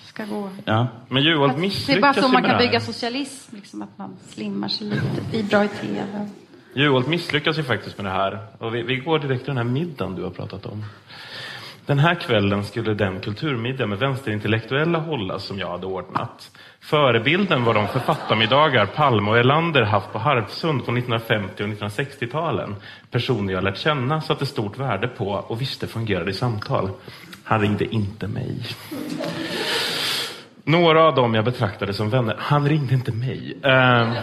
ska 0.05 0.25
gå. 0.25 0.49
Ja. 0.65 0.87
Men 1.09 1.23
Juholt 1.23 1.53
Det 1.53 1.59
är 1.59 1.61
misslyckas 1.61 2.01
bara 2.01 2.13
så 2.13 2.27
man 2.27 2.43
kan 2.43 2.57
bygga 2.57 2.79
socialism, 2.79 3.55
liksom, 3.55 3.81
att 3.81 3.97
man 3.97 4.17
slimmar 4.27 4.67
sig 4.67 4.87
lite, 4.87 5.21
blir 5.31 5.43
bra 5.43 5.63
i 5.63 5.67
TV. 5.67 6.29
Juholt 6.77 7.07
misslyckas 7.07 7.57
ju 7.57 7.63
faktiskt 7.63 7.97
med 7.97 8.05
det 8.05 8.11
här. 8.11 8.39
Och 8.57 8.75
vi, 8.75 8.81
vi 8.81 8.95
går 8.95 9.19
direkt 9.19 9.45
till 9.45 9.55
den 9.55 9.57
här 9.57 9.73
middagen 9.73 10.15
du 10.15 10.23
har 10.23 10.29
pratat 10.29 10.65
om. 10.65 10.85
Den 11.85 11.99
här 11.99 12.15
kvällen 12.15 12.63
skulle 12.63 12.93
den 12.93 13.19
kulturmiddag 13.19 13.87
med 13.87 13.99
vänsterintellektuella 13.99 14.99
hållas 14.99 15.43
som 15.43 15.59
jag 15.59 15.69
hade 15.69 15.85
ordnat. 15.85 16.51
Förebilden 16.79 17.63
var 17.63 17.73
de 17.73 17.87
författarmiddagar 17.87 18.85
Palme 18.85 19.31
och 19.31 19.37
Erlander 19.37 19.81
haft 19.81 20.11
på 20.11 20.19
Harpsund 20.19 20.85
på 20.85 20.91
1950 20.91 21.63
och 21.63 21.69
1960-talen. 21.69 22.75
Personer 23.11 23.53
jag 23.53 23.63
lärt 23.63 23.77
känna, 23.77 24.21
satte 24.21 24.45
stort 24.45 24.77
värde 24.77 25.07
på 25.07 25.29
och 25.29 25.61
visste 25.61 25.87
fungerade 25.87 26.31
i 26.31 26.33
samtal. 26.33 26.89
Han 27.43 27.61
ringde 27.61 27.85
inte 27.85 28.27
mig. 28.27 28.65
Några 30.63 31.03
av 31.03 31.15
dem 31.15 31.35
jag 31.35 31.45
betraktade 31.45 31.93
som 31.93 32.09
vänner, 32.09 32.35
han 32.39 32.69
ringde 32.69 32.93
inte 32.93 33.11
mig. 33.11 33.57
Uh 33.65 34.17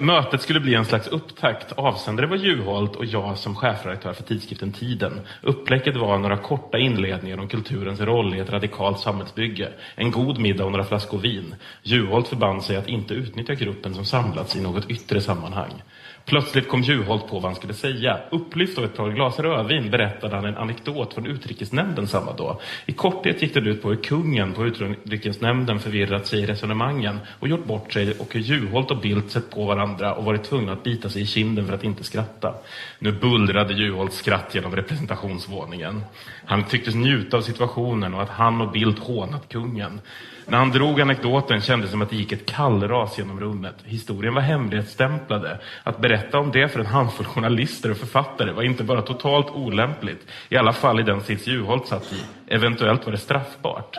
mötet 0.00 0.42
skulle 0.42 0.60
bli 0.60 0.74
en 0.74 0.84
slags 0.84 1.08
upptakt. 1.08 1.72
Avsändare 1.72 2.26
var 2.26 2.36
Juholt 2.36 2.96
och 2.96 3.04
jag 3.04 3.38
som 3.38 3.54
chefredaktör 3.54 4.12
för 4.12 4.22
tidskriften 4.22 4.72
Tiden. 4.72 5.20
Upplägget 5.42 5.96
var 5.96 6.18
några 6.18 6.36
korta 6.36 6.78
inledningar 6.78 7.38
om 7.38 7.48
kulturens 7.48 8.00
roll 8.00 8.34
i 8.34 8.38
ett 8.38 8.50
radikalt 8.50 9.00
samhällsbygge. 9.00 9.68
En 9.94 10.10
god 10.10 10.38
middag 10.38 10.64
och 10.64 10.72
några 10.72 10.84
flaskor 10.84 11.18
vin. 11.18 11.54
Juholt 11.82 12.28
förband 12.28 12.62
sig 12.62 12.76
att 12.76 12.88
inte 12.88 13.14
utnyttja 13.14 13.54
gruppen 13.54 13.94
som 13.94 14.04
samlats 14.04 14.56
i 14.56 14.62
något 14.62 14.90
yttre 14.90 15.20
sammanhang. 15.20 15.82
Plötsligt 16.26 16.68
kom 16.68 16.82
Juholt 16.82 17.28
på 17.28 17.34
vad 17.34 17.44
han 17.44 17.54
skulle 17.54 17.74
säga. 17.74 18.18
Upplyft 18.30 18.78
av 18.78 18.84
ett 18.84 18.96
par 18.96 19.10
glas 19.10 19.38
rödvin 19.38 19.90
berättade 19.90 20.36
han 20.36 20.44
en 20.44 20.56
anekdot 20.56 21.14
från 21.14 21.26
utrikesnämnden 21.26 22.06
samma 22.06 22.32
dag. 22.32 22.60
I 22.86 22.92
korthet 22.92 23.42
gick 23.42 23.54
den 23.54 23.66
ut 23.66 23.82
på 23.82 23.88
hur 23.88 23.96
kungen 23.96 24.52
på 24.52 24.66
utrikesnämnden 24.66 25.78
förvirrat 25.78 26.26
sig 26.26 26.40
i 26.40 26.46
resonemangen 26.46 27.18
och 27.40 27.48
gjort 27.48 27.64
bort 27.64 27.92
sig 27.92 28.12
och 28.18 28.34
hur 28.34 28.40
Juholt 28.40 28.90
och 28.90 29.00
Bildt 29.00 29.30
sett 29.30 29.50
på 29.50 29.64
varandra 29.64 30.14
och 30.14 30.24
varit 30.24 30.44
tvungna 30.44 30.72
att 30.72 30.82
bita 30.82 31.08
sig 31.08 31.22
i 31.22 31.26
kinden 31.26 31.66
för 31.66 31.74
att 31.74 31.84
inte 31.84 32.04
skratta. 32.04 32.54
Nu 32.98 33.12
bullrade 33.12 33.74
Juholts 33.74 34.16
skratt 34.16 34.54
genom 34.54 34.76
representationsvåningen. 34.76 36.04
Han 36.44 36.64
tycktes 36.64 36.94
njuta 36.94 37.36
av 37.36 37.40
situationen 37.40 38.14
och 38.14 38.22
att 38.22 38.30
han 38.30 38.60
och 38.60 38.72
Bildt 38.72 38.98
hånat 38.98 39.48
kungen. 39.48 40.00
När 40.48 40.58
han 40.58 40.70
drog 40.70 41.00
anekdoten 41.00 41.60
kändes 41.60 41.88
det 41.88 41.92
som 41.92 42.02
att 42.02 42.10
det 42.10 42.16
gick 42.16 42.32
ett 42.32 42.46
kallras 42.46 43.18
genom 43.18 43.40
rummet. 43.40 43.74
Historien 43.84 44.34
var 44.34 44.42
hemlighetsstämplade. 44.42 45.60
Att 45.82 45.98
berätta 45.98 46.38
om 46.38 46.50
det 46.52 46.68
för 46.68 46.80
en 46.80 46.86
handfull 46.86 47.26
journalister 47.26 47.90
och 47.90 47.96
författare 47.96 48.52
var 48.52 48.62
inte 48.62 48.84
bara 48.84 49.02
totalt 49.02 49.50
olämpligt, 49.50 50.26
i 50.48 50.56
alla 50.56 50.72
fall 50.72 51.00
i 51.00 51.02
den 51.02 51.20
sits 51.20 51.46
Juholt 51.46 51.86
satt 51.86 52.12
i. 52.12 52.20
Eventuellt 52.54 53.04
var 53.04 53.12
det 53.12 53.18
straffbart. 53.18 53.96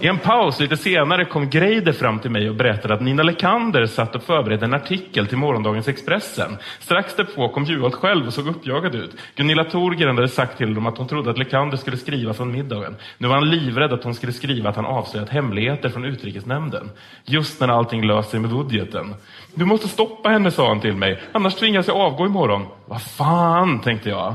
I 0.00 0.06
en 0.06 0.18
paus 0.18 0.60
lite 0.60 0.76
senare 0.76 1.24
kom 1.24 1.50
Greider 1.50 1.92
fram 1.92 2.18
till 2.18 2.30
mig 2.30 2.48
och 2.48 2.54
berättade 2.54 2.94
att 2.94 3.00
Nina 3.00 3.22
Lekander 3.22 3.86
satt 3.86 4.14
och 4.14 4.22
förberedde 4.22 4.64
en 4.64 4.74
artikel 4.74 5.26
till 5.26 5.38
morgondagens 5.38 5.88
Expressen. 5.88 6.56
Strax 6.80 7.16
därpå 7.16 7.48
kom 7.48 7.64
Juholt 7.64 7.94
själv 7.94 8.26
och 8.26 8.34
såg 8.34 8.48
uppjagad 8.48 8.94
ut. 8.94 9.10
Gunilla 9.36 9.64
Thorgren 9.64 10.16
hade 10.16 10.28
sagt 10.28 10.58
till 10.58 10.74
dem 10.74 10.86
att 10.86 10.98
hon 10.98 11.08
trodde 11.08 11.30
att 11.30 11.38
Lekander 11.38 11.76
skulle 11.76 11.96
skriva 11.96 12.34
från 12.34 12.52
middagen. 12.52 12.96
Nu 13.18 13.28
var 13.28 13.34
han 13.34 13.50
livrädd 13.50 13.92
att 13.92 14.04
hon 14.04 14.14
skulle 14.14 14.32
skriva 14.32 14.70
att 14.70 14.76
han 14.76 14.86
avslöjat 14.86 15.28
hemligheter 15.28 15.88
från 15.88 16.04
utrikesnämnden. 16.04 16.90
Just 17.24 17.60
när 17.60 17.68
allting 17.68 18.06
löst 18.06 18.30
sig 18.30 18.40
med 18.40 18.50
budgeten. 18.50 19.14
Du 19.54 19.64
måste 19.64 19.88
stoppa 19.88 20.28
henne, 20.28 20.50
sa 20.50 20.68
han 20.68 20.80
till 20.80 20.96
mig. 20.96 21.20
Annars 21.32 21.54
tvingas 21.54 21.88
jag 21.88 21.96
avgå 21.96 22.26
imorgon. 22.26 22.66
Vad 22.86 23.02
fan, 23.02 23.80
tänkte 23.80 24.08
jag. 24.08 24.34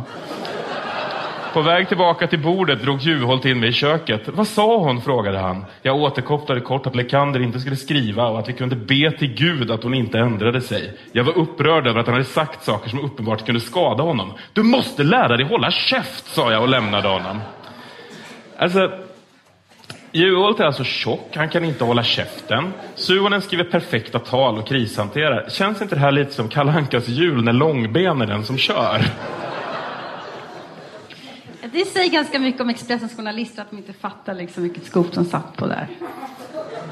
På 1.53 1.61
väg 1.61 1.87
tillbaka 1.87 2.27
till 2.27 2.39
bordet 2.39 2.81
drog 2.81 3.01
Juholt 3.01 3.45
in 3.45 3.59
mig 3.59 3.69
i 3.69 3.73
köket. 3.73 4.21
Vad 4.25 4.47
sa 4.47 4.77
hon? 4.77 5.01
frågade 5.01 5.37
han. 5.37 5.65
Jag 5.81 5.95
återkopplade 5.95 6.61
kort 6.61 6.87
att 6.87 6.95
Lekander 6.95 7.39
inte 7.39 7.59
skulle 7.59 7.75
skriva 7.75 8.27
och 8.27 8.39
att 8.39 8.49
vi 8.49 8.53
kunde 8.53 8.75
be 8.75 9.11
till 9.11 9.33
Gud 9.33 9.71
att 9.71 9.83
hon 9.83 9.93
inte 9.93 10.19
ändrade 10.19 10.61
sig. 10.61 10.97
Jag 11.11 11.23
var 11.23 11.37
upprörd 11.37 11.87
över 11.87 11.99
att 11.99 12.05
han 12.05 12.13
hade 12.13 12.25
sagt 12.25 12.63
saker 12.63 12.89
som 12.89 12.99
uppenbart 12.99 13.45
kunde 13.45 13.61
skada 13.61 14.03
honom. 14.03 14.33
Du 14.53 14.63
måste 14.63 15.03
lära 15.03 15.37
dig 15.37 15.45
hålla 15.45 15.71
käft, 15.71 16.25
sa 16.25 16.51
jag 16.51 16.61
och 16.61 16.69
lämnade 16.69 17.07
honom. 17.07 17.39
Alltså, 18.57 18.91
Juholt 20.11 20.59
är 20.59 20.63
alltså 20.63 20.83
tjock, 20.83 21.35
han 21.35 21.49
kan 21.49 21.65
inte 21.65 21.83
hålla 21.83 22.03
käften. 22.03 22.73
Suhonen 22.95 23.41
skriver 23.41 23.63
perfekta 23.63 24.19
tal 24.19 24.57
och 24.57 24.67
krishanterar. 24.67 25.49
Känns 25.49 25.81
inte 25.81 25.95
det 25.95 26.01
här 26.01 26.11
lite 26.11 26.31
som 26.31 26.49
Kalle 26.49 26.71
Ankas 26.71 27.07
jul 27.07 27.43
när 27.43 27.53
Långben 27.53 28.21
är 28.21 28.25
den 28.25 28.43
som 28.43 28.57
kör? 28.57 29.01
Det 31.61 31.85
säger 31.85 32.11
ganska 32.11 32.39
mycket 32.39 32.61
om 32.61 32.69
Expressens 32.69 33.15
journalister 33.15 33.61
att 33.61 33.69
de 33.69 33.77
inte 33.77 33.93
fattar 33.93 34.33
liksom 34.33 34.63
vilket 34.63 34.85
skop 34.85 35.13
som 35.13 35.25
satt 35.25 35.57
på 35.57 35.67
där. 35.67 35.87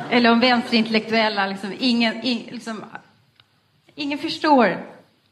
Eller 0.09 0.32
om 0.32 0.39
vänsterintellektuella, 0.39 1.47
liksom, 1.47 1.74
ingen, 1.80 2.22
in, 2.22 2.47
liksom, 2.51 2.84
ingen 3.95 4.18
förstår 4.18 4.86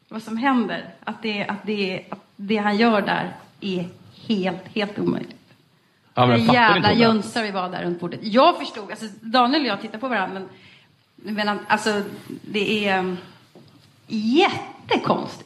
vad 0.10 0.24
som 0.24 0.38
händer. 0.38 0.94
Att 1.04 1.22
det, 1.22 1.46
att, 1.46 1.66
det, 1.66 2.06
att 2.10 2.20
det 2.36 2.58
han 2.58 2.78
gör 2.78 3.02
där 3.02 3.34
är 3.62 3.88
helt, 4.28 4.68
helt 4.76 5.00
omöjligt. 5.00 5.36
Ja, 6.14 6.28
men 6.28 6.46
jävla 6.46 6.94
jönsar 6.94 7.44
vi 7.44 7.52
var 7.52 7.70
där 7.70 7.84
runt 7.84 8.00
bordet. 8.00 8.20
Jag 8.24 8.58
förstod, 8.58 8.92
alltså 8.92 9.06
Daniel 9.22 9.62
och 9.62 9.68
jag 9.68 9.82
tittar 9.82 10.00
på 10.00 10.08
varandra, 10.08 10.42
men, 11.16 11.36
men 11.36 11.60
alltså 11.68 12.02
det 12.26 12.88
är 12.88 13.00
um, 13.00 13.18
jättekonstigt. 14.08 15.45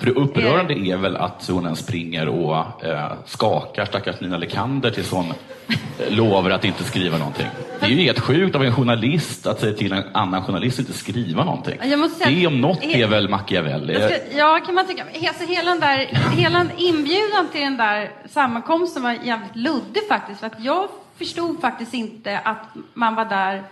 För 0.00 0.06
det 0.06 0.12
upprörande 0.12 0.74
är 0.74 0.96
väl 0.96 1.16
att 1.16 1.48
hon 1.48 1.76
springer 1.76 2.28
och 2.28 2.84
eh, 2.84 3.12
skakar 3.26 3.84
stackars 3.84 4.20
Nina 4.20 4.38
Lekander 4.38 4.90
tills 4.90 5.10
hon 5.10 5.26
eh, 5.28 6.12
lovar 6.16 6.50
att 6.50 6.64
inte 6.64 6.84
skriva 6.84 7.18
någonting. 7.18 7.46
Det 7.80 7.86
är 7.86 7.90
ju 7.90 7.96
helt 7.96 8.20
sjukt 8.20 8.56
av 8.56 8.64
en 8.64 8.74
journalist 8.74 9.46
att 9.46 9.60
säga 9.60 9.72
till 9.72 9.92
en 9.92 10.04
annan 10.12 10.42
journalist 10.42 10.78
att 10.78 10.86
inte 10.86 10.98
skriva 10.98 11.44
någonting. 11.44 11.78
Säga 11.78 12.40
det 12.40 12.46
om 12.46 12.60
något 12.60 12.82
är 12.82 13.06
väl 13.06 13.28
Machiavelli. 13.28 13.94
Ska, 13.94 14.36
ja, 14.38 14.60
kan 14.66 14.74
man 14.74 14.86
tycka. 14.86 15.04
Alltså, 15.28 15.44
hela, 15.44 15.70
den 15.70 15.80
där, 15.80 15.96
hela 16.36 16.66
inbjudan 16.76 17.48
till 17.52 17.60
den 17.60 17.76
där 17.76 18.10
sammankomsten 18.28 19.02
var 19.02 19.12
jävligt 19.12 19.56
luddig 19.56 20.02
faktiskt. 20.08 20.40
För 20.40 20.46
att 20.46 20.64
jag 20.64 20.88
förstod 21.18 21.60
faktiskt 21.60 21.94
inte 21.94 22.38
att 22.38 22.68
man 22.94 23.14
var 23.14 23.24
där, 23.24 23.62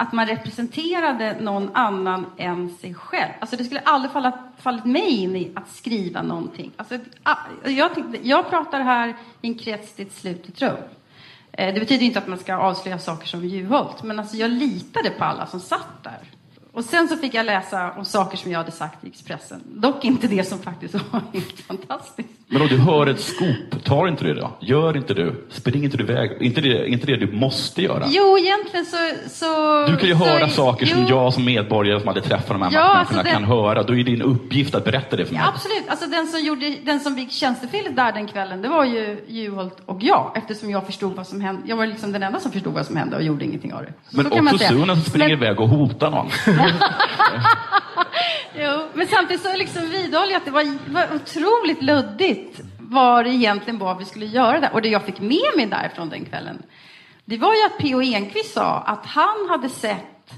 att 0.00 0.12
man 0.12 0.26
representerade 0.26 1.36
någon 1.40 1.70
annan 1.76 2.26
än 2.36 2.70
sig 2.70 2.94
själv. 2.94 3.32
Alltså 3.40 3.56
det 3.56 3.64
skulle 3.64 3.80
aldrig 3.80 4.12
falla, 4.12 4.38
fallit 4.58 4.84
mig 4.84 5.08
in 5.08 5.36
i 5.36 5.52
att 5.54 5.68
skriva 5.68 6.22
någonting. 6.22 6.70
Alltså, 6.76 6.98
jag, 7.64 7.94
tänkte, 7.94 8.28
jag 8.28 8.50
pratar 8.50 8.80
här 8.80 9.08
i 9.42 9.48
en 9.48 9.58
krets 9.58 9.92
till 9.92 10.06
ett 10.06 10.12
slutet 10.12 10.62
rum. 10.62 10.76
Eh, 11.52 11.74
det 11.74 11.80
betyder 11.80 12.06
inte 12.06 12.18
att 12.18 12.28
man 12.28 12.38
ska 12.38 12.54
avslöja 12.54 12.98
saker 12.98 13.26
som 13.26 13.44
Juholt, 13.44 14.02
men 14.02 14.18
alltså 14.18 14.36
jag 14.36 14.50
litade 14.50 15.10
på 15.10 15.24
alla 15.24 15.46
som 15.46 15.60
satt 15.60 16.02
där. 16.02 16.20
Och 16.72 16.84
sen 16.84 17.08
så 17.08 17.16
fick 17.16 17.34
jag 17.34 17.46
läsa 17.46 17.92
om 17.92 18.04
saker 18.04 18.36
som 18.36 18.50
jag 18.52 18.58
hade 18.58 18.72
sagt 18.72 19.04
i 19.04 19.08
Expressen. 19.08 19.62
Dock 19.66 20.04
inte 20.04 20.26
det 20.26 20.44
som 20.44 20.58
faktiskt 20.58 20.94
var 21.12 21.22
helt 21.32 21.60
fantastiskt. 21.60 22.39
Men 22.52 22.62
om 22.62 22.68
du 22.68 22.76
hör 22.78 23.06
ett 23.06 23.20
skop, 23.20 23.84
tar 23.84 24.08
inte 24.08 24.24
det 24.24 24.34
då? 24.34 24.50
Gör 24.60 24.96
inte 24.96 25.14
du? 25.14 25.46
Spring 25.50 25.84
inte 25.84 25.96
du 25.96 26.04
iväg? 26.04 26.30
Inte 26.40 26.60
det, 26.60 26.88
inte 26.88 27.06
det 27.06 27.16
du 27.16 27.32
måste 27.32 27.82
göra? 27.82 28.04
Jo, 28.08 28.38
egentligen 28.38 28.86
så... 28.86 28.96
så 29.28 29.46
Du 29.86 29.96
kan 29.96 30.08
ju 30.08 30.14
så, 30.14 30.24
höra 30.24 30.48
saker 30.48 30.86
som 30.86 31.00
jo, 31.02 31.06
jag 31.08 31.34
som 31.34 31.44
medborgare 31.44 31.98
som 32.00 32.08
hade 32.08 32.20
träffat 32.20 32.48
de 32.48 32.62
här 32.62 32.70
Ja, 32.72 32.94
människorna 32.94 33.18
alltså 33.20 33.32
kan 33.34 33.44
höra. 33.44 33.82
Då 33.82 33.92
är 33.92 33.96
det 33.96 34.02
din 34.02 34.22
uppgift 34.22 34.74
att 34.74 34.84
berätta 34.84 35.16
det 35.16 35.24
för 35.24 35.32
mig. 35.34 35.42
Ja, 35.44 35.52
absolut. 35.54 35.82
Alltså 35.88 36.06
den 36.06 36.26
som, 36.26 36.40
gjorde, 36.44 36.74
den 36.84 37.00
som 37.00 37.16
fick 37.16 37.32
tjänstefelet 37.32 37.96
där 37.96 38.12
den 38.12 38.26
kvällen, 38.28 38.62
det 38.62 38.68
var 38.68 38.84
ju 38.84 39.24
Juholt 39.28 39.76
och 39.86 40.02
jag. 40.02 40.32
Eftersom 40.36 40.70
jag 40.70 40.86
förstod 40.86 41.16
vad 41.16 41.26
som 41.26 41.40
hände. 41.40 41.62
Jag 41.64 41.76
var 41.76 41.86
liksom 41.86 42.12
den 42.12 42.22
enda 42.22 42.40
som 42.40 42.52
förstod 42.52 42.74
vad 42.74 42.86
som 42.86 42.96
hände 42.96 43.16
och 43.16 43.22
gjorde 43.22 43.44
ingenting 43.44 43.72
av 43.74 43.82
det. 43.82 43.92
Så 44.10 44.16
Men 44.16 44.30
så 44.30 44.54
också. 44.54 44.58
Sunen 44.58 44.96
som 44.96 45.04
springer 45.04 45.28
Men- 45.36 45.44
iväg 45.46 45.60
och 45.60 45.68
hotar 45.68 46.10
någon. 46.10 46.30
Jo, 48.54 48.88
men 48.94 49.06
samtidigt 49.06 49.42
så 49.42 49.56
liksom 49.56 49.82
vidhåller 49.90 50.32
jag 50.32 50.36
att 50.36 50.44
det 50.44 50.50
var, 50.50 50.92
var 50.92 51.06
otroligt 51.14 51.82
luddigt 51.82 52.39
vad 52.78 53.24
det 53.24 53.30
egentligen 53.30 53.78
var 53.78 53.94
vi 53.94 54.04
skulle 54.04 54.26
göra 54.26 54.60
där. 54.60 54.72
Och 54.72 54.82
det 54.82 54.88
jag 54.88 55.04
fick 55.04 55.20
med 55.20 55.52
mig 55.56 55.66
därifrån 55.66 56.08
den 56.08 56.24
kvällen, 56.24 56.62
det 57.24 57.36
var 57.36 57.54
ju 57.54 57.64
att 57.66 57.78
P.O. 57.78 58.02
Enquist 58.02 58.54
sa 58.54 58.78
att 58.78 59.06
han 59.06 59.48
hade 59.48 59.68
sett 59.68 60.34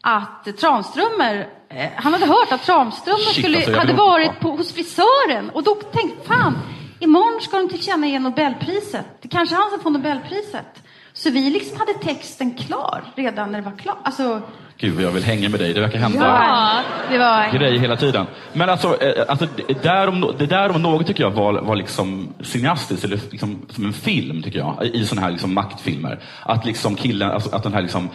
att 0.00 0.56
Tranströmer, 0.58 1.48
eh, 1.68 1.90
han 1.96 2.12
hade 2.12 2.26
hört 2.26 2.52
att 2.52 2.62
Tranströmer 2.62 3.18
Shit, 3.18 3.44
skulle, 3.44 3.56
alltså, 3.56 3.78
hade 3.78 3.92
varit 3.92 4.40
på, 4.40 4.50
hos 4.50 4.72
frisören. 4.72 5.50
Och 5.50 5.62
då 5.62 5.74
tänkte 5.74 6.16
jag, 6.16 6.26
fan, 6.26 6.58
imorgon 7.00 7.40
ska 7.40 7.56
de 7.56 7.68
tillkännage 7.68 8.20
Nobelpriset. 8.20 9.06
Det 9.20 9.28
kanske 9.28 9.54
är 9.54 9.60
han 9.60 9.70
som 9.70 9.80
får 9.80 9.90
Nobelpriset. 9.90 10.82
Så 11.12 11.30
vi 11.30 11.50
liksom 11.50 11.78
hade 11.78 11.94
texten 11.94 12.54
klar 12.54 13.04
redan 13.14 13.52
när 13.52 13.58
det 13.58 13.70
var 13.70 13.78
klart. 13.78 13.98
Alltså, 14.02 14.42
Gud 14.80 14.94
vad 14.94 15.04
jag 15.04 15.10
vill 15.10 15.24
hänga 15.24 15.48
med 15.48 15.60
dig. 15.60 15.74
Det 15.74 15.80
verkar 15.80 15.98
hända 15.98 16.26
ja, 16.26 16.82
det 17.10 17.18
var... 17.18 17.58
grejer 17.58 17.78
hela 17.78 17.96
tiden. 17.96 18.26
Men 18.52 18.68
alltså, 18.68 19.02
eh, 19.02 19.24
alltså 19.28 19.46
det, 19.68 19.82
där 19.82 20.08
om, 20.08 20.34
det 20.38 20.46
där 20.46 20.70
om 20.70 20.82
något 20.82 21.06
tycker 21.06 21.24
jag 21.24 21.30
var, 21.30 21.52
var 21.62 21.76
liksom 21.76 22.34
cineastiskt, 22.40 23.04
eller 23.04 23.20
liksom, 23.30 23.66
som 23.68 23.84
en 23.86 23.92
film 23.92 24.42
tycker 24.42 24.58
jag, 24.58 24.86
i 24.92 25.04
sådana 25.04 25.26
här 25.26 25.32
liksom 25.32 25.54
maktfilmer. 25.54 26.18
Att 26.42 26.64
liksom 26.64 26.96
killen, 26.96 27.30
alltså, 27.30 27.56
att 27.56 27.62
den 27.62 27.74
här 27.74 27.82
liksom, 27.82 28.08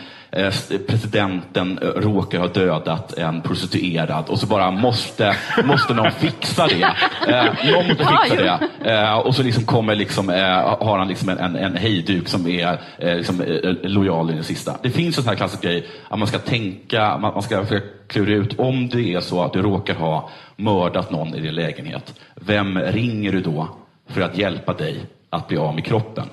presidenten 0.88 1.80
eh, 1.82 1.88
råkar 1.88 2.40
ha 2.40 2.48
dödat 2.48 3.14
en 3.14 3.42
prostituerad 3.42 4.26
och 4.28 4.40
så 4.40 4.48
bara 4.48 4.72
måste, 4.72 5.38
måste 5.64 5.94
någon 5.94 6.12
fixa 6.12 6.68
det. 6.68 6.84
Eh, 7.28 7.72
någon 7.72 7.88
måste 7.88 8.06
fixa 8.06 8.36
det. 8.36 8.92
Eh, 8.92 9.18
och 9.18 9.36
så 9.36 9.44
liksom 9.44 9.66
kommer 9.66 9.96
liksom, 9.96 10.30
eh, 10.30 10.78
har 10.80 10.98
han 10.98 11.08
liksom 11.08 11.30
en, 11.30 11.56
en, 11.56 11.76
hejduk 11.76 12.28
som 12.28 12.48
är 12.48 12.80
eh, 12.98 13.16
liksom, 13.16 13.42
eh, 13.42 13.74
lojal 13.84 14.32
i 14.32 14.34
det 14.34 14.44
sista. 14.44 14.76
Det 14.82 14.90
finns 14.90 15.18
en 15.18 15.24
sån 15.24 15.30
här 15.30 15.38
klassisk 15.38 15.64
grej 15.64 15.88
att 16.10 16.20
man 16.20 16.28
ska 16.28 16.40
tänka, 16.40 17.18
man, 17.18 17.34
man 17.34 17.44
ska 17.44 17.64
försöka 17.64 17.88
klura 18.08 18.34
ut 18.34 18.60
om 18.60 18.90
det 18.90 19.14
är 19.14 19.20
så 19.20 19.44
att 19.44 19.54
du 19.54 19.62
råkar 19.62 19.96
ha 19.96 20.30
mördat 20.56 21.12
någon 21.12 21.36
i 21.36 21.40
din 21.40 21.56
lägenhet. 21.56 22.20
Vem 22.36 22.80
ringer 22.80 23.32
du 23.32 23.42
då 23.42 23.68
för 24.10 24.22
att 24.22 24.38
hjälpa 24.38 24.74
dig 24.74 25.06
att 25.30 25.48
bli 25.48 25.58
av 25.58 25.76
med 25.76 25.86
kroppen? 25.86 26.26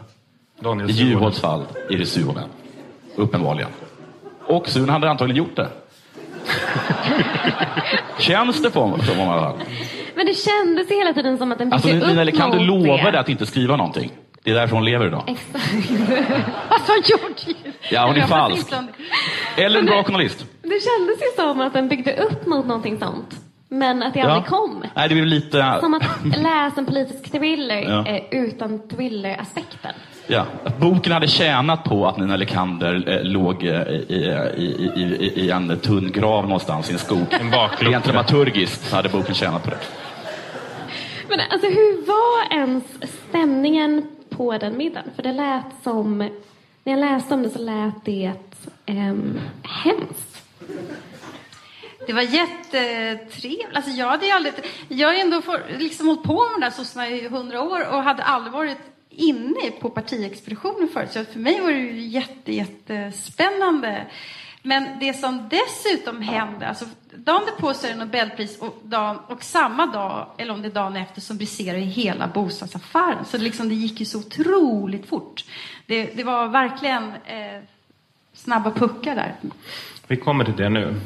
I. 0.88 0.92
Juholts 0.92 1.40
fall 1.40 1.64
är 1.90 1.98
det 1.98 2.06
Suhonen. 2.06 2.48
Uppenbarligen. 3.16 3.70
Och 4.46 4.68
Suhonen 4.68 4.90
hade 4.92 5.10
antagligen 5.10 5.44
gjort 5.44 5.56
det. 5.56 5.68
Känns 8.18 8.62
det 8.62 8.70
på 8.70 8.98
som 9.06 9.20
om 9.20 9.28
alla 9.28 9.54
Men 10.14 10.26
det 10.26 10.34
kändes 10.34 10.90
ju 10.90 10.94
hela 10.96 11.12
tiden 11.12 11.38
som 11.38 11.52
att 11.52 11.58
den 11.58 11.70
byggde 11.70 11.88
Alltså, 11.88 12.06
upp 12.10 12.16
Nina, 12.16 12.32
kan 12.32 12.50
du 12.50 12.58
lova 12.58 13.10
dig 13.10 13.20
att 13.20 13.28
inte 13.28 13.46
skriva 13.46 13.76
någonting? 13.76 14.10
Det 14.44 14.50
är 14.50 14.54
därför 14.54 14.74
hon 14.74 14.84
lever 14.84 15.06
idag. 15.06 15.22
Exakt. 15.26 15.72
Alltså, 16.68 16.92
gjort 17.12 17.56
Ja, 17.90 18.06
hon 18.06 18.16
är 18.16 18.26
falsk. 18.26 18.72
Eller 19.56 19.78
en 19.78 19.86
bra 19.86 20.04
journalist. 20.04 20.46
Det 20.62 20.68
kändes 20.68 21.16
ju 21.20 21.42
som 21.42 21.60
att 21.60 21.72
den 21.72 21.88
byggde 21.88 22.16
upp 22.16 22.46
mot 22.46 22.66
någonting 22.66 22.98
sånt. 22.98 23.34
Men 23.68 24.02
att 24.02 24.14
det 24.14 24.20
aldrig 24.20 24.46
kom. 24.46 24.84
Nej, 24.96 25.08
det 25.08 25.14
blir 25.14 25.24
lite... 25.24 25.76
Som 25.80 25.94
att 25.94 26.02
läsa 26.24 26.74
en 26.76 26.86
politisk 26.86 27.32
thriller 27.32 27.82
Ja. 27.82 28.18
utan 28.30 28.88
thriller-aspekten. 28.88 29.92
Ja, 30.26 30.46
att 30.64 30.78
boken 30.78 31.12
hade 31.12 31.28
tjänat 31.28 31.84
på 31.84 32.06
att 32.06 32.16
Nina 32.16 32.36
Lekander 32.36 33.08
eh, 33.08 33.24
låg 33.24 33.64
eh, 33.64 33.88
i, 33.88 34.14
i, 34.56 34.90
i, 34.96 35.02
i, 35.02 35.40
i 35.40 35.50
en 35.50 35.78
tunn 35.78 36.12
grav 36.12 36.44
någonstans 36.44 36.90
i 36.90 36.92
en 36.92 36.98
skog. 36.98 37.26
En 37.30 37.50
baklucka. 37.50 37.92
Rent 37.92 38.04
dramaturgiskt 38.04 38.92
hade 38.92 39.08
boken 39.08 39.34
tjänat 39.34 39.64
på 39.64 39.70
det. 39.70 39.78
Men 41.28 41.40
alltså 41.40 41.68
hur 41.68 42.06
var 42.06 42.58
ens 42.58 42.84
stämningen 43.28 44.06
på 44.30 44.58
den 44.58 44.76
middagen? 44.76 45.10
För 45.16 45.22
det 45.22 45.32
lät 45.32 45.64
som, 45.82 46.18
när 46.84 46.92
jag 46.92 46.98
läste 46.98 47.34
om 47.34 47.42
det 47.42 47.50
så 47.50 47.58
lät 47.58 48.04
det 48.04 48.32
um, 48.86 49.40
hemskt. 49.62 50.42
Det 52.06 52.12
var 52.12 52.22
jättetrevligt. 52.22 53.68
Alltså 53.72 53.90
jag 53.90 54.06
hade 54.06 54.34
aldrig... 54.34 54.54
Jag 54.88 55.08
har 55.08 55.14
ju 55.14 55.20
ändå 55.20 55.42
för, 55.42 55.62
liksom 55.78 56.06
hållit 56.06 56.22
på 56.22 56.32
med 56.32 56.60
de 56.60 56.60
där 56.60 56.70
sossarna 56.70 57.08
i 57.08 57.28
hundra 57.28 57.60
år 57.60 57.88
och 57.88 58.02
hade 58.02 58.22
aldrig 58.22 58.52
varit 58.52 58.78
inne 59.16 59.70
på 59.80 59.90
partiexpeditionen 59.90 60.88
förut. 60.88 61.12
Så 61.12 61.24
för 61.24 61.38
mig 61.38 61.60
var 61.60 61.70
det 61.70 61.78
ju 61.78 62.00
jätte, 62.00 62.52
jättespännande. 62.54 64.06
Men 64.62 64.98
det 65.00 65.14
som 65.14 65.48
dessutom 65.50 66.22
hände, 66.22 66.68
alltså 66.68 66.84
dagen 67.14 67.42
därpå 67.46 67.74
så 67.74 67.86
är 67.86 67.90
det 67.90 67.96
Nobelpris 67.96 68.58
och, 68.58 68.80
dagen, 68.82 69.18
och 69.28 69.42
samma 69.42 69.86
dag, 69.86 70.26
eller 70.38 70.52
om 70.52 70.62
det 70.62 70.68
är 70.68 70.72
dagen 70.72 70.96
efter, 70.96 71.20
så 71.20 71.34
briserar 71.34 71.78
ju 71.78 71.84
hela 71.84 72.28
bostadsaffären. 72.28 73.24
Så 73.24 73.36
det, 73.36 73.44
liksom, 73.44 73.68
det 73.68 73.74
gick 73.74 74.00
ju 74.00 74.06
så 74.06 74.18
otroligt 74.18 75.06
fort. 75.06 75.44
Det, 75.86 76.04
det 76.16 76.24
var 76.24 76.48
verkligen 76.48 77.04
eh, 77.24 77.62
snabba 78.34 78.70
puckar 78.70 79.14
där. 79.14 79.34
Vi 80.06 80.16
kommer 80.16 80.44
till 80.44 80.56
det 80.56 80.68
nu. 80.68 81.00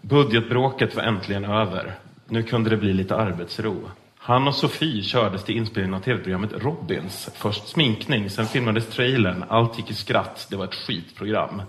Budgetbråket 0.00 0.96
var 0.96 1.02
äntligen 1.02 1.44
över. 1.44 1.94
Nu 2.28 2.42
kunde 2.42 2.70
det 2.70 2.76
bli 2.76 2.92
lite 2.92 3.16
arbetsro. 3.16 3.90
Han 4.22 4.48
och 4.48 4.54
Sofie 4.54 5.02
kördes 5.02 5.44
till 5.44 5.56
inspelningen 5.56 5.94
av 5.94 6.00
tv-programmet 6.00 6.52
Robins. 6.58 7.30
Först 7.34 7.68
sminkning, 7.68 8.30
sen 8.30 8.46
filmades 8.46 8.86
trailern. 8.86 9.44
Allt 9.48 9.78
gick 9.78 9.90
i 9.90 9.94
skratt. 9.94 10.46
Det 10.50 10.56
var 10.56 10.64
ett 10.64 10.74
skitprogram. 10.74 11.62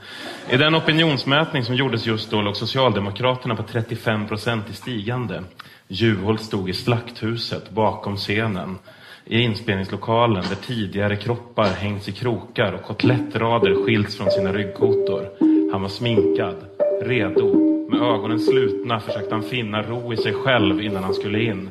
I 0.50 0.58
den 0.58 0.76
opinionsmätning 0.76 1.64
som 1.64 1.76
gjordes 1.76 2.06
just 2.06 2.32
då 2.32 2.42
låg 2.42 2.58
Socialdemokraterna 2.58 3.56
på 3.56 3.64
35 3.64 4.28
procent 4.28 4.70
i 4.70 4.74
stigande. 4.74 5.44
Juholt 5.88 6.42
stod 6.42 6.70
i 6.70 6.74
Slakthuset 6.74 7.70
bakom 7.70 8.18
scenen. 8.18 8.78
I 9.26 9.40
inspelningslokalen 9.42 10.44
där 10.50 10.56
tidigare 10.56 11.16
kroppar 11.16 11.68
hängts 11.68 12.08
i 12.08 12.12
krokar 12.12 12.74
och 12.74 12.84
kotlettrader 12.84 13.86
skilts 13.86 14.18
från 14.18 14.32
sina 14.32 14.54
ryggkotor. 14.54 15.30
Han 15.72 15.82
var 15.82 15.90
sminkad, 15.90 16.56
redo. 17.02 17.72
Med 17.90 18.02
ögonen 18.02 18.40
slutna 18.40 19.00
försökte 19.00 19.36
han 19.36 19.44
finna 19.44 19.82
ro 19.82 20.14
i 20.14 20.18
sig 20.18 20.34
själv 20.34 20.82
innan 20.82 21.04
han 21.04 21.14
skulle 21.14 21.44
in. 21.44 21.70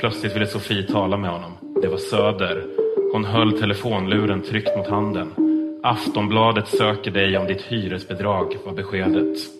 Plötsligt 0.00 0.34
ville 0.36 0.46
Sofie 0.46 0.82
tala 0.82 1.16
med 1.16 1.30
honom. 1.30 1.52
Det 1.82 1.88
var 1.88 1.98
Söder. 1.98 2.64
Hon 3.12 3.24
höll 3.24 3.58
telefonluren 3.58 4.42
tryckt 4.42 4.76
mot 4.76 4.86
handen. 4.86 5.34
Aftonbladet 5.82 6.68
söker 6.68 7.10
dig 7.10 7.38
om 7.38 7.46
ditt 7.46 7.62
hyresbidrag, 7.62 8.56
var 8.64 8.72
beskedet. 8.72 9.55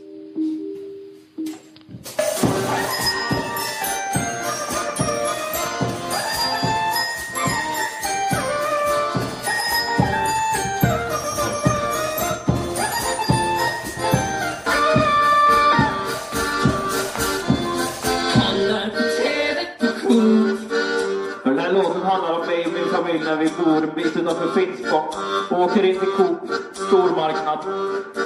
Familj 23.67 23.93
mitt 23.97 24.17
utanför 24.17 24.61
Finspång. 24.61 25.09
Åker 25.51 25.85
in 25.85 25.99
till 25.99 26.09
Coop, 26.09 26.39
stormarknad. 26.75 27.59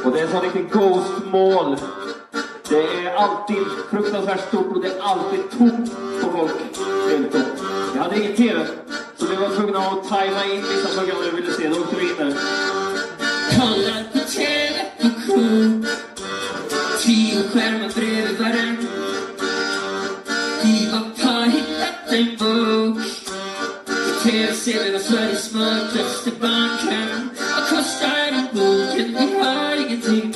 Och 0.05 0.13
det 0.13 0.21
är 0.21 0.25
en 0.25 0.31
sån 0.31 0.41
riktig 0.41 0.71
ghost-mall. 0.73 1.77
Det 2.69 2.83
är 2.83 3.15
alltid 3.15 3.65
fruktansvärt 3.91 4.49
stort 4.49 4.77
och 4.77 4.83
det 4.83 4.89
är 4.89 5.01
alltid 5.01 5.41
tomt 5.59 5.91
på 6.21 6.39
folk. 6.39 6.53
Helt 7.11 7.33
tomt. 7.33 7.63
Jag 7.95 8.03
hade 8.03 8.21
ingen 8.21 8.37
TV, 8.37 8.67
så 9.17 9.27
vi 9.27 9.37
var 9.37 9.49
tvungna 9.49 9.79
att 9.79 10.09
tajma 10.09 10.45
in 10.45 10.63
vissa 10.63 11.01
program 11.01 11.17
vi 11.25 11.41
ville 11.41 11.53
se. 11.53 11.69
Då 11.69 11.81
åkte 11.81 11.97
vi 11.97 12.11
in 12.11 12.17
där. 12.19 12.35
Kollar 13.59 14.03
på 14.13 14.19
TV 14.19 14.75
på 15.03 15.09
Coop. 15.27 15.87
Tio 17.01 17.43
skärmar 17.49 17.89
bredvid 17.95 18.39
varann. 18.39 18.87
Vi 20.63 20.87
har 20.93 21.01
bara 21.25 21.45
hittat 21.45 22.13
en 22.13 22.37
bok. 22.37 23.10
I 24.61 24.63
TV-serien 24.63 24.95
av 24.95 25.01
Sveriges 25.01 25.45
smartaste 25.45 26.31
barnkan. 26.41 27.31
Vad 27.57 27.69
kostar 27.69 28.29
en 28.29 28.47
boken? 28.53 29.17
Vi 29.19 29.39
har 29.39 29.87
ingenting. 29.87 30.35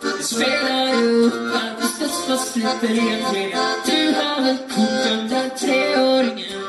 Det 0.00 0.22
spelar 0.24 1.04
upp 1.04 1.54
att 1.54 1.78
vi 1.78 1.86
slåss 1.86 2.26
fast 2.26 2.52
slipper 2.52 2.90
egentligen. 2.90 3.58
Du 3.86 4.14
har 4.14 4.44
väl 4.44 4.56
kort 4.56 5.04
den 5.04 5.28
där 5.28 5.48
treåringen? 5.48 6.62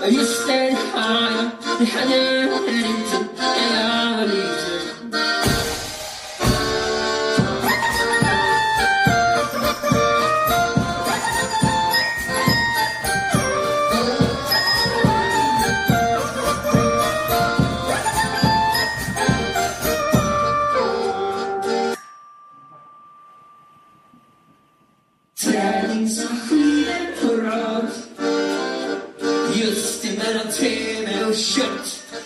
Ja 0.00 0.06
just 0.06 0.46
det, 0.46 0.52
det 0.52 0.98
har 1.00 1.30
jag. 1.30 1.50
Det 1.78 1.84
hade 1.84 2.16
jag 2.16 2.44
inte 2.44 3.18
när 3.38 3.80
jag 3.80 4.16
var 4.16 4.26
liten. 4.26 4.75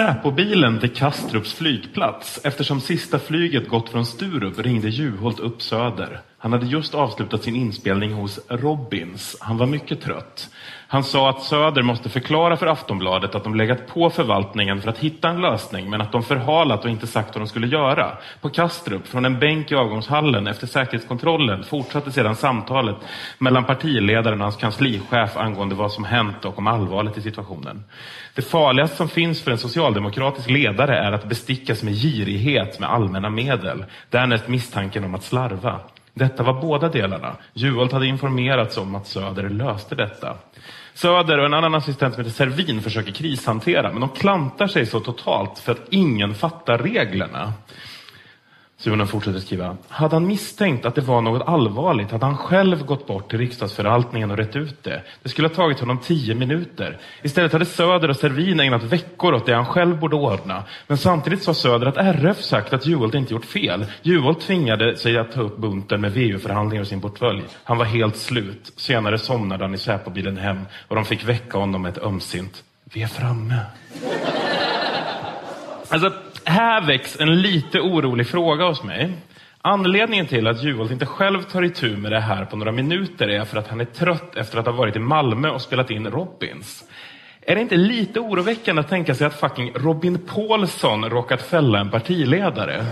Säpobilen 0.00 0.80
till 0.80 0.94
Kastrups 0.94 1.52
flygplats, 1.52 2.40
eftersom 2.44 2.80
sista 2.80 3.18
flyget 3.18 3.68
gått 3.68 3.88
från 3.88 4.06
Sturup, 4.06 4.58
ringde 4.58 4.88
Juholt 4.88 5.40
upp 5.40 5.62
Söder. 5.62 6.20
Han 6.38 6.52
hade 6.52 6.66
just 6.66 6.94
avslutat 6.94 7.42
sin 7.42 7.56
inspelning 7.56 8.12
hos 8.12 8.40
Robins. 8.48 9.36
Han 9.40 9.58
var 9.58 9.66
mycket 9.66 10.00
trött. 10.00 10.49
Han 10.92 11.04
sa 11.04 11.30
att 11.30 11.42
Söder 11.42 11.82
måste 11.82 12.08
förklara 12.08 12.56
för 12.56 12.66
Aftonbladet 12.66 13.34
att 13.34 13.44
de 13.44 13.54
legat 13.54 13.86
på 13.86 14.10
förvaltningen 14.10 14.82
för 14.82 14.88
att 14.88 14.98
hitta 14.98 15.28
en 15.28 15.40
lösning, 15.40 15.90
men 15.90 16.00
att 16.00 16.12
de 16.12 16.22
förhalat 16.22 16.84
och 16.84 16.90
inte 16.90 17.06
sagt 17.06 17.34
vad 17.34 17.42
de 17.42 17.48
skulle 17.48 17.66
göra. 17.66 18.18
På 18.40 18.48
Kastrup, 18.48 19.06
från 19.06 19.24
en 19.24 19.38
bänk 19.38 19.72
i 19.72 19.74
avgångshallen 19.74 20.46
efter 20.46 20.66
säkerhetskontrollen, 20.66 21.64
fortsatte 21.64 22.12
sedan 22.12 22.36
samtalet 22.36 22.96
mellan 23.38 23.64
partiledaren 23.64 24.40
och 24.40 24.44
hans 24.44 24.56
kanslichef 24.56 25.36
angående 25.36 25.74
vad 25.74 25.92
som 25.92 26.04
hänt 26.04 26.44
och 26.44 26.58
om 26.58 26.66
allvaret 26.66 27.18
i 27.18 27.22
situationen. 27.22 27.84
Det 28.34 28.42
farligaste 28.42 28.96
som 28.96 29.08
finns 29.08 29.42
för 29.42 29.50
en 29.50 29.58
socialdemokratisk 29.58 30.50
ledare 30.50 30.98
är 30.98 31.12
att 31.12 31.28
bestickas 31.28 31.82
med 31.82 31.94
girighet 31.94 32.80
med 32.80 32.90
allmänna 32.90 33.30
medel. 33.30 33.84
Därnäst 34.08 34.48
misstanken 34.48 35.04
om 35.04 35.14
att 35.14 35.24
slarva. 35.24 35.80
Detta 36.14 36.42
var 36.42 36.60
båda 36.60 36.88
delarna. 36.88 37.36
Juholt 37.52 37.92
hade 37.92 38.06
informerats 38.06 38.76
om 38.76 38.94
att 38.94 39.06
Söder 39.06 39.48
löste 39.48 39.94
detta. 39.94 40.36
Söder 41.00 41.38
och 41.38 41.46
en 41.46 41.54
annan 41.54 41.74
assistent 41.74 42.14
som 42.14 42.24
heter 42.24 42.36
Servin 42.36 42.82
försöker 42.82 43.12
krishantera, 43.12 43.92
men 43.92 44.00
de 44.00 44.08
klantar 44.08 44.66
sig 44.66 44.86
så 44.86 45.00
totalt 45.00 45.58
för 45.58 45.72
att 45.72 45.86
ingen 45.90 46.34
fattar 46.34 46.78
reglerna. 46.78 47.52
Suhonen 48.80 49.06
fortsätter 49.06 49.38
skriva. 49.38 49.76
Hade 49.88 50.16
han 50.16 50.26
misstänkt 50.26 50.86
att 50.86 50.94
det 50.94 51.00
var 51.00 51.20
något 51.20 51.48
allvarligt 51.48 52.10
hade 52.10 52.26
han 52.26 52.36
själv 52.36 52.86
gått 52.86 53.06
bort 53.06 53.30
till 53.30 53.38
riksdagsförvaltningen 53.38 54.30
och 54.30 54.36
rätt 54.36 54.56
ut 54.56 54.82
det. 54.82 55.02
Det 55.22 55.28
skulle 55.28 55.48
ha 55.48 55.54
tagit 55.54 55.80
honom 55.80 55.98
tio 55.98 56.34
minuter. 56.34 56.98
Istället 57.22 57.52
hade 57.52 57.64
Söder 57.64 58.08
och 58.08 58.16
Servin 58.16 58.60
ägnat 58.60 58.82
veckor 58.82 59.34
åt 59.34 59.46
det 59.46 59.54
han 59.54 59.66
själv 59.66 59.98
borde 59.98 60.16
ordna. 60.16 60.64
Men 60.86 60.98
samtidigt 60.98 61.42
sa 61.42 61.54
Söder 61.54 61.86
att 61.86 61.96
RF 61.96 62.42
sagt 62.42 62.72
att 62.72 62.86
Juholt 62.86 63.14
inte 63.14 63.34
gjort 63.34 63.44
fel. 63.44 63.86
Juholt 64.02 64.40
tvingade 64.40 64.96
sig 64.96 65.18
att 65.18 65.32
ta 65.32 65.40
upp 65.40 65.56
bunten 65.56 66.00
med 66.00 66.12
VU-förhandlingar 66.12 66.82
och 66.82 66.88
sin 66.88 67.00
portfölj. 67.00 67.42
Han 67.64 67.78
var 67.78 67.84
helt 67.84 68.16
slut. 68.16 68.72
Senare 68.76 69.18
somnade 69.18 69.64
han 69.64 69.74
i 69.74 69.78
Säpobilen 69.78 70.36
hem 70.36 70.60
och 70.88 70.96
de 70.96 71.04
fick 71.04 71.28
väcka 71.28 71.58
honom 71.58 71.82
med 71.82 71.96
ett 71.96 72.02
ömsint 72.02 72.64
Vi 72.84 73.02
är 73.02 73.06
framme. 73.06 73.56
Alltså, 75.92 76.12
här 76.44 76.86
väcks 76.86 77.20
en 77.20 77.42
lite 77.42 77.80
orolig 77.80 78.26
fråga 78.26 78.66
hos 78.66 78.82
mig. 78.82 79.12
Anledningen 79.62 80.26
till 80.26 80.46
att 80.46 80.62
Juholt 80.62 80.90
inte 80.90 81.06
själv 81.06 81.42
tar 81.42 81.64
itu 81.64 81.96
med 81.96 82.12
det 82.12 82.20
här 82.20 82.44
på 82.44 82.56
några 82.56 82.72
minuter 82.72 83.28
är 83.28 83.44
för 83.44 83.58
att 83.58 83.68
han 83.68 83.80
är 83.80 83.84
trött 83.84 84.36
efter 84.36 84.58
att 84.58 84.66
ha 84.66 84.72
varit 84.72 84.96
i 84.96 84.98
Malmö 84.98 85.50
och 85.50 85.62
spelat 85.62 85.90
in 85.90 86.06
Robins. 86.06 86.84
Är 87.40 87.54
det 87.54 87.60
inte 87.60 87.76
lite 87.76 88.20
oroväckande 88.20 88.80
att 88.80 88.88
tänka 88.88 89.14
sig 89.14 89.26
att 89.26 89.40
fucking 89.40 89.72
Robin 89.74 90.18
Paulsson 90.18 91.10
råkat 91.10 91.42
fälla 91.42 91.80
en 91.80 91.90
partiledare? 91.90 92.86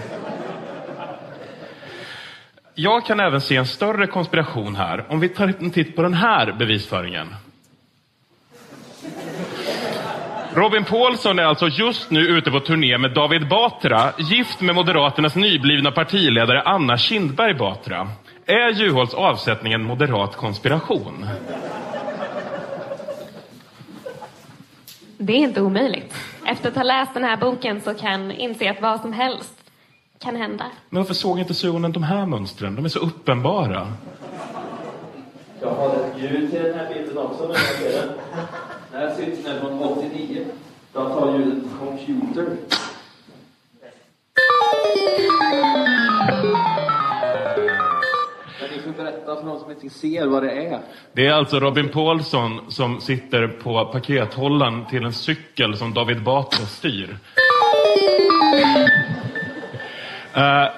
Jag 2.75 3.07
kan 3.07 3.21
även 3.21 3.41
se 3.41 3.57
en 3.57 3.67
större 3.67 4.07
konspiration 4.07 4.77
här 4.77 5.05
om 5.09 5.21
vi 5.21 5.29
tar 5.29 5.55
en 5.61 5.71
titt 5.71 5.97
på 5.97 6.03
den 6.03 6.15
här 6.15 6.53
bevisföringen. 6.53 7.35
Robin 10.59 10.85
Paulsson 10.85 11.39
är 11.39 11.43
alltså 11.43 11.69
just 11.69 12.11
nu 12.11 12.21
ute 12.21 12.51
på 12.51 12.61
turné 12.61 12.99
med 12.99 13.15
David 13.15 13.49
Batra, 13.49 14.13
gift 14.19 14.61
med 14.61 14.75
Moderaternas 14.75 15.35
nyblivna 15.35 15.91
partiledare 15.91 16.63
Anna 16.63 16.99
Kindberg 16.99 17.55
Batra. 17.55 18.09
Är 18.47 18.71
Juholts 18.71 19.15
avsättning 19.15 19.73
en 19.73 19.85
moderat 19.85 20.37
konspiration? 20.37 21.27
Det 25.19 25.33
är 25.33 25.37
inte 25.37 25.61
omöjligt. 25.61 26.15
Efter 26.47 26.69
att 26.69 26.77
ha 26.77 26.83
läst 26.83 27.15
den 27.15 27.25
här 27.25 27.37
boken 27.37 27.81
så 27.81 27.95
kan 27.95 28.33
inse 28.33 28.71
att 28.71 28.83
vad 28.83 29.01
som 29.01 29.13
helst 29.13 29.55
kan 30.19 30.37
hända. 30.37 30.65
Men 30.91 31.03
varför 31.03 31.15
såg 31.15 31.39
inte 31.39 31.55
Suhonen 31.55 31.93
de 31.93 32.03
här 32.03 32.27
mönstren? 32.27 32.77
De 32.77 32.85
är 32.85 32.89
så 32.89 32.99
uppenbara. 32.99 33.93
Jag 35.61 35.71
har 35.71 35.89
ett 35.89 36.23
ljud 36.23 36.51
till 36.51 36.63
den 36.63 36.75
här 36.79 36.95
bilden 36.95 37.19
också 37.19 37.43
när 37.43 37.55
jag 37.55 37.59
ser 37.61 38.09
den. 38.93 39.01
Här 39.01 39.15
syns 39.17 39.45
den 39.45 39.61
från 39.61 39.83
89. 39.83 40.45
Jag 40.95 41.09
tar 41.13 41.39
ljudet 41.39 41.65
computer. 41.81 42.47
Berätta 48.97 49.37
för 49.37 49.43
någon 49.43 49.61
som 49.61 49.71
inte 49.71 49.91
ser 49.91 50.27
vad 50.27 50.43
det 50.43 50.51
är. 50.51 50.81
Det 51.13 51.27
är 51.27 51.33
alltså 51.33 51.61
Robin 51.61 51.89
Paulsson 51.89 52.61
som 52.69 53.01
sitter 53.01 53.49
på 53.49 53.85
pakethållaren 53.85 54.87
till 54.87 55.05
en 55.05 55.13
cykel 55.13 55.77
som 55.77 55.95
David 55.95 56.23
Batra 56.23 56.67
styr. 56.67 57.19
Uh, 60.37 60.69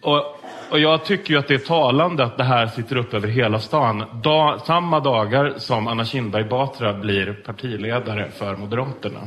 och 0.00 0.37
och 0.70 0.78
jag 0.78 1.04
tycker 1.04 1.30
ju 1.30 1.38
att 1.38 1.48
det 1.48 1.54
är 1.54 1.58
talande 1.58 2.24
att 2.24 2.36
det 2.36 2.44
här 2.44 2.66
sitter 2.66 2.96
upp 2.96 3.14
över 3.14 3.28
hela 3.28 3.58
stan. 3.58 4.04
Da, 4.22 4.58
samma 4.66 5.00
dagar 5.00 5.54
som 5.56 5.88
Anna 5.88 6.04
Kinberg 6.04 6.44
Batra 6.44 6.94
blir 6.94 7.32
partiledare 7.32 8.30
för 8.30 8.56
Moderaterna. 8.56 9.20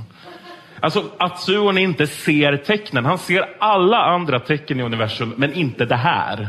Alltså 0.79 1.03
att 1.17 1.39
Suon 1.39 1.77
inte 1.77 2.07
ser 2.07 2.57
tecknen. 2.57 3.05
Han 3.05 3.17
ser 3.17 3.55
alla 3.59 3.97
andra 3.97 4.39
tecken 4.39 4.79
i 4.79 4.83
universum, 4.83 5.33
men 5.37 5.53
inte 5.53 5.85
det 5.85 5.95
här. 5.95 6.47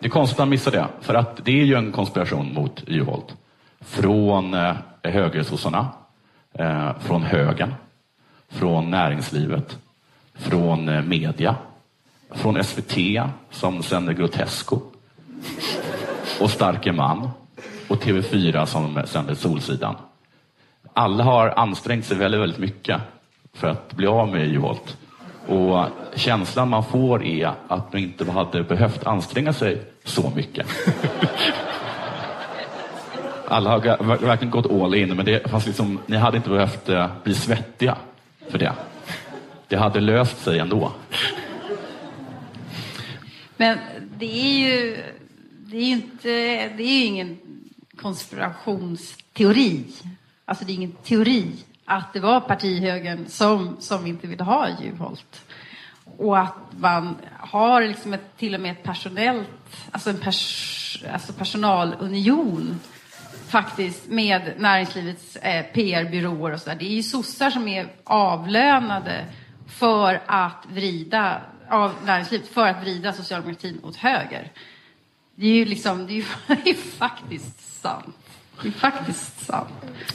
Det 0.00 0.06
är 0.06 0.10
konstigt 0.10 0.36
att 0.36 0.38
han 0.38 0.48
missar 0.48 0.70
det, 0.70 0.86
för 1.00 1.14
att 1.14 1.44
det 1.44 1.60
är 1.60 1.64
ju 1.64 1.74
en 1.74 1.92
konspiration 1.92 2.54
mot 2.54 2.84
Juholt. 2.86 3.36
Från 3.80 4.54
eh, 4.54 4.74
högersossarna, 5.02 5.86
eh, 6.52 6.98
från 6.98 7.22
högern, 7.22 7.74
från 8.50 8.90
näringslivet, 8.90 9.78
från 10.34 10.88
eh, 10.88 11.02
media, 11.02 11.56
från 12.30 12.64
SVT 12.64 12.96
som 13.50 13.82
sänder 13.82 14.12
Grotesco 14.12 14.80
och 16.40 16.50
Starke 16.50 16.92
man 16.92 17.30
och 17.88 18.02
TV4 18.02 18.64
som 18.64 19.02
sänder 19.06 19.34
Solsidan. 19.34 19.96
Alla 20.92 21.24
har 21.24 21.48
ansträngt 21.48 22.06
sig 22.06 22.16
väldigt, 22.16 22.40
väldigt 22.40 22.58
mycket 22.58 23.00
för 23.54 23.68
att 23.68 23.92
bli 23.92 24.06
av 24.06 24.28
med 24.28 24.48
Juholt. 24.48 24.96
Och 25.46 25.84
känslan 26.14 26.68
man 26.68 26.84
får 26.84 27.24
är 27.24 27.52
att 27.68 27.92
man 27.92 28.02
inte 28.02 28.30
hade 28.30 28.62
behövt 28.62 29.06
anstränga 29.06 29.52
sig 29.52 29.82
så 30.04 30.32
mycket. 30.36 30.66
Alla 33.48 33.70
har 33.70 33.80
verkligen 34.26 34.50
gått 34.50 34.72
all 34.72 34.94
in, 34.94 35.16
men 35.16 35.24
det 35.24 35.50
fanns 35.50 35.66
liksom, 35.66 35.98
ni 36.06 36.16
hade 36.16 36.36
inte 36.36 36.50
behövt 36.50 36.88
eh, 36.88 37.06
bli 37.24 37.34
svettiga 37.34 37.96
för 38.50 38.58
det. 38.58 38.72
Det 39.68 39.76
hade 39.76 40.00
löst 40.00 40.38
sig 40.38 40.58
ändå. 40.58 40.92
Men 43.58 43.78
det 44.18 44.40
är 44.40 44.58
ju, 44.58 44.96
det 45.66 45.76
är 45.76 45.82
ju 45.82 45.90
inte, 45.90 46.28
det 46.68 46.82
är 46.82 46.98
ju 46.98 47.04
ingen 47.04 47.38
konspirationsteori. 47.96 49.84
Alltså 50.44 50.64
det 50.64 50.72
är 50.72 50.74
ingen 50.74 50.92
teori 50.92 51.52
att 51.84 52.12
det 52.12 52.20
var 52.20 52.40
partihögern 52.40 53.26
som, 53.28 53.76
som 53.80 54.06
inte 54.06 54.26
ville 54.26 54.44
ha 54.44 54.68
Juholt. 54.82 55.44
Och 56.04 56.38
att 56.38 56.56
man 56.78 57.16
har 57.38 57.82
liksom 57.82 58.14
ett, 58.14 58.36
till 58.36 58.54
och 58.54 58.60
med 58.60 58.72
ett 58.72 58.82
personellt, 58.82 59.48
alltså 59.90 60.10
en 60.10 60.18
pers, 60.18 61.04
alltså 61.12 61.32
personalunion 61.32 62.80
faktiskt 63.48 64.08
med 64.08 64.52
näringslivets 64.58 65.36
eh, 65.36 65.64
PR-byråer 65.64 66.52
och 66.52 66.60
sådär. 66.60 66.76
Det 66.78 66.84
är 66.84 66.96
ju 66.96 67.02
sossar 67.02 67.50
som 67.50 67.68
är 67.68 67.86
avlönade 68.04 69.24
för 69.66 70.22
att 70.26 70.66
vrida, 70.68 71.40
av 71.70 71.94
näringslivet, 72.04 72.48
för 72.48 72.66
att 72.66 72.82
vrida 72.82 73.12
socialdemokratin 73.12 73.80
åt 73.82 73.96
höger. 73.96 74.52
Det 75.34 75.46
är 75.46 75.52
ju 75.54 75.64
liksom, 75.64 76.06
det 76.06 76.12
är 76.12 76.16
ju, 76.16 76.24
det 76.64 76.70
är 76.70 76.74
faktiskt 76.74 77.80
sant. 77.82 78.16
Det 78.62 78.68
är 78.68 78.72
faktiskt 78.72 79.46
sant. 79.46 79.68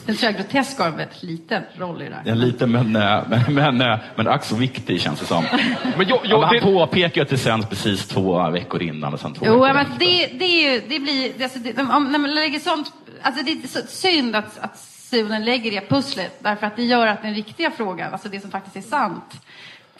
Den 0.06 0.16
tror 0.16 0.32
jag 0.32 0.40
grotesk 0.40 0.78
har 0.78 0.86
en 0.86 0.96
väldigt 0.96 1.22
liten 1.22 1.62
roll 1.76 2.02
i 2.02 2.08
det 2.08 2.14
här. 2.14 2.32
En 2.32 2.40
liten 2.40 2.72
men, 2.72 2.96
eh, 2.96 3.22
men, 3.28 3.54
men, 3.54 3.80
eh, 3.80 3.98
men 4.16 4.28
ack 4.28 4.44
så 4.44 4.56
viktig 4.56 5.00
känns 5.00 5.20
det 5.20 5.26
som. 5.26 5.44
Men 5.96 6.08
jag, 6.08 6.16
Ja, 6.16 6.20
jag, 6.24 6.40
men 6.40 6.48
han 6.48 6.56
det, 6.56 6.60
påpekar 6.60 7.22
att 7.22 7.28
det 7.28 7.38
sänds 7.38 7.68
precis 7.68 8.08
två 8.08 8.50
veckor 8.50 8.82
innan 8.82 9.14
och 9.14 9.20
sen 9.20 9.34
två 9.34 9.46
Jo, 9.46 9.60
veckor 9.60 9.74
men 9.74 9.86
det, 9.98 10.26
det, 10.26 10.44
är 10.44 10.72
ju, 10.72 10.80
det 10.88 11.00
blir, 11.00 11.32
det, 11.38 11.44
alltså, 11.44 11.58
det, 11.58 11.78
om, 11.82 12.12
när 12.12 12.18
man 12.18 12.34
lägger 12.34 12.58
sånt, 12.58 12.92
alltså 13.22 13.44
det 13.44 13.52
är 13.52 13.68
så 13.68 13.80
synd 13.86 14.36
att, 14.36 14.58
att 14.58 14.78
Sunen 14.78 15.44
lägger 15.44 15.70
det 15.70 15.88
pusslet, 15.88 16.38
därför 16.38 16.66
att 16.66 16.76
det 16.76 16.82
gör 16.82 17.06
att 17.06 17.22
den 17.22 17.34
riktiga 17.34 17.70
frågan, 17.70 18.12
alltså 18.12 18.28
det 18.28 18.40
som 18.40 18.50
faktiskt 18.50 18.76
är 18.76 18.80
sant, 18.90 19.40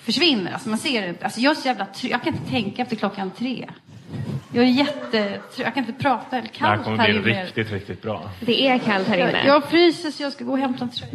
försvinner. 0.05 0.53
Alltså 0.53 0.69
man 0.69 0.79
ser 0.79 1.03
det 1.03 1.09
inte. 1.09 1.25
Alltså 1.25 1.41
jag 1.41 1.51
är 1.51 1.55
så 1.55 1.69
jävla 1.69 1.85
trö- 1.85 2.09
jag 2.11 2.23
kan 2.23 2.35
inte 2.35 2.51
tänka 2.51 2.83
efter 2.83 2.97
klockan 2.97 3.31
tre. 3.31 3.69
Jag 4.53 4.65
är 4.65 4.69
jätte, 4.69 5.41
jag 5.57 5.75
kan 5.75 5.85
inte 5.89 6.03
prata 6.03 6.37
eller 6.39 6.49
det 6.53 6.59
här 6.59 6.69
kallt 6.75 6.85
kommer 6.85 6.97
här 6.99 7.21
bli 7.21 7.31
inne. 7.33 7.45
riktigt, 7.45 7.73
riktigt 7.73 8.03
bra. 8.03 8.31
Det 8.41 8.67
är 8.69 8.79
kallt 8.79 9.09
här 9.09 9.17
inne. 9.19 9.31
Jag, 9.31 9.47
jag 9.47 9.65
fryser 9.65 10.11
så 10.11 10.23
jag 10.23 10.33
ska 10.33 10.45
gå 10.45 10.53
och 10.53 10.59
hämta 10.59 10.85
en 10.85 10.91
tröja. 10.91 11.13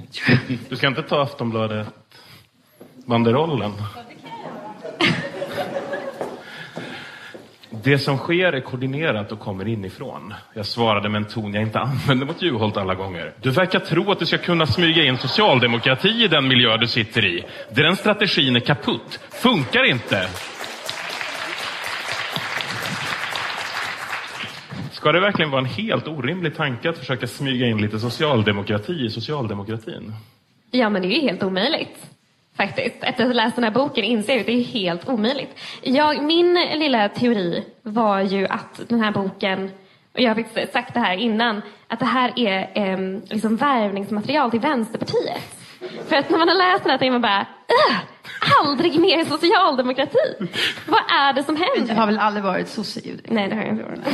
Du 0.70 0.76
ska 0.76 0.88
inte 0.88 1.04
ta 1.04 1.22
Aftonbladet-banderollen? 1.24 3.72
Det 5.00 5.06
det 7.90 8.00
som 8.00 8.18
sker 8.18 8.54
är 8.54 8.62
koordinerat 8.62 9.32
och 9.32 9.40
kommer 9.40 9.68
inifrån. 9.68 10.34
Jag 10.54 10.66
svarade 10.66 11.10
med 11.10 11.22
en 11.22 11.28
ton 11.28 11.54
jag 11.54 11.64
inte 11.64 11.80
använde 11.80 12.26
mot 12.26 12.42
Juholt 12.42 12.78
alla 12.78 12.96
gånger. 12.96 13.34
Du 13.42 13.52
verkar 13.52 13.80
tro 13.80 14.12
att 14.12 14.20
du 14.20 14.26
ska 14.26 14.38
kunna 14.38 14.66
smyga 14.66 15.06
in 15.06 15.18
socialdemokrati 15.18 16.24
i 16.24 16.28
den 16.28 16.48
miljö 16.48 16.78
du 16.78 16.88
sitter 16.88 17.26
i. 17.26 17.46
Den 17.70 17.96
strategin 17.96 18.56
är 18.56 18.60
kaputt. 18.60 19.20
Funkar 19.30 19.84
inte. 19.84 20.28
Ska 24.92 25.12
det 25.12 25.20
verkligen 25.20 25.52
vara 25.52 25.62
en 25.62 25.66
helt 25.66 26.08
orimlig 26.08 26.56
tanke 26.56 26.90
att 26.90 26.98
försöka 26.98 27.28
smyga 27.28 27.68
in 27.68 27.82
lite 27.82 28.00
socialdemokrati 28.00 29.06
i 29.06 29.10
socialdemokratin? 29.10 30.14
Ja, 30.72 30.90
men 30.90 31.02
det 31.02 31.08
är 31.08 31.22
ju 31.22 31.22
helt 31.22 31.44
omöjligt. 31.44 32.10
Faktiskt. 32.60 32.96
Efter 33.04 33.24
att 33.24 33.30
ha 33.30 33.34
läst 33.34 33.56
den 33.56 33.64
här 33.64 33.72
boken 33.72 34.04
inser 34.04 34.34
jag 34.34 34.40
att 34.40 34.46
det 34.46 34.52
är 34.60 34.64
helt 34.64 35.10
omöjligt. 35.10 35.60
Jag, 35.82 36.24
min 36.24 36.54
lilla 36.54 37.10
teori 37.10 37.64
var 37.84 38.22
ju 38.22 38.48
att 38.48 38.82
den 38.90 39.02
här 39.02 39.12
boken, 39.12 39.72
och 40.14 40.20
jag 40.20 40.30
har 40.30 40.36
faktiskt 40.44 40.74
sagt 40.74 40.94
det 40.94 41.00
här 41.00 41.18
innan, 41.18 41.62
att 41.88 42.00
det 42.00 42.06
här 42.06 42.34
är 42.36 42.72
eh, 42.74 42.98
liksom 43.30 43.56
värvningsmaterial 43.56 44.52
till 44.52 44.60
Vänsterpartiet. 44.60 45.56
För 46.08 46.16
att 46.16 46.30
när 46.30 46.38
man 46.38 46.48
har 46.48 46.56
läst 46.56 46.84
den 46.84 46.92
här 46.92 46.98
tänker 46.98 47.12
man 47.12 47.22
bara, 47.22 47.46
"Ugh, 47.90 47.98
aldrig 48.62 49.00
mer 49.00 49.26
socialdemokrati. 49.26 50.50
Vad 50.88 51.02
är 51.20 51.34
det 51.34 51.44
som 51.44 51.56
Du 51.56 51.62
händer? 51.78 51.96
har 51.96 52.06
väl 52.06 52.20
aldrig 52.20 52.44
varit 52.44 52.68
sosse? 52.70 53.00
Nej, 53.24 53.48
det 53.50 53.56
har 53.56 53.62
jag 53.64 53.72
inte 53.72 53.84
varit. 53.84 54.00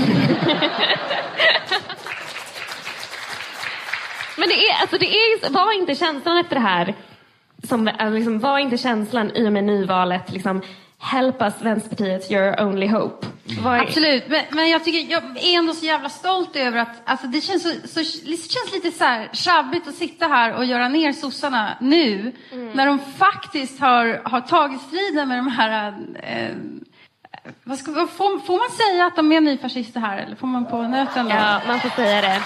Men 4.37 4.49
det 4.49 4.55
är, 4.69 4.81
alltså 4.81 4.97
det 4.97 5.05
är, 5.15 5.49
var 5.53 5.71
inte 5.79 5.95
känslan 5.95 6.37
efter 6.37 6.55
det 6.55 6.61
här, 6.61 6.93
som, 7.67 7.89
liksom, 8.11 8.39
var 8.39 8.57
inte 8.59 8.77
känslan 8.77 9.31
i 9.31 9.47
och 9.47 9.53
med 9.53 9.63
nyvalet, 9.63 10.31
liksom, 10.31 10.61
help 10.99 11.41
us 11.41 11.53
Vänsterpartiet, 11.61 12.31
your 12.31 12.61
only 12.61 12.87
hope. 12.87 13.27
Var, 13.63 13.77
Absolut, 13.77 14.27
men, 14.27 14.43
men 14.49 14.69
jag, 14.69 14.83
tycker, 14.83 15.11
jag 15.11 15.23
är 15.23 15.57
ändå 15.57 15.73
så 15.73 15.85
jävla 15.85 16.09
stolt 16.09 16.55
över 16.55 16.79
att 16.79 17.01
alltså 17.05 17.27
det, 17.27 17.41
känns 17.41 17.63
så, 17.63 17.87
så, 17.87 17.99
det 17.99 18.37
känns 18.37 18.73
lite 18.73 18.91
så 18.91 19.03
här 19.03 19.29
sjabbigt 19.33 19.87
att 19.87 19.95
sitta 19.95 20.27
här 20.27 20.53
och 20.53 20.65
göra 20.65 20.87
ner 20.89 21.11
sossarna 21.11 21.77
nu 21.81 22.31
när 22.73 22.85
de 22.85 22.99
faktiskt 22.99 23.79
har, 23.79 24.21
har 24.23 24.41
tagit 24.41 24.81
striden 24.81 25.29
med 25.29 25.37
de 25.37 25.47
här 25.47 25.93
eh, 26.23 26.55
vad 27.63 27.77
ska, 27.77 27.93
får, 27.93 28.45
får 28.45 28.57
man 28.57 28.69
säga 28.69 29.05
att 29.05 29.15
de 29.15 29.31
är 29.31 29.41
nyfascister 29.41 29.99
här 29.99 30.17
eller 30.17 30.35
får 30.35 30.47
man 30.47 30.65
på 30.65 30.81
nöten? 30.81 31.25
Då? 31.25 31.31
Ja, 31.31 31.61
man 31.67 31.79
får 31.79 31.89
säga 31.89 32.21
det. 32.21 32.41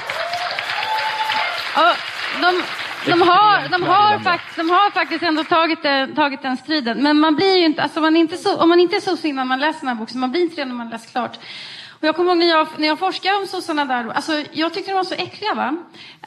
Ja, 1.76 1.93
de, 2.41 2.61
de, 3.06 3.22
har, 3.22 3.70
de, 3.70 3.84
har 3.84 4.20
fakt, 4.20 4.56
de 4.56 4.70
har 4.70 4.91
faktiskt 4.91 5.24
ändå 5.24 5.43
tagit, 5.43 5.84
den- 5.84 6.16
tagit 6.16 6.41
den 6.41 6.58
striden. 6.58 7.04
Men 7.04 7.20
man 7.20 7.36
blir 7.36 7.58
ju 7.58 7.66
inte, 7.66 7.84
alltså 7.84 8.02
man 8.02 8.16
inte 8.16 8.38
så, 8.38 8.58
om 8.58 8.70
man 8.70 8.80
inte 8.80 8.95
är 8.95 9.02
sosse 9.02 9.28
innan 9.28 9.47
man 9.47 9.60
läser 9.60 9.80
den 9.80 9.88
här 9.88 9.95
boken, 9.95 10.14
så 10.14 10.18
man 10.18 10.32
blir 10.32 10.41
inte 10.41 10.56
det 10.56 10.66
när 10.66 10.76
man 10.76 10.89
läst 10.89 11.12
klart. 11.12 11.39
Och 12.02 12.08
jag 12.08 12.16
kommer 12.16 12.30
ihåg 12.32 12.38
när 12.38 12.45
jag, 12.47 12.68
när 12.78 12.88
jag 12.88 13.00
forskade 13.00 13.36
om 13.38 13.47
sossarna 13.47 13.86
där, 13.86 14.12
alltså 14.14 14.32
jag 14.52 14.74
tyckte 14.74 14.91
de 14.91 14.95
var 14.95 15.04
så 15.04 15.16
äckliga 15.16 15.54
va. 15.54 15.76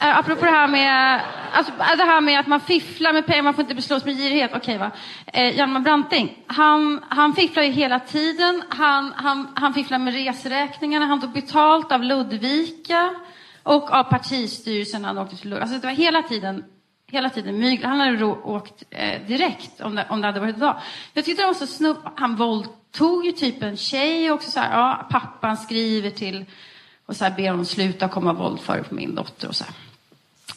Uh, 0.02 0.18
apropå 0.18 0.44
det 0.44 0.50
här 0.50 0.68
med, 0.68 1.20
alltså, 1.52 1.72
det 1.96 2.04
här 2.04 2.20
med 2.20 2.40
att 2.40 2.46
man 2.46 2.60
fifflar 2.60 3.12
med 3.12 3.26
pengar, 3.26 3.42
man 3.42 3.54
får 3.54 3.62
inte 3.62 3.74
beslås 3.74 4.04
med 4.04 4.16
girighet, 4.16 4.50
okej 4.54 4.78
va. 4.78 4.90
Uh, 5.36 5.56
Hjalmar 5.56 5.80
Branting, 5.80 6.38
han, 6.46 7.04
han 7.08 7.34
fifflar 7.34 7.62
ju 7.62 7.70
hela 7.70 8.00
tiden, 8.00 8.62
han, 8.68 9.12
han, 9.16 9.48
han 9.54 9.74
fifflar 9.74 9.98
med 9.98 10.14
resräkningarna, 10.14 11.06
han 11.06 11.20
tog 11.20 11.32
betalt 11.32 11.92
av 11.92 12.02
Ludvika. 12.02 13.10
Och 13.62 13.92
av 13.92 14.02
partistyrelsen 14.02 15.04
han 15.04 15.18
åkte 15.18 15.36
till 15.36 15.50
Lund. 15.50 15.62
Alltså 15.62 15.78
det 15.78 15.86
var 15.86 15.94
hela 15.94 16.22
tiden, 16.22 16.64
hela 17.06 17.30
tiden 17.30 17.58
mygel. 17.58 17.86
Han 17.86 18.00
hade 18.00 18.24
åkt 18.24 18.82
eh, 18.90 19.26
direkt 19.26 19.80
om 19.80 19.94
det, 19.94 20.06
om 20.08 20.20
det 20.20 20.26
hade 20.26 20.40
varit 20.40 20.56
idag. 20.56 20.76
Jag 21.12 21.24
tyckte 21.24 21.42
det 21.42 21.46
var 21.46 21.54
så 21.54 21.66
snubb. 21.66 21.96
Han 22.16 22.36
våldtog 22.36 23.26
ju 23.26 23.32
typ 23.32 23.62
en 23.62 23.76
tjej 23.76 24.30
också 24.30 24.50
så 24.50 24.60
här. 24.60 24.78
Ja, 24.78 25.06
pappan 25.10 25.56
skriver 25.56 26.10
till 26.10 26.44
och 27.06 27.16
så 27.16 27.24
här 27.24 27.36
ber 27.36 27.50
honom 27.50 27.64
sluta 27.64 28.08
komma 28.08 28.32
våldföra 28.32 28.82
på 28.82 28.94
min 28.94 29.14
dotter 29.14 29.48
och 29.48 29.56
så 29.56 29.64
här. 29.64 29.74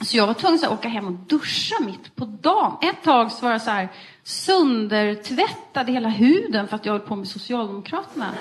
Så 0.02 0.18
jag 0.18 0.28
var 0.28 0.34
tvungen 0.34 0.60
att 0.64 0.72
åka 0.72 0.88
hem 0.88 1.08
och 1.08 1.14
duscha 1.14 1.76
mitt 1.86 2.16
på 2.16 2.26
dagen. 2.26 2.78
Ett 2.82 3.04
tag 3.04 3.32
så 3.32 3.46
var 3.46 3.52
jag 3.52 3.62
så 3.62 3.72
här 3.72 3.90
söndertvättad 4.24 5.90
i 5.90 5.92
hela 5.92 6.10
huden 6.10 6.68
för 6.68 6.76
att 6.76 6.86
jag 6.86 6.94
höll 6.94 7.02
på 7.02 7.16
med 7.16 7.28
Socialdemokraterna. 7.28 8.32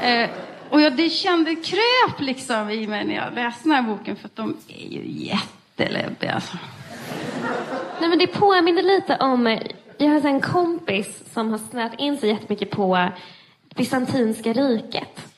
Eh, 0.00 0.30
och 0.70 0.80
jag, 0.80 0.96
det 0.96 1.10
kände 1.10 1.54
kröp 1.54 2.20
liksom 2.20 2.70
i 2.70 2.86
mig 2.86 3.04
när 3.04 3.14
jag 3.14 3.34
läste 3.34 3.68
den 3.68 3.72
här 3.72 3.82
boken 3.82 4.16
för 4.16 4.26
att 4.26 4.36
de 4.36 4.56
är 4.68 4.86
ju 4.86 5.02
jätteläbbiga 5.06 6.32
alltså. 6.32 6.56
Nej, 8.00 8.08
men 8.08 8.18
det 8.18 8.26
påminner 8.26 8.82
lite 8.82 9.16
om... 9.16 9.46
Eh, 9.46 9.62
jag 9.98 10.08
har 10.08 10.26
en 10.26 10.40
kompis 10.40 11.32
som 11.32 11.50
har 11.50 11.58
snöat 11.58 12.00
in 12.00 12.18
sig 12.18 12.28
jättemycket 12.28 12.70
på 12.70 13.08
bysantinska 13.76 14.52
riket. 14.52 15.32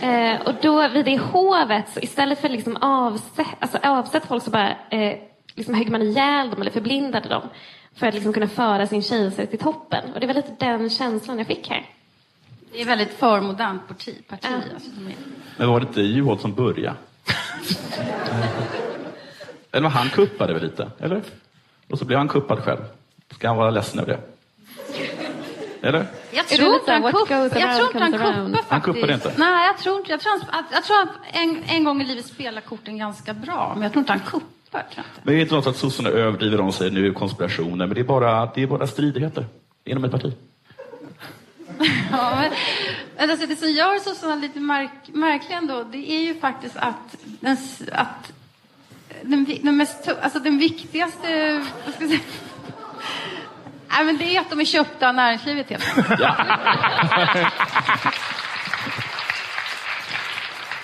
Eh, 0.00 0.40
och 0.40 0.54
då 0.62 0.88
vid 0.88 1.04
det 1.04 1.18
hovet, 1.18 1.88
så 1.94 2.00
istället 2.00 2.40
för 2.40 2.48
liksom 2.48 2.76
alltså 2.80 3.32
avsätt, 3.40 3.56
alltså 3.58 3.78
avsätta 3.82 4.26
folk 4.26 4.44
så 4.44 4.50
bara 4.50 4.70
eh, 4.90 5.18
liksom 5.54 5.74
högg 5.74 5.90
man 5.90 6.02
ihjäl 6.02 6.50
dem 6.50 6.60
eller 6.60 6.70
förblindade 6.70 7.28
dem 7.28 7.42
för 7.94 8.06
att 8.06 8.14
liksom 8.14 8.32
kunna 8.32 8.48
föra 8.48 8.86
sin 8.86 9.02
kejsare 9.02 9.46
till 9.46 9.58
toppen. 9.58 10.14
Och 10.14 10.20
det 10.20 10.26
var 10.26 10.34
lite 10.34 10.56
den 10.58 10.90
känslan 10.90 11.38
jag 11.38 11.46
fick 11.46 11.68
här. 11.70 11.86
Det 12.76 12.82
är 12.82 12.86
väldigt 12.86 13.12
förmodernt 13.18 13.88
parti. 13.88 14.14
parti 14.28 14.40
Ja. 14.50 14.74
alltså, 14.74 14.90
Men 15.56 15.68
var 15.68 15.80
det 15.80 15.86
inte 15.86 16.00
Juholt 16.00 16.40
som 16.40 16.54
började? 16.54 16.96
eller 19.72 19.82
var 19.82 19.90
han 19.90 20.08
kuppade 20.10 20.52
väl 20.54 20.62
lite? 20.62 20.90
Eller? 20.98 21.22
Och 21.90 21.98
så 21.98 22.04
blev 22.04 22.18
han 22.18 22.28
kuppad 22.28 22.58
själv. 22.58 22.80
Ska 23.34 23.48
han 23.48 23.56
vara 23.56 23.70
ledsen 23.70 24.00
över 24.00 24.12
det? 24.12 24.20
Eller? 25.88 26.06
Jag 26.30 26.44
det 26.48 26.56
tror 26.56 26.74
inte 26.74 26.92
han 26.92 27.02
what 27.02 27.14
kupp- 27.14 27.28
goes 27.28 27.52
jag 27.60 27.76
tror 27.76 27.86
inte 27.86 27.98
han 27.98 28.12
kuppar 28.12 28.44
faktiskt. 28.50 28.70
Han 28.70 28.80
kuppade 28.80 29.14
inte? 29.14 29.32
Nej, 29.36 29.66
jag 29.66 29.78
tror 29.78 29.98
inte. 29.98 30.10
Jag 30.10 30.20
tror, 30.20 30.32
han, 30.32 30.60
att- 30.64 30.72
jag 30.72 30.84
tror 30.84 31.02
att 31.02 31.08
en, 31.32 31.62
en 31.66 31.84
gång 31.84 32.02
i 32.02 32.04
livet 32.04 32.26
spelar 32.26 32.60
korten 32.60 32.98
ganska 32.98 33.34
bra, 33.34 33.70
men 33.74 33.82
jag 33.82 33.92
tror 33.92 34.00
inte 34.00 34.12
han 34.12 34.20
kuppar. 34.20 34.46
Men 35.22 35.34
det 35.34 35.40
är 35.40 35.42
inte 35.42 35.54
något 35.54 35.66
att 35.66 35.76
sossarna 35.76 36.08
överdriver 36.08 36.60
om 36.60 36.72
sig 36.72 36.90
nu 36.90 37.12
konspirationer, 37.12 37.86
men 37.86 37.94
det 37.94 38.00
är 38.00 38.04
bara, 38.04 38.46
det 38.54 38.62
är 38.62 38.66
bara 38.66 38.86
stridigheter 38.86 39.46
inom 39.84 40.04
ett 40.04 40.10
parti. 40.12 40.32
Ja, 42.10 42.36
men, 42.40 42.52
men 43.16 43.30
alltså, 43.30 43.46
det 43.46 43.56
som 43.56 43.70
gör 43.70 43.98
sossarna 43.98 44.34
lite 44.34 44.60
märk, 44.60 44.90
märkliga 45.06 45.58
ändå, 45.58 45.84
det 45.84 46.12
är 46.12 46.20
ju 46.20 46.40
faktiskt 46.40 46.76
att 46.76 47.16
den, 47.40 47.56
att 47.92 48.32
den, 49.22 49.46
den, 49.62 49.76
mest, 49.76 50.08
alltså 50.22 50.38
den 50.38 50.58
viktigaste... 50.58 51.52
Vad 51.84 51.94
ska 51.94 52.04
jag 52.04 52.10
säga? 52.10 52.20
Nej, 53.88 54.04
men 54.04 54.18
det 54.18 54.36
är 54.36 54.40
att 54.40 54.50
de 54.50 54.60
är 54.60 54.64
köpta 54.64 55.08
av 55.08 55.14
näringslivet 55.14 55.70
helt 55.70 55.98
enkelt. 55.98 56.20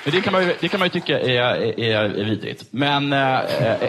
Men 0.05 0.14
det 0.14 0.20
kan 0.20 0.32
man 0.32 0.43
ju, 0.43 0.55
det 0.61 0.68
kan 0.68 0.80
man 0.80 0.86
ju 0.86 0.90
tycka 0.90 1.20
är, 1.20 1.80
är, 1.80 2.18
är 2.20 2.24
vidrigt. 2.24 2.64
Men, 2.70 3.12
eh, 3.12 3.40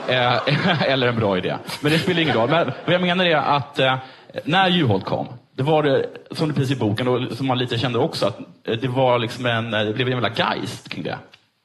eh, 0.08 0.82
eller 0.82 1.08
en 1.08 1.16
bra 1.16 1.38
idé. 1.38 1.58
Men 1.82 1.92
det 1.92 2.00
spelar 2.00 2.22
ingen 2.22 2.36
roll. 2.36 2.50
Men 2.50 2.72
vad 2.86 2.94
jag 2.94 3.02
menar 3.02 3.26
är 3.26 3.36
att 3.36 3.80
eh, 3.80 3.98
när 4.44 4.70
Juholt 4.70 5.06
kom, 5.06 5.28
det 5.64 5.72
var 5.72 5.84
det, 5.84 6.06
som 6.32 6.48
det 6.48 6.54
precis 6.54 6.78
i 6.78 6.80
boken, 6.80 7.08
och 7.08 7.38
som 7.38 7.48
man 7.48 7.58
lite 7.58 7.78
kände 7.78 8.00
också, 8.00 8.28
att 8.28 8.40
eh, 8.64 8.78
det 8.78 8.88
var 8.88 9.20
liksom 9.20 9.46
en, 9.46 9.74
eh, 9.74 9.86
det 9.86 9.94
blev 9.94 10.08
en 10.08 10.14
jävla 10.14 10.30
geist 10.30 10.90
kring 10.90 11.04
det. 11.04 11.18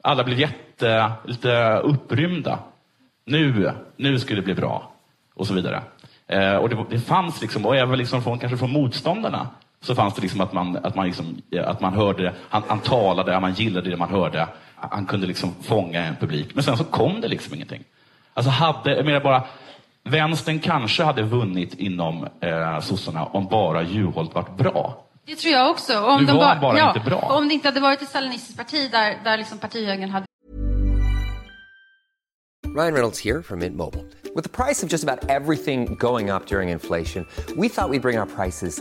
Alla 0.02 0.24
blev 0.24 0.40
jätte, 0.40 1.12
lite 1.24 1.78
upprymda. 1.78 2.58
Nu, 3.24 3.72
nu 3.96 4.18
skulle 4.18 4.40
det 4.40 4.44
bli 4.44 4.54
bra. 4.54 4.92
Och 5.34 5.46
så 5.46 5.54
vidare. 5.54 5.82
Eh, 6.26 6.54
och 6.54 6.68
det, 6.68 6.84
det 6.90 7.00
fanns 7.00 7.42
liksom, 7.42 7.66
och 7.66 7.76
även 7.76 7.98
liksom 7.98 8.22
från, 8.22 8.38
kanske 8.38 8.58
från 8.58 8.72
motståndarna, 8.72 9.48
så 9.80 9.94
fanns 9.94 10.14
det 10.14 10.22
liksom 10.22 10.40
att 10.40 10.52
man, 10.52 10.78
att 10.82 10.94
man, 10.94 11.06
liksom, 11.06 11.42
eh, 11.50 11.68
att 11.68 11.80
man 11.80 11.94
hörde, 11.94 12.34
han, 12.48 12.62
han 12.68 12.80
talade, 12.80 13.40
man 13.40 13.54
gillade 13.54 13.90
det 13.90 13.96
man 13.96 14.10
hörde. 14.10 14.46
Han 14.74 15.06
kunde 15.06 15.26
liksom 15.26 15.54
fånga 15.62 16.04
en 16.04 16.16
publik. 16.16 16.54
Men 16.54 16.64
sen 16.64 16.76
så 16.76 16.84
kom 16.84 17.20
det 17.20 17.28
liksom 17.28 17.54
ingenting. 17.54 17.84
Alltså 18.34 18.50
hade, 18.50 18.96
jag 18.96 19.04
menar 19.04 19.20
bara, 19.20 19.42
vänstern 20.10 20.58
kanske 20.58 21.02
hade 21.02 21.22
vunnit 21.22 21.74
inom 21.74 22.28
eh, 22.40 22.80
sossarna 22.80 23.24
om 23.24 23.46
bara 23.46 23.82
Juholt 23.82 24.34
varit 24.34 24.56
bra. 24.56 25.04
Det 25.26 25.34
tror 25.36 25.52
jag 25.54 25.70
också. 25.70 26.00
Om 26.00 26.20
Nu 26.20 26.26
de 26.26 26.36
var 26.36 26.56
bara, 26.56 26.78
ja, 26.78 26.88
inte 26.88 27.10
bra. 27.10 27.18
Om 27.18 27.48
det 27.48 27.54
inte 27.54 27.68
hade 27.68 27.80
varit 27.80 28.02
ett 28.02 28.08
stalinistiskt 28.08 28.56
parti 28.56 28.90
där, 28.90 29.18
där 29.24 29.38
liksom 29.38 29.58
partihögern 29.58 30.10
hade 30.10 30.26
Ryan 32.76 32.92
Reynolds 32.92 33.24
here 33.24 33.42
from 33.42 33.58
Mint 33.58 33.76
Mobile. 33.76 34.04
With 34.34 34.44
the 34.44 34.64
price 34.64 34.82
of 34.82 34.92
just 34.92 35.04
about 35.04 35.30
everything 35.30 35.96
going 35.98 36.30
up 36.30 36.46
during 36.46 36.68
inflation, 36.68 37.26
we 37.56 37.68
thought 37.68 37.90
we'd 37.90 38.02
bring 38.02 38.18
our 38.18 38.26
prices 38.26 38.80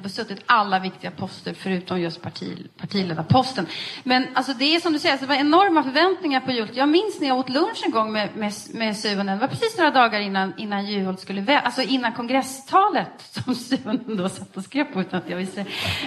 besuttit 0.00 0.42
alla 0.46 0.78
viktiga 0.78 1.10
poster 1.10 1.54
förutom 1.54 2.00
just 2.00 2.22
parti, 2.22 2.66
partiledarposten. 2.76 3.66
Men 4.02 4.26
alltså 4.34 4.52
det 4.52 4.64
är 4.76 4.80
som 4.80 4.92
du 4.92 4.98
säger, 4.98 5.12
alltså, 5.12 5.26
det 5.26 5.32
var 5.34 5.40
enorma 5.40 5.82
förväntningar 5.82 6.40
på 6.40 6.52
Juholt. 6.52 6.76
Jag 6.76 6.88
minns 6.88 7.20
när 7.20 7.28
jag 7.28 7.38
åt 7.38 7.48
lunch 7.48 7.82
en 7.84 7.90
gång 7.90 8.12
med, 8.12 8.28
med, 8.36 8.52
med 8.74 8.96
Suhonen. 8.96 9.26
Det 9.38 9.40
var 9.40 9.48
precis 9.48 9.78
några 9.78 9.90
dagar 9.90 10.20
innan, 10.20 10.52
innan 10.56 10.86
Juholt 10.86 11.20
skulle 11.20 11.40
vä- 11.40 11.60
alltså 11.62 11.82
innan 11.82 12.12
kongresstalet 12.12 13.08
som 13.44 13.54
Suhonen 13.54 14.16
då 14.16 14.28
satt 14.28 14.56
och 14.56 14.64
skrev 14.64 14.84
på 14.84 15.00
utan 15.00 15.18
att 15.18 15.30
jag 15.30 15.36
visste. 15.36 15.64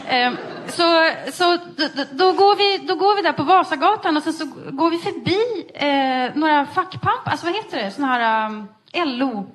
Ehm, 0.07 0.37
så 0.67 1.11
så 1.33 1.57
då, 1.77 2.03
då- 2.11 2.31
går 2.31 2.55
vi, 2.55 2.87
då 2.87 2.95
går 2.95 3.15
vi 3.15 3.21
där 3.21 3.33
på 3.33 3.43
Vasagatan 3.43 4.17
och 4.17 4.23
sen 4.23 4.33
så 4.33 4.45
går 4.71 4.89
vi 4.89 4.97
förbi 4.97 5.39
eh, 5.73 6.35
några 6.39 6.65
fackpampar, 6.65 7.31
alltså 7.31 7.45
vad 7.45 7.55
heter 7.55 7.83
det, 7.83 7.91
sådana 7.91 8.13
här 8.13 8.45
ehm, 8.45 8.67
um, 9.03 9.19
LO, 9.19 9.51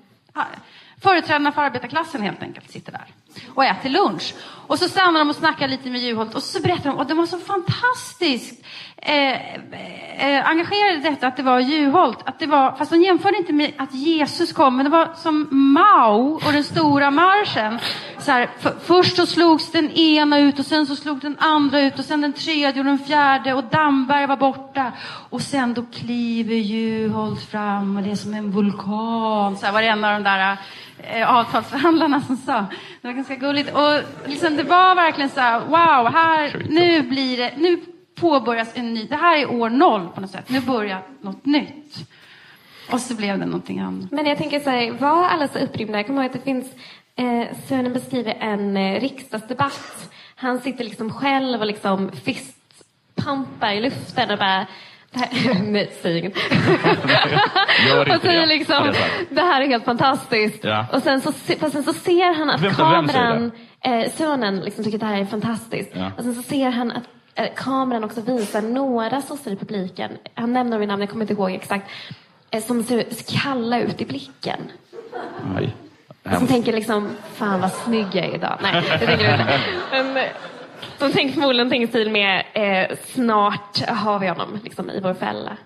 företrädarna 1.03 1.53
för 1.53 1.63
arbetarklassen 1.63 2.23
helt 2.23 2.43
enkelt 2.43 2.71
sitter 2.71 2.93
där 2.93 3.05
och 3.55 3.65
äter 3.65 3.91
lunch. 3.91 4.35
Och 4.71 4.79
så 4.79 4.89
stannar 4.89 5.19
de 5.19 5.31
och 5.31 5.37
snackar 5.37 5.69
lite 5.69 5.91
med 5.91 6.01
Juholt 6.01 6.35
och 6.35 6.43
så 6.43 6.61
berättar 6.61 6.91
de, 6.91 6.99
och 6.99 7.07
de 7.07 7.17
var 7.17 7.27
så 7.27 7.39
fantastiskt 7.39 8.65
eh, 8.97 9.55
eh, 10.29 10.49
engagerade 10.49 10.95
i 10.95 11.01
detta 11.01 11.27
att 11.27 11.37
det 11.37 11.43
var 11.43 11.61
Juholt. 11.61 12.19
Att 12.25 12.39
det 12.39 12.47
var, 12.47 12.73
fast 12.73 12.91
de 12.91 13.03
jämförde 13.03 13.37
inte 13.37 13.53
med 13.53 13.73
att 13.77 13.95
Jesus 13.95 14.53
kom, 14.53 14.77
men 14.77 14.85
det 14.85 14.91
var 14.91 15.09
som 15.17 15.49
Mao 15.51 16.41
och 16.47 16.53
den 16.53 16.65
stora 16.65 17.11
marschen. 17.11 17.79
Så 18.19 18.31
här, 18.31 18.51
för, 18.61 18.75
först 18.85 19.17
så 19.17 19.27
slogs 19.27 19.73
den 19.73 19.91
ena 19.91 20.39
ut 20.39 20.59
och 20.59 20.67
sen 20.67 20.87
så 20.87 20.97
slog 20.97 21.21
den 21.21 21.37
andra 21.39 21.81
ut 21.81 21.99
och 21.99 22.05
sen 22.05 22.21
den 22.21 22.33
tredje 22.33 22.81
och 22.81 22.87
den 22.87 22.99
fjärde 22.99 23.55
och 23.55 23.65
Damberg 23.65 24.27
var 24.27 24.37
borta. 24.37 24.93
Och 25.31 25.43
sen 25.43 25.75
då 25.75 25.85
kliver 25.93 26.55
Juholt 26.55 27.51
fram 27.51 27.97
och 27.97 28.03
det 28.03 28.11
är 28.11 28.17
som 28.17 28.35
en 28.35 28.51
vulkan. 28.51 29.57
Så 29.57 29.67
här 29.67 29.73
var 29.73 29.83
det 29.83 29.89
en 29.89 30.05
av 30.05 30.13
de 30.13 30.23
där 30.23 30.57
eh, 31.03 31.35
avtalsförhandlarna 31.37 32.21
som 32.21 32.37
sa. 32.37 32.67
Det 33.01 33.09
var 33.09 33.13
ganska 33.13 33.37
gulligt. 33.37 33.71
Och 33.75 34.01
liksom, 34.27 34.57
det 34.57 34.63
var 34.63 34.95
verkligen 34.95 35.31
så 35.31 35.41
här, 35.41 35.61
wow, 35.61 36.13
här, 36.13 36.67
nu 36.69 37.03
blir 37.03 37.37
det, 37.37 37.53
nu 37.57 37.81
påbörjas 38.15 38.71
en 38.75 38.95
ny, 38.95 39.05
det 39.05 39.17
här 39.17 39.39
är 39.39 39.51
år 39.51 39.71
noll 39.71 40.09
på 40.15 40.21
något 40.21 40.31
sätt. 40.31 40.49
Nu 40.49 40.61
börjar 40.61 41.03
något 41.21 41.45
nytt. 41.45 41.97
Och 42.93 43.01
så 43.01 43.15
blev 43.15 43.39
det 43.39 43.47
någonting 43.47 43.81
annat. 43.81 44.11
Men 44.11 44.27
jag 44.27 44.39
tänker 44.39 44.61
så 44.61 44.71
här, 44.71 44.93
var 44.93 45.25
alla 45.25 45.49
så 45.49 45.59
upprymda? 45.59 45.99
Jag 45.99 46.07
kommer 46.07 46.23
ihåg 46.23 46.31
att 46.31 46.33
det 46.33 46.45
finns, 46.45 46.67
eh, 47.17 47.57
Sören 47.69 47.93
beskriver 47.93 48.37
en 48.41 48.77
eh, 48.77 49.01
riksdagsdebatt. 49.01 50.11
Han 50.35 50.61
sitter 50.61 50.85
liksom 50.85 51.13
själv 51.13 51.61
och 51.61 51.67
liksom 51.67 52.11
fistpampar 52.13 53.73
i 53.73 53.81
luften 53.81 54.31
och 54.31 54.39
bara 54.39 54.67
nej, 55.63 55.91
säg 56.03 56.19
inget. 56.19 56.37
Och 58.17 58.23
säger 58.23 58.47
liksom, 58.47 58.93
det 59.31 59.41
här 59.41 59.61
är 59.63 59.67
helt 59.67 59.85
fantastiskt. 59.85 60.65
Ja. 60.65 60.87
Och 60.93 61.03
sen 61.03 61.21
så, 61.21 61.33
fast 61.33 61.73
sen 61.73 61.83
så 61.83 61.93
ser 61.93 62.35
han 62.35 62.51
att 62.51 62.61
Vem- 62.61 62.73
vem 62.77 63.09
säger 63.09 63.21
kameran, 63.23 63.53
eh, 63.85 64.11
sonen 64.13 64.61
liksom 64.61 64.85
tycker 64.85 64.97
att 64.97 65.01
det 65.01 65.07
här 65.07 65.21
är 65.21 65.25
fantastiskt. 65.25 65.91
Ja. 65.93 66.11
Och 66.19 66.23
sen 66.25 66.35
så 66.35 66.43
ser 66.43 66.71
han 66.71 66.93
att 66.93 67.03
eh, 67.35 67.49
kameran 67.57 68.05
också 68.05 68.21
visar 68.21 68.63
några 68.63 69.23
sossar 69.23 69.51
i 69.51 69.57
publiken, 69.57 70.11
han 70.35 70.53
nämner 70.53 70.73
dem 70.77 70.83
i 70.83 70.87
namn, 70.87 71.01
jag 71.03 71.11
kommer 71.11 71.25
inte 71.25 71.35
ihåg 71.35 71.51
exakt, 71.51 71.91
eh, 72.51 72.63
som 72.63 72.83
ser 72.83 73.05
kalla 73.43 73.81
ut 73.81 74.01
i 74.01 74.05
blicken. 74.05 74.61
Nej. 75.55 75.75
Som 76.39 76.47
tänker 76.47 76.73
liksom, 76.73 77.09
fan 77.35 77.61
vad 77.61 77.73
snygg 77.73 78.07
jag 78.13 78.25
är 78.25 78.35
idag. 78.35 78.59
Nej, 78.63 78.83
det 79.01 79.07
tänker 79.07 79.25
jag 79.25 79.41
inte. 79.41 79.61
Men 80.15 80.25
de 80.99 81.13
tänker 81.13 81.35
förmodligen 81.35 81.83
i 81.83 81.87
stil 81.87 82.11
med, 82.11 82.45
eh, 82.55 82.97
snart 83.07 83.89
har 83.89 84.19
vi 84.19 84.29
honom 84.29 84.59
liksom, 84.65 84.91
i 84.91 85.01
vår 85.01 85.15
fälla. 85.15 85.57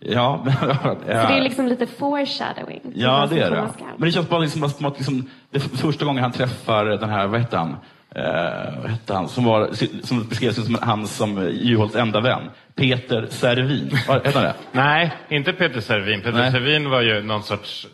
Ja, 0.00 0.40
men, 0.44 0.54
Så 0.54 1.06
det 1.06 1.12
är 1.12 1.40
liksom 1.40 1.66
lite 1.66 1.86
foreshadowing. 1.86 2.80
Ja, 2.94 3.26
som 3.28 3.36
det 3.36 3.42
är 3.42 3.50
det. 3.50 3.68
Men 3.96 4.06
det 4.08 4.12
känns 4.12 4.28
bara 4.28 4.40
liksom 4.40 4.68
som 4.70 4.86
att 4.86 4.96
liksom, 4.98 5.30
det 5.50 5.58
är 5.58 5.60
första 5.76 6.04
gången 6.04 6.22
han 6.22 6.32
träffar 6.32 6.84
den 6.84 7.10
här, 7.10 7.26
vad 7.26 7.40
hette 7.40 7.56
han? 7.56 7.76
Eh, 8.14 8.80
vad 8.82 8.90
hette 8.90 9.14
han? 9.14 9.28
Som, 9.28 9.44
var, 9.44 9.70
som 10.06 10.28
beskrevs 10.28 10.66
som 10.66 10.78
han 10.82 11.06
som 11.06 11.48
Juholts 11.52 11.96
enda 11.96 12.20
vän. 12.20 12.42
Peter 12.74 13.26
Servin. 13.30 13.98
Vad 14.08 14.26
Hette 14.26 14.38
han 14.38 14.46
det? 14.48 14.54
Nej, 14.72 15.12
inte 15.28 15.52
Peter 15.52 15.80
Servin. 15.80 16.20
Peter 16.20 16.38
Nej. 16.38 16.52
Servin 16.52 16.90
var 16.90 17.00
ju 17.00 17.22
någon 17.22 17.42
sorts 17.42 17.86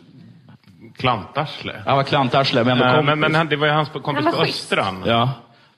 klantarsle. 0.97 1.73
Han 1.85 1.97
var 1.97 2.03
klantarsle, 2.03 2.63
men 2.63 2.71
ändå 2.71 2.85
Eh, 2.85 2.91
kompis. 2.95 3.05
men, 3.05 3.19
men 3.19 3.35
han, 3.35 3.47
det 3.47 3.55
var 3.55 3.67
ju 3.67 3.73
hans 3.73 3.89
kompis 3.89 4.25
på. 4.35 4.41
Östran. 4.41 5.03
Ja. 5.05 5.29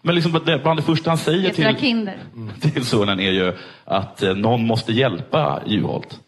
Men 0.01 0.15
liksom 0.15 0.39
det, 0.45 0.59
bland 0.63 0.79
det 0.79 0.83
första 0.83 1.09
han 1.11 1.17
säger 1.17 1.49
till, 1.49 1.77
Kinder. 1.77 2.17
till 2.61 2.85
sonen 2.85 3.19
är 3.19 3.31
ju 3.31 3.53
att 3.85 4.23
eh, 4.23 4.35
någon 4.35 4.67
måste 4.67 4.93
hjälpa 4.93 5.61
Juholt. 5.65 6.19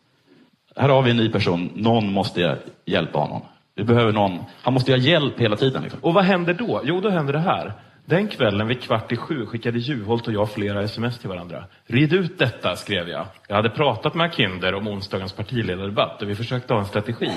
Här 0.76 0.90
har 0.90 1.02
vi 1.02 1.12
en 1.12 1.18
ny 1.18 1.30
person, 1.30 1.70
någon 1.76 2.14
måste 2.14 2.58
hjälpa 2.86 3.20
honom. 3.20 3.42
Vi 3.76 3.84
behöver 3.84 4.12
någon, 4.12 4.40
han 4.62 4.74
måste 4.74 4.92
ha 4.92 4.98
hjälp 4.98 5.40
hela 5.40 5.56
tiden. 5.56 5.84
Liksom. 5.84 6.00
Och 6.04 6.14
vad 6.14 6.24
händer 6.24 6.54
då? 6.54 6.82
Jo, 6.84 7.02
då 7.02 7.10
händer 7.10 7.34
det 7.34 7.40
här. 7.40 7.74
Den 8.06 8.28
kvällen 8.28 8.68
vid 8.68 8.82
kvart 8.82 9.12
i 9.12 9.18
sju 9.18 9.46
skickade 9.46 9.80
Juholt 9.80 10.28
och 10.28 10.34
jag 10.34 10.52
flera 10.52 10.84
sms 10.84 11.20
till 11.20 11.30
varandra. 11.30 11.64
Rid 11.86 12.14
ut 12.14 12.40
detta, 12.40 12.76
skrev 12.76 13.10
jag. 13.10 13.26
Jag 13.48 13.56
hade 13.56 13.70
pratat 13.70 14.16
med 14.16 14.34
Kinder 14.34 14.74
om 14.74 14.88
onsdagens 14.88 15.34
partiledardebatt 15.34 16.22
och 16.22 16.30
vi 16.30 16.36
försökte 16.36 16.74
ha 16.74 16.80
en 16.80 16.86
strategi. 16.86 17.32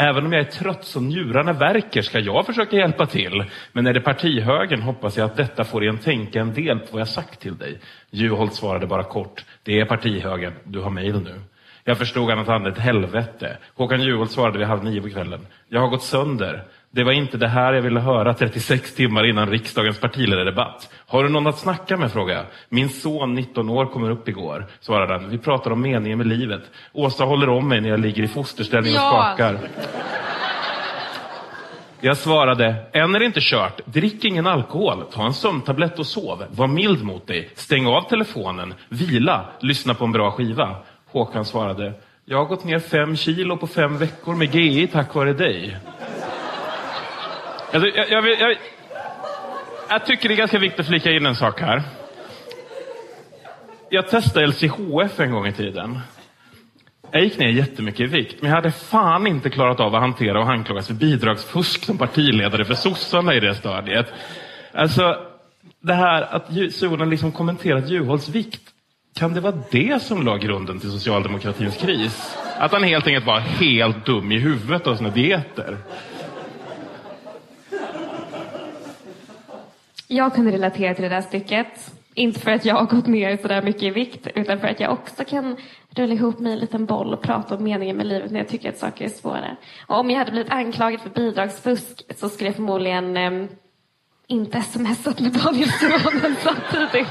Även 0.00 0.26
om 0.26 0.32
jag 0.32 0.40
är 0.40 0.50
trött 0.50 0.84
så 0.84 1.00
njurarna 1.00 1.52
verkar 1.52 2.02
ska 2.02 2.18
jag 2.18 2.46
försöka 2.46 2.76
hjälpa 2.76 3.06
till. 3.06 3.44
Men 3.72 3.86
är 3.86 3.92
det 3.92 4.00
partihögern 4.00 4.82
hoppas 4.82 5.16
jag 5.16 5.24
att 5.24 5.36
detta 5.36 5.64
får 5.64 5.84
en 5.84 5.98
tänka 5.98 6.40
en 6.40 6.54
del 6.54 6.78
på 6.78 6.86
vad 6.92 7.00
jag 7.00 7.08
sagt 7.08 7.40
till 7.40 7.58
dig. 7.58 7.78
Juholt 8.10 8.54
svarade 8.54 8.86
bara 8.86 9.02
kort. 9.02 9.44
Det 9.62 9.80
är 9.80 9.84
partihögern, 9.84 10.52
du 10.64 10.80
har 10.80 10.90
mejl 10.90 11.22
nu. 11.22 11.40
Jag 11.84 11.98
förstod 11.98 12.30
att 12.30 12.46
han 12.46 12.62
hade 12.62 12.70
ett 12.70 12.78
helvete. 12.78 13.56
Håkan 13.74 14.02
Juholt 14.02 14.30
svarade 14.30 14.58
vid 14.58 14.66
halv 14.66 14.84
nio 14.84 15.02
på 15.02 15.08
kvällen. 15.08 15.46
Jag 15.68 15.80
har 15.80 15.88
gått 15.88 16.02
sönder. 16.02 16.64
Det 16.92 17.04
var 17.04 17.12
inte 17.12 17.36
det 17.36 17.48
här 17.48 17.72
jag 17.72 17.82
ville 17.82 18.00
höra 18.00 18.34
36 18.34 18.94
timmar 18.94 19.26
innan 19.26 19.50
riksdagens 19.50 20.00
partiledardebatt. 20.00 20.92
Har 21.06 21.22
du 21.22 21.28
någon 21.28 21.46
att 21.46 21.58
snacka 21.58 21.96
med, 21.96 22.12
frågade 22.12 22.38
jag. 22.40 22.46
Min 22.68 22.88
son, 22.88 23.34
19 23.34 23.68
år, 23.70 23.86
kommer 23.86 24.10
upp 24.10 24.28
igår, 24.28 24.66
svarade 24.80 25.12
han. 25.12 25.30
Vi 25.30 25.38
pratar 25.38 25.70
om 25.70 25.80
meningen 25.82 26.18
med 26.18 26.26
livet. 26.26 26.62
Åsa 26.92 27.24
håller 27.24 27.48
om 27.48 27.68
mig 27.68 27.80
när 27.80 27.88
jag 27.88 28.00
ligger 28.00 28.22
i 28.22 28.28
fosterställning 28.28 28.92
och 28.92 28.98
Ja. 29.00 29.32
skakar. 29.36 29.58
Jag 32.00 32.16
svarade, 32.16 32.74
än 32.92 33.14
är 33.14 33.18
det 33.18 33.24
inte 33.24 33.40
kört. 33.42 33.80
Drick 33.84 34.24
ingen 34.24 34.46
alkohol. 34.46 35.04
Ta 35.12 35.26
en 35.26 35.34
sömntablett 35.34 35.98
och 35.98 36.06
sov. 36.06 36.44
Var 36.50 36.66
mild 36.66 37.04
mot 37.04 37.26
dig. 37.26 37.50
Stäng 37.54 37.86
av 37.86 38.02
telefonen. 38.08 38.74
Vila. 38.88 39.44
Lyssna 39.60 39.94
på 39.94 40.04
en 40.04 40.12
bra 40.12 40.30
skiva. 40.30 40.76
Håkan 41.12 41.44
svarade, 41.44 41.92
jag 42.24 42.38
har 42.38 42.44
gått 42.44 42.64
ner 42.64 42.78
fem 42.78 43.16
kilo 43.16 43.56
på 43.56 43.66
fem 43.66 43.98
veckor 43.98 44.34
med 44.34 44.54
GI 44.54 44.86
tack 44.86 45.14
vare 45.14 45.32
dig. 45.32 45.76
Alltså, 47.72 47.88
jag, 47.88 48.10
jag, 48.10 48.22
vill- 48.22 48.40
jag, 48.40 48.56
jag 49.88 50.06
tycker 50.06 50.28
det 50.28 50.34
är 50.34 50.36
ganska 50.36 50.58
viktigt 50.58 50.80
att 50.80 50.86
flika 50.86 51.10
in 51.10 51.26
en 51.26 51.36
sak 51.36 51.60
här. 51.60 51.82
Jag 53.90 54.08
testade 54.08 54.46
LCHF 54.46 55.20
en 55.20 55.30
gång 55.30 55.46
i 55.46 55.52
tiden. 55.52 55.98
Jag 57.12 57.22
gick 57.22 57.38
ner 57.38 57.48
jättemycket 57.48 58.00
i 58.00 58.06
vikt, 58.06 58.42
men 58.42 58.48
jag 58.50 58.56
hade 58.56 58.70
fan 58.70 59.26
inte 59.26 59.50
klarat 59.50 59.80
av 59.80 59.94
att 59.94 60.00
hantera 60.00 60.40
och 60.40 60.50
anklagas 60.50 60.86
för 60.86 60.94
bidragsfusk 60.94 61.84
som 61.84 61.98
partiledare 61.98 62.64
för 62.64 62.74
sossarna 62.74 63.34
i 63.34 63.40
det 63.40 63.54
stadiet. 63.54 64.06
Alltså, 64.72 65.16
det 65.80 65.94
här 65.94 66.22
att 66.22 66.52
Ju- 66.52 66.70
Suhonen 66.70 67.10
liksom 67.10 67.32
kommenterat 67.32 67.88
Juholts 67.88 68.28
vikt, 68.28 68.62
kan 69.18 69.34
det 69.34 69.40
vara 69.40 69.58
det 69.70 70.02
som 70.02 70.22
la 70.26 70.36
grunden 70.36 70.80
till 70.80 70.90
socialdemokratins 70.90 71.76
kris? 71.76 72.36
Att 72.58 72.72
han 72.72 72.82
helt 72.82 73.06
enkelt 73.06 73.26
var 73.26 73.38
helt 73.40 74.06
dum 74.06 74.32
i 74.32 74.38
huvudet 74.38 74.86
av 74.86 74.96
sina 74.96 75.10
dieter? 75.10 75.76
Jag 80.12 80.34
kunde 80.34 80.52
relatera 80.52 80.94
till 80.94 81.02
det 81.02 81.08
där 81.08 81.20
stycket. 81.20 81.94
Inte 82.14 82.40
för 82.40 82.50
att 82.50 82.64
jag 82.64 82.74
har 82.74 82.86
gått 82.86 83.06
ner 83.06 83.36
så 83.36 83.48
där 83.48 83.62
mycket 83.62 83.82
i 83.82 83.90
vikt, 83.90 84.28
utan 84.34 84.60
för 84.60 84.68
att 84.68 84.80
jag 84.80 84.92
också 84.92 85.24
kan 85.24 85.56
rulla 85.90 86.14
ihop 86.14 86.38
mig 86.38 86.50
i 86.50 86.54
en 86.54 86.58
liten 86.58 86.86
boll 86.86 87.14
och 87.14 87.22
prata 87.22 87.56
om 87.56 87.64
meningen 87.64 87.96
med 87.96 88.06
livet 88.06 88.30
när 88.30 88.40
jag 88.40 88.48
tycker 88.48 88.68
att 88.68 88.78
saker 88.78 89.04
är 89.04 89.08
svåra. 89.08 89.56
Och 89.86 89.98
om 89.98 90.10
jag 90.10 90.18
hade 90.18 90.30
blivit 90.30 90.52
anklagad 90.52 91.00
för 91.00 91.10
bidragsfusk 91.10 92.02
så 92.16 92.28
skulle 92.28 92.48
jag 92.48 92.56
förmodligen 92.56 93.16
eh, 93.16 93.48
inte 94.26 94.60
smsat 94.62 95.20
med 95.20 95.32
Daniel 95.32 95.70
Suhonen 95.70 96.36
samtidigt. 96.42 97.08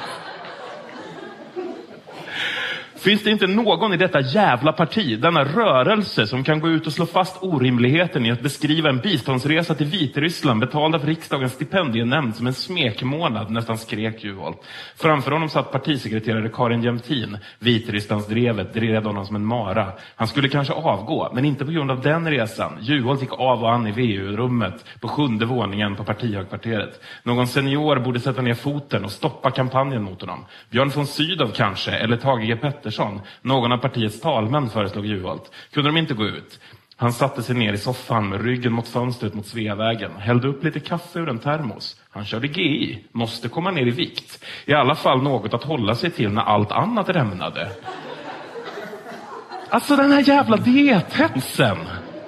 Finns 3.00 3.24
det 3.24 3.32
inte 3.32 3.47
någon 3.47 3.93
i 3.93 3.97
detta 3.97 4.22
jävla 4.22 4.72
parti, 4.72 5.20
denna 5.20 5.43
rörelse, 5.43 6.28
som 6.28 6.43
kan 6.43 6.60
gå 6.60 6.70
ut 6.70 6.88
och 6.88 6.93
slå 6.93 7.06
fast 7.06 7.43
orimligheten 7.43 8.26
i 8.26 8.32
att 8.32 8.41
beskriva 8.41 8.89
en 8.89 8.97
biståndsresa 8.97 9.76
till 9.76 9.86
Vitryssland 9.86 10.60
betald 10.60 10.95
av 10.95 11.06
riksdagens 11.06 11.54
stipendienämnd 11.54 12.36
som 12.36 12.47
en 12.47 12.54
smekmånad, 12.54 13.52
nästan 13.52 13.78
skrek 13.78 14.24
Juholt. 14.24 14.58
Framför 14.95 15.32
honom 15.32 15.50
satt 15.50 15.72
partisekreterare 15.72 16.50
Karin 16.50 16.84
Jämtin. 16.84 17.38
Vitrysslandsdrevet 17.60 18.74
drev 18.74 19.06
honom 19.06 19.26
som 19.26 19.36
en 19.36 19.45
mara. 19.45 19.91
Han 20.16 20.28
skulle 20.28 20.50
kanske 20.50 20.74
avgå, 20.74 21.32
men 21.34 21.45
inte 21.45 21.66
på 21.66 21.72
grund 21.72 21.91
av 21.91 22.02
den 22.02 22.32
resan. 22.32 22.78
Juholt 22.82 23.22
gick 23.22 23.34
av 23.34 23.64
och 23.64 23.72
an 23.72 23.88
i 23.88 23.91
VU-rummet 23.91 24.86
på 25.00 25.08
sjunde 25.08 25.45
våningen 25.45 25.95
på 25.95 26.04
partihögkvarteret. 26.04 27.02
Någon 27.24 27.47
senior 27.47 28.00
borde 28.00 28.20
sätta 28.20 28.41
ner 28.41 28.54
foten 28.54 29.06
och 29.06 29.12
stoppa 29.12 29.52
kampanjen 29.52 30.04
mot 30.04 30.22
honom. 30.22 30.45
Björn 30.70 30.91
von 30.95 31.08
Sydow 31.08 31.52
kanske, 31.56 31.91
eller 31.91 32.18
Thage 32.18 32.47
G 32.47 32.56
Petter 32.56 32.89
Pettersson. 32.90 33.22
Någon 33.42 33.72
av 33.72 33.78
partiets 33.78 34.20
talmän 34.20 34.70
föreslog 34.70 35.06
Juholt. 35.06 35.52
Kunde 35.74 35.90
de 35.90 35.98
inte 35.98 36.14
gå 36.14 36.26
ut? 36.26 36.60
Han 36.96 37.14
satte 37.14 37.44
sig 37.44 37.56
ner 37.56 37.74
i 37.74 37.78
soffan 37.78 38.30
med 38.30 38.42
ryggen 38.42 38.74
mot 38.74 38.88
fönstret 38.88 39.34
mot 39.34 39.46
Sveavägen, 39.46 40.12
hällde 40.20 40.48
upp 40.48 40.64
lite 40.64 40.80
kaffe 40.80 41.20
ur 41.20 41.30
en 41.30 41.40
termos. 41.40 41.96
Han 42.10 42.26
körde 42.26 42.48
GI, 42.48 43.04
måste 43.12 43.50
komma 43.50 43.72
ner 43.72 43.88
i 43.88 43.92
vikt. 43.92 44.46
I 44.66 44.74
alla 44.74 44.96
fall 44.96 45.22
något 45.22 45.54
att 45.54 45.64
hålla 45.64 45.96
sig 45.96 46.12
till 46.12 46.32
när 46.32 46.42
allt 46.42 46.72
annat 46.72 47.10
rämnade. 47.10 47.70
Alltså 49.70 49.96
den 49.96 50.12
här 50.12 50.28
jävla 50.28 50.58
diethetsen! 50.58 51.78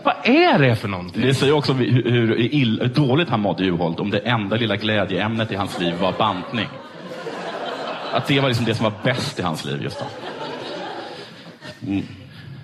Vad 0.03 0.15
är 0.23 0.59
det 0.59 0.75
för 0.75 0.87
någonting? 0.87 1.21
Det 1.21 1.33
säger 1.33 1.53
också 1.53 1.73
hur, 1.73 2.11
hur, 2.11 2.39
ill, 2.39 2.79
hur 2.81 2.87
dåligt 2.87 3.29
han 3.29 3.39
mådde 3.39 3.63
Juholt 3.63 3.99
om 3.99 4.09
det 4.09 4.19
enda 4.19 4.55
lilla 4.55 4.75
glädjeämnet 4.75 5.51
i 5.51 5.55
hans 5.55 5.79
liv 5.79 5.95
var 6.01 6.13
bantning. 6.17 6.67
Att 8.11 8.27
det 8.27 8.39
var 8.39 8.47
liksom 8.47 8.65
det 8.65 8.75
som 8.75 8.83
var 8.83 8.93
bäst 9.03 9.39
i 9.39 9.41
hans 9.41 9.65
liv 9.65 9.83
just 9.83 9.99
då. 9.99 10.05
Mm. 11.87 12.05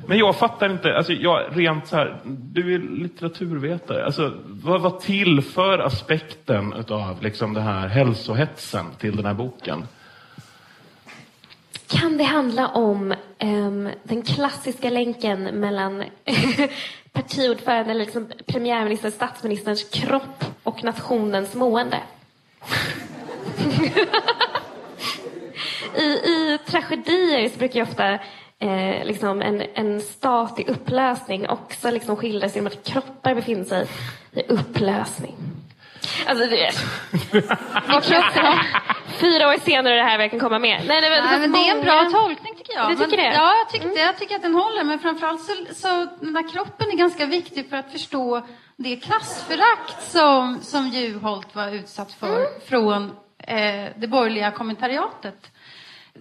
Men 0.08 0.18
jag 0.18 0.36
fattar 0.36 0.72
inte, 0.72 0.98
alltså 0.98 1.14
jag, 1.14 1.46
rent 1.52 1.88
så 1.88 1.96
här, 1.96 2.20
du 2.26 2.76
är 2.76 2.80
litteraturvetare. 2.80 4.06
Alltså, 4.06 4.34
vad 4.46 4.82
vad 4.82 5.00
tillför 5.00 5.80
aspekten 5.80 6.74
utav 6.74 7.24
liksom 7.24 7.54
den 7.54 7.64
här 7.64 7.88
hälsohetsen 7.88 8.86
till 9.00 9.16
den 9.16 9.26
här 9.26 9.34
boken? 9.34 9.88
Kan 11.88 12.18
det 12.18 12.24
handla 12.24 12.68
om 12.68 13.14
um, 13.44 13.90
den 14.04 14.22
klassiska 14.22 14.90
länken 14.90 15.44
mellan 15.44 16.04
partiordförande, 17.12 17.92
eller 17.92 18.06
liksom 18.06 18.28
premiärminister, 18.46 19.10
statsministerns 19.10 19.84
kropp 19.84 20.46
och 20.64 20.84
nationens 20.84 21.56
mående? 21.56 22.00
I, 25.96 26.04
I 26.04 26.60
tragedier 26.66 27.50
så 27.50 27.60
brukar 27.60 27.80
jag 27.80 27.88
ofta 27.88 28.20
eh, 28.60 29.06
liksom 29.06 29.42
en, 29.42 29.64
en 29.74 30.02
stat 30.02 30.60
i 30.60 30.64
upplösning 30.64 31.50
också 31.50 31.92
liksom 31.92 32.16
skildras 32.16 32.56
genom 32.56 32.68
att 32.68 32.84
kroppar 32.84 33.36
befinner 33.36 33.64
sig 33.64 33.88
i 34.32 34.42
upplösning. 34.42 35.36
Alltså, 36.26 36.46
det, 36.46 36.72
kroppen, 38.04 38.60
fyra 39.20 39.48
år 39.48 39.60
senare 39.66 39.94
är 39.94 39.98
det 39.98 40.04
här 40.04 40.18
verkligen 40.18 40.44
komma 40.44 40.60
med. 40.60 40.84
Nej, 40.88 41.02
nej, 41.02 41.10
men, 41.10 41.24
Nej, 41.24 41.40
men 41.40 41.52
det 41.52 41.70
är 41.70 41.76
en 41.76 41.84
bra 41.84 42.20
tolkning 42.22 42.56
tycker 42.56 42.74
jag. 42.74 42.90
Du 42.90 42.96
tycker 42.96 43.18
men, 43.18 43.32
det? 43.32 43.34
Ja, 43.34 43.54
jag 43.56 43.70
tycker, 43.70 44.00
jag 44.00 44.18
tycker 44.18 44.36
att 44.36 44.42
den 44.42 44.54
håller. 44.54 44.84
Men 44.84 45.00
framförallt 45.00 45.42
så, 45.42 45.54
så 45.74 46.08
den 46.20 46.34
där 46.34 46.52
kroppen 46.52 46.92
är 46.92 46.98
ganska 46.98 47.26
viktig 47.26 47.70
för 47.70 47.78
att 47.78 47.92
förstå 47.92 48.42
det 48.76 48.96
klassförakt 48.96 50.12
som, 50.12 50.60
som 50.62 50.88
Juholt 50.88 51.56
var 51.56 51.72
utsatt 51.72 52.14
för 52.14 52.60
från 52.68 53.12
eh, 53.38 53.86
det 53.96 54.08
borgerliga 54.08 54.52
kommentariatet. 54.52 55.52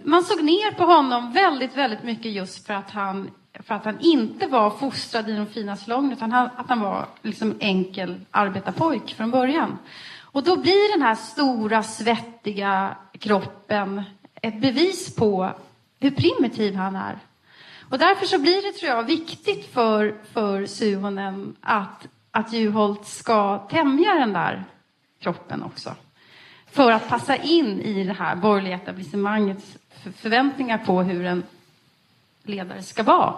Man 0.04 0.22
såg 0.22 0.44
ner 0.44 0.70
på 0.70 0.84
honom 0.84 1.32
väldigt, 1.32 1.76
väldigt 1.76 2.02
mycket 2.02 2.32
just 2.32 2.66
för 2.66 2.74
att 2.74 2.90
han, 2.90 3.30
för 3.60 3.74
att 3.74 3.84
han 3.84 4.00
inte 4.00 4.46
var 4.46 4.70
fostrad 4.70 5.28
i 5.28 5.36
de 5.36 5.46
fina 5.46 5.76
salongerna 5.76 6.14
utan 6.14 6.32
han, 6.32 6.48
att 6.56 6.68
han 6.68 6.80
var 6.80 7.06
liksom 7.22 7.54
enkel 7.60 8.20
arbetarpojk 8.30 9.14
från 9.14 9.30
början. 9.30 9.78
Och 10.20 10.42
då 10.42 10.56
blir 10.56 10.92
den 10.92 11.02
här 11.02 11.14
stora, 11.14 11.82
svettiga 11.82 12.96
kroppen 13.18 14.02
ett 14.42 14.60
bevis 14.60 15.16
på 15.16 15.50
hur 16.00 16.10
primitiv 16.10 16.74
han 16.74 16.96
är. 16.96 17.18
Och 17.90 17.98
därför 17.98 18.26
så 18.26 18.38
blir 18.38 18.62
det, 18.62 18.72
tror 18.72 18.90
jag, 18.90 19.02
viktigt 19.02 19.72
för, 19.72 20.14
för 20.32 20.66
Suhonen 20.66 21.56
att, 21.60 22.06
att 22.30 22.52
Juholt 22.52 23.06
ska 23.06 23.58
tämja 23.58 24.14
den 24.14 24.32
där 24.32 24.64
kroppen 25.20 25.62
också. 25.62 25.94
För 26.70 26.92
att 26.92 27.08
passa 27.08 27.36
in 27.36 27.80
i 27.80 28.04
det 28.04 28.12
här 28.12 28.36
borgerliga 28.36 28.76
etablissemangets 28.76 29.78
för- 30.12 30.18
förväntningar 30.20 30.78
på 30.78 31.02
hur 31.02 31.24
en 31.24 31.42
ledare 32.42 32.82
ska 32.82 33.02
vara. 33.02 33.34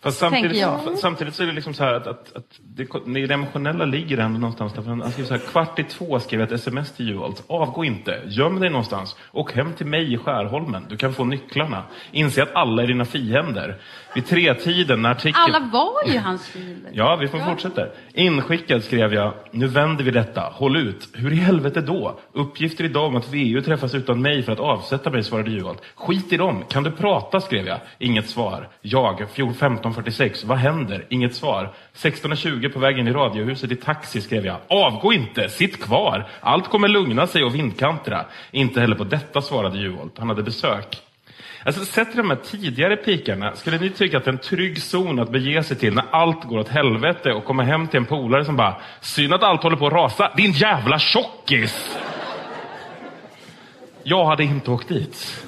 Fast 0.00 0.18
samtidigt, 0.18 0.66
samtidigt 1.00 1.34
så 1.34 1.42
är 1.42 1.46
det 1.46 1.52
liksom 1.52 1.74
så 1.74 1.84
här 1.84 1.94
att, 1.94 2.06
att, 2.06 2.36
att 2.36 2.60
det, 2.62 2.86
det 3.26 3.34
emotionella 3.34 3.84
ligger 3.84 4.18
ändå 4.18 4.38
någonstans 4.38 4.72
där. 4.72 4.82
Han 4.82 5.12
skrev 5.12 5.24
så 5.24 5.34
här, 5.34 5.40
kvart 5.40 5.78
i 5.78 5.84
två 5.84 6.20
skrev 6.20 6.40
jag 6.40 6.46
ett 6.46 6.52
sms 6.52 6.92
till 6.92 7.08
Juholt. 7.08 7.44
Avgå 7.46 7.84
inte, 7.84 8.22
göm 8.26 8.60
dig 8.60 8.70
någonstans. 8.70 9.16
Och 9.22 9.52
hem 9.52 9.72
till 9.72 9.86
mig 9.86 10.14
i 10.14 10.18
Skärholmen. 10.18 10.86
Du 10.88 10.96
kan 10.96 11.14
få 11.14 11.24
nycklarna. 11.24 11.82
Inse 12.12 12.42
att 12.42 12.54
alla 12.54 12.82
är 12.82 12.86
dina 12.86 13.04
fiender. 13.04 13.80
Vid 14.14 14.26
tretiden 14.26 15.02
när 15.02 15.10
artikeln... 15.10 15.54
Alla 15.54 15.60
var 15.72 16.12
ju 16.12 16.18
hans 16.18 16.48
fiender. 16.48 16.90
Ja, 16.94 17.16
vi 17.16 17.28
får 17.28 17.38
fortsätta. 17.38 17.86
Inskickad 18.14 18.84
skrev 18.84 19.14
jag, 19.14 19.34
nu 19.50 19.66
vänder 19.66 20.04
vi 20.04 20.10
detta, 20.10 20.40
håll 20.40 20.76
ut. 20.76 21.08
Hur 21.12 21.32
i 21.32 21.36
helvete 21.36 21.80
då? 21.80 22.18
Uppgifter 22.32 22.84
idag 22.84 23.06
om 23.06 23.16
att 23.16 23.32
VU 23.32 23.60
träffas 23.60 23.94
utan 23.94 24.22
mig 24.22 24.42
för 24.42 24.52
att 24.52 24.60
avsätta 24.60 25.10
mig, 25.10 25.22
svarade 25.22 25.50
Juholt. 25.50 25.82
Skit 25.94 26.32
i 26.32 26.36
dem, 26.36 26.64
kan 26.68 26.82
du 26.82 26.90
prata, 26.90 27.40
skrev 27.40 27.66
jag. 27.66 27.78
Inget 27.98 28.28
svar. 28.28 28.68
Jag, 28.80 29.20
15.46, 29.20 30.46
vad 30.46 30.58
händer? 30.58 31.04
Inget 31.08 31.34
svar. 31.34 31.72
16.20 31.96 32.68
på 32.68 32.78
vägen 32.78 33.08
i 33.08 33.12
Radiohuset 33.12 33.72
i 33.72 33.76
taxi, 33.76 34.20
skrev 34.20 34.46
jag. 34.46 34.56
Avgå 34.68 35.12
inte, 35.12 35.48
sitt 35.48 35.82
kvar. 35.82 36.28
Allt 36.40 36.68
kommer 36.68 36.88
lugna 36.88 37.26
sig 37.26 37.44
och 37.44 37.54
vindkantra. 37.54 38.24
Inte 38.50 38.80
heller 38.80 38.96
på 38.96 39.04
detta 39.04 39.42
svarade 39.42 39.78
Juholt. 39.78 40.18
Han 40.18 40.28
hade 40.28 40.42
besök. 40.42 41.02
Alltså, 41.66 41.84
sett 41.84 42.08
till 42.08 42.16
de 42.16 42.30
här 42.30 42.36
tidigare 42.36 42.96
pikarna, 42.96 43.56
skulle 43.56 43.78
ni 43.78 43.90
tycka 43.90 44.16
att 44.16 44.24
det 44.24 44.30
är 44.30 44.32
en 44.32 44.38
trygg 44.38 44.82
zon 44.82 45.18
att 45.18 45.30
bege 45.30 45.62
sig 45.62 45.76
till 45.76 45.94
när 45.94 46.04
allt 46.10 46.44
går 46.44 46.58
åt 46.58 46.68
helvete 46.68 47.32
och 47.32 47.44
komma 47.44 47.62
hem 47.62 47.88
till 47.88 47.96
en 47.96 48.06
polare 48.06 48.44
som 48.44 48.56
bara 48.56 48.76
“Synd 49.00 49.34
att 49.34 49.42
allt 49.42 49.62
håller 49.62 49.76
på 49.76 49.86
att 49.86 49.92
rasa, 49.92 50.32
din 50.36 50.52
jävla 50.52 50.98
tjockis!” 50.98 51.98
Jag 54.02 54.24
hade 54.24 54.44
inte 54.44 54.70
åkt 54.70 54.88
dit. 54.88 55.44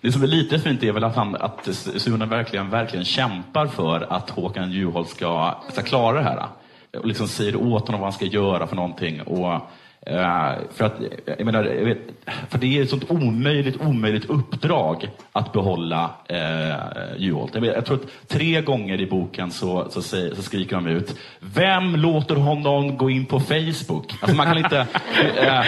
Det 0.00 0.12
som 0.12 0.22
är 0.22 0.26
lite 0.26 0.58
fint 0.58 0.82
är 0.82 0.92
väl 0.92 1.04
att, 1.04 1.16
han, 1.16 1.36
att 1.36 1.68
Sune 1.74 2.26
verkligen, 2.26 2.70
verkligen 2.70 3.04
kämpar 3.04 3.66
för 3.66 4.12
att 4.12 4.30
Håkan 4.30 4.72
Juholt 4.72 5.08
ska, 5.08 5.54
ska 5.72 5.82
klara 5.82 6.16
det 6.16 6.22
här. 6.22 6.46
Och 6.98 7.06
liksom 7.06 7.28
säger 7.28 7.56
åt 7.56 7.86
honom 7.86 8.00
vad 8.00 8.06
han 8.06 8.12
ska 8.12 8.24
göra 8.24 8.66
för 8.66 8.76
någonting. 8.76 9.22
Och, 9.22 9.70
Eh, 10.06 10.52
för, 10.72 10.84
att, 10.84 10.92
jag 11.26 11.44
menar, 11.44 11.64
jag 11.64 11.84
vet, 11.84 11.98
för 12.48 12.58
det 12.58 12.78
är 12.78 12.82
ett 12.82 12.90
sånt 12.90 13.10
omöjligt, 13.10 13.80
omöjligt 13.80 14.30
uppdrag 14.30 15.10
att 15.32 15.52
behålla 15.52 16.10
eh, 16.28 17.16
Juholt. 17.16 17.54
Jag, 17.54 17.64
jag 17.64 17.84
tror 17.84 17.96
att 17.96 18.28
tre 18.28 18.60
gånger 18.60 19.00
i 19.00 19.06
boken 19.06 19.50
så, 19.50 19.86
så, 19.90 20.02
säger, 20.02 20.34
så 20.34 20.42
skriker 20.42 20.76
de 20.76 20.86
ut 20.86 21.16
Vem 21.40 21.96
låter 21.96 22.34
honom 22.34 22.96
gå 22.96 23.10
in 23.10 23.26
på 23.26 23.40
Facebook? 23.40 24.14
Alltså 24.20 24.36
man 24.36 24.46
kan 24.46 24.58
inte, 24.58 24.78
eh, 25.36 25.64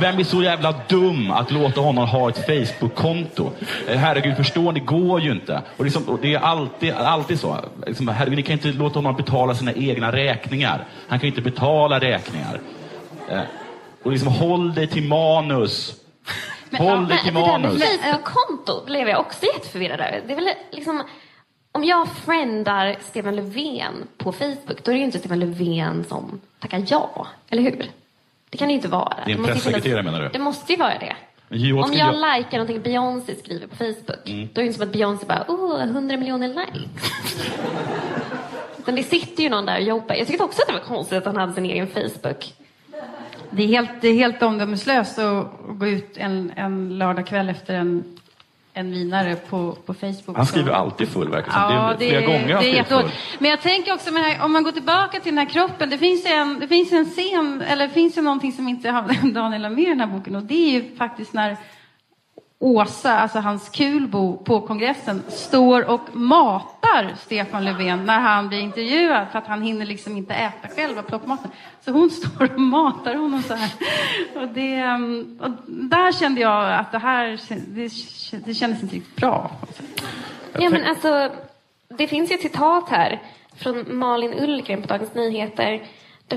vem 0.00 0.18
är 0.18 0.24
så 0.24 0.42
jävla 0.42 0.74
dum 0.88 1.30
att 1.30 1.50
låta 1.50 1.80
honom 1.80 2.08
ha 2.08 2.28
ett 2.28 2.46
Facebook-konto? 2.46 3.50
Eh, 3.88 3.98
herregud, 3.98 4.36
förstår 4.36 4.72
ni? 4.72 4.80
Det 4.80 4.86
går 4.86 5.20
ju 5.20 5.32
inte. 5.32 5.62
Och, 5.76 5.84
liksom, 5.84 6.08
och 6.08 6.18
det 6.22 6.34
är 6.34 6.38
alltid, 6.38 6.92
alltid 6.92 7.40
så. 7.40 7.56
Liksom, 7.86 8.08
herregud, 8.08 8.36
ni 8.36 8.42
kan 8.42 8.52
inte 8.52 8.68
låta 8.68 8.98
honom 8.98 9.16
betala 9.16 9.54
sina 9.54 9.72
egna 9.72 10.12
räkningar. 10.12 10.84
Han 11.08 11.18
kan 11.18 11.26
ju 11.26 11.36
inte 11.36 11.50
betala 11.50 12.00
räkningar. 12.00 12.60
Eh, 13.28 13.40
och 14.02 14.12
liksom, 14.12 14.28
håll 14.28 14.74
dig 14.74 14.86
till 14.86 15.02
manus. 15.08 15.94
håll 16.78 17.08
dig 17.08 17.18
till 17.22 17.32
Men 17.34 17.42
det 17.42 17.48
där 17.50 17.58
med 17.58 17.62
manus. 17.70 17.82
Facebook-konto 18.00 18.84
blev 18.86 19.08
jag 19.08 19.20
också 19.20 19.46
jätteförvirrad 19.54 20.00
över. 20.00 20.22
Det 20.26 20.32
är 20.32 20.36
väl 20.36 20.48
liksom, 20.70 21.02
om 21.72 21.84
jag 21.84 22.08
friendar 22.08 22.96
Stefan 23.00 23.36
Löfven 23.36 24.08
på 24.18 24.32
Facebook, 24.32 24.84
då 24.84 24.90
är 24.90 24.92
det 24.92 24.98
ju 24.98 25.04
inte 25.04 25.18
Stefan 25.18 25.38
Löfven 25.40 26.04
som 26.08 26.40
tackar 26.58 26.84
ja. 26.88 27.26
Eller 27.50 27.62
hur? 27.62 27.90
Det 28.50 28.58
kan 28.58 28.68
det 28.68 28.72
ju 28.72 28.76
inte 28.76 28.88
vara. 28.88 29.16
Det 29.26 29.32
är 29.32 29.36
en 29.36 29.44
pressekreterare, 29.44 30.02
menar 30.02 30.20
du? 30.22 30.28
Det 30.28 30.38
måste 30.38 30.72
ju 30.72 30.78
vara 30.78 30.98
det. 30.98 31.16
Men 31.48 31.78
Om 31.78 31.92
jag 31.92 32.14
ju- 32.14 32.38
likar 32.38 32.58
någonting 32.58 32.80
Beyoncé 32.82 33.34
skriver 33.36 33.66
på 33.66 33.76
Facebook, 33.76 34.28
Mm. 34.28 34.48
då 34.52 34.60
är 34.60 34.64
det 34.64 34.66
inte 34.66 34.78
som 34.78 34.86
att 34.88 34.92
Beyoncé 34.92 35.26
bara, 35.26 35.44
oh, 35.48 35.80
100 35.82 36.16
miljoner 36.16 36.48
likes. 36.48 37.50
Utan 38.78 38.94
det 38.94 39.02
sitter 39.02 39.42
ju 39.42 39.48
någon 39.48 39.66
där 39.66 39.76
och 39.76 39.82
jobbar. 39.82 40.14
Jag 40.14 40.26
tyckte 40.26 40.44
också 40.44 40.62
att 40.62 40.66
det 40.68 40.72
var 40.74 40.80
konstigt 40.80 41.18
att 41.18 41.24
han 41.24 41.36
hade 41.36 41.52
sin 41.52 41.64
egen 41.64 41.86
Facebook. 41.88 42.54
Det 43.50 43.62
är 43.62 43.66
helt, 43.66 43.90
det 44.00 44.08
är 44.08 44.14
helt 44.14 44.42
omdömeslöst 44.42 45.18
att 45.18 45.46
gå 45.68 45.86
ut 45.86 46.16
en, 46.16 46.52
en 46.56 46.98
lördagkväll 46.98 47.48
efter 47.48 47.74
en, 47.74 48.04
en 48.72 48.90
vinare 48.90 49.36
på, 49.36 49.76
på 49.86 49.94
Facebook. 49.94 50.36
Han 50.36 50.46
skriver 50.46 50.72
alltid 50.72 51.08
full, 51.08 51.28
verkar 51.28 51.68
det. 51.68 51.74
Ja, 51.74 51.94
det 51.98 52.04
är 52.04 52.08
flera 52.08 52.26
gånger 52.26 52.60
det 52.60 52.78
är 52.78 52.84
full. 52.84 53.10
Men 53.38 53.50
jag 53.50 53.60
tänker 53.60 53.94
också, 53.94 54.14
här, 54.14 54.44
om 54.44 54.52
man 54.52 54.62
går 54.62 54.72
tillbaka 54.72 55.20
till 55.20 55.34
den 55.34 55.38
här 55.38 55.52
kroppen. 55.52 55.90
Det 55.90 55.98
finns 55.98 56.26
en, 56.26 56.60
det 56.60 56.68
finns 56.68 56.92
en 56.92 57.04
scen, 57.04 57.62
eller 57.66 57.88
det 57.88 57.94
finns 57.94 58.18
ju 58.18 58.22
någonting 58.22 58.52
som 58.52 58.68
inte 58.68 58.90
har 58.90 59.32
Daniel 59.32 59.62
har 59.64 59.70
med 59.70 59.84
i 59.84 59.86
den 59.86 60.00
här 60.00 60.06
boken. 60.06 60.36
Och 60.36 60.42
det 60.42 60.54
är 60.54 60.72
ju 60.72 60.96
faktiskt 60.96 61.32
när 61.32 61.56
Åsa, 62.62 63.18
alltså 63.18 63.38
hans 63.38 63.68
kulbo 63.68 64.36
på 64.36 64.60
kongressen, 64.60 65.22
står 65.28 65.90
och 65.90 66.16
matar 66.16 67.14
Stefan 67.18 67.64
Löfven 67.64 68.06
när 68.06 68.20
han 68.20 68.48
blir 68.48 68.58
intervjuad 68.58 69.26
för 69.32 69.38
att 69.38 69.46
han 69.46 69.62
hinner 69.62 69.86
liksom 69.86 70.16
inte 70.16 70.34
äta 70.34 70.68
själv 70.76 70.98
och 70.98 71.06
plocka 71.06 71.26
maten. 71.26 71.50
Så 71.80 71.90
hon 71.90 72.10
står 72.10 72.52
och 72.52 72.60
matar 72.60 73.14
honom 73.14 73.42
så 73.42 73.54
här. 73.54 73.70
Och, 74.36 74.48
det, 74.48 74.74
ehm, 74.74 75.38
och 75.42 75.50
där 75.66 76.12
kände 76.12 76.40
jag 76.40 76.74
att 76.74 76.92
det 76.92 76.98
här 76.98 77.40
det, 77.48 77.90
det 78.44 78.54
kändes 78.54 78.82
inte 78.82 78.96
riktigt 78.96 79.16
bra. 79.16 79.50
Ja, 80.52 80.70
men 80.70 80.84
alltså, 80.84 81.30
det 81.88 82.08
finns 82.08 82.30
ju 82.30 82.34
ett 82.34 82.42
citat 82.42 82.88
här 82.88 83.22
från 83.56 83.98
Malin 83.98 84.34
Ullgren 84.34 84.82
på 84.82 84.88
Dagens 84.88 85.14
Nyheter 85.14 85.82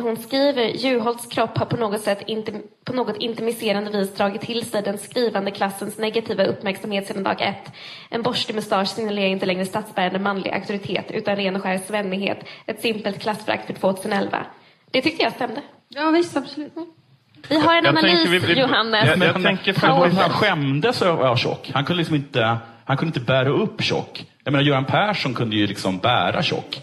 hon 0.02 0.18
skriver 0.18 0.64
Juholts 0.64 1.26
kropp 1.28 1.58
har 1.58 1.66
på 1.66 1.78
något 1.78 2.02
sätt 2.02 2.22
inte, 2.28 2.52
på 2.86 2.94
något 2.94 3.18
intimiserande 3.18 3.92
vis 3.92 4.16
dragit 4.16 4.42
till 4.42 4.66
sig 4.66 4.82
den 4.82 4.98
skrivande 4.98 5.52
klassens 5.52 5.98
negativa 5.98 6.44
uppmärksamhet 6.44 7.08
sedan 7.08 7.24
dag 7.24 7.42
ett. 7.42 7.72
En 8.10 8.22
borstig 8.22 8.56
mustasch 8.56 8.88
signalerar 8.88 9.28
inte 9.28 9.46
längre 9.46 9.66
statsbärande 9.66 10.20
manlig 10.20 10.52
auktoritet 10.52 11.12
utan 11.12 11.36
ren 11.36 11.56
och 11.56 11.62
skär 11.62 11.78
svennighet. 11.78 12.38
Ett 12.66 12.82
simpelt 12.82 13.20
klassförakt 13.22 13.68
för 13.68 13.74
2011. 13.74 14.46
Det 14.92 15.02
tyckte 15.02 15.24
jag 15.24 15.34
stämde. 15.34 15.62
Ja, 15.90 16.10
visst, 16.10 16.38
absolut. 16.38 16.74
Vi 17.50 17.60
har 17.60 17.76
en 17.78 17.84
Jag 17.86 17.96
tänker 17.96 18.10
analys, 18.10 18.30
vi- 18.30 18.40
vi- 18.54 18.60
Johannes. 18.60 19.06
jag- 19.08 19.10
jag 19.10 19.20
Men 19.34 19.44
tänker 19.44 19.74
han, 19.88 20.12
för- 20.12 20.22
han 20.22 20.30
skämdes 20.30 21.02
över 21.02 21.36
tjock. 21.36 21.72
Han 21.74 21.86
kunde 21.86 21.98
liksom 21.98 22.16
inte, 22.16 22.58
han 22.86 22.98
kunde 22.98 23.10
inte 23.20 23.32
bära 23.32 23.50
upp 23.50 23.82
tjock. 23.82 24.26
Jag 24.44 24.52
menar, 24.52 24.64
Göran 24.66 24.86
Persson 24.86 25.34
kunde 25.34 25.56
ju 25.56 25.68
liksom 25.68 25.98
bära 25.98 26.44
tjock. 26.44 26.82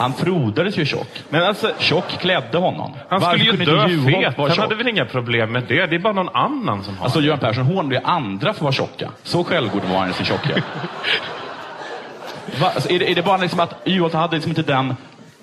Han 0.00 0.12
frodades 0.12 0.76
ju 0.76 0.84
tjock. 0.84 1.22
Men 1.28 1.42
alltså, 1.42 1.72
Tjock 1.78 2.08
klädde 2.08 2.58
honom. 2.58 2.92
han 3.08 3.20
Varför 3.20 3.38
skulle 3.38 3.64
ju 3.64 3.64
dö 3.64 3.88
fet. 4.10 4.34
Han 4.38 4.48
tjock? 4.48 4.58
hade 4.58 4.74
väl 4.74 4.88
inga 4.88 5.04
problem 5.04 5.52
med 5.52 5.62
det. 5.68 5.86
Det 5.86 5.94
är 5.96 5.98
bara 5.98 6.12
någon 6.12 6.28
annan 6.28 6.84
som 6.84 6.96
har 6.96 7.04
Alltså. 7.04 7.20
Göran 7.20 7.38
Persson 7.38 7.64
hånade 7.64 7.94
ju 7.94 8.00
andra 8.04 8.46
för 8.52 8.58
att 8.58 8.62
vara 8.62 8.72
tjocka. 8.72 9.10
Så 9.22 9.44
självgod 9.44 9.82
var 9.84 9.98
han 9.98 10.10
i 10.10 10.12
sin 10.12 10.26
tjockhet. 10.26 10.64
Va, 12.60 12.70
alltså, 12.74 12.90
är, 12.90 12.98
det, 12.98 13.10
är 13.10 13.14
det 13.14 13.22
bara 13.22 13.36
liksom 13.36 13.60
att 13.60 13.74
Juholt 13.84 14.14
hade 14.14 14.34
liksom 14.36 14.50
inte 14.50 14.62
den, 14.62 14.94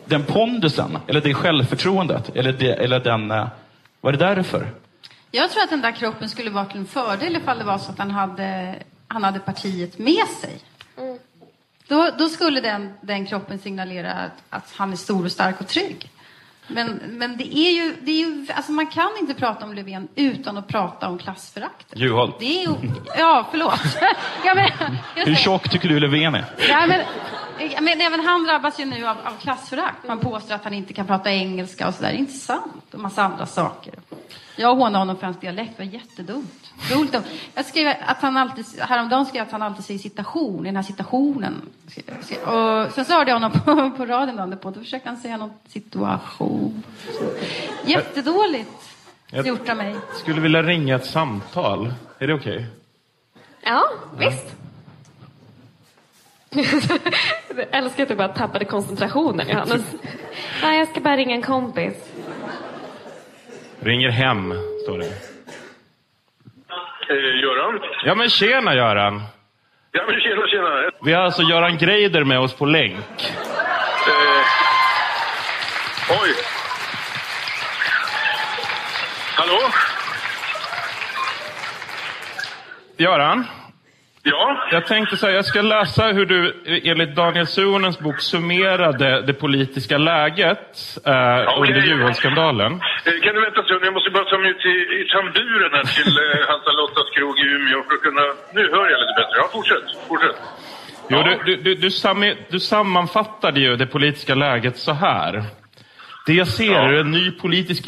den 0.06 0.24
pondusen, 0.24 0.98
eller 1.08 1.22
det 1.22 1.34
självförtroendet, 1.34 2.36
eller, 2.36 2.52
det, 2.54 2.74
eller 2.74 3.00
den... 3.00 3.32
eh, 3.32 3.48
Var 4.02 4.12
det 4.12 4.18
därför? 4.18 4.68
Jag 5.32 5.52
tror 5.52 5.64
att 5.64 5.70
den 5.70 5.82
där 5.82 5.92
kroppen 5.92 6.30
skulle 6.30 6.50
vara 6.50 6.66
till 6.66 6.80
en 6.80 6.86
fördel 6.88 7.36
ifall 7.36 7.58
det 7.58 7.64
var 7.64 7.78
så 7.78 7.92
att 7.92 8.00
han 8.00 8.12
hade, 8.12 8.76
han 9.08 9.24
hade 9.24 9.40
partiet 9.40 9.98
med 10.00 10.28
sig. 10.42 10.60
Då, 11.88 12.10
då 12.18 12.30
skulle 12.30 12.62
den, 12.62 12.94
den 13.02 13.26
kroppen 13.26 13.60
signalera 13.60 14.14
att, 14.14 14.44
att 14.50 14.74
han 14.76 14.92
är 14.92 14.96
stor 14.96 15.26
och 15.26 15.32
stark 15.32 15.62
och 15.62 15.68
trygg. 15.68 16.12
Men, 16.68 16.88
men 17.08 17.38
det 17.38 17.58
är 17.58 17.72
ju, 17.72 17.96
det 18.02 18.12
är 18.12 18.26
ju, 18.26 18.48
alltså 18.54 18.72
man 18.72 18.88
kan 18.88 19.10
inte 19.20 19.34
prata 19.34 19.66
om 19.66 19.74
Löfven 19.74 20.08
utan 20.16 20.58
att 20.58 20.68
prata 20.68 21.08
om 21.08 21.18
klassföraktet. 21.18 22.00
Juholt. 22.00 22.40
Det 22.40 22.46
är 22.46 22.62
ju, 22.62 22.76
ja, 23.18 23.48
förlåt. 23.52 23.80
ja, 24.46 24.56
men, 24.56 24.98
Hur 25.26 25.36
tjock 25.36 25.70
tycker 25.70 25.90
du 25.90 26.00
Löfven 26.00 26.36
är? 26.36 26.46
Ja, 26.70 26.86
men, 26.88 27.02
men 27.86 28.02
även 28.02 28.20
han 28.20 28.44
drabbas 28.44 28.80
ju 28.80 28.86
nu 28.86 29.08
av, 29.08 29.18
av 29.24 29.34
klassförakt. 29.42 30.08
Man 30.08 30.20
påstår 30.20 30.56
att 30.56 30.64
han 30.64 30.74
inte 30.74 30.94
kan 30.94 31.08
prata 31.08 31.32
engelska 31.32 31.88
och 31.88 31.94
sådär. 31.94 32.10
Det 32.10 32.16
är 32.16 32.20
inte 32.20 32.34
sant. 32.34 32.94
Och 32.94 33.00
massa 33.00 33.24
andra 33.24 33.46
saker. 33.46 33.94
Jag 34.60 34.76
hånade 34.76 34.98
honom 34.98 35.18
för 35.18 35.26
hans 35.26 35.40
dialekt. 35.40 35.74
Det 35.78 35.86
var 35.86 35.92
jättedumt. 35.94 36.74
Roligt. 36.92 37.12
dumt. 37.12 37.24
Jag 37.56 37.66
skrev 37.66 37.94
att 38.06 38.18
han 38.22 38.38
alltid, 38.38 38.66
häromdagen 38.80 39.26
skrev 39.26 39.38
jag 39.40 39.46
att 39.46 39.52
han 39.52 39.62
alltid 39.62 39.86
säger 39.86 40.00
citation, 40.00 40.66
i 40.66 40.70
den 40.70 40.76
här 40.76 40.84
situationen. 40.84 41.62
Och 42.46 42.94
sen 42.94 43.06
så 43.06 43.14
hörde 43.14 43.32
jag 43.32 43.36
honom 43.40 43.52
på, 43.52 43.92
på 43.98 44.06
radion 44.06 44.36
dagen 44.36 44.50
därpå. 44.50 44.70
Då 44.72 44.80
försökte 44.80 45.10
han 45.10 45.18
säga 45.18 45.38
någon 45.38 45.54
situation. 45.68 46.84
Jättedåligt 47.86 48.70
Jag- 49.32 49.48
gjort 49.48 49.70
av 49.70 49.78
mig. 49.78 49.96
Skulle 50.20 50.42
vilja 50.42 50.64
ringa 50.64 50.96
ett 50.96 51.06
samtal. 51.06 51.94
Är 52.20 52.28
det 52.28 52.34
okej? 52.34 52.66
Ja, 53.62 53.84
visst. 54.18 54.56
Jag 57.56 57.66
älskar 57.72 58.04
att 58.04 58.10
du 58.10 58.16
bara 58.16 58.28
tappade 58.28 58.66
koncentrationen, 58.66 59.48
Johannes. 59.50 59.82
Ja, 60.62 60.74
jag 60.74 60.88
ska 60.88 61.00
bara 61.00 61.18
ringa 61.18 61.36
en 61.36 61.42
kompis. 61.42 61.94
Ringer 63.80 64.10
hem, 64.10 64.54
står 64.84 64.98
det. 64.98 65.06
Eh, 67.10 67.42
Göran? 67.42 67.80
Ja 68.06 68.16
men 68.16 68.30
tjena 68.30 68.76
Göran! 68.76 69.22
Ja, 69.92 70.04
men 70.08 70.20
tjena, 70.22 70.48
tjena. 70.48 70.92
Vi 71.02 71.14
har 71.14 71.22
alltså 71.24 71.42
Göran 71.42 71.78
Greider 71.78 72.24
med 72.24 72.40
oss 72.40 72.54
på 72.54 72.66
länk. 72.66 73.34
Eh, 74.08 74.44
oj. 76.22 76.34
Hallå? 79.36 79.60
Göran? 82.98 83.46
Ja? 84.30 84.68
Jag 84.72 84.86
tänkte 84.86 85.18
så 85.18 85.26
här, 85.26 85.34
jag 85.34 85.46
ska 85.46 85.62
läsa 85.62 86.08
hur 86.08 86.26
du 86.26 86.40
enligt 86.84 87.16
Daniel 87.16 87.48
Suhonens 87.48 88.00
bok 88.00 88.20
summerade 88.20 89.22
det 89.22 89.34
politiska 89.34 89.98
läget 89.98 90.98
eh, 91.06 91.60
under 91.62 91.82
Juholtskandalen. 91.82 92.72
Eh, 92.74 93.22
kan 93.24 93.36
du 93.36 93.42
vänta 93.42 93.64
stund? 93.64 93.86
Jag 93.86 93.94
måste 93.94 94.10
bara 94.10 94.26
ta 94.26 94.38
mig 94.38 94.52
ut 94.52 94.66
i, 94.66 94.76
i 95.00 95.08
tamburen 95.12 95.72
här 95.74 95.84
till 95.84 96.14
eh, 96.18 96.48
Hansa 96.50 96.72
Lottas 96.72 97.10
krog 97.16 97.40
i 97.40 97.46
Umeå 97.56 97.84
för 97.84 97.94
att 97.96 98.02
kunna... 98.02 98.26
Nu 98.54 98.72
hör 98.72 98.90
jag 98.90 99.00
lite 99.00 99.16
bättre. 99.22 99.36
Ja, 99.38 99.50
fortsätt. 99.52 100.08
Fortsätt. 100.08 100.36
Jo, 101.10 101.24
du, 101.24 101.40
du, 101.46 101.62
du, 101.64 101.76
du, 101.76 101.92
sam, 101.92 102.34
du 102.50 102.60
sammanfattade 102.60 103.60
ju 103.60 103.76
det 103.76 103.86
politiska 103.86 104.36
läget 104.36 104.78
så 104.78 104.94
här. 104.94 105.44
Det 106.26 106.34
jag 106.34 106.48
ser 106.48 106.80
är 106.80 107.00
en 107.00 107.12
ny 107.12 107.32
politisk 107.32 107.88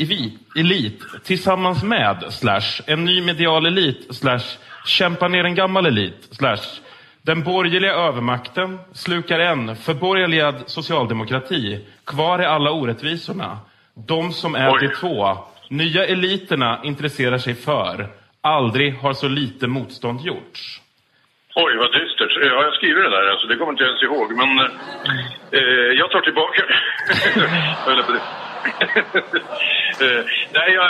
elit 0.56 1.04
tillsammans 1.24 1.84
med, 1.84 2.24
slash, 2.30 2.82
en 2.88 3.06
ny 3.06 3.22
medial 3.22 3.66
elit, 3.66 4.16
slash, 4.16 4.58
kämpa 4.86 5.28
ner 5.28 5.44
en 5.44 5.56
gammal 5.56 5.86
elit, 5.86 6.28
slash, 6.32 6.82
den 7.22 7.44
borgerliga 7.44 7.94
övermakten 7.94 8.80
slukar 8.94 9.40
en 9.40 9.76
förborgerligad 9.76 10.56
socialdemokrati. 10.66 11.86
Kvar 12.06 12.40
är 12.40 12.48
alla 12.48 12.72
orättvisorna. 12.72 13.60
De 14.08 14.32
som 14.32 14.56
är 14.56 14.80
de 14.80 14.96
två. 14.96 15.38
Nya 15.70 16.06
eliterna 16.06 16.80
intresserar 16.84 17.38
sig 17.38 17.56
för. 17.56 18.08
Aldrig 18.42 18.96
har 18.96 19.14
så 19.14 19.28
lite 19.28 19.68
motstånd 19.68 20.22
gjorts. 20.22 20.82
Oj, 21.56 21.78
vad 21.78 21.92
dystert. 21.92 22.32
Ja, 22.42 22.64
jag 22.64 22.74
skriver 22.74 23.02
det 23.02 23.10
där. 23.10 23.32
Alltså, 23.32 23.48
det 23.48 23.56
kommer 23.56 23.72
inte 23.72 23.84
jag 23.84 23.90
ens 23.90 24.04
ihåg. 24.04 24.32
Men 24.38 24.60
eh, 25.52 25.92
jag 26.00 26.12
tar 26.12 26.22
tillbaka 26.22 26.62
det. 28.14 28.49
Jag 30.00 30.26
nej, 30.58 30.70
ja, 30.74 30.86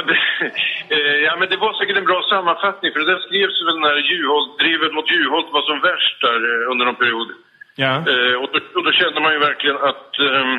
eh, 0.90 1.18
ja, 1.26 1.36
men 1.40 1.50
det 1.50 1.58
var 1.58 1.74
säkert 1.74 1.98
en 1.98 2.12
bra 2.12 2.22
sammanfattning 2.30 2.92
för 2.92 3.00
det 3.00 3.12
där 3.12 3.20
skrevs 3.20 3.62
väl 3.68 3.80
när 3.80 3.98
Juholt, 4.12 4.60
drivet 4.60 4.94
mot 4.94 5.12
Juholt 5.12 5.50
var 5.52 5.62
som 5.62 5.80
värst 5.90 6.22
där 6.22 6.40
eh, 6.50 6.72
under 6.72 6.86
någon 6.86 7.02
period. 7.04 7.30
Ja. 7.76 7.94
Eh, 8.12 8.36
och, 8.42 8.50
då, 8.54 8.60
och 8.76 8.84
då 8.84 8.92
kände 8.92 9.20
man 9.22 9.34
ju 9.34 9.40
verkligen 9.40 9.78
att 9.78 10.20
ehm, 10.20 10.56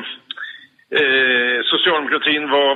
eh, 0.99 1.57
socialdemokratin 1.73 2.49
var 2.49 2.71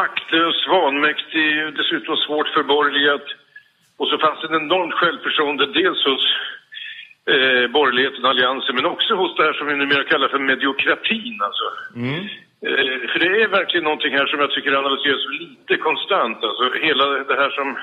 maktlös, 0.00 0.66
vanmäktig, 0.68 1.74
dessutom 1.76 2.16
svårt 2.16 2.48
förborgerligad. 2.48 3.22
Och 3.98 4.08
så 4.08 4.18
fanns 4.18 4.40
det 4.40 4.46
en 4.48 4.62
enormt 4.62 4.94
självförtroende 4.94 5.66
dels 5.66 6.04
hos 6.04 6.24
eh, 7.32 7.66
borgerligheten, 7.76 8.24
alliansen, 8.24 8.74
men 8.74 8.86
också 8.86 9.14
hos 9.14 9.36
det 9.36 9.42
här 9.42 9.52
som 9.52 9.66
vi 9.66 9.74
numera 9.76 10.04
kallar 10.04 10.28
för 10.28 10.38
mediokratin. 10.38 11.38
Alltså. 11.42 11.66
Eh, 11.96 12.47
Eh, 12.66 13.08
för 13.10 13.18
det 13.18 13.42
är 13.42 13.48
verkligen 13.48 13.84
någonting 13.84 14.12
här 14.12 14.26
som 14.26 14.40
jag 14.40 14.50
tycker 14.50 14.72
analyseras 14.72 15.24
lite 15.40 15.76
konstant. 15.76 16.44
Alltså 16.44 16.64
hela 16.86 17.04
det 17.30 17.36
här 17.42 17.50
som 17.50 17.78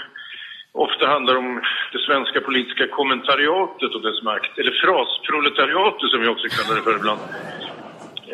ofta 0.72 1.07
handlar 1.07 1.35
om 1.35 1.61
det 1.93 1.99
svenska 1.99 2.41
politiska 2.41 2.88
kommentariatet 2.88 3.91
och 3.95 4.02
dess 4.02 4.23
makt. 4.23 4.60
Eller 4.60 4.72
frasproletariatet 4.72 6.10
som 6.10 6.22
vi 6.22 6.27
också 6.27 6.47
kallar 6.47 6.76
det 6.76 6.85
för 6.88 6.95
ibland. 6.99 7.22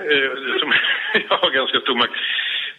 Eh, 0.02 0.32
som 0.60 0.70
som 1.28 1.38
har 1.42 1.52
ganska 1.52 1.80
stor 1.80 1.96
makt. 1.96 2.14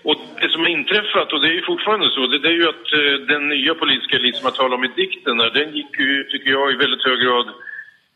Och 0.03 0.17
det 0.41 0.49
som 0.51 0.61
har 0.61 0.69
inträffat, 0.69 1.33
och 1.33 1.41
det 1.41 1.49
är 1.49 1.59
ju 1.61 1.63
fortfarande 1.63 2.11
så, 2.11 2.27
det, 2.27 2.49
är 2.49 2.59
ju 2.63 2.69
att 2.69 2.93
eh, 2.93 3.15
den 3.33 3.49
nya 3.49 3.75
politiska 3.75 4.17
elit 4.17 4.37
som 4.37 4.47
jag 4.47 4.55
talade 4.55 4.75
om 4.75 4.85
i 4.85 4.93
dikten 4.97 5.41
här 5.41 5.51
den 5.51 5.77
gick 5.77 5.99
ju, 5.99 6.25
tycker 6.25 6.51
jag, 6.51 6.73
i 6.73 6.77
väldigt 6.77 7.05
hög 7.05 7.21
grad 7.21 7.49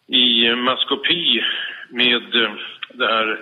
i 0.08 0.54
maskopi 0.54 1.42
med 1.90 2.22
det 2.92 3.06
här 3.06 3.38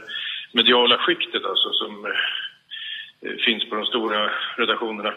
mediala 0.55 0.97
skiktet 0.99 1.45
alltså 1.45 1.69
som 1.73 1.93
eh, 2.07 3.37
finns 3.45 3.69
på 3.69 3.75
de 3.77 3.85
stora 3.87 4.31
redaktionerna. 4.57 5.13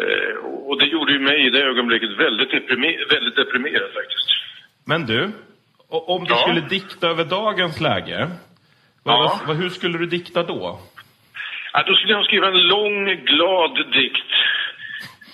Eh, 0.00 0.34
och 0.68 0.78
det 0.80 0.86
gjorde 0.86 1.12
ju 1.12 1.18
mig 1.18 1.46
i 1.46 1.50
det 1.50 1.62
ögonblicket 1.62 2.10
väldigt, 2.18 2.50
deprimer 2.50 3.08
väldigt 3.14 3.36
deprimerad 3.36 3.90
faktiskt. 3.98 4.28
Men 4.86 5.06
du, 5.06 5.30
om 5.88 6.24
du 6.24 6.30
Ja. 6.34 6.36
skulle 6.36 6.60
dikta 6.60 7.08
över 7.08 7.24
dagens 7.24 7.80
läge, 7.80 8.28
Ja. 9.04 9.40
vad, 9.46 9.56
hur 9.56 9.68
skulle 9.68 9.98
du 9.98 10.06
dikta 10.06 10.42
då? 10.42 10.78
Ja, 11.72 11.82
då 11.86 11.94
skulle 11.94 12.12
jag 12.12 12.24
skriva 12.24 12.48
en 12.48 12.66
lång, 12.68 13.06
glad 13.24 13.74
dikt. 13.92 14.30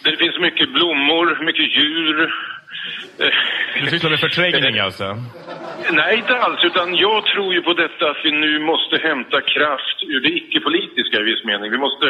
Där 0.04 0.10
det 0.10 0.16
finns 0.16 0.38
mycket 0.38 0.68
blommor, 0.72 1.44
mycket 1.44 1.76
djur. 1.76 2.34
Du 3.80 3.86
sysslar 3.86 4.10
med 4.10 4.20
förträngning 4.20 4.78
alltså? 4.86 5.16
Nej, 5.92 6.16
inte 6.16 6.36
alls. 6.38 6.64
Utan 6.64 6.94
jag 6.96 7.26
tror 7.26 7.54
ju 7.54 7.62
på 7.62 7.72
detta 7.72 8.10
att 8.10 8.24
vi 8.24 8.30
nu 8.30 8.58
måste 8.58 8.96
hämta 8.96 9.40
kraft 9.40 9.98
ur 10.02 10.20
det 10.20 10.28
icke-politiska 10.28 11.16
i 11.20 11.22
viss 11.22 11.44
mening. 11.44 11.70
Vi 11.70 11.78
måste 11.78 12.06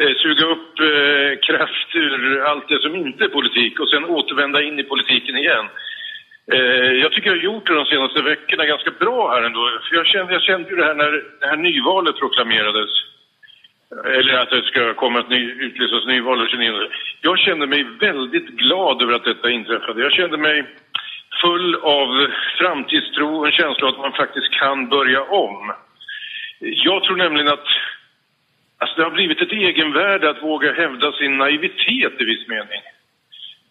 eh, 0.00 0.14
suga 0.22 0.44
upp 0.54 0.80
eh, 0.80 1.38
kraft 1.48 1.88
ur 1.94 2.42
allt 2.44 2.68
det 2.68 2.82
som 2.82 2.96
inte 2.96 3.24
är 3.24 3.28
politik 3.28 3.80
och 3.80 3.88
sen 3.88 4.04
återvända 4.04 4.62
in 4.62 4.78
i 4.78 4.84
politiken 4.84 5.36
igen. 5.36 5.66
Eh, 6.52 6.92
jag 7.02 7.12
tycker 7.12 7.30
jag 7.30 7.36
har 7.36 7.42
gjort 7.42 7.66
det 7.66 7.74
de 7.74 7.86
senaste 7.86 8.22
veckorna 8.22 8.64
ganska 8.66 8.90
bra 8.90 9.30
här 9.32 9.42
ändå. 9.42 9.62
För 9.88 9.96
jag 9.96 10.06
kände, 10.06 10.32
jag 10.32 10.42
kände 10.42 10.70
ju 10.70 10.76
det 10.76 10.84
här 10.84 10.94
när 10.94 11.10
det 11.40 11.46
här 11.46 11.56
nyvalet 11.56 12.18
proklamerades. 12.18 12.90
Eller 13.90 14.38
att 14.38 14.50
det 14.50 14.62
ska 14.62 14.94
komma 14.94 15.20
ett 15.20 15.28
ny, 15.28 15.50
utlysas 15.52 16.06
nyval 16.06 16.38
den 16.38 16.48
29. 16.48 16.72
Jag 17.20 17.38
kände 17.38 17.66
mig 17.66 17.82
väldigt 18.00 18.48
glad 18.48 19.02
över 19.02 19.12
att 19.12 19.24
detta 19.24 19.50
inträffade. 19.50 20.02
Jag 20.02 20.12
kände 20.12 20.36
mig 20.36 20.64
full 21.42 21.74
av 21.74 22.26
framtidstro 22.58 23.38
och 23.38 23.46
en 23.46 23.52
känsla 23.52 23.88
av 23.88 23.94
att 23.94 24.00
man 24.00 24.12
faktiskt 24.12 24.50
kan 24.50 24.88
börja 24.88 25.22
om. 25.22 25.72
Jag 26.58 27.04
tror 27.04 27.16
nämligen 27.16 27.48
att 27.48 27.66
alltså 28.78 28.96
det 28.96 29.02
har 29.02 29.10
blivit 29.10 29.42
ett 29.42 29.52
egenvärde 29.52 30.30
att 30.30 30.42
våga 30.42 30.72
hävda 30.72 31.12
sin 31.12 31.38
naivitet 31.38 32.20
i 32.20 32.24
viss 32.24 32.48
mening. 32.48 32.80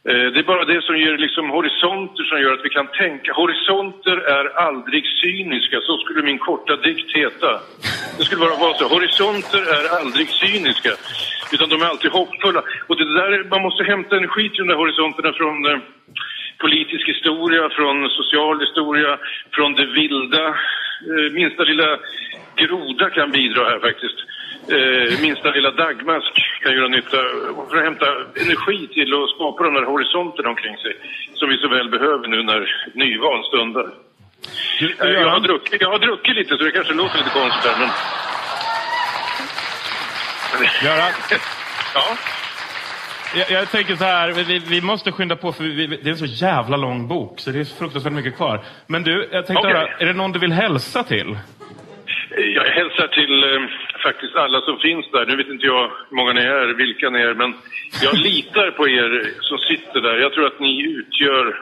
Eh, 0.07 0.31
det 0.34 0.39
är 0.39 0.43
bara 0.43 0.65
det 0.65 0.81
som 0.81 0.97
ger 0.97 1.17
liksom 1.17 1.49
horisonter 1.49 2.23
som 2.23 2.41
gör 2.41 2.53
att 2.53 2.65
vi 2.65 2.69
kan 2.69 2.88
tänka. 2.88 3.34
Horisonter 3.34 4.17
är 4.17 4.45
aldrig 4.67 5.03
cyniska, 5.23 5.77
så 5.81 5.97
skulle 5.97 6.23
min 6.23 6.39
korta 6.39 6.76
dikt 6.76 7.11
heta. 7.15 7.59
Det 8.17 8.23
skulle 8.23 8.41
bara 8.41 8.63
vara 8.65 8.73
så. 8.73 8.88
Horisonter 8.88 9.61
är 9.77 9.99
aldrig 9.99 10.27
cyniska, 10.30 10.91
utan 11.53 11.69
de 11.69 11.81
är 11.81 11.85
alltid 11.85 12.11
hoppfulla. 12.11 12.61
Och 12.88 12.97
det 12.97 13.13
där, 13.13 13.49
man 13.49 13.61
måste 13.61 13.84
hämta 13.84 14.17
energi 14.17 14.49
till 14.49 14.63
de 14.63 14.67
där 14.67 14.76
horisonterna 14.84 15.34
från 15.34 15.65
eh, 15.65 15.80
politisk 16.57 17.07
historia, 17.07 17.69
från 17.69 18.09
social 18.09 18.59
historia, 18.59 19.17
från 19.51 19.73
det 19.73 19.85
vilda. 19.85 20.45
Eh, 21.11 21.27
minsta 21.31 21.63
lilla 21.63 21.89
groda 22.55 23.09
kan 23.09 23.31
bidra 23.31 23.63
här 23.69 23.80
faktiskt. 23.80 24.19
Eh, 24.72 25.22
minsta 25.22 25.50
lilla 25.52 25.72
dagmask 25.72 26.34
kan 26.64 26.74
göra 26.74 26.88
nytta 26.88 27.18
för 27.70 27.78
att 27.78 27.84
hämta 27.84 28.06
energi 28.44 28.88
till 28.88 29.14
att 29.14 29.30
skapa 29.36 29.64
de 29.64 29.74
där 29.74 29.86
horisonterna 29.86 30.50
omkring 30.50 30.78
sig 30.78 30.94
som 31.34 31.50
vi 31.50 31.58
så 31.58 31.68
väl 31.68 31.90
behöver 31.90 32.28
nu 32.28 32.44
när 32.44 32.62
nyval 32.94 33.44
stundar. 33.50 33.88
Eh, 34.82 35.10
jag, 35.10 35.30
har 35.30 35.40
druckit, 35.40 35.82
jag 35.82 35.91
har 35.91 36.00
druckit 36.00 36.36
lite 36.36 36.58
så 36.58 36.64
det 36.64 36.72
kanske 36.72 36.94
låter 36.94 37.18
lite 37.18 37.30
konstigt 37.30 37.72
här 37.72 37.80
men... 37.80 37.90
Göran? 40.84 41.12
ja? 41.96 42.18
Jag, 43.36 43.52
jag 43.52 43.72
tänker 43.72 43.96
så 43.96 44.04
här, 44.04 44.32
vi, 44.32 44.60
vi 44.60 44.82
måste 44.82 45.12
skynda 45.12 45.36
på 45.36 45.54
för 45.54 45.64
vi, 45.64 45.88
vi, 45.88 45.88
det 45.88 46.10
är 46.10 46.12
en 46.12 46.18
så 46.18 46.26
jävla 46.26 46.78
lång 46.78 47.08
bok 47.08 47.40
så 47.40 47.52
det 47.52 47.60
är 47.60 47.66
fruktansvärt 47.66 48.14
mycket 48.14 48.36
kvar. 48.36 48.64
Men 48.88 49.04
du, 49.04 49.30
jag 49.32 49.46
tänkte 49.46 49.68
Okej. 49.68 49.74
höra, 49.74 49.88
är 50.00 50.06
det 50.06 50.14
någon 50.14 50.32
du 50.32 50.40
vill 50.40 50.52
hälsa 50.52 51.04
till? 51.04 51.38
Jag 52.56 52.64
hälsar 52.64 53.07
till 53.07 53.44
eh, 53.44 53.61
faktiskt 54.03 54.36
alla 54.36 54.61
som 54.61 54.78
finns 54.80 55.06
där. 55.11 55.26
Nu 55.26 55.36
vet 55.36 55.48
inte 55.48 55.66
jag 55.66 55.82
hur 56.10 56.16
många 56.16 56.34
ni 56.34 56.41
är, 56.41 56.68
vilka 56.74 57.10
ni 57.10 57.20
är, 57.22 57.34
men 57.34 57.53
jag 58.02 58.14
litar 58.18 58.72
på 58.72 58.88
er 58.90 59.34
som 59.41 59.57
sitter 59.57 60.02
där. 60.02 60.16
Jag 60.18 60.34
tror 60.34 60.45
att 60.48 60.60
ni 60.60 60.82
utgör 60.82 61.60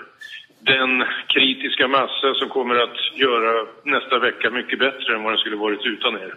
den 0.62 1.04
kritiska 1.28 1.88
massa 1.88 2.34
som 2.40 2.50
kommer 2.50 2.76
att 2.76 2.98
göra 3.20 3.66
nästa 3.84 4.20
vecka 4.20 4.50
mycket 4.50 4.80
bättre 4.80 5.16
än 5.16 5.24
vad 5.24 5.32
den 5.32 5.38
skulle 5.40 5.56
varit 5.56 5.86
utan 5.86 6.14
er. 6.16 6.34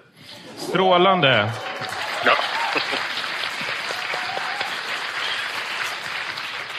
Strålande. 0.57 1.51
Ja. 2.27 2.33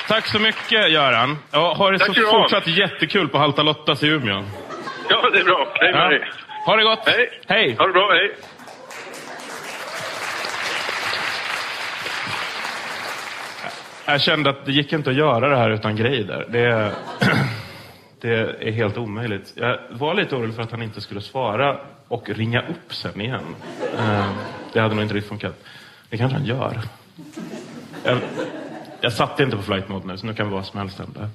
Tack 0.08 0.28
så 0.28 0.40
mycket 0.40 0.92
Göran. 0.92 1.38
Ja, 1.52 1.74
ha 1.78 1.92
det 1.92 2.00
Tack 2.00 2.16
så 2.16 2.22
fortsatt 2.32 2.68
jättekul 2.68 3.28
på 3.28 3.38
Halta 3.38 3.64
Lottas 3.64 4.04
i 4.04 4.08
Umeå. 4.08 4.44
ja, 5.10 5.30
det 5.34 5.40
är 5.40 5.44
bra. 5.44 5.68
Hej 5.76 5.92
med 5.94 6.02
Ja. 6.02 6.10
dig. 6.10 6.22
Ha 6.66 6.76
det 6.76 6.84
gott. 6.84 7.00
Hej. 7.06 7.30
Hej. 7.48 7.76
Ha 7.80 7.88
det 7.88 7.94
bra, 7.94 8.10
hej. 8.12 8.32
Jag 14.06 14.22
kände 14.22 14.50
att 14.50 14.66
det 14.66 14.72
gick 14.72 14.94
inte 14.94 15.10
att 15.10 15.16
göra 15.16 15.50
det 15.50 15.58
här 15.58 15.70
utan 15.70 15.96
Greider. 15.96 16.46
Det, 16.50 16.96
det 18.22 18.68
är 18.68 18.72
helt 18.72 18.98
omöjligt. 18.98 19.54
Jag 19.56 19.80
var 19.90 20.14
lite 20.14 20.36
orolig 20.36 20.56
för 20.56 20.64
att 20.64 20.72
han 20.72 20.82
inte 20.82 21.02
skulle 21.02 21.22
svara 21.22 21.78
och 22.08 22.30
ringa 22.30 22.62
upp 22.62 22.94
sen 22.94 23.22
igen. 23.22 23.56
Eh, 23.98 24.30
Det 24.74 24.80
hade 24.80 24.96
nog 24.96 25.04
inte 25.04 25.14
riktigt 25.16 25.30
funkat. 25.30 25.64
Det 26.10 26.18
kanske 26.18 26.38
han 26.38 26.46
gör. 26.46 26.80
Jag, 28.04 28.18
jag 29.02 29.14
satte 29.14 29.44
inte 29.44 29.56
på 29.58 29.64
flight 29.64 29.90
mode 29.90 30.08
nu, 30.08 30.18
så 30.18 30.26
nu 30.26 30.34
kan 30.34 30.46
det 30.46 30.52
vara 30.52 30.62
vad 30.62 30.68
som 30.68 30.80
helst 30.80 31.00
hända. 31.00 31.30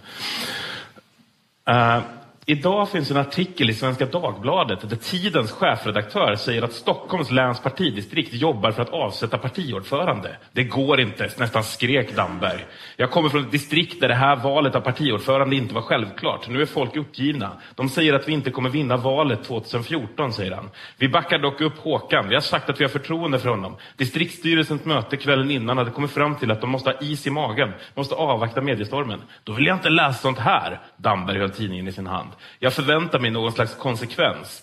Idag 2.48 2.90
finns 2.90 3.10
en 3.10 3.16
artikel 3.16 3.70
i 3.70 3.74
Svenska 3.74 4.06
Dagbladet 4.06 4.90
där 4.90 4.96
Tidens 4.96 5.52
chefredaktör 5.52 6.34
säger 6.34 6.62
att 6.62 6.72
Stockholms 6.72 7.30
läns 7.30 7.60
partidistrikt 7.60 8.34
jobbar 8.34 8.72
för 8.72 8.82
att 8.82 8.92
avsätta 8.92 9.38
partiordförande. 9.38 10.36
Det 10.52 10.64
går 10.64 11.00
inte, 11.00 11.30
nästan 11.38 11.64
skrek 11.64 12.16
Damberg. 12.16 12.66
Jag 12.96 13.10
kommer 13.10 13.28
från 13.28 13.44
ett 13.44 13.50
distrikt 13.50 14.00
där 14.00 14.08
det 14.08 14.14
här 14.14 14.36
valet 14.36 14.74
av 14.74 14.80
partiordförande 14.80 15.56
inte 15.56 15.74
var 15.74 15.82
självklart. 15.82 16.48
Nu 16.48 16.62
är 16.62 16.66
folk 16.66 16.96
uppgivna. 16.96 17.50
De 17.74 17.88
säger 17.88 18.14
att 18.14 18.28
vi 18.28 18.32
inte 18.32 18.50
kommer 18.50 18.70
vinna 18.70 18.96
valet 18.96 19.44
2014, 19.44 20.32
säger 20.32 20.52
han. 20.52 20.70
Vi 20.98 21.08
backar 21.08 21.38
dock 21.38 21.60
upp 21.60 21.78
Håkan. 21.78 22.28
Vi 22.28 22.34
har 22.34 22.42
sagt 22.42 22.70
att 22.70 22.80
vi 22.80 22.84
har 22.84 22.90
förtroende 22.90 23.38
för 23.38 23.48
honom. 23.48 23.76
Distriktsstyrelsens 23.96 24.84
möte 24.84 25.16
kvällen 25.16 25.50
innan 25.50 25.78
hade 25.78 25.90
kommit 25.90 26.10
fram 26.10 26.34
till 26.36 26.50
att 26.50 26.60
de 26.60 26.70
måste 26.70 26.90
ha 26.90 26.98
is 27.00 27.26
i 27.26 27.30
magen, 27.30 27.72
måste 27.94 28.14
avvakta 28.14 28.60
mediestormen. 28.60 29.22
Då 29.44 29.52
vill 29.52 29.66
jag 29.66 29.76
inte 29.76 29.88
läsa 29.88 30.18
sånt 30.18 30.38
här. 30.38 30.80
Damberg 30.96 31.38
höll 31.38 31.50
tidningen 31.50 31.88
i 31.88 31.92
sin 31.92 32.06
hand. 32.06 32.30
Jag 32.58 32.72
förväntar 32.72 33.18
mig 33.18 33.30
någon 33.30 33.52
slags 33.52 33.74
konsekvens. 33.74 34.62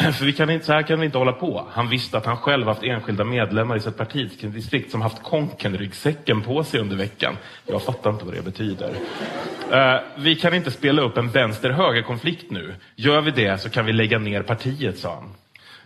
För 0.18 0.24
vi 0.24 0.32
kan 0.32 0.50
inte, 0.50 0.66
så 0.66 0.72
här 0.72 0.82
kan 0.82 1.00
vi 1.00 1.06
inte 1.06 1.18
hålla 1.18 1.32
på. 1.32 1.66
Han 1.72 1.88
visste 1.88 2.18
att 2.18 2.26
han 2.26 2.36
själv 2.36 2.66
haft 2.66 2.82
enskilda 2.82 3.24
medlemmar 3.24 3.76
i 3.76 3.80
sitt 3.80 3.96
partidistrikt 3.96 4.90
som 4.90 5.00
haft 5.00 5.22
konken-ryggsäcken 5.22 6.42
på 6.42 6.64
sig 6.64 6.80
under 6.80 6.96
veckan. 6.96 7.36
Jag 7.66 7.82
fattar 7.82 8.10
inte 8.10 8.24
vad 8.24 8.34
det 8.34 8.42
betyder. 8.42 8.90
Uh, 9.72 10.00
vi 10.16 10.36
kan 10.36 10.54
inte 10.54 10.70
spela 10.70 11.02
upp 11.02 11.16
en 11.18 11.30
vänster-höger-konflikt 11.30 12.50
nu. 12.50 12.74
Gör 12.96 13.20
vi 13.20 13.30
det 13.30 13.60
så 13.60 13.70
kan 13.70 13.86
vi 13.86 13.92
lägga 13.92 14.18
ner 14.18 14.42
partiet, 14.42 14.98
sa 14.98 15.14
han. 15.14 15.34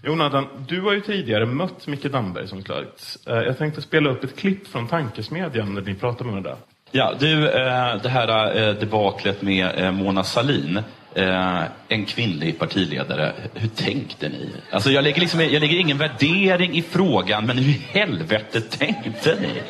Jonathan, 0.03 0.47
du 0.69 0.81
har 0.81 0.93
ju 0.93 1.01
tidigare 1.01 1.47
mött 1.47 1.87
Micke 1.87 2.05
Damberg 2.05 2.49
som 2.49 2.63
klart. 2.63 3.03
Uh, 3.29 3.35
eh, 3.37 3.43
jag 3.43 3.59
tänkte 3.59 3.83
spela 3.83 4.11
upp 4.11 4.25
ett 4.25 4.37
klipp 4.37 4.67
från 4.67 4.87
Tankesmedjan 4.87 5.75
när 5.75 5.83
ni 5.83 5.95
pratade 5.95 6.25
med 6.25 6.33
varandra. 6.33 6.57
Ja, 6.91 7.13
du, 7.19 7.49
eh, 7.49 8.03
det 8.03 8.09
här 8.09 8.57
eh, 8.57 8.75
debaklet 8.75 9.43
med 9.43 9.95
Mona 9.95 10.25
Salin 10.25 10.83
eh, 11.15 11.63
en 11.89 12.05
kvinnlig 12.05 12.59
partiledare. 12.59 13.33
Hur 13.55 13.69
tänkte 13.69 14.29
ni? 14.29 14.53
Alltså 14.71 14.91
jag, 14.91 15.05
lägger 15.05 15.21
liksom, 15.21 15.41
jag 15.41 15.61
lägger 15.61 15.79
ingen 15.79 15.99
värdering 15.99 16.77
i 16.77 16.83
frågan, 16.83 17.47
men 17.47 17.59
hur 17.59 17.71
i 17.71 17.87
helvete 17.89 18.61
tänkte 18.61 19.37
ni? 19.41 19.63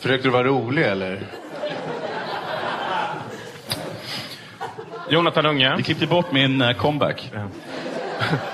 Försökte 0.00 0.28
du 0.28 0.32
vara 0.32 0.44
rolig 0.44 0.82
eller? 0.84 1.20
Jonathan 5.10 5.46
Unge. 5.46 5.76
Vi 5.76 5.82
klippte 5.82 6.06
bort 6.06 6.32
min 6.32 6.60
eh, 6.60 6.72
comeback. 6.72 7.30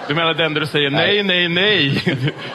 Du 0.08 0.14
menar 0.14 0.34
den 0.34 0.54
där 0.54 0.60
du 0.60 0.66
säger 0.66 0.90
nej, 0.90 1.22
nej, 1.22 1.48
nej? 1.48 2.02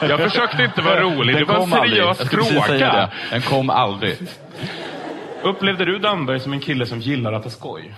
Jag 0.00 0.20
försökte 0.20 0.62
inte 0.64 0.82
vara 0.82 1.00
rolig. 1.00 1.36
Den 1.36 1.46
Det 1.46 1.52
var 1.52 1.62
en 1.62 1.70
seriös 1.70 2.18
fråga. 2.18 3.10
Den 3.30 3.42
kom 3.42 3.70
aldrig. 3.70 4.16
Upplevde 5.42 5.84
du 5.84 5.98
Damberg 5.98 6.40
som 6.40 6.52
en 6.52 6.60
kille 6.60 6.86
som 6.86 7.00
gillar 7.00 7.32
att 7.32 7.44
ha 7.44 7.50
skoj? 7.50 7.94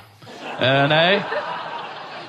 Eh, 0.60 0.88
nej. 0.88 1.22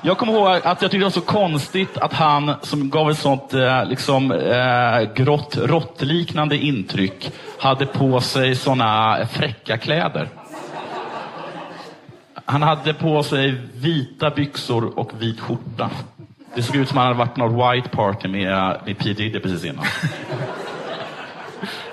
Jag 0.02 0.18
kommer 0.18 0.32
ihåg 0.32 0.46
att 0.46 0.64
jag 0.64 0.78
tyckte 0.78 0.96
det 0.96 1.04
var 1.04 1.10
så 1.10 1.20
konstigt 1.20 1.98
att 1.98 2.12
han, 2.12 2.54
som 2.62 2.90
gav 2.90 3.10
ett 3.10 3.18
sånt 3.18 3.54
eh, 3.54 3.84
liksom, 3.84 4.32
eh, 4.32 5.14
grått, 5.14 5.56
råttliknande 5.56 6.56
intryck, 6.56 7.32
hade 7.58 7.86
på 7.86 8.20
sig 8.20 8.54
såna 8.54 9.18
fräcka 9.26 9.78
kläder. 9.78 10.28
Han 12.44 12.62
hade 12.62 12.94
på 12.94 13.22
sig 13.22 13.54
vita 13.74 14.30
byxor 14.30 14.98
och 14.98 15.10
vit 15.18 15.40
skjorta. 15.40 15.90
Det 16.54 16.62
såg 16.62 16.76
ut 16.76 16.88
som 16.88 16.98
att 16.98 17.04
han 17.04 17.16
hade 17.16 17.18
varit 17.18 17.34
på 17.34 17.40
något 17.40 17.74
white 17.74 17.88
party 17.88 18.28
med, 18.28 18.76
med 18.86 18.98
P 18.98 19.12
Diddy 19.12 19.40
precis 19.40 19.64
innan. 19.64 19.84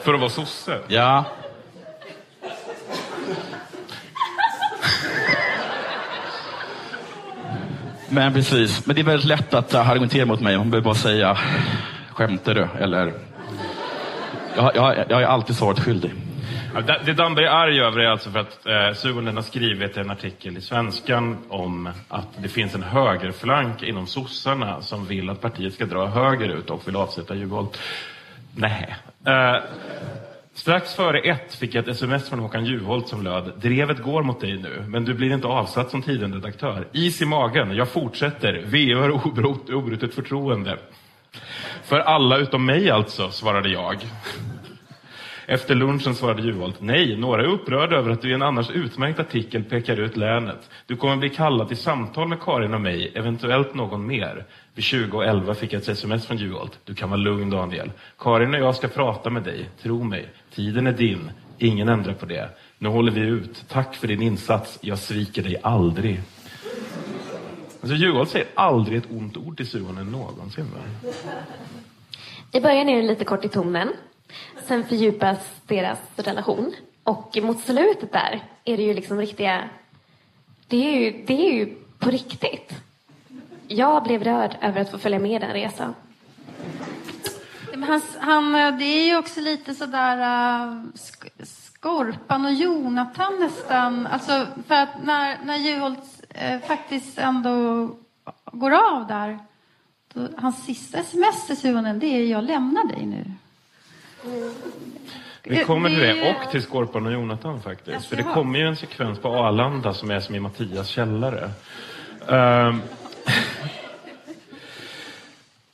För 0.04 0.14
att 0.14 0.20
vara 0.20 0.30
sosse? 0.30 0.78
Ja. 0.88 1.24
Men 8.10 8.34
precis, 8.34 8.86
men 8.86 8.96
det 8.96 9.02
är 9.02 9.06
väldigt 9.06 9.28
lätt 9.28 9.54
att 9.54 9.74
äh, 9.74 9.90
argumentera 9.90 10.26
mot 10.26 10.40
mig. 10.42 10.58
Man 10.58 10.70
behöver 10.70 10.86
bara 10.86 10.96
säga, 10.96 11.38
skämtar 12.14 12.54
du? 12.56 12.68
Eller, 12.80 13.14
jag, 14.56 14.76
jag, 14.76 14.98
jag 15.10 15.22
är 15.22 15.26
alltid 15.26 15.56
svaret 15.56 15.80
skyldig. 15.80 16.12
Ja, 16.76 16.82
det- 16.82 17.00
Det 17.06 17.14
Damberg 17.14 17.46
är 17.46 17.50
arg 17.50 17.80
över 17.82 18.00
är 18.00 18.10
alltså 18.10 18.30
för 18.32 18.40
att 18.40 18.66
eh, 18.66 18.94
Suhonen 18.96 19.36
har 19.36 19.44
skrivit 19.44 19.98
en 19.98 20.10
artikel 20.12 20.58
i 20.58 20.62
Svenskan 20.62 21.38
om 21.50 21.90
att 22.08 22.28
det 22.38 22.48
finns 22.50 22.76
en 22.76 22.84
högerflank 22.84 23.84
inom 23.84 24.08
sossarna 24.08 24.82
som 24.82 25.06
vill 25.06 25.30
att 25.30 25.42
partiet 25.42 25.74
ska 25.74 25.86
dra 25.86 26.06
högerut 26.08 26.70
och 26.70 26.88
vill 26.88 26.96
avsätta 26.96 27.36
Juholt. 27.36 27.80
Nej. 28.56 28.96
Eh, 29.26 29.34
äh, 29.34 29.56
strax 30.54 30.94
före 30.94 31.20
ett 31.20 31.54
fick 31.54 31.76
jag 31.76 31.84
ett 31.84 31.96
sms 31.96 32.30
från 32.30 32.40
Håkan 32.40 32.66
Juholt 32.66 33.08
som 33.08 33.24
löd 33.24 33.54
Drevet 33.62 34.04
går 34.04 34.24
mot 34.24 34.42
dig 34.42 34.58
nu, 34.58 34.86
men 34.88 35.06
du 35.06 35.14
blir 35.14 35.34
inte 35.34 35.48
avsatt 35.48 35.90
som 35.90 36.02
tiden 36.02 36.34
redaktör. 36.34 36.88
Is 36.92 37.22
i 37.22 37.26
magen, 37.26 37.76
jag 37.76 37.90
fortsätter. 37.90 38.64
VU 38.66 38.96
har 38.96 39.10
obrutet 39.76 40.14
förtroende. 40.14 40.78
För 41.84 42.00
alla 42.00 42.38
utom 42.38 42.66
mig 42.66 42.90
alltså, 42.90 43.32
svarade 43.32 43.70
jag. 43.70 43.98
Efter 45.52 45.76
lunchen 45.76 46.16
svarade 46.16 46.42
Juholt, 46.42 46.76
nej, 46.80 47.18
några 47.18 47.42
är 47.42 47.48
upprörda 47.48 47.96
över 47.96 48.12
att 48.12 48.22
du 48.22 48.30
i 48.30 48.34
en 48.34 48.42
annars 48.42 48.70
utmärkt 48.70 49.20
artikel 49.20 49.64
pekar 49.64 49.98
ut 49.98 50.18
länet. 50.18 50.70
Du 50.86 50.96
kommer 50.96 51.16
bli 51.16 51.30
kallad 51.30 51.68
till 51.68 51.78
samtal 51.78 52.28
med 52.28 52.42
Karin 52.42 52.74
och 52.74 52.82
mig, 52.82 53.12
eventuellt 53.16 53.74
någon 53.74 54.08
mer. 54.08 54.46
Vid 54.74 54.84
20.11 54.84 55.54
fick 55.54 55.74
jag 55.74 55.82
ett 55.82 55.88
sms 55.88 56.26
från 56.26 56.38
Juholt. 56.38 56.80
Du 56.86 56.94
kan 56.94 57.10
vara 57.10 57.18
lugn 57.18 57.50
Daniel. 57.50 57.92
Karin 58.20 58.54
och 58.54 58.60
jag 58.60 58.76
ska 58.76 58.88
prata 58.88 59.30
med 59.30 59.44
dig, 59.44 59.70
tro 59.82 60.04
mig. 60.04 60.30
Tiden 60.56 60.88
är 60.88 60.94
din, 60.94 61.32
ingen 61.58 61.90
ändrar 61.90 62.14
på 62.14 62.26
det. 62.26 62.50
Nu 62.78 62.90
håller 62.90 63.12
vi 63.12 63.22
ut. 63.22 63.66
Tack 63.68 63.96
för 63.96 64.08
din 64.08 64.22
insats, 64.22 64.80
jag 64.82 64.98
sviker 64.98 65.44
dig 65.44 65.58
aldrig. 65.64 66.22
Alltså 67.82 67.96
Juholt 67.96 68.30
säger 68.30 68.48
aldrig 68.54 68.98
ett 68.98 69.12
ont 69.12 69.38
ord 69.38 69.58
till 69.58 69.68
Suhonen 69.68 70.12
någonsin. 70.12 70.66
Va? 70.74 71.12
I 72.52 72.62
början 72.62 72.90
är 72.90 73.02
det 73.02 73.08
lite 73.08 73.26
kort 73.26 73.46
i 73.46 73.50
tonen. 73.50 73.90
Sen 74.68 74.86
fördjupas 74.86 75.38
deras 75.68 76.00
relation. 76.16 76.74
Och 77.04 77.38
mot 77.42 77.60
slutet 77.60 78.12
där 78.12 78.44
är 78.64 78.78
det 78.78 78.84
ju 78.84 78.94
liksom 78.94 79.18
riktiga... 79.18 79.64
Det 80.68 80.78
är 80.78 81.00
ju, 81.00 81.26
det 81.26 81.48
är 81.48 81.54
ju 81.54 81.76
på 82.00 82.10
riktigt. 82.10 82.74
Jag 83.68 84.04
blev 84.04 84.24
rörd 84.24 84.58
över 84.62 84.82
att 84.82 84.92
få 84.92 84.98
följa 84.98 85.20
med 85.20 85.42
den 85.42 85.54
resan. 85.54 85.96
Han, 87.88 88.02
han, 88.20 88.52
det 88.54 88.86
är 88.86 89.06
ju 89.06 89.18
också 89.18 89.42
lite 89.42 89.76
sådär 89.76 90.18
uh, 90.18 90.84
sk- 90.94 91.46
Skorpan 91.46 92.46
och 92.46 92.54
Jonathan 92.54 93.40
nästan. 93.40 94.08
Alltså, 94.08 94.48
för 94.68 94.76
att 94.76 95.04
när, 95.04 95.38
när 95.44 95.58
Juholt 95.58 96.24
uh, 96.36 96.54
äh, 96.54 96.62
faktiskt 96.62 97.18
ändå 97.18 97.88
går 98.52 98.72
av 98.72 99.08
där. 99.08 99.40
Då, 100.14 100.28
hans 100.38 100.66
sista 100.66 100.98
sms 100.98 101.48
till 101.48 101.58
Suhonen, 101.58 102.00
det 102.00 102.08
är 102.08 102.26
jag 102.26 102.44
lämnar 102.44 102.84
dig 102.84 103.06
nu. 103.06 103.32
Vi 105.44 105.64
kommer 105.64 105.90
till 105.90 106.00
det, 106.00 106.30
och 106.30 106.52
till 106.52 106.62
Skorpan 106.62 107.06
och 107.06 107.12
Jonathan 107.12 107.62
faktiskt. 107.62 108.06
För 108.06 108.16
det 108.16 108.24
kommer 108.24 108.60
ju 108.60 108.68
en 108.68 108.76
sekvens 108.76 109.20
på 109.20 109.30
Arlanda 109.30 109.94
som 109.94 110.12
är 110.12 110.20
som 110.20 110.36
i 110.36 110.40
Mattias 110.40 110.88
källare. 110.88 111.52
Ehm. 112.28 112.82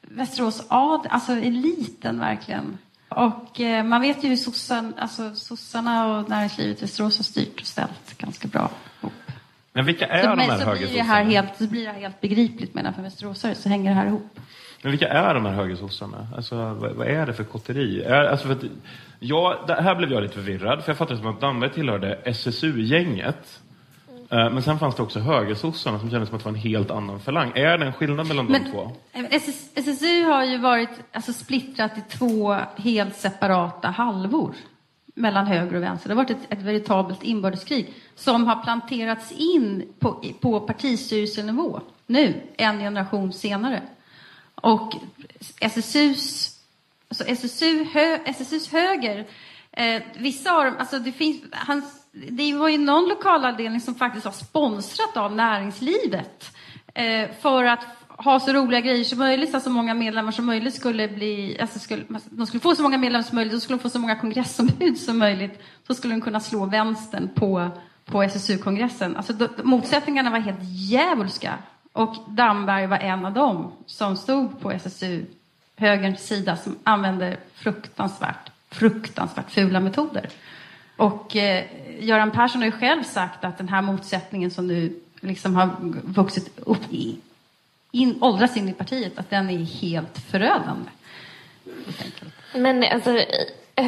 Västerås 0.00 0.66
ad, 0.68 1.06
alltså 1.10 1.32
eliten 1.32 2.20
verkligen. 2.20 2.78
Och 3.08 3.60
eh, 3.60 3.84
man 3.84 4.00
vet 4.00 4.24
ju 4.24 4.28
hur 4.28 4.36
sossan, 4.36 4.94
alltså, 4.98 5.34
sossarna 5.34 6.18
och 6.18 6.28
näringslivet 6.28 6.78
i 6.78 6.80
Västerås 6.80 7.16
har 7.16 7.24
styrt 7.24 7.60
och 7.60 7.66
ställt 7.66 8.18
ganska 8.18 8.48
bra. 8.48 8.70
Men 9.72 9.84
vilka 9.84 10.06
är 10.06 10.22
Så, 10.22 10.28
de 10.28 10.38
här 10.38 10.48
högersossarna? 10.48 11.48
så 11.58 11.66
blir 11.66 11.84
det 11.84 11.92
här 11.92 12.00
helt 12.00 12.20
begripligt 12.20 12.74
menar 12.74 12.88
jag 12.88 12.94
för 12.94 13.02
västeråsare, 13.02 13.54
så 13.54 13.68
hänger 13.68 13.90
det 13.90 13.96
här 13.96 14.06
ihop. 14.06 14.40
Men 14.82 14.90
vilka 14.90 15.08
är 15.08 15.34
de 15.34 15.44
här 15.44 15.52
högersossarna? 15.52 16.28
Alltså, 16.36 16.56
vad, 16.56 16.92
vad 16.92 17.06
är 17.06 17.26
det 17.26 17.32
för 17.32 17.44
kotteri? 17.44 18.02
Är, 18.02 18.24
alltså 18.24 18.46
för 18.46 18.54
att, 18.54 18.64
ja, 19.18 19.64
det, 19.66 19.82
här 19.82 19.94
blev 19.94 20.12
jag 20.12 20.22
lite 20.22 20.34
förvirrad, 20.34 20.84
för 20.84 20.90
jag 20.90 20.98
fattade 20.98 21.18
som 21.18 21.26
att 21.26 21.40
Damberg 21.40 21.70
tillhörde 21.70 22.18
SSU-gänget. 22.24 23.60
Eh, 24.30 24.50
Men 24.50 24.62
sen 24.62 24.78
fanns 24.78 24.94
det 24.96 25.02
också 25.02 25.18
högersossarna 25.20 25.98
som 25.98 26.10
kändes 26.10 26.28
som 26.28 26.36
att 26.36 26.44
det 26.44 26.50
var 26.50 26.56
en 26.56 26.62
helt 26.62 26.90
annan 26.90 27.20
falang. 27.20 27.52
Är 27.54 27.78
det 27.78 27.86
en 27.86 27.92
skillnad 27.92 28.26
mellan 28.28 28.46
de 28.46 28.52
Men- 28.52 28.70
två? 28.72 28.90
SS, 29.12 29.70
SSU 29.74 30.24
har 30.24 30.44
ju 30.44 30.58
varit 30.58 30.90
alltså, 31.12 31.32
splittrat 31.32 31.98
i 31.98 32.02
två 32.18 32.56
helt 32.76 33.16
separata 33.16 33.88
halvor 33.88 34.54
mellan 35.14 35.46
höger 35.46 35.76
och 35.76 35.82
vänster. 35.82 36.08
Det 36.08 36.14
har 36.14 36.22
varit 36.24 36.30
ett, 36.30 36.52
ett 36.52 36.62
veritabelt 36.62 37.22
inbördeskrig 37.22 37.94
som 38.14 38.46
har 38.46 38.62
planterats 38.62 39.32
in 39.32 39.88
på, 39.98 40.24
på 40.40 40.60
partistyrelsenivå 40.60 41.80
nu, 42.06 42.42
en 42.56 42.78
generation 42.78 43.32
senare. 43.32 43.82
Och 44.54 44.92
SSUs, 45.60 46.50
alltså 47.08 47.24
SSU, 47.24 47.84
hö, 47.84 48.18
SSUs 48.24 48.72
höger, 48.72 49.26
eh, 49.72 50.02
vissa 50.16 50.52
av 50.52 50.64
dem, 50.64 50.74
alltså 50.78 50.98
det 50.98 51.12
finns, 51.12 51.42
hans, 51.52 51.84
det 52.30 52.54
var 52.54 52.68
ju 52.68 52.78
någon 52.78 53.08
lokalavdelning 53.08 53.80
som 53.80 53.94
faktiskt 53.94 54.24
har 54.24 54.32
sponsrat 54.32 55.16
av 55.16 55.36
näringslivet 55.36 56.56
eh, 56.94 57.28
för 57.40 57.64
att 57.64 57.84
ha 58.18 58.40
så 58.40 58.52
roliga 58.52 58.80
grejer 58.80 59.04
som 59.04 59.18
möjligt, 59.18 59.50
så 59.50 59.56
att 59.56 59.62
så 59.62 59.70
många 59.70 59.94
medlemmar 59.94 60.32
som 60.32 60.46
möjligt 60.46 60.74
skulle 60.74 61.08
bli, 61.08 61.58
alltså 61.60 61.78
skulle, 61.78 62.04
alltså, 62.14 62.28
de 62.32 62.46
skulle 62.46 62.60
få 62.60 62.74
så 62.74 62.82
många 62.82 62.98
medlemmar 62.98 63.22
som 63.22 63.34
möjligt, 63.34 63.52
de 63.52 63.60
skulle 63.60 63.78
få 63.78 63.90
så 63.90 63.98
många 63.98 64.16
kongressombud 64.16 64.98
som 64.98 65.18
möjligt, 65.18 65.62
så 65.86 65.94
skulle 65.94 66.14
de 66.14 66.20
kunna 66.20 66.40
slå 66.40 66.66
vänstern 66.66 67.28
på, 67.34 67.70
på 68.04 68.22
SSU-kongressen. 68.22 69.16
Alltså, 69.16 69.32
då, 69.32 69.48
motsättningarna 69.62 70.30
var 70.30 70.38
helt 70.38 70.62
djävulska. 70.62 71.54
Och 71.92 72.14
Damberg 72.28 72.86
var 72.86 72.98
en 72.98 73.24
av 73.24 73.32
dem 73.32 73.72
som 73.86 74.16
stod 74.16 74.60
på 74.60 74.72
SSU, 74.72 75.24
högerns 75.76 76.26
sida, 76.26 76.56
som 76.56 76.78
använde 76.84 77.36
fruktansvärt, 77.54 78.50
fruktansvärt 78.70 79.50
fula 79.50 79.80
metoder. 79.80 80.28
Och 80.96 81.36
eh, 81.36 81.64
Göran 81.98 82.30
Persson 82.30 82.60
har 82.60 82.66
ju 82.66 82.72
själv 82.72 83.02
sagt 83.02 83.44
att 83.44 83.58
den 83.58 83.68
här 83.68 83.82
motsättningen 83.82 84.50
som 84.50 84.66
nu 84.66 85.00
liksom 85.20 85.56
har 85.56 85.76
vuxit 86.04 86.58
upp 86.58 86.92
i, 86.92 87.16
in, 87.92 88.22
åldras 88.22 88.56
in 88.56 88.68
i 88.68 88.72
partiet, 88.72 89.18
att 89.18 89.30
den 89.30 89.50
är 89.50 89.58
helt 89.58 90.18
förödande. 90.18 90.90
Men 92.54 92.84
alltså, 92.84 93.20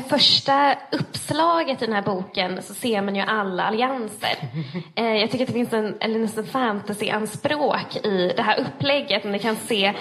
första 0.09 0.75
uppslaget 0.93 1.83
i 1.83 1.87
den 1.87 1.95
här 1.95 2.03
boken 2.03 2.63
så 2.63 2.75
ser 2.75 3.03
man 3.03 3.17
ju 3.17 3.23
alla 3.23 3.65
allianser. 3.65 4.37
Eh, 4.95 5.17
jag 5.17 5.31
tycker 5.31 5.45
att 5.45 5.49
det 5.49 5.55
finns 5.55 5.73
en, 5.73 5.97
eller 6.01 6.19
nästan 6.19 6.47
fantasy-anspråk 6.47 7.97
i 7.97 8.33
det 8.37 8.43
här 8.43 8.61
upplägget. 8.61 9.25
Ni 9.25 9.39
kan 9.39 9.57
se, 9.57 9.93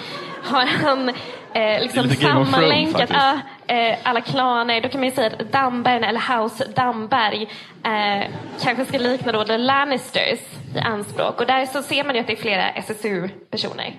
har 0.42 0.66
han 0.66 1.08
eh, 1.08 1.82
liksom 1.82 2.08
Thrones, 2.08 2.20
sammanlänkat 2.20 3.10
ja, 3.12 3.38
eh, 3.66 3.98
alla 4.02 4.20
klaner. 4.20 4.80
Då 4.80 4.88
kan 4.88 5.00
man 5.00 5.08
ju 5.08 5.14
säga 5.14 5.32
att 5.38 5.52
Damberg, 5.52 6.04
eller 6.04 6.38
House 6.38 6.64
Damberg, 6.76 7.42
eh, 7.84 8.30
kanske 8.62 8.84
ska 8.84 8.98
likna 8.98 9.32
då 9.32 9.44
The 9.44 9.58
Lannisters 9.58 10.40
i 10.74 10.78
anspråk. 10.78 11.40
Och 11.40 11.46
där 11.46 11.66
så 11.66 11.82
ser 11.82 12.04
man 12.04 12.14
ju 12.14 12.20
att 12.20 12.26
det 12.26 12.32
är 12.32 12.36
flera 12.36 12.70
SSU-personer. 12.70 13.94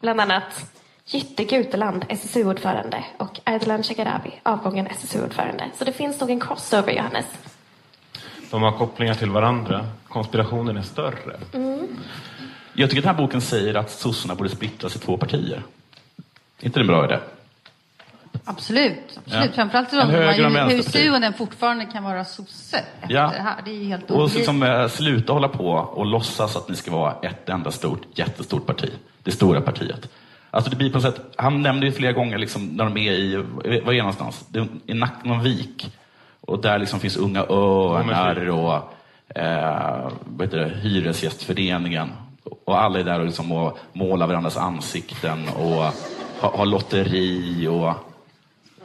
Bland 0.00 0.20
annat 0.20 0.79
Jytte 1.12 1.44
Guteland, 1.44 2.04
SSU-ordförande 2.08 3.04
och 3.16 3.40
Ardalan 3.44 3.82
Shekarabi, 3.82 4.30
avgången 4.42 4.86
SSU-ordförande. 4.86 5.64
Så 5.78 5.84
det 5.84 5.92
finns 5.92 6.20
nog 6.20 6.30
en 6.30 6.40
crossover, 6.40 6.92
Johannes. 6.92 7.26
De 8.50 8.62
har 8.62 8.72
kopplingar 8.72 9.14
till 9.14 9.30
varandra. 9.30 9.86
Konspirationen 10.08 10.76
är 10.76 10.82
större. 10.82 11.40
Jag 12.72 12.90
tycker 12.90 13.00
att 13.00 13.04
den 13.04 13.14
här 13.16 13.22
boken 13.22 13.40
säger 13.40 13.74
att 13.74 13.90
sossarna 13.90 14.34
borde 14.34 14.50
splittras 14.50 14.96
i 14.96 14.98
två 14.98 15.16
partier. 15.16 15.62
Är 16.60 16.66
inte 16.66 16.78
det 16.78 16.82
en 16.82 16.86
bra 16.86 17.04
idé? 17.04 17.18
Absolut, 18.44 19.18
absolut. 19.24 19.44
Ja. 19.46 19.52
Framförallt 19.54 19.92
en 19.92 20.10
hur 20.10 20.18
vänsterparti. 20.18 20.84
Suonen 20.92 21.32
fortfarande 21.34 21.84
kan 21.84 22.04
vara 22.04 22.24
sosse 22.24 22.84
efter 23.00 23.14
Ja. 23.14 23.32
det 23.36 23.42
här. 23.42 23.56
Det 23.64 23.70
är 23.70 23.74
ju 23.74 23.84
helt 23.84 24.10
Och 24.10 24.34
liksom, 24.34 24.62
eh, 24.62 24.88
sluta 24.88 25.32
hålla 25.32 25.48
på 25.48 25.70
och 25.70 26.06
låtsas 26.06 26.56
att 26.56 26.68
ni 26.68 26.76
ska 26.76 26.90
vara 26.90 27.14
ett 27.22 27.48
enda 27.48 27.70
stort, 27.70 28.02
jättestort 28.14 28.66
parti. 28.66 28.90
Det 29.22 29.30
stora 29.30 29.60
partiet. 29.60 30.08
Alltså 30.50 30.70
det 30.70 30.76
blir 30.76 30.92
på 30.92 31.00
sätt, 31.00 31.20
han 31.36 31.62
nämnde 31.62 31.86
ju 31.86 31.92
flera 31.92 32.12
gånger 32.12 32.38
liksom, 32.38 32.66
när 32.66 32.84
de 32.84 32.96
är 32.96 33.12
i, 33.12 33.36
var 33.84 33.92
är 33.92 33.98
någonstans? 33.98 34.44
Det 34.48 34.58
är 34.58 34.68
I 34.86 34.94
Nack, 34.94 35.24
någon 35.24 35.42
vik. 35.42 35.96
Och 36.40 36.62
där 36.62 36.78
liksom 36.78 37.00
finns 37.00 37.16
Unga 37.16 37.40
Örnar 37.48 38.48
och 38.48 38.74
eh, 39.38 40.10
vad 40.24 40.46
heter 40.46 40.58
det, 40.58 40.68
Hyresgästföreningen. 40.68 42.12
Och 42.64 42.82
alla 42.82 42.98
är 42.98 43.04
där 43.04 43.20
och, 43.20 43.26
liksom 43.26 43.52
och 43.52 43.78
målar 43.92 44.26
varandras 44.26 44.56
ansikten 44.56 45.48
och 45.48 45.84
har, 46.40 46.50
har 46.56 46.66
lotteri 46.66 47.68
och 47.68 47.92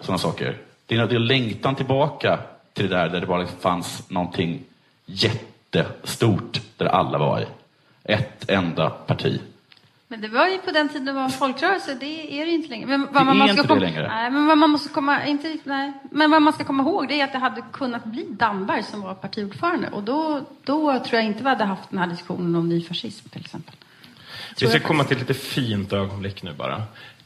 sådana 0.02 0.18
saker. 0.18 0.58
Det 0.86 0.96
är, 0.96 1.08
det 1.08 1.16
är 1.16 1.20
längtan 1.20 1.76
tillbaka 1.76 2.40
till 2.74 2.90
det 2.90 2.96
där 2.96 3.10
där 3.10 3.22
det 3.22 3.28
bara 3.28 3.48
fanns 3.48 4.10
någonting 4.10 4.64
jättestort 5.06 6.62
där 6.78 6.86
alla 6.86 7.18
var 7.18 7.40
i. 7.42 7.46
Ett 8.04 8.50
enda 8.50 8.90
parti. 8.90 9.42
Men 10.16 10.22
det 10.22 10.28
var 10.28 10.48
ju 10.48 10.58
på 10.58 10.72
den 10.72 10.90
tiden 10.90 11.06
det 11.06 11.12
var 11.12 11.24
en 11.24 11.30
folkrörelse, 11.30 11.98
det 12.00 12.42
är 12.42 12.46
det 12.46 12.52
inte 12.52 12.70
längre. 12.70 12.86
Men 12.86 13.02
Det 13.02 13.08
vad 13.12 13.26
man 13.26 13.42
är 13.42 13.48
ska 13.48 13.52
inte 13.52 13.62
det 13.62 13.68
komma, 13.68 13.80
längre. 13.80 14.08
Nej, 14.08 14.32
men 14.32 14.46
vad 14.46 14.58
man 14.58 14.70
måste 14.70 14.90
komma, 14.90 15.26
inte, 15.26 15.58
nej. 15.64 15.94
Men 16.12 16.32
vad 16.32 16.42
man 16.42 16.54
ska 16.54 16.64
komma 16.64 16.84
ihåg 16.84 17.08
det 17.08 17.22
är 17.22 17.24
att 17.24 17.32
det 17.32 17.38
hade 17.38 17.64
kunnat 17.74 18.06
bli 18.06 18.26
Damberg 18.30 18.84
som 18.84 19.02
var 19.02 19.14
partiordförande. 19.14 19.90
Och 19.90 20.04
då, 20.04 20.42
då 20.64 21.00
tror 21.00 21.14
jag 21.14 21.26
inte 21.26 21.44
vi 21.44 21.50
hade 21.50 21.64
haft 21.64 21.90
den 21.90 22.00
här 22.00 22.08
diskussionen 22.08 22.56
om 22.56 22.70
ny 22.70 22.84
fascism 22.84 23.30
till 23.30 23.42
exempel. 23.42 23.76
Vi 24.60 24.68
ska 24.68 24.80
komma 24.80 25.04
till 25.04 25.18
ett 25.18 25.30
lite 25.30 25.42
fint 25.42 25.94
ögonblick 25.94 26.44
nu 26.44 26.54
bara. 26.54 26.84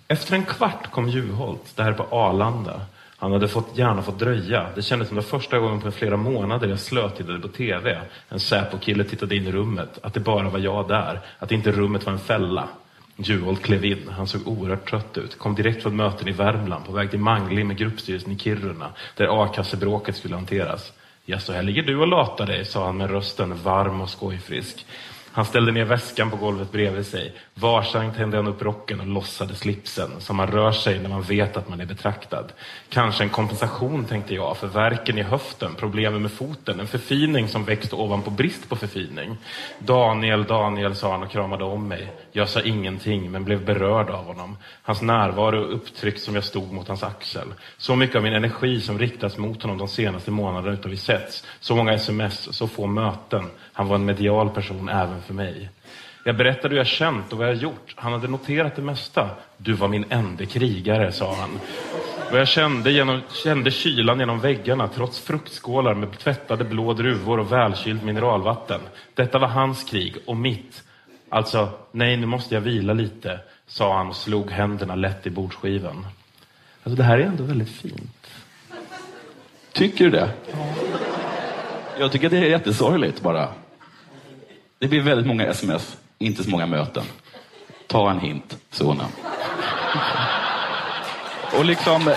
Efter 0.07 0.35
en 0.35 0.45
kvart 0.45 0.91
kom 0.91 1.09
Juholt, 1.09 1.75
det 1.75 1.83
här 1.83 1.93
på 1.93 2.03
Arlanda. 2.15 2.81
Han 3.19 3.31
hade 3.31 3.47
fått, 3.47 3.77
gärna 3.77 4.01
fått 4.01 4.19
dröja. 4.19 4.69
Det 4.75 4.81
kändes 4.81 5.07
som 5.07 5.17
det 5.17 5.23
första 5.23 5.59
gången 5.59 5.81
på 5.81 5.91
flera 5.91 6.17
månader 6.17 6.67
jag 6.67 6.79
slötittade 6.79 7.39
på 7.39 7.47
TV. 7.47 8.01
En 8.29 8.39
Säpo-kille 8.39 9.03
tittade 9.03 9.35
in 9.35 9.47
i 9.47 9.51
rummet. 9.51 9.99
Att 10.03 10.13
det 10.13 10.19
bara 10.19 10.49
var 10.49 10.59
jag 10.59 10.87
där. 10.87 11.19
Att 11.39 11.51
inte 11.51 11.71
rummet 11.71 12.05
var 12.05 12.13
en 12.13 12.19
fälla. 12.19 12.67
Juholt 13.23 13.61
klev 13.61 13.85
in. 13.85 14.09
Han 14.09 14.27
såg 14.27 14.47
oerhört 14.47 14.89
trött 14.89 15.17
ut. 15.17 15.37
Kom 15.37 15.55
direkt 15.55 15.83
från 15.83 15.95
möten 15.95 16.27
i 16.27 16.31
Värmland 16.31 16.85
på 16.85 16.91
väg 16.91 17.09
till 17.09 17.19
mangling 17.19 17.67
med 17.67 17.77
gruppstyrelsen 17.77 18.31
i 18.31 18.37
Kiruna. 18.37 18.89
Där 19.15 19.43
a-kassebråket 19.43 20.15
skulle 20.15 20.35
hanteras. 20.35 20.93
Ja, 21.25 21.39
så 21.39 21.53
här 21.53 21.63
ligger 21.63 21.83
du 21.83 21.97
och 21.97 22.07
latar 22.07 22.45
dig, 22.45 22.65
sa 22.65 22.85
han 22.85 22.97
med 22.97 23.09
rösten 23.09 23.63
varm 23.63 24.01
och 24.01 24.09
skojfrisk. 24.09 24.85
Han 25.39 25.45
ställde 25.45 25.71
ner 25.71 25.85
väskan 25.85 26.31
på 26.31 26.37
golvet 26.37 26.71
bredvid 26.71 27.05
sig. 27.05 27.33
Varsamt 27.53 28.15
tände 28.15 28.37
han 28.37 28.47
upp 28.47 28.61
rocken 28.61 28.99
och 28.99 29.07
lossade 29.07 29.55
slipsen, 29.55 30.09
som 30.19 30.35
man 30.35 30.47
rör 30.47 30.71
sig 30.71 30.99
när 30.99 31.09
man 31.09 31.21
vet 31.21 31.57
att 31.57 31.69
man 31.69 31.81
är 31.81 31.85
betraktad. 31.85 32.51
Kanske 32.89 33.23
en 33.23 33.29
kompensation, 33.29 34.05
tänkte 34.05 34.35
jag, 34.35 34.57
för 34.57 34.67
verken 34.67 35.17
i 35.17 35.21
höften, 35.21 35.75
problemen 35.77 36.21
med 36.21 36.31
foten, 36.31 36.79
en 36.79 36.87
förfining 36.87 37.47
som 37.47 37.65
växt 37.65 37.93
ovanpå 37.93 38.29
brist 38.29 38.69
på 38.69 38.75
förfining. 38.75 39.37
Daniel, 39.79 40.43
Daniel, 40.43 40.95
sa 40.95 41.11
han 41.11 41.23
och 41.23 41.31
kramade 41.31 41.63
om 41.63 41.87
mig. 41.87 42.11
Jag 42.31 42.49
sa 42.49 42.61
ingenting, 42.61 43.31
men 43.31 43.43
blev 43.43 43.65
berörd 43.65 44.09
av 44.09 44.25
honom. 44.25 44.57
Hans 44.81 45.01
närvaro 45.01 45.61
upptryckt 45.61 46.21
som 46.21 46.35
jag 46.35 46.43
stod 46.43 46.71
mot 46.71 46.87
hans 46.87 47.03
axel. 47.03 47.53
Så 47.77 47.95
mycket 47.95 48.15
av 48.15 48.23
min 48.23 48.33
energi 48.33 48.81
som 48.81 48.99
riktats 48.99 49.37
mot 49.37 49.61
honom 49.61 49.77
de 49.77 49.87
senaste 49.87 50.31
månaderna 50.31 50.73
utan 50.73 50.91
vi 50.91 50.97
setts. 50.97 51.43
Så 51.59 51.75
många 51.75 51.93
sms, 51.93 52.57
så 52.57 52.67
få 52.67 52.87
möten. 52.87 53.43
Han 53.79 53.87
var 53.87 53.95
en 53.95 54.05
medial 54.05 54.49
person 54.49 54.89
även 54.89 55.21
för 55.21 55.33
mig. 55.33 55.69
Jag 56.25 56.37
berättade 56.37 56.69
hur 56.69 56.77
jag 56.77 56.87
känt 56.87 57.31
och 57.31 57.37
vad 57.37 57.47
jag 57.47 57.55
gjort. 57.55 57.93
Han 57.95 58.13
hade 58.13 58.27
noterat 58.27 58.75
det 58.75 58.81
mesta. 58.81 59.29
Du 59.57 59.73
var 59.73 59.87
min 59.87 60.05
enda 60.09 60.45
krigare, 60.45 61.11
sa 61.11 61.35
han. 61.35 61.59
Och 62.31 62.37
jag 62.37 62.47
kände, 62.47 62.91
genom, 62.91 63.21
kände 63.43 63.71
kylan 63.71 64.19
genom 64.19 64.39
väggarna 64.39 64.87
trots 64.87 65.19
fruktskålar 65.19 65.93
med 65.93 66.19
tvättade 66.19 66.63
blå 66.63 66.93
druvor 66.93 67.39
och 67.39 67.51
välkylt 67.51 68.03
mineralvatten. 68.03 68.81
Detta 69.13 69.39
var 69.39 69.47
hans 69.47 69.83
krig 69.83 70.17
och 70.25 70.37
mitt. 70.37 70.83
Alltså, 71.29 71.69
nej, 71.91 72.17
nu 72.17 72.25
måste 72.25 72.55
jag 72.55 72.61
vila 72.61 72.93
lite, 72.93 73.39
sa 73.67 73.97
han 73.97 74.07
och 74.07 74.15
slog 74.15 74.51
händerna 74.51 74.95
lätt 74.95 75.27
i 75.27 75.29
bordsskivan. 75.29 76.07
Alltså, 76.83 76.97
det 76.97 77.03
här 77.03 77.17
är 77.19 77.23
ändå 77.23 77.43
väldigt 77.43 77.71
fint. 77.71 78.27
Tycker 79.73 80.05
du 80.05 80.11
det? 80.11 80.29
Jag 81.99 82.11
tycker 82.11 82.27
att 82.27 82.31
det 82.31 82.37
är 82.37 82.49
jättesorgligt 82.49 83.21
bara. 83.21 83.47
Det 84.79 84.87
blir 84.87 85.01
väldigt 85.01 85.27
många 85.27 85.45
sms, 85.45 85.97
inte 86.17 86.43
så 86.43 86.49
många 86.49 86.65
möten. 86.65 87.03
Ta 87.87 88.11
en 88.11 88.19
hint, 88.19 88.57
sonen. 88.71 89.05
Och 91.57 91.65
liksom... 91.65 92.13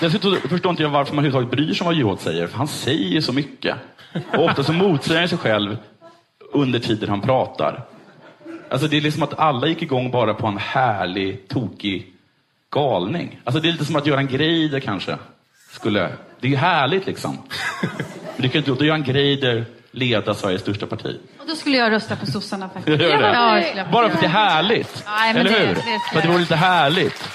Dessutom 0.00 0.36
förstår 0.48 0.70
inte 0.70 0.82
jag 0.82 0.90
varför 0.90 1.14
man 1.14 1.24
överhuvudtaget 1.24 1.58
bryr 1.58 1.74
sig 1.74 1.84
om 1.84 1.86
vad 1.86 1.94
Juholt 1.94 2.20
säger, 2.20 2.46
för 2.46 2.58
han 2.58 2.68
säger 2.68 3.08
ju 3.08 3.22
så 3.22 3.32
mycket. 3.32 3.76
Och 4.36 4.44
ofta 4.44 4.64
så 4.64 4.72
motsäger 4.72 5.20
han 5.20 5.28
sig 5.28 5.38
själv 5.38 5.76
under 6.52 6.78
tiden 6.78 7.08
han 7.08 7.20
pratar. 7.20 7.84
Alltså 8.68 8.88
det 8.88 8.96
är 8.96 9.00
liksom 9.00 9.22
att 9.22 9.38
alla 9.38 9.66
gick 9.66 9.82
igång 9.82 10.10
bara 10.10 10.34
på 10.34 10.46
en 10.46 10.58
härlig, 10.58 11.48
tokig 11.48 12.06
galning. 12.70 13.40
Alltså 13.44 13.60
det 13.60 13.68
är 13.68 13.72
lite 13.72 13.84
som 13.84 13.96
att 13.96 14.06
Göran 14.06 14.26
Greider 14.26 14.80
kanske 14.80 15.18
skulle... 15.70 16.08
Det 16.40 16.46
är 16.46 16.50
ju 16.50 16.56
härligt 16.56 17.06
liksom. 17.06 17.38
Du 18.42 18.48
kan 18.48 18.58
inte 18.58 18.70
låta 18.70 18.84
Göran 18.84 19.02
Greider 19.02 19.64
leda 19.90 20.34
Sveriges 20.34 20.60
största 20.62 20.86
parti. 20.86 21.16
Och 21.38 21.46
då 21.46 21.54
skulle 21.54 21.76
jag 21.76 21.92
rösta 21.92 22.16
på 22.16 22.26
sossarna 22.26 22.68
faktiskt. 22.68 23.02
Gör 23.02 23.22
det? 23.22 23.32
Ja, 23.32 23.56
jag 23.58 23.66
skulle- 23.68 23.84
Bara 23.92 24.08
för 24.08 24.14
att 24.14 24.20
det 24.20 24.26
är 24.26 24.30
härligt. 24.30 25.02
Nej, 25.06 25.34
men 25.34 25.46
Eller 25.46 25.58
det- 25.60 25.66
hur? 25.66 25.74
det 25.74 25.80
ska 25.80 25.90
för 26.12 26.16
att 26.18 26.22
det 26.22 26.28
vore 26.28 26.40
lite 26.40 26.56
härligt. 26.56 27.28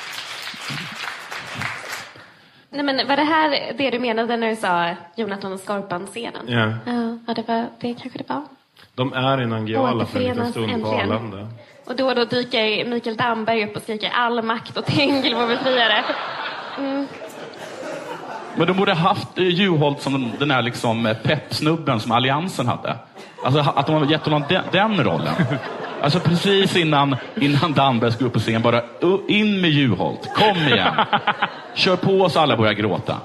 Nej, 2.69 2.84
men 2.84 3.07
var 3.07 3.15
det 3.15 3.23
här 3.23 3.73
det 3.77 3.89
du 3.89 3.99
menade 3.99 4.38
när 4.38 4.49
du 4.49 4.55
sa 4.55 4.95
Jonathan 5.15 5.53
och 5.53 5.59
Skorpan-scenen? 5.59 6.45
Ja. 6.47 6.73
Ja, 6.85 7.17
ja, 7.27 7.34
det, 7.34 7.47
var, 7.47 7.65
det 7.79 7.93
kanske 8.01 8.17
det 8.19 8.29
var. 8.29 8.43
De 8.95 9.13
är 9.13 9.41
i 9.41 9.45
Nangijala 9.45 10.05
för 10.05 10.19
en 10.19 10.25
liten 10.25 10.51
stund 10.51 10.67
på 10.67 10.73
äntligen. 10.73 11.11
Arlanda. 11.11 11.47
Och 11.85 11.95
då 11.95 12.07
och 12.07 12.15
då 12.15 12.25
dyker 12.25 12.85
Mikael 12.85 13.15
Damberg 13.17 13.65
upp 13.65 13.75
och 13.75 13.81
skriker 13.81 14.09
all 14.13 14.41
makt 14.43 14.77
och 14.77 14.85
Tengil 14.85 15.35
vår 15.35 15.47
befriare. 15.47 16.03
Mm. 16.77 17.07
Men 18.57 18.67
de 18.67 18.77
borde 18.77 18.93
haft 18.93 19.38
eh, 19.38 19.43
Juholt 19.47 20.01
som 20.01 20.31
den- 20.39 20.51
här 20.51 20.61
liksom 20.61 21.05
eh, 21.05 21.17
peppsnubben 21.17 21.99
som 21.99 22.11
Alliansen 22.11 22.67
hade. 22.67 22.95
Alltså 23.43 23.59
att 23.75 23.85
de 23.88 23.95
har 23.95 24.05
gett 24.05 24.23
honom 24.25 24.43
den, 24.49 24.63
den 24.71 25.03
rollen. 25.03 25.34
Alltså 26.01 26.19
precis 26.19 26.75
innan, 26.75 27.15
innan 27.41 27.73
Damberg 27.73 28.11
ska 28.11 28.25
upp 28.25 28.34
på 28.34 28.39
scen, 28.39 28.61
bara 28.61 28.81
in 29.27 29.61
med 29.61 29.69
Juholt. 29.69 30.29
Kom 30.35 30.57
igen. 30.57 30.93
Kör 31.75 31.95
på 31.95 32.29
så 32.29 32.39
alla 32.39 32.57
börjar 32.57 32.73
gråta. 32.73 33.17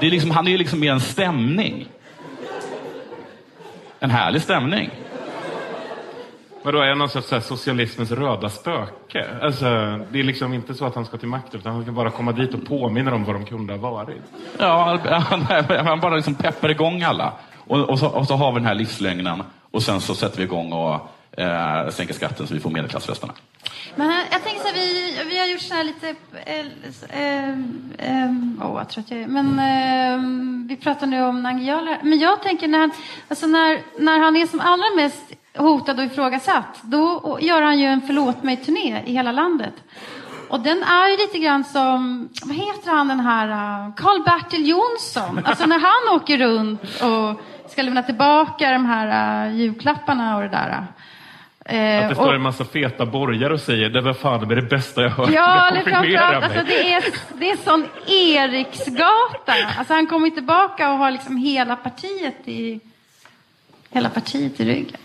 Det 0.00 0.06
är 0.06 0.10
liksom, 0.10 0.30
han 0.30 0.46
är 0.46 0.50
ju 0.50 0.58
liksom 0.58 0.80
mer 0.80 0.92
en 0.92 1.00
stämning. 1.00 1.88
En 4.00 4.10
härlig 4.10 4.42
stämning. 4.42 4.90
Vadå, 6.64 6.78
är 6.78 6.88
han 6.88 6.98
någon 6.98 7.08
sorts 7.08 7.28
så 7.28 7.34
här 7.34 7.42
socialismens 7.42 8.10
röda 8.10 8.48
spöke? 8.48 9.26
Alltså, 9.42 9.64
det 10.12 10.18
är 10.18 10.22
liksom 10.22 10.54
inte 10.54 10.74
så 10.74 10.84
att 10.84 10.94
han 10.94 11.04
ska 11.04 11.16
till 11.16 11.28
makten, 11.28 11.60
utan 11.60 11.72
han 11.72 11.82
ska 11.82 11.92
bara 11.92 12.10
komma 12.10 12.32
dit 12.32 12.54
och 12.54 12.66
påminna 12.66 13.10
dem 13.10 13.24
vad 13.24 13.34
de 13.34 13.44
kunde 13.44 13.72
ha 13.72 13.90
varit. 13.90 14.22
Ja, 14.58 14.98
han, 15.10 15.40
han 15.86 16.00
bara 16.00 16.16
liksom 16.16 16.34
peppar 16.34 16.68
igång 16.68 17.02
alla. 17.02 17.32
Och, 17.66 17.90
och, 17.90 17.98
så, 17.98 18.08
och 18.08 18.26
så 18.26 18.34
har 18.34 18.52
vi 18.52 18.58
den 18.58 18.66
här 18.66 18.74
livslögnen 18.74 19.42
och 19.70 19.82
sen 19.82 20.00
så 20.00 20.14
sätter 20.14 20.38
vi 20.38 20.44
igång 20.44 20.72
och 20.72 20.94
eh, 21.40 21.88
sänker 21.88 22.14
skatten 22.14 22.46
så 22.46 22.54
vi 22.54 22.60
får 22.60 22.70
medelklassrösterna. 22.70 23.32
Men 23.96 24.10
här, 24.10 24.24
jag 24.30 24.44
tänker 24.44 24.60
så 24.60 24.66
här, 24.68 24.74
vi, 24.74 25.18
vi 25.30 25.38
har 25.38 25.46
gjort 25.46 25.60
så 25.60 25.74
här 25.74 25.84
lite... 25.84 26.14
eh, 26.46 26.66
eh, 27.22 27.48
eh, 27.98 28.30
Åh, 28.62 28.72
vad 28.74 28.88
trött 28.88 29.06
jag 29.08 29.20
är. 29.20 29.26
Men 29.26 29.46
eh, 29.58 30.68
vi 30.68 30.76
pratar 30.76 31.06
nu 31.06 31.22
om 31.22 31.42
Nangijala. 31.42 31.98
Men 32.02 32.18
jag 32.18 32.42
tänker 32.42 32.68
när 32.68 32.78
han, 32.78 32.92
alltså 33.28 33.46
när, 33.46 33.80
när 33.98 34.18
han 34.18 34.36
är 34.36 34.46
som 34.46 34.60
allra 34.60 34.84
mest 34.96 35.32
hotad 35.58 35.98
och 35.98 36.04
ifrågasatt, 36.04 36.80
då 36.82 37.38
gör 37.40 37.62
han 37.62 37.78
ju 37.78 37.86
en 37.86 38.00
förlåt 38.06 38.42
mig-turné 38.42 39.02
i 39.06 39.12
hela 39.12 39.32
landet. 39.32 39.74
Och 40.48 40.60
den 40.60 40.82
är 40.82 41.08
ju 41.08 41.16
lite 41.16 41.38
grann 41.38 41.64
som, 41.64 42.28
vad 42.42 42.56
heter 42.56 42.90
han 42.90 43.08
den 43.08 43.20
här, 43.20 43.48
Karl-Bertil 43.96 44.68
Jonsson. 44.68 45.40
Alltså 45.44 45.66
när 45.66 45.78
han 45.78 46.16
åker 46.16 46.38
runt 46.38 46.82
och 46.82 47.40
ska 47.70 47.82
lämna 47.82 48.02
tillbaka 48.02 48.70
de 48.70 48.86
här 48.86 49.46
uh, 49.48 49.56
julklapparna 49.56 50.36
och 50.36 50.42
det 50.42 50.48
där. 50.48 50.86
Eh, 51.64 52.02
Att 52.04 52.08
det 52.08 52.14
står 52.14 52.26
och- 52.28 52.34
en 52.34 52.42
massa 52.42 52.64
feta 52.64 53.06
borgare 53.06 53.52
och 53.54 53.60
säger 53.60 53.88
det 53.90 54.00
var 54.00 54.14
fan 54.14 54.48
det 54.48 54.54
är 54.54 54.60
det 54.60 54.68
bästa 54.68 55.02
jag 55.02 55.10
hört. 55.10 55.30
Ja, 55.32 55.68
eller 55.68 55.82
framförallt, 55.90 56.44
alltså 56.44 56.62
det 56.66 56.92
är, 56.92 57.04
det 57.38 57.50
är 57.50 57.56
sån 57.56 57.86
Eriksgata. 58.06 59.52
Alltså 59.78 59.94
han 59.94 60.06
kommer 60.06 60.30
tillbaka 60.30 60.90
och 60.92 60.98
har 60.98 61.10
liksom 61.10 61.36
hela 61.36 61.76
partiet 61.76 62.48
i, 62.48 62.80
hela 63.90 64.08
partiet 64.08 64.60
i 64.60 64.64
ryggen. 64.64 64.96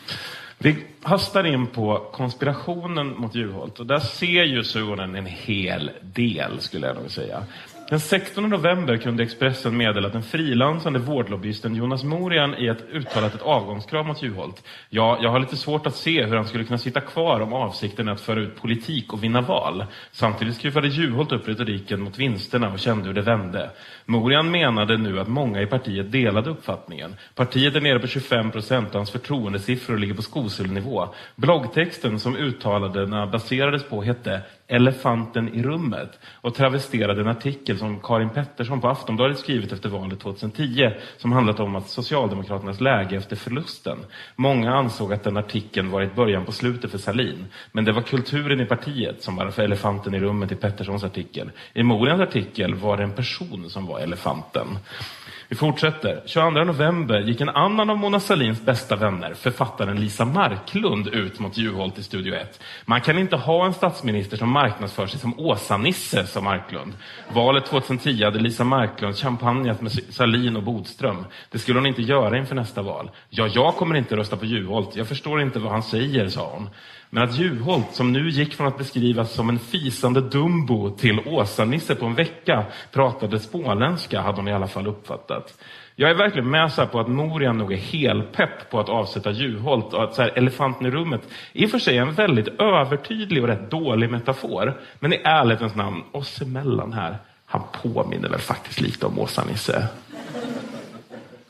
Vi 0.57 0.75
hastar 1.01 1.43
in 1.43 1.67
på 1.67 2.09
konspirationen 2.11 3.17
mot 3.17 3.35
Juholt 3.35 3.79
och 3.79 3.85
där 3.85 3.99
ser 3.99 4.43
ju 4.43 4.63
Suhonen 4.63 5.15
en 5.15 5.25
hel 5.25 5.91
del 6.01 6.61
skulle 6.61 6.87
jag 6.87 6.95
nog 6.95 7.11
säga. 7.11 7.43
Den 7.89 7.99
16 7.99 8.49
november 8.49 8.97
kunde 8.97 9.23
Expressen 9.23 9.77
meddela 9.77 10.07
att 10.07 10.13
den 10.13 10.23
frilansande 10.23 10.99
vårdlobbyisten 10.99 11.75
Jonas 11.75 12.03
Morian 12.03 12.55
i 12.57 12.67
ett 12.67 12.89
uttalat 12.91 13.35
ett 13.35 13.41
avgångskrav 13.41 14.05
mot 14.05 14.21
Juholt. 14.21 14.63
Ja, 14.89 15.19
jag 15.21 15.29
har 15.29 15.39
lite 15.39 15.57
svårt 15.57 15.87
att 15.87 15.95
se 15.95 16.25
hur 16.25 16.35
han 16.35 16.47
skulle 16.47 16.63
kunna 16.63 16.77
sitta 16.77 17.01
kvar 17.01 17.39
om 17.39 17.53
avsikten 17.53 18.07
är 18.07 18.11
att 18.11 18.21
föra 18.21 18.39
ut 18.39 18.61
politik 18.61 19.13
och 19.13 19.23
vinna 19.23 19.41
val. 19.41 19.85
Samtidigt 20.11 20.55
skruvade 20.55 20.87
Juholt 20.87 21.31
upp 21.31 21.47
retoriken 21.47 22.01
mot 22.01 22.17
vinsterna 22.17 22.73
och 22.73 22.79
kände 22.79 23.07
hur 23.07 23.13
det 23.13 23.21
vände. 23.21 23.69
Morian 24.05 24.51
menade 24.51 24.97
nu 24.97 25.19
att 25.19 25.27
många 25.27 25.61
i 25.61 25.65
partiet 25.65 26.11
delade 26.11 26.49
uppfattningen. 26.49 27.15
Partiet 27.35 27.75
är 27.75 27.81
nere 27.81 27.99
på 27.99 28.07
25 28.07 28.51
procent 28.51 28.89
och 28.89 28.95
hans 28.95 29.11
förtroendesiffror 29.11 29.97
ligger 29.97 30.13
på 30.13 30.21
skosulnivå. 30.21 31.07
Bloggtexten 31.35 32.19
som 32.19 32.35
uttalandena 32.35 33.27
baserades 33.27 33.83
på 33.83 34.01
hette 34.01 34.41
Elefanten 34.69 35.53
i 35.53 35.63
rummet 35.63 36.19
och 36.41 36.55
travesterade 36.55 37.21
en 37.21 37.27
artikel 37.27 37.77
som 37.77 37.99
Karin 37.99 38.29
Pettersson 38.29 38.81
på 38.81 38.87
Aftonbladet 38.87 39.39
skrivit 39.39 39.71
efter 39.71 39.89
valet 39.89 40.19
2010 40.19 40.91
som 41.17 41.31
handlat 41.31 41.59
om 41.59 41.75
att 41.75 41.89
Socialdemokraternas 41.89 42.81
läge 42.81 43.17
efter 43.17 43.35
förlusten. 43.35 43.97
Många 44.35 44.75
ansåg 44.75 45.13
att 45.13 45.23
den 45.23 45.37
artikeln 45.37 45.91
varit 45.91 46.15
början 46.15 46.45
på 46.45 46.51
slutet 46.51 46.91
för 46.91 46.97
Salin. 46.97 47.45
Men 47.71 47.85
det 47.85 47.91
var 47.91 48.01
kulturen 48.01 48.59
i 48.59 48.65
partiet 48.65 49.23
som 49.23 49.35
var 49.35 49.51
för 49.51 49.63
elefanten 49.63 50.15
i 50.15 50.19
rummet 50.19 50.51
i 50.51 50.55
Petterssons 50.55 51.03
artikel. 51.03 51.51
I 51.73 51.83
Morians 51.83 52.21
artikel 52.21 52.75
var 52.75 52.97
det 52.97 53.03
en 53.03 53.15
person 53.15 53.69
som 53.69 53.85
var 53.85 53.99
elefanten. 53.99 54.67
Vi 55.49 55.55
fortsätter. 55.55 56.21
22 56.25 56.63
november 56.63 57.19
gick 57.19 57.41
en 57.41 57.49
annan 57.49 57.89
av 57.89 57.97
Mona 57.97 58.19
Sahlins 58.19 58.61
bästa 58.61 58.95
vänner, 58.95 59.33
författaren 59.33 60.01
Lisa 60.01 60.25
Marklund, 60.25 61.07
ut 61.07 61.39
mot 61.39 61.57
Juholt 61.57 61.99
i 61.99 62.03
Studio 62.03 62.35
1. 62.35 62.59
Man 62.85 63.01
kan 63.01 63.17
inte 63.17 63.35
ha 63.35 63.65
en 63.65 63.73
statsminister 63.73 64.37
som 64.37 64.49
marknadsför 64.49 65.07
sig 65.07 65.19
som 65.19 65.39
Åsa-Nisse, 65.39 66.27
sa 66.27 66.41
Marklund. 66.41 66.93
Valet 67.33 67.65
2010 67.65 68.23
hade 68.23 68.39
Lisa 68.39 68.63
Marklund 68.63 69.17
champagnat 69.17 69.81
med 69.81 69.91
Sahlin 69.91 70.55
och 70.55 70.63
Bodström. 70.63 71.25
Det 71.51 71.59
skulle 71.59 71.79
hon 71.79 71.85
inte 71.85 72.01
göra 72.01 72.37
inför 72.37 72.55
nästa 72.55 72.81
val. 72.81 73.11
Ja, 73.29 73.47
jag 73.47 73.75
kommer 73.75 73.95
inte 73.95 74.15
rösta 74.15 74.37
på 74.37 74.45
Juholt. 74.45 74.95
Jag 74.95 75.07
förstår 75.07 75.41
inte 75.41 75.59
vad 75.59 75.71
han 75.71 75.83
säger, 75.83 76.27
sa 76.27 76.51
hon. 76.53 76.69
Men 77.09 77.23
att 77.23 77.37
Juholt, 77.37 77.93
som 77.93 78.13
nu 78.13 78.29
gick 78.29 78.53
från 78.53 78.67
att 78.67 78.77
beskrivas 78.77 79.33
som 79.33 79.49
en 79.49 79.59
fisande 79.59 80.21
Dumbo 80.21 80.89
till 80.89 81.19
Åsa-Nisse 81.25 81.95
på 81.95 82.05
en 82.05 82.15
vecka, 82.15 82.65
pratade 82.91 83.39
småländska, 83.39 84.21
hade 84.21 84.37
hon 84.37 84.47
i 84.47 84.53
alla 84.53 84.67
fall 84.67 84.87
uppfattat. 84.87 85.36
Jag 85.95 86.09
är 86.09 86.13
verkligen 86.13 86.49
med 86.49 86.71
så 86.71 86.81
här 86.81 86.87
på 86.87 86.99
att 86.99 87.07
Morian 87.07 87.57
nog 87.57 87.73
är 87.73 87.77
helpepp 87.77 88.69
på 88.69 88.79
att 88.79 88.89
avsätta 88.89 89.31
Juholt 89.31 89.93
och 89.93 90.03
att 90.03 90.15
så 90.15 90.21
här, 90.21 90.31
elefanten 90.35 90.87
i 90.87 90.91
rummet 90.91 91.21
i 91.53 91.65
och 91.65 91.69
för 91.69 91.79
sig 91.79 91.97
är 91.97 92.01
en 92.01 92.13
väldigt 92.13 92.47
övertydlig 92.61 93.43
och 93.43 93.49
rätt 93.49 93.71
dålig 93.71 94.11
metafor. 94.11 94.81
Men 94.99 95.13
i 95.13 95.21
ärlighetens 95.23 95.75
namn, 95.75 96.03
oss 96.11 96.41
emellan 96.41 96.93
här, 96.93 97.17
han 97.45 97.61
påminner 97.81 98.29
väl 98.29 98.39
faktiskt 98.39 98.81
lite 98.81 99.05
om 99.05 99.19
Åsa-Nisse. 99.19 99.87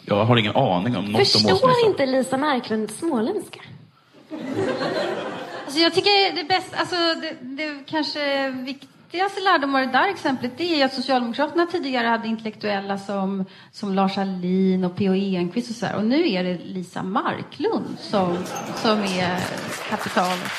Jag 0.06 0.26
har 0.26 0.38
ingen 0.38 0.56
aning 0.56 0.98
om 0.98 1.06
något 1.06 1.36
om 1.36 1.42
Förstår 1.56 1.72
inte 1.86 2.06
Lisa 2.06 2.38
Marklund 2.38 2.92
småländska? 2.92 3.60
Alltså 5.66 5.80
jag 5.80 5.94
tycker 5.94 6.36
det 6.36 6.44
bästa, 6.44 6.78
alltså 6.78 6.96
det, 6.96 7.36
det 7.42 7.84
kanske 7.86 8.50
viktigaste 9.08 9.42
lärdomar 9.42 9.84
i 9.84 9.86
det 9.86 9.92
där 9.92 10.10
exemplet 10.10 10.52
det 10.58 10.82
är 10.82 10.86
att 10.86 10.94
Socialdemokraterna 10.94 11.66
tidigare 11.66 12.08
hade 12.08 12.28
intellektuella 12.28 12.98
som, 12.98 13.46
som 13.72 13.94
Lars 13.94 14.18
Ahlin 14.18 14.84
och 14.84 14.96
P.O. 14.96 15.14
Enquist 15.14 15.70
och 15.70 15.76
så 15.76 15.86
här. 15.86 15.96
Och 15.96 16.06
nu 16.06 16.30
är 16.32 16.44
det 16.44 16.58
Lisa 16.64 17.04
Marklund 17.04 18.00
som, 18.00 18.38
som 18.76 19.00
är 19.00 19.40
kapitalet. 19.90 20.52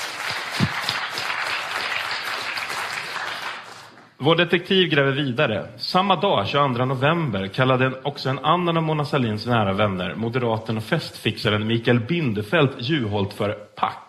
Vår 4.18 4.36
detektiv 4.36 4.88
gräver 4.88 5.12
vidare. 5.12 5.68
Samma 5.76 6.16
dag, 6.16 6.46
22 6.46 6.84
november, 6.84 7.46
kallade 7.46 8.00
också 8.02 8.28
en 8.28 8.38
annan 8.38 8.76
av 8.76 8.82
Mona 8.82 9.04
Sahlins 9.04 9.46
nära 9.46 9.72
vänner, 9.72 10.14
moderaten 10.14 10.76
och 10.76 10.84
festfixaren 10.84 11.66
Mikael 11.66 12.00
Bindefeldt 12.00 12.74
Juholt 12.78 13.32
för 13.32 13.52
pack. 13.52 14.07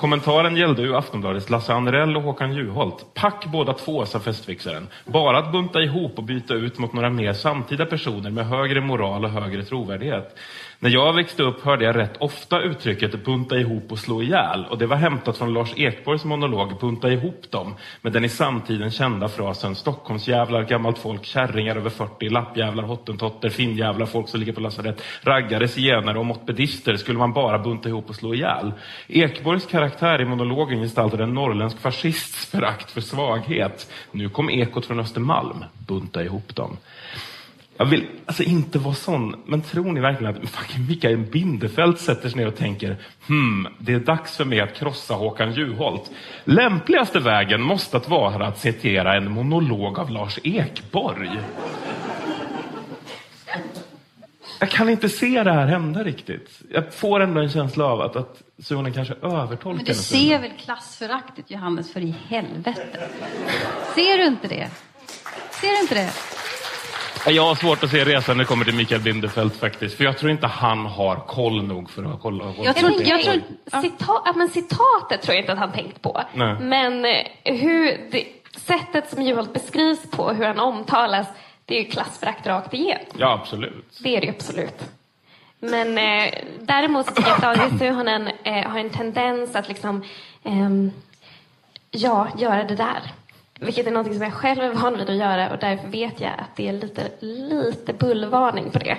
Kommentaren 0.00 0.56
gällde 0.56 0.82
ju 0.82 0.96
Aftonbladets 0.96 1.50
Lasse 1.50 1.72
Anrell 1.72 2.16
och 2.16 2.22
Håkan 2.22 2.52
Juholt. 2.52 3.14
Pack 3.14 3.44
båda 3.46 3.72
två, 3.72 4.06
sa 4.06 4.20
festfixaren. 4.20 4.88
Bara 5.06 5.38
att 5.38 5.52
bunta 5.52 5.82
ihop 5.82 6.18
och 6.18 6.24
byta 6.24 6.54
ut 6.54 6.78
mot 6.78 6.92
några 6.92 7.10
mer 7.10 7.32
samtida 7.32 7.86
personer 7.86 8.30
med 8.30 8.46
högre 8.46 8.80
moral 8.80 9.24
och 9.24 9.30
högre 9.30 9.64
trovärdighet. 9.64 10.36
När 10.82 10.90
jag 10.90 11.12
växte 11.12 11.42
upp 11.42 11.64
hörde 11.64 11.84
jag 11.84 11.96
rätt 11.96 12.16
ofta 12.16 12.60
uttrycket 12.60 13.24
bunta 13.24 13.58
ihop 13.58 13.92
och 13.92 13.98
slå 13.98 14.22
ihjäl 14.22 14.66
och 14.70 14.78
det 14.78 14.86
var 14.86 14.96
hämtat 14.96 15.38
från 15.38 15.52
Lars 15.52 15.72
Ekborgs 15.76 16.24
monolog 16.24 16.78
Bunta 16.80 17.12
ihop 17.12 17.50
dem 17.50 17.74
med 18.02 18.12
den 18.12 18.24
i 18.24 18.28
samtiden 18.28 18.90
kända 18.90 19.28
frasen 19.28 19.74
Stockholmsjävlar, 19.74 20.64
gammalt 20.64 20.98
folk, 20.98 21.24
kärringar 21.24 21.76
över 21.76 21.90
40, 21.90 22.28
lappjävlar, 22.28 22.84
hottentotter, 22.84 23.48
finnjävlar, 23.48 24.06
folk 24.06 24.28
som 24.28 24.40
ligger 24.40 24.52
på 24.52 24.60
lasarett, 24.60 25.02
raggare, 25.22 25.68
zigenare 25.68 26.18
och 26.18 26.26
mopedister 26.26 26.96
skulle 26.96 27.18
man 27.18 27.32
bara 27.32 27.58
bunta 27.58 27.88
ihop 27.88 28.08
och 28.08 28.16
slå 28.16 28.34
ihjäl. 28.34 28.72
Ekborgs 29.08 29.66
karaktär 29.66 30.20
i 30.20 30.24
monologen 30.24 30.82
gestaltade 30.82 31.22
en 31.22 31.34
norrländsk 31.34 31.78
fascists 31.80 32.46
förakt 32.50 32.90
för 32.90 33.00
svaghet. 33.00 33.92
Nu 34.12 34.28
kom 34.28 34.50
ekot 34.50 34.86
från 34.86 35.00
Östermalm. 35.00 35.64
Bunta 35.86 36.24
ihop 36.24 36.56
dem. 36.56 36.76
Jag 37.80 37.86
vill 37.86 38.06
alltså 38.26 38.42
inte 38.42 38.78
vara 38.78 38.94
sån, 38.94 39.36
men 39.46 39.62
tror 39.62 39.92
ni 39.92 40.00
verkligen 40.00 40.36
att 40.36 40.50
fucking 40.50 40.86
Mikael 40.86 41.16
Bindefeld 41.16 41.98
sätter 41.98 42.28
sig 42.28 42.38
ner 42.38 42.46
och 42.46 42.56
tänker 42.56 42.96
hmm, 43.28 43.68
det 43.78 43.92
är 43.92 43.98
dags 43.98 44.36
för 44.36 44.44
mig 44.44 44.60
att 44.60 44.74
krossa 44.74 45.14
Håkan 45.14 45.52
Juholt. 45.52 46.10
Lämpligaste 46.44 47.20
vägen 47.20 47.62
måste 47.62 47.96
att 47.96 48.08
vara 48.08 48.46
att 48.46 48.58
citera 48.58 49.16
en 49.16 49.30
monolog 49.30 49.98
av 49.98 50.10
Lars 50.10 50.38
Ekborg. 50.44 51.40
jag 54.60 54.70
kan 54.70 54.88
inte 54.88 55.08
se 55.08 55.42
det 55.42 55.52
här 55.52 55.66
hända 55.66 56.04
riktigt. 56.04 56.62
Jag 56.70 56.94
får 56.94 57.20
ändå 57.20 57.40
en 57.40 57.50
känsla 57.50 57.84
av 57.84 58.00
att, 58.00 58.16
att 58.16 58.42
Suhonen 58.58 58.92
kanske 58.92 59.14
övertolkar 59.14 59.76
Men 59.76 59.84
du 59.84 59.94
ser 59.94 60.38
väl 60.38 60.52
klassföraktet, 60.58 61.50
Johannes, 61.50 61.92
för 61.92 62.00
i 62.00 62.14
helvete? 62.28 63.08
Ser 63.94 64.18
du 64.18 64.26
inte 64.26 64.48
det? 64.48 64.68
Ser 65.50 65.68
du 65.68 65.80
inte 65.80 65.94
det? 65.94 66.10
Jag 67.26 67.42
har 67.42 67.54
svårt 67.54 67.84
att 67.84 67.90
se 67.90 68.04
resan 68.04 68.36
när 68.36 68.44
det 68.44 68.48
kommer 68.48 68.64
till 68.64 68.74
Mikael 68.74 69.00
Bindefeld 69.00 69.52
faktiskt. 69.52 69.96
För 69.96 70.04
jag 70.04 70.18
tror 70.18 70.30
inte 70.30 70.46
han 70.46 70.86
har 70.86 71.16
koll 71.16 71.62
nog 71.62 71.90
för 71.90 72.04
att 72.04 72.20
kolla. 72.20 72.44
Jag 72.62 72.76
tror, 72.76 73.02
jag 73.02 73.22
tror, 73.22 73.40
cita, 73.82 74.04
ja, 74.24 74.32
men 74.36 74.48
citatet 74.48 75.22
tror 75.22 75.34
jag 75.34 75.42
inte 75.42 75.52
att 75.52 75.58
han 75.58 75.72
tänkt 75.72 76.02
på. 76.02 76.22
Nej. 76.34 76.56
Men 76.60 77.04
eh, 77.04 77.54
hur 77.54 78.10
det, 78.10 78.26
sättet 78.56 79.10
som 79.10 79.22
Juholt 79.22 79.52
beskrivs 79.52 80.10
på, 80.10 80.30
hur 80.30 80.44
han 80.44 80.60
omtalas, 80.60 81.26
det 81.64 81.78
är 81.78 81.82
ju 81.82 81.90
klassförakt 81.90 82.46
rakt 82.46 82.74
igenom. 82.74 83.04
Ja, 83.16 83.32
absolut. 83.32 83.98
Det 84.02 84.16
är 84.16 84.20
det 84.20 84.28
absolut. 84.28 84.90
Men 85.58 85.98
eh, 85.98 86.34
däremot 86.60 87.06
så 87.06 87.12
tycker 87.14 87.30
jag 87.30 87.36
att 87.36 87.58
Daniel 87.58 87.70
Suhonen 87.78 88.30
eh, 88.44 88.70
har 88.70 88.78
en 88.78 88.90
tendens 88.90 89.56
att 89.56 89.68
liksom, 89.68 90.04
ehm, 90.44 90.92
ja, 91.90 92.28
göra 92.38 92.64
det 92.64 92.76
där. 92.76 93.12
Vilket 93.60 93.86
är 93.86 93.90
något 93.90 94.14
som 94.14 94.22
jag 94.22 94.32
själv 94.32 94.60
är 94.60 94.74
van 94.74 94.98
vid 94.98 95.10
att 95.10 95.16
göra 95.16 95.50
och 95.50 95.58
därför 95.58 95.88
vet 95.88 96.20
jag 96.20 96.32
att 96.38 96.56
det 96.56 96.68
är 96.68 96.72
lite, 96.72 97.10
lite 97.20 97.92
bullvarning 97.92 98.70
på 98.70 98.78
det. 98.78 98.98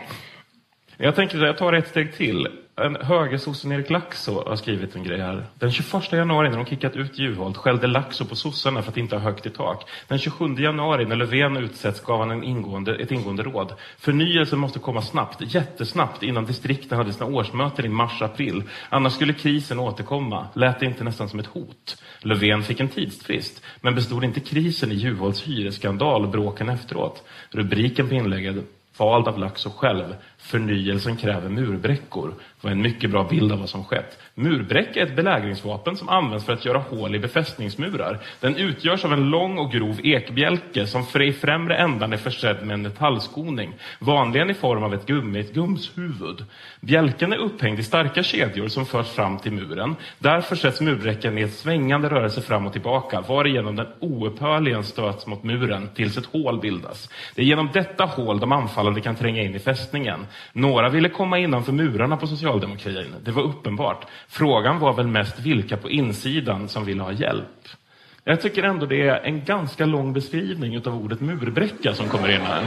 Jag 0.97 1.15
tänker 1.15 1.37
att 1.37 1.47
jag 1.47 1.57
tar 1.57 1.73
ett 1.73 1.87
steg 1.87 2.13
till. 2.13 2.47
En 2.75 2.95
högersossen 2.95 3.71
Erik 3.71 3.89
Laxå 3.89 4.43
har 4.47 4.55
skrivit 4.55 4.95
en 4.95 5.03
grej 5.03 5.19
här. 5.19 5.45
Den 5.53 5.71
21 5.71 6.11
januari 6.11 6.49
när 6.49 6.57
de 6.57 6.65
kickat 6.65 6.95
ut 6.95 7.19
Juholt 7.19 7.57
skällde 7.57 7.87
Laxå 7.87 8.25
på 8.25 8.35
sossarna 8.35 8.81
för 8.81 8.91
att 8.91 8.97
inte 8.97 9.15
ha 9.15 9.21
högt 9.21 9.45
i 9.45 9.49
tak. 9.49 9.89
Den 10.07 10.19
27 10.19 10.55
januari 10.57 11.05
när 11.05 11.15
Löfven 11.15 11.57
utsätts 11.57 11.99
gav 12.01 12.19
han 12.19 12.31
en 12.31 12.43
ingående, 12.43 12.95
ett 12.95 13.11
ingående 13.11 13.43
råd. 13.43 13.73
Förnyelsen 13.97 14.59
måste 14.59 14.79
komma 14.79 15.01
snabbt, 15.01 15.53
jättesnabbt 15.53 16.23
innan 16.23 16.45
distrikten 16.45 16.97
hade 16.97 17.13
sina 17.13 17.25
årsmöten 17.25 17.85
i 17.85 17.89
mars-april. 17.89 18.63
Annars 18.89 19.13
skulle 19.13 19.33
krisen 19.33 19.79
återkomma. 19.79 20.47
Lät 20.53 20.79
det 20.79 20.85
inte 20.85 21.03
nästan 21.03 21.29
som 21.29 21.39
ett 21.39 21.47
hot? 21.47 22.03
Löfven 22.19 22.63
fick 22.63 22.79
en 22.79 22.89
tidsfrist. 22.89 23.63
Men 23.81 23.95
bestod 23.95 24.23
inte 24.23 24.39
krisen 24.39 24.91
i 24.91 24.95
Juholts 24.95 25.47
hyresskandal 25.47 26.23
och 26.23 26.29
bråken 26.29 26.69
efteråt? 26.69 27.23
Rubriken 27.49 28.09
på 28.09 28.15
inlägget 28.15 28.55
vald 28.97 29.27
av 29.27 29.39
Laxå 29.39 29.69
själv. 29.69 30.15
Förnyelsen 30.41 31.17
kräver 31.17 31.49
murbräckor. 31.49 32.27
Det 32.29 32.67
var 32.67 32.71
en 32.71 32.81
mycket 32.81 33.09
bra 33.09 33.23
bild 33.23 33.51
av 33.51 33.59
vad 33.59 33.69
som 33.69 33.85
skett. 33.85 34.19
Murbräcka 34.35 35.01
är 35.01 35.05
ett 35.05 35.15
belägringsvapen 35.15 35.97
som 35.97 36.09
används 36.09 36.45
för 36.45 36.53
att 36.53 36.65
göra 36.65 36.77
hål 36.77 37.15
i 37.15 37.19
befästningsmurar. 37.19 38.19
Den 38.39 38.55
utgörs 38.55 39.05
av 39.05 39.13
en 39.13 39.29
lång 39.29 39.57
och 39.57 39.71
grov 39.71 39.99
ekbjälke 40.03 40.87
som 40.87 41.21
i 41.21 41.33
främre 41.33 41.75
ändan 41.75 42.13
är 42.13 42.17
försedd 42.17 42.65
med 42.65 42.73
en 42.73 42.81
metallskoning, 42.81 43.73
vanligen 43.99 44.49
i 44.49 44.53
form 44.53 44.83
av 44.83 44.93
ett 44.93 45.05
gummi, 45.05 45.39
ett 45.39 45.53
gumshuvud. 45.53 46.45
Bjälken 46.79 47.33
är 47.33 47.37
upphängd 47.37 47.79
i 47.79 47.83
starka 47.83 48.23
kedjor 48.23 48.67
som 48.67 48.85
förs 48.85 49.07
fram 49.07 49.39
till 49.39 49.51
muren. 49.51 49.95
Där 50.19 50.41
försätts 50.41 50.81
murbräckan 50.81 51.37
i 51.37 51.41
ett 51.41 51.53
svängande 51.53 52.09
rörelse 52.09 52.41
fram 52.41 52.65
och 52.65 52.73
tillbaka, 52.73 53.21
varigenom 53.21 53.75
den 53.75 53.87
oupphörligen 53.99 54.83
stöts 54.83 55.27
mot 55.27 55.43
muren 55.43 55.89
tills 55.95 56.17
ett 56.17 56.25
hål 56.25 56.59
bildas. 56.59 57.09
Det 57.35 57.41
är 57.41 57.45
genom 57.45 57.69
detta 57.73 58.05
hål 58.05 58.39
de 58.39 58.51
anfallande 58.51 59.01
kan 59.01 59.15
tränga 59.15 59.41
in 59.41 59.55
i 59.55 59.59
fästningen. 59.59 60.25
Några 60.53 60.89
ville 60.89 61.09
komma 61.09 61.39
innanför 61.39 61.71
murarna 61.71 62.17
på 62.17 62.27
socialdemokratin. 62.27 63.15
Det 63.23 63.31
var 63.31 63.43
uppenbart. 63.43 64.05
Frågan 64.27 64.79
var 64.79 64.93
väl 64.93 65.07
mest 65.07 65.39
vilka 65.39 65.77
på 65.77 65.89
insidan 65.89 66.69
som 66.69 66.85
ville 66.85 67.03
ha 67.03 67.11
hjälp. 67.11 67.67
Jag 68.23 68.41
tycker 68.41 68.63
ändå 68.63 68.85
det 68.85 69.01
är 69.01 69.19
en 69.19 69.45
ganska 69.45 69.85
lång 69.85 70.13
beskrivning 70.13 70.87
av 70.87 71.03
ordet 71.03 71.21
murbräcka 71.21 71.93
som 71.93 72.07
kommer 72.07 72.31
in 72.31 72.41
här. 72.41 72.65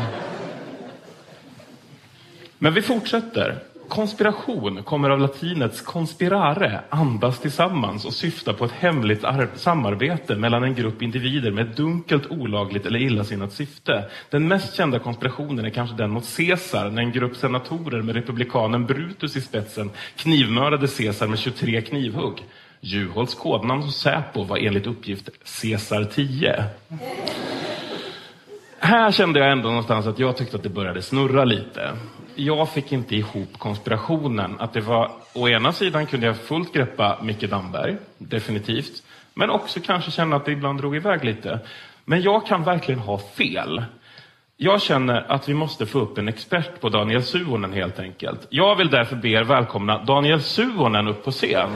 Men 2.59 2.75
vi 2.75 2.83
fortsätter. 2.83 3.59
Konspiration 3.89 4.83
kommer 4.83 5.11
av 5.11 5.21
latinets 5.21 5.81
conspirare, 5.81 6.81
andas 6.91 7.41
tillsammans 7.41 8.05
och 8.05 8.13
syftar 8.13 8.53
på 8.53 8.65
ett 8.65 8.73
hemligt 8.73 9.25
samarbete 9.55 10.35
mellan 10.35 10.65
en 10.65 10.75
grupp 10.75 11.03
individer 11.03 11.51
med 11.51 11.69
ett 11.69 11.77
dunkelt, 11.77 12.27
olagligt 12.27 12.87
eller 12.87 12.99
illasinnat 12.99 13.53
syfte. 13.53 14.05
Den 14.31 14.49
mest 14.49 14.75
kända 14.75 14.99
konspirationen 14.99 15.65
är 15.65 15.71
kanske 15.71 15.97
den 15.97 16.11
mot 16.11 16.37
Caesar, 16.37 16.91
när 16.91 17.03
en 17.03 17.13
grupp 17.13 17.37
senatorer 17.37 18.03
med 18.03 18.15
republikanen 18.15 18.87
Brutus 18.87 19.37
i 19.37 19.41
spetsen 19.41 19.91
knivmördade 20.17 20.89
Caesar 20.89 21.27
med 21.27 21.39
23 21.39 21.83
knivhugg. 21.83 22.45
Juholts 22.81 23.35
kodnamn 23.35 23.83
hos 23.83 23.97
Säpo 23.97 24.45
var 24.45 24.57
enligt 24.57 24.87
uppgift 24.87 25.29
Caesar 25.63 26.05
10. 26.05 26.65
Här 28.79 29.13
kände 29.13 29.41
jag 29.41 29.53
ändå 29.53 29.69
någonstans 29.69 30.07
att 30.07 30.19
jag 30.19 30.37
tyckte 30.37 30.57
att 30.57 30.63
det 30.63 30.69
började 30.69 31.03
snurra 31.03 31.45
lite. 31.45 31.91
Jag 32.35 32.69
fick 32.69 32.93
inte 32.93 33.17
ihop 33.17 33.59
konspirationen. 33.59 34.57
Att 34.61 34.73
det 34.73 34.81
var, 34.81 35.11
å 35.33 35.49
ena 35.49 35.73
sidan 35.73 36.07
kunde 36.07 36.27
jag 36.27 36.37
fullt 36.37 36.73
greppa 36.73 37.19
Micke 37.23 37.51
Damberg, 37.51 37.97
definitivt. 38.19 39.03
Men 39.35 39.51
också 39.51 39.81
kanske 39.81 40.11
känna 40.11 40.37
att 40.37 40.45
det 40.45 40.53
ibland 40.53 40.81
drog 40.81 40.97
iväg 40.97 41.25
lite. 41.25 41.59
Men 42.05 42.23
jag 42.23 42.47
kan 42.47 42.65
verkligen 42.65 43.01
ha 43.01 43.19
fel. 43.19 43.85
Jag 44.57 44.83
känner 44.83 45.33
att 45.33 45.49
vi 45.49 45.55
måste 45.55 45.87
få 45.87 45.99
upp 45.99 46.19
en 46.19 46.29
expert 46.29 46.81
på 46.81 46.89
Daniel 46.89 47.23
Suhonen 47.23 47.73
helt 47.73 47.99
enkelt. 47.99 48.47
Jag 48.51 48.77
vill 48.77 48.91
därför 48.91 49.17
be 49.17 49.29
er 49.29 49.45
välkomna 49.45 50.05
Daniel 50.05 50.43
Suhonen 50.43 51.09
upp 51.09 51.25
på 51.25 51.31
scen. 51.31 51.71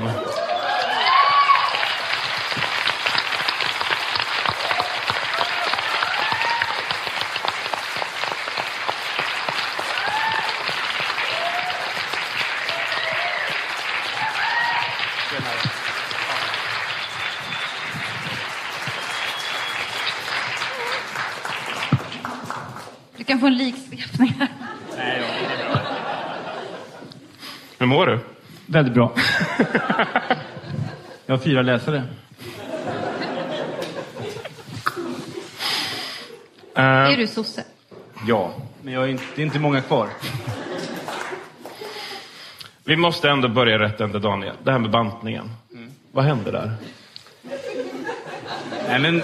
Du 23.17 23.25
kan 23.25 23.41
få 23.41 23.47
en 23.47 23.57
liksvepning 23.57 24.35
här. 24.39 24.49
Hur 27.78 27.78
mår 27.89 28.07
du? 28.07 28.19
Väldigt 28.67 28.95
bra. 28.95 29.13
Jag 31.27 31.37
har 31.37 31.39
fyra 31.39 31.63
läsare. 31.63 32.03
Är 36.75 37.17
du 37.17 37.27
sosse? 37.27 37.65
Ja, 38.27 38.55
men 38.83 38.95
jag 38.95 39.05
är 39.05 39.09
inte, 39.09 39.25
det 39.35 39.43
är 39.43 39.47
inte 39.47 39.59
många 39.59 39.81
kvar. 39.81 40.09
Vi 42.85 42.97
måste 42.97 43.31
ändå 43.31 43.49
börja 43.49 43.79
rätt 43.79 44.01
ända, 44.01 44.19
Daniel. 44.19 44.55
Det 44.65 44.73
här 44.73 44.79
med 44.79 44.91
bantningen. 44.91 45.51
Vad 46.13 46.25
hände 46.25 46.51
där? 46.51 46.73
Nej, 48.89 48.99
men 49.01 49.23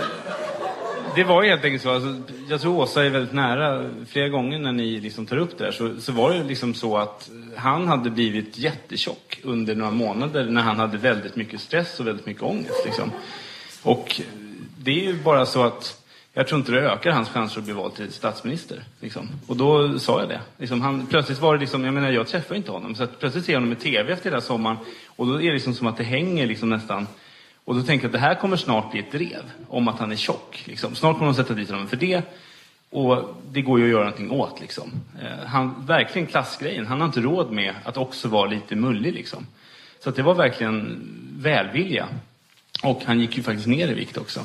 det 1.15 1.25
var 1.25 1.43
ju 1.43 1.49
helt 1.49 1.65
enkelt 1.65 1.83
så. 1.83 1.91
Alltså, 1.91 2.23
jag 2.49 2.61
tror 2.61 2.77
Åsa 2.77 3.05
är 3.05 3.11
väldigt 3.11 3.33
nära. 3.33 3.91
Flera 4.07 4.29
gånger 4.29 4.59
när 4.59 4.73
ni 4.73 5.01
liksom 5.01 5.27
tar 5.27 5.37
upp 5.37 5.59
det 5.59 5.65
här 5.65 5.73
så, 5.73 6.01
så 6.01 6.13
var 6.13 6.33
det 6.33 6.45
liksom 6.45 6.75
så 6.75 6.97
att 6.97 7.31
han 7.57 7.89
hade 7.89 8.11
blivit 8.11 8.59
jättetjock 8.59 9.41
under 9.43 9.75
några 9.75 9.91
månader 9.91 10.45
när 10.45 10.63
han 10.63 10.77
hade 10.79 10.99
väldigt 10.99 11.37
mycket 11.37 11.61
stress 11.61 12.01
och 12.01 12.07
väldigt 12.07 12.27
mycket 12.27 12.43
ångest. 12.43 12.85
Liksom. 12.85 13.11
Och 13.83 14.21
det 14.79 14.91
är 14.91 15.05
ju 15.05 15.23
bara 15.23 15.47
så 15.47 15.63
att 15.63 16.05
jag 16.37 16.49
tror 16.49 16.59
inte 16.59 16.73
det 16.73 16.81
ökar 16.81 17.11
hans 17.11 17.29
chanser 17.29 17.59
att 17.59 17.65
bli 17.65 17.75
vald 17.75 17.95
till 17.95 18.13
statsminister. 18.13 18.85
Liksom. 19.01 19.29
Och 19.47 19.57
då 19.57 19.99
sa 19.99 20.21
jag 20.21 20.29
det. 20.29 20.41
Liksom, 20.59 20.81
han, 20.81 21.07
plötsligt 21.07 21.41
var 21.41 21.55
det 21.55 21.61
liksom, 21.61 21.85
jag 21.85 21.95
menar 21.95 22.11
jag 22.11 22.27
träffar 22.27 22.55
inte 22.55 22.71
honom. 22.71 22.95
Så 22.95 23.03
att 23.05 23.21
plötsligt 23.21 23.45
ser 23.45 23.53
jag 23.53 23.61
honom 23.61 23.73
i 23.73 23.77
TV 23.77 24.13
efter 24.13 24.31
hela 24.31 24.41
sommaren. 24.41 24.77
Och 25.07 25.27
då 25.27 25.43
är 25.43 25.47
det 25.47 25.53
liksom 25.53 25.75
som 25.75 25.87
att 25.87 25.97
det 25.97 26.05
hänger 26.05 26.47
liksom 26.47 26.71
nästan. 26.71 27.07
Och 27.65 27.75
då 27.75 27.83
tänker 27.83 28.05
jag 28.05 28.09
att 28.09 28.13
det 28.13 28.27
här 28.27 28.35
kommer 28.35 28.57
snart 28.57 28.91
bli 28.91 29.01
ett 29.01 29.13
drev 29.13 29.43
om 29.69 29.89
att 29.89 29.99
han 29.99 30.13
är 30.13 30.17
tjock. 30.17 30.63
Liksom. 30.67 30.95
Snart 30.95 31.19
kommer 31.19 31.33
de 31.33 31.35
sätta 31.35 31.55
dit 31.55 31.71
honom 31.71 31.89
för 31.89 31.97
det. 31.97 32.23
Och 32.91 33.35
det 33.51 33.63
går 33.63 33.79
ju 33.79 33.85
att 33.85 33.91
göra 33.91 34.05
någonting 34.05 34.31
åt. 34.31 34.61
Liksom. 34.61 34.93
Eh, 35.23 35.47
han, 35.47 35.87
verkligen 35.87 36.27
klassgrejen. 36.27 36.87
Han 36.87 37.01
har 37.01 37.07
inte 37.07 37.21
råd 37.21 37.51
med 37.53 37.75
att 37.85 37.97
också 37.97 38.29
vara 38.29 38.47
lite 38.51 38.77
mullig. 38.77 39.15
Liksom. 39.15 39.47
Så 40.01 40.09
att 40.09 40.17
det 40.17 40.23
var 40.23 40.35
verkligen 40.35 41.01
välvilja. 41.37 42.09
Och 42.83 43.03
han 43.05 43.21
gick 43.21 43.37
ju 43.37 43.43
faktiskt 43.43 43.67
ner 43.67 43.89
i 43.89 43.95
vikt 43.95 44.17
också. 44.17 44.41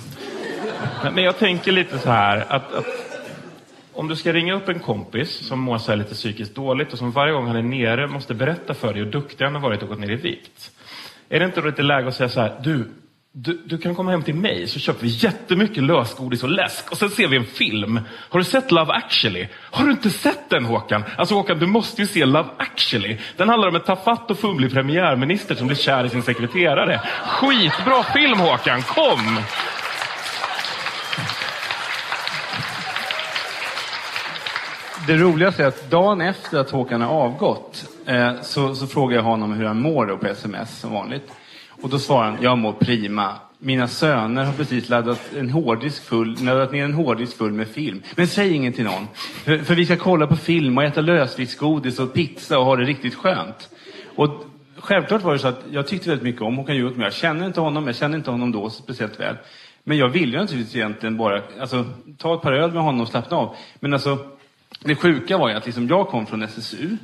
Men 1.14 1.24
jag 1.24 1.38
tänker 1.38 1.72
lite 1.72 2.00
så 2.00 2.10
här 2.10 2.46
att, 2.50 2.74
att 2.74 2.86
om 3.94 4.08
du 4.08 4.16
ska 4.16 4.34
ringa 4.34 4.54
upp 4.54 4.70
en 4.70 4.80
kompis 4.80 5.30
som 5.30 5.60
mår 5.60 5.78
så 5.78 5.96
lite 5.96 6.14
psykiskt 6.14 6.56
dåligt 6.56 6.94
och 6.94 6.98
som 6.98 7.12
varje 7.12 7.34
gång 7.34 7.48
han 7.48 7.56
är 7.56 7.62
nere 7.62 8.08
måste 8.08 8.34
berätta 8.34 8.74
för 8.74 8.94
dig 8.94 9.04
hur 9.04 9.12
duktig 9.12 9.46
han 9.46 9.56
har 9.56 9.62
varit 9.62 9.82
och 9.82 9.90
gått 9.90 10.00
ner 10.00 10.12
i 10.12 10.16
vikt. 10.16 10.72
Är 11.30 11.40
det 11.40 11.46
inte 11.46 11.62
då 11.62 11.68
lite 11.68 11.82
läge 11.82 12.08
att 12.08 12.16
säga 12.16 12.30
så 12.30 12.42
här, 12.42 12.60
du, 12.64 12.86
du, 13.42 13.62
du 13.66 13.78
kan 13.78 13.96
komma 13.96 14.12
hem 14.12 14.24
till 14.24 14.36
mig 14.36 14.68
så 14.68 14.80
köper 14.80 15.02
vi 15.02 15.08
jättemycket 15.08 15.84
lösgodis 15.84 16.44
och 16.44 16.50
läsk 16.50 16.92
och 16.92 16.98
sen 16.98 17.10
ser 17.10 17.28
vi 17.28 17.38
en 17.38 17.46
film. 17.46 18.00
Har 18.30 18.40
du 18.40 18.46
sett 18.46 18.72
Love 18.72 18.94
actually? 18.94 19.48
Har 19.56 19.86
du 19.86 19.92
inte 19.92 20.10
sett 20.10 20.50
den 20.50 20.66
Håkan? 20.66 21.04
Alltså 21.18 21.36
Håkan, 21.36 21.60
du 21.60 21.66
måste 21.66 22.02
ju 22.02 22.08
se 22.08 22.26
Love 22.26 22.50
actually. 22.58 23.18
Den 23.38 23.50
handlar 23.50 23.68
om 23.68 23.76
en 23.76 23.82
tafatt 23.82 24.32
och 24.32 24.40
fumlig 24.40 24.72
premiärminister 24.72 25.56
som 25.56 25.68
blir 25.68 25.78
kär 25.78 26.06
i 26.06 26.10
sin 26.10 26.24
sekreterare. 26.24 27.02
Skitbra 27.26 28.04
film 28.04 28.40
Håkan, 28.40 28.82
kom! 28.82 29.40
det 35.08 35.18
roligaste 35.18 35.64
är 35.64 35.68
att 35.68 35.92
dagen 35.92 36.22
efter 36.22 36.60
att 36.60 36.70
Håkan 36.70 37.02
har 37.02 37.14
avgått 37.14 37.86
eh, 38.06 38.42
så, 38.42 38.76
så 38.76 38.88
frågar 38.88 39.16
jag 39.16 39.24
honom 39.24 39.54
hur 39.54 39.66
han 39.66 39.82
mår 39.82 40.06
då 40.06 40.18
på 40.18 40.28
sms 40.28 40.80
som 40.80 40.94
vanligt. 40.94 41.32
Och 41.82 41.90
då 41.90 42.00
svarar 42.00 42.32
han, 42.32 42.38
jag 42.42 42.58
mår 42.58 42.74
prima. 42.74 43.36
Mina 43.60 43.88
söner 43.88 44.44
har 44.44 44.54
precis 44.54 44.90
laddat, 44.90 45.34
en 45.38 45.50
hårddisk 45.50 46.04
full, 46.04 46.38
laddat 46.46 46.72
ner 46.72 46.86
en 46.86 46.94
hårddisk 46.94 47.38
full 47.38 47.52
med 47.52 47.68
film. 47.68 48.02
Men 48.16 48.28
säg 48.28 48.54
inget 48.54 48.76
till 48.76 48.84
någon. 48.84 49.08
För, 49.44 49.58
för 49.58 49.76
vi 49.76 49.86
ska 49.86 49.96
kolla 49.96 50.28
på 50.28 50.36
film 50.36 50.78
och 50.78 50.84
äta 50.84 51.02
lösviktsgodis 51.02 52.00
och 52.00 52.14
pizza 52.14 52.60
och 52.60 52.66
ha 52.66 52.76
det 52.76 52.84
riktigt 52.84 53.16
skönt. 53.16 53.70
Och 54.16 54.46
självklart 54.78 55.24
var 55.24 55.34
det 55.34 55.40
så 55.40 55.48
att 55.48 55.64
jag 55.72 55.88
tyckte 55.88 56.10
väldigt 56.10 56.24
mycket 56.24 56.42
om 56.42 56.58
Håkan 56.58 56.76
Juholt, 56.76 56.96
men 56.96 57.04
jag 57.04 57.14
känner 57.14 57.46
inte 57.46 57.62
honom, 57.62 57.88
jag 57.88 57.96
känner 57.96 58.18
inte 58.18 58.32
honom 58.32 58.52
då 58.52 58.70
speciellt 58.70 59.20
väl. 59.20 59.36
Men 59.84 59.98
jag 59.98 60.10
ville 60.10 60.42
naturligtvis 60.42 60.76
egentligen 60.76 61.18
bara 61.18 61.42
alltså, 61.60 61.86
ta 62.18 62.36
ett 62.36 62.42
par 62.42 62.54
öl 62.54 62.72
med 62.72 62.84
honom 62.84 63.02
och 63.02 63.08
slappna 63.08 63.38
av. 63.38 63.56
Men 63.80 63.94
alltså, 63.94 64.18
det 64.84 64.96
sjuka 64.96 65.38
var 65.38 65.50
ju 65.50 65.56
att 65.56 65.66
liksom, 65.66 65.88
jag 65.88 66.08
kom 66.08 66.26
från 66.26 66.44
SSU. 66.44 66.98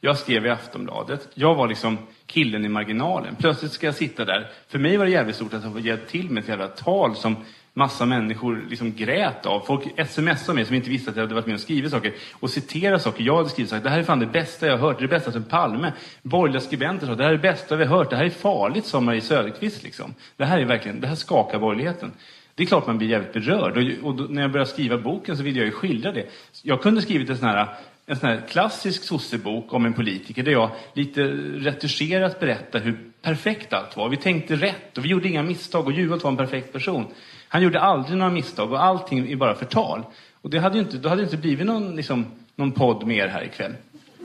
Jag 0.00 0.18
skrev 0.18 0.46
i 0.46 0.50
Aftonbladet. 0.50 1.28
Jag 1.34 1.54
var 1.54 1.68
liksom 1.68 1.98
killen 2.26 2.64
i 2.64 2.68
marginalen. 2.68 3.36
Plötsligt 3.38 3.72
ska 3.72 3.86
jag 3.86 3.94
sitta 3.94 4.24
där. 4.24 4.50
För 4.68 4.78
mig 4.78 4.96
var 4.96 5.04
det 5.04 5.10
jävligt 5.10 5.36
stort 5.36 5.54
att 5.54 5.64
ha 5.64 5.72
fått 5.72 5.84
hjälpt 5.84 6.10
till 6.10 6.30
med 6.30 6.42
ett 6.42 6.48
jävla 6.48 6.68
tal 6.68 7.16
som 7.16 7.36
massa 7.78 8.06
människor 8.06 8.64
liksom 8.68 8.94
grät 8.94 9.46
av. 9.46 9.60
Folk 9.60 10.08
smsade 10.08 10.54
mig 10.54 10.64
som 10.64 10.74
inte 10.74 10.90
visste 10.90 11.10
att 11.10 11.16
jag 11.16 11.22
hade 11.22 11.34
varit 11.34 11.46
med 11.46 11.54
och 11.54 11.60
skrivit 11.60 11.90
saker. 11.90 12.12
Och 12.32 12.50
citerade 12.50 13.00
saker. 13.00 13.24
Jag 13.24 13.36
hade 13.36 13.48
skrivit 13.48 13.70
saker. 13.70 13.84
Det 13.84 13.90
här 13.90 13.98
är 13.98 14.02
fan 14.02 14.18
det 14.18 14.26
bästa 14.26 14.66
jag 14.66 14.78
har 14.78 14.88
hört. 14.88 14.98
Det 14.98 15.04
är 15.04 15.08
det 15.08 15.16
bästa 15.16 15.32
som 15.32 15.44
Palme. 15.44 15.92
Borgerliga 16.22 16.60
skribenter 16.60 17.06
sa 17.06 17.14
det 17.14 17.22
här 17.22 17.30
är 17.30 17.36
det 17.36 17.42
bästa 17.42 17.76
vi 17.76 17.84
har 17.84 17.96
hört. 17.96 18.10
Det 18.10 18.16
här 18.16 18.24
är 18.24 18.30
farligt, 18.30 18.86
sa 18.86 19.00
Marie 19.00 19.20
Söderqvist. 19.20 19.82
Liksom. 19.82 20.14
Det 20.36 20.44
här 20.44 20.58
är 20.58 20.64
verkligen, 20.64 21.00
det 21.00 21.06
här 21.06 21.14
skakar 21.14 21.58
borgerligheten. 21.58 22.12
Det 22.54 22.62
är 22.62 22.66
klart 22.66 22.86
man 22.86 22.98
blir 22.98 23.08
jävligt 23.08 23.32
berörd. 23.32 23.76
Och, 23.76 24.08
och 24.08 24.14
då, 24.14 24.24
när 24.24 24.42
jag 24.42 24.52
började 24.52 24.70
skriva 24.70 24.98
boken 24.98 25.36
så 25.36 25.42
ville 25.42 25.58
jag 25.58 25.66
ju 25.66 25.72
skildra 25.72 26.12
det. 26.12 26.26
Jag 26.62 26.82
kunde 26.82 27.02
skrivit 27.02 27.30
en 27.30 27.36
sån 27.36 27.48
här 27.48 27.68
en 28.10 28.16
sån 28.16 28.28
här 28.28 28.42
klassisk 28.48 29.04
sossebok 29.04 29.74
om 29.74 29.86
en 29.86 29.92
politiker 29.92 30.42
där 30.42 30.52
jag 30.52 30.70
lite 30.92 31.22
retuscherat 31.54 32.40
berättar 32.40 32.80
hur 32.80 32.98
perfekt 33.22 33.72
allt 33.72 33.96
var. 33.96 34.08
Vi 34.08 34.16
tänkte 34.16 34.56
rätt 34.56 34.98
och 34.98 35.04
vi 35.04 35.08
gjorde 35.08 35.28
inga 35.28 35.42
misstag 35.42 35.86
och 35.86 35.92
Juholt 35.92 36.24
var 36.24 36.30
en 36.30 36.36
perfekt 36.36 36.72
person. 36.72 37.06
Han 37.48 37.62
gjorde 37.62 37.80
aldrig 37.80 38.18
några 38.18 38.32
misstag 38.32 38.72
och 38.72 38.84
allting 38.84 39.30
är 39.30 39.36
bara 39.36 39.54
förtal. 39.54 40.02
Och 40.42 40.50
det 40.50 40.58
hade 40.58 40.74
ju 40.74 40.82
inte, 40.82 40.96
då 40.96 41.08
hade 41.08 41.20
det 41.20 41.24
inte 41.24 41.36
blivit 41.36 41.66
någon, 41.66 41.96
liksom, 41.96 42.26
någon 42.56 42.72
podd 42.72 43.06
mer 43.06 43.28
här 43.28 43.44
ikväll. 43.44 43.72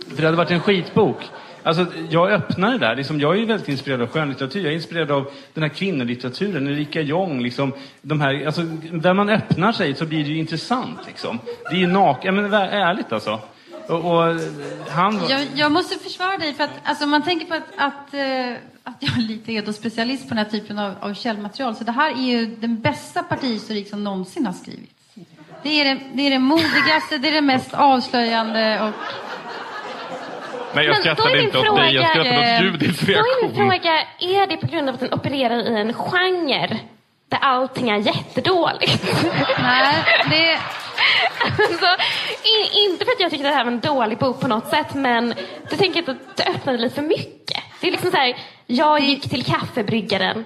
För 0.09 0.17
det 0.17 0.25
hade 0.25 0.37
varit 0.37 0.51
en 0.51 0.59
skitbok. 0.59 1.17
Alltså, 1.63 1.85
jag 2.09 2.31
öppnar 2.31 2.71
det 2.71 2.77
där. 2.77 2.95
Liksom, 2.95 3.19
jag 3.19 3.35
är 3.35 3.39
ju 3.39 3.45
väldigt 3.45 3.69
inspirerad 3.69 4.01
av 4.01 4.07
skönlitteratur. 4.07 4.63
Jag 4.63 4.71
är 4.71 4.75
inspirerad 4.75 5.11
av 5.11 5.31
den 5.53 5.63
här 5.63 5.69
kvinnolitteraturen, 5.69 6.67
Erika 6.67 7.01
Jong. 7.01 7.41
Liksom, 7.41 7.73
de 8.01 8.21
här, 8.21 8.45
alltså, 8.45 8.61
där 8.91 9.13
man 9.13 9.29
öppnar 9.29 9.71
sig 9.71 9.95
så 9.95 10.05
blir 10.05 10.23
det 10.23 10.29
ju 10.29 10.37
intressant. 10.37 10.99
Liksom. 11.07 11.39
Det 11.69 11.75
är 11.75 11.79
ju 11.79 11.87
naket. 11.87 12.25
Ja, 12.25 12.31
men 12.31 12.53
ärligt 12.53 13.11
alltså. 13.11 13.39
Och, 13.87 13.95
och 13.95 14.39
han 14.89 15.19
var... 15.19 15.29
Jag, 15.29 15.47
jag 15.55 15.71
måste 15.71 15.99
försvara 15.99 16.37
dig 16.37 16.53
för 16.53 16.63
att 16.63 16.71
alltså, 16.83 17.07
man 17.07 17.23
tänker 17.23 17.45
på 17.45 17.53
att, 17.53 17.63
att, 17.77 18.13
eh, 18.13 18.53
att 18.83 18.95
jag 18.99 19.17
lite 19.17 19.51
är 19.51 19.61
då 19.61 19.73
specialist 19.73 20.23
på 20.23 20.35
den 20.35 20.37
här 20.45 20.51
typen 20.51 20.79
av, 20.79 20.95
av 20.99 21.13
källmaterial. 21.13 21.75
Så 21.75 21.83
det 21.83 21.91
här 21.91 22.11
är 22.11 22.23
ju 22.23 22.45
den 22.45 22.81
bästa 22.81 23.23
partihistorik 23.23 23.89
som 23.89 24.03
någonsin 24.03 24.45
har 24.45 24.53
skrivits. 24.53 24.93
Det 25.63 25.81
är 25.81 25.85
det, 25.85 26.01
det 26.13 26.27
är 26.27 26.29
det 26.29 26.39
modigaste, 26.39 27.17
det 27.17 27.27
är 27.27 27.33
det 27.33 27.41
mest 27.41 27.73
avslöjande 27.73 28.81
och 28.81 28.91
Nej, 30.75 30.85
jag 30.85 30.93
Men 30.95 31.03
då 31.03 31.09
är 31.09 31.15
skrattade 31.15 31.43
inte 31.43 31.57
åt 31.57 31.65
fråga, 31.65 31.81
dig. 31.81 31.93
Jag 31.95 32.09
skrattade 32.09 32.39
åt 32.39 32.45
eh, 32.45 32.61
Judiths 32.61 32.99
Då 32.99 33.11
är 33.11 33.41
min 33.41 33.51
reaktion. 33.51 33.55
fråga, 33.55 33.93
är 34.19 34.47
det 34.47 34.57
på 34.57 34.67
grund 34.67 34.89
av 34.89 34.95
att 34.95 35.01
den 35.01 35.13
opererar 35.13 35.77
i 35.77 35.81
en 35.81 35.93
genre 35.93 36.79
där 37.29 37.39
allting 37.41 37.89
är 37.89 37.97
jättedåligt? 37.97 39.15
Nej, 39.61 39.95
det... 40.29 40.59
Alltså, 41.59 41.85
i, 42.43 42.85
inte 42.85 43.05
för 43.05 43.11
att 43.11 43.19
jag 43.19 43.31
tycker 43.31 43.45
att 43.45 43.51
det 43.51 43.55
här 43.55 43.63
var 43.65 43.71
en 43.71 43.79
dålig 43.79 44.17
bok 44.17 44.39
på 44.41 44.47
något 44.47 44.67
sätt, 44.67 44.93
men 44.93 45.33
jag 45.69 45.79
tänker 45.79 45.99
att 45.99 46.37
det 46.37 46.43
öppnade 46.43 46.77
lite 46.77 46.95
för 46.95 47.01
mycket. 47.01 47.57
Det 47.81 47.87
är 47.87 47.91
liksom 47.91 48.11
så 48.11 48.17
här, 48.17 48.35
jag 48.67 48.99
gick 48.99 49.29
till 49.29 49.43
kaffebryggaren. 49.43 50.45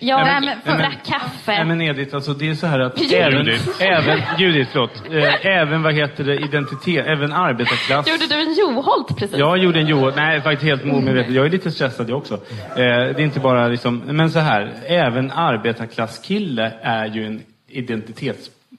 Jag 0.00 0.26
Nej, 0.26 0.40
men- 0.40 0.58
men- 0.64 0.78
drack 0.78 0.98
kaffe. 1.06 1.52
Nej 1.52 1.64
men 1.64 1.80
Edith, 1.82 2.14
alltså 2.14 2.32
det 2.32 2.48
är 2.48 2.54
så 2.54 2.66
här 2.66 2.80
att 2.80 3.00
Judith. 3.00 3.22
även, 3.22 3.48
även, 3.80 4.20
Judith, 4.38 4.70
förlåt, 4.72 4.90
eh, 5.10 5.46
även 5.46 5.82
vad 5.82 5.94
heter 5.94 6.24
det, 6.24 6.34
identitet, 6.34 7.06
även 7.06 7.32
arbetarklass. 7.32 8.08
Gjorde 8.08 8.26
du 8.26 8.34
en 8.34 8.54
Joholt 8.54 9.18
precis? 9.18 9.38
Jag 9.38 9.58
gjorde 9.58 9.80
en 9.80 9.86
Joholt, 9.86 10.16
nej 10.16 10.40
faktiskt 10.40 10.62
helt 10.62 10.82
omedvetet. 10.84 11.32
Jag 11.32 11.46
är 11.46 11.50
lite 11.50 11.70
stressad 11.70 12.10
jag 12.10 12.18
också. 12.18 12.34
Eh, 12.34 12.40
det 12.76 12.82
är 12.82 13.20
inte 13.20 13.40
bara 13.40 13.68
liksom, 13.68 14.02
men 14.06 14.30
så 14.30 14.38
här, 14.38 14.74
även 14.86 15.30
arbetarklasskille 15.32 16.72
är 16.82 17.06
ju 17.06 17.26
en 17.26 17.42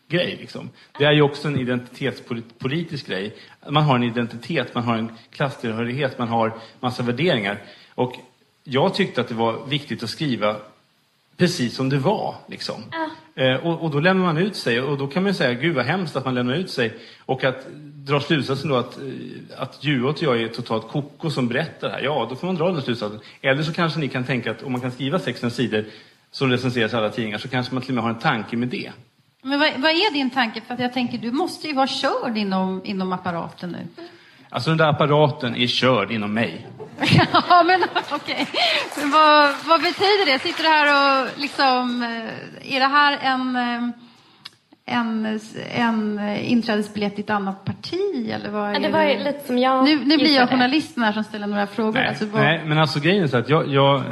identitetsgrej. 0.09 0.37
Liksom. 0.39 0.69
Det 0.97 1.05
är 1.05 1.11
ju 1.11 1.21
också 1.21 1.47
en 1.47 1.59
identitetspolitisk 1.59 3.07
grej. 3.07 3.35
Man 3.69 3.83
har 3.83 3.95
en 3.95 4.03
identitet, 4.03 4.75
man 4.75 4.83
har 4.83 4.97
en 4.97 5.11
klasstillhörighet, 5.31 6.17
man 6.17 6.27
har 6.27 6.53
massa 6.79 7.03
värderingar. 7.03 7.61
Och 7.95 8.15
jag 8.63 8.93
tyckte 8.93 9.21
att 9.21 9.27
det 9.27 9.35
var 9.35 9.65
viktigt 9.67 10.03
att 10.03 10.09
skriva 10.09 10.55
precis 11.37 11.75
som 11.75 11.89
det 11.89 11.97
var. 11.97 12.35
Liksom. 12.47 12.83
Eh, 13.35 13.55
och, 13.55 13.81
och 13.81 13.91
då 13.91 13.99
lämnar 13.99 14.25
man 14.25 14.37
ut 14.37 14.55
sig 14.55 14.81
och 14.81 14.97
då 14.97 15.07
kan 15.07 15.23
man 15.23 15.33
säga, 15.33 15.53
gud 15.53 15.75
vad 15.75 15.85
hemskt 15.85 16.15
att 16.15 16.25
man 16.25 16.35
lämnar 16.35 16.55
ut 16.55 16.69
sig. 16.69 16.93
Och 17.25 17.43
att 17.43 17.67
dra 18.05 18.19
slutsatsen 18.19 18.69
då 18.69 18.75
att, 18.75 18.97
eh, 18.97 19.03
att 19.57 19.83
Juholt 19.83 20.17
och 20.17 20.23
jag 20.23 20.41
är 20.41 20.47
totalt 20.47 20.87
koko 20.87 21.29
som 21.29 21.47
berättar 21.47 21.87
det 21.87 21.93
här. 21.93 22.01
Ja, 22.03 22.27
då 22.29 22.35
får 22.35 22.47
man 22.47 22.55
dra 22.55 22.71
den 22.71 22.81
slutsatsen. 22.81 23.19
Eller 23.41 23.63
så 23.63 23.73
kanske 23.73 23.99
ni 23.99 24.07
kan 24.07 24.23
tänka 24.23 24.51
att 24.51 24.63
om 24.63 24.71
man 24.71 24.81
kan 24.81 24.91
skriva 24.91 25.19
600 25.19 25.55
sidor 25.55 25.85
som 26.31 26.49
recenseras 26.49 26.93
i 26.93 26.95
alla 26.95 27.09
tidningar 27.09 27.37
så 27.37 27.47
kanske 27.47 27.73
man 27.73 27.83
till 27.83 27.91
och 27.91 27.95
med 27.95 28.03
har 28.03 28.09
en 28.09 28.19
tanke 28.19 28.57
med 28.57 28.67
det. 28.67 28.91
Men 29.41 29.59
vad, 29.59 29.69
vad 29.77 29.91
är 29.91 30.13
din 30.13 30.29
tanke? 30.29 30.61
För 30.67 30.73
att 30.73 30.79
jag 30.79 30.93
tänker, 30.93 31.17
du 31.17 31.31
måste 31.31 31.67
ju 31.67 31.73
vara 31.73 31.87
körd 31.87 32.37
inom, 32.37 32.81
inom 32.85 33.13
apparaten 33.13 33.69
nu. 33.69 34.03
Alltså 34.49 34.69
den 34.69 34.77
där 34.77 34.87
apparaten 34.89 35.55
är 35.55 35.67
körd 35.67 36.11
inom 36.11 36.33
mig. 36.33 36.67
ja, 37.49 37.63
men 37.65 37.83
okej. 38.11 38.47
Men 38.97 39.11
Vad, 39.11 39.53
vad 39.65 39.81
betyder 39.81 40.25
det? 40.33 40.39
Sitter 40.39 40.63
du 40.63 40.69
här 40.69 41.21
och 41.23 41.29
liksom... 41.39 42.03
eh, 42.03 42.75
Är 42.75 42.79
det 42.79 42.85
här 42.85 43.17
en, 43.21 43.55
eh, 43.55 43.89
en, 44.85 45.39
en 45.75 46.19
inträdesbiljett 46.37 47.17
i 47.19 47.21
ett 47.21 47.29
annat 47.29 47.65
parti? 47.65 48.29
Eller 48.31 48.49
vad 48.49 48.75
Ja, 48.75 48.79
det 48.79 48.89
var 48.89 49.03
ju 49.03 49.17
lite 49.23 49.45
som 49.47 49.57
jag 49.57 49.83
Nu, 49.83 49.95
nu 50.05 50.17
blir 50.17 50.35
jag 50.35 50.49
journalisten 50.49 51.03
här 51.03 51.11
som 51.13 51.23
ställer 51.23 51.47
några 51.47 51.67
frågor. 51.67 51.93
Nej, 51.93 52.07
Alltså, 52.07 52.25
vad, 52.25 52.41
nej 52.41 52.61
men 52.65 52.77
alltså 52.77 52.99
grejen 52.99 53.23
är 53.23 53.27
så 53.27 53.37
att 53.37 53.49
jag, 53.49 53.67
jag... 53.67 54.03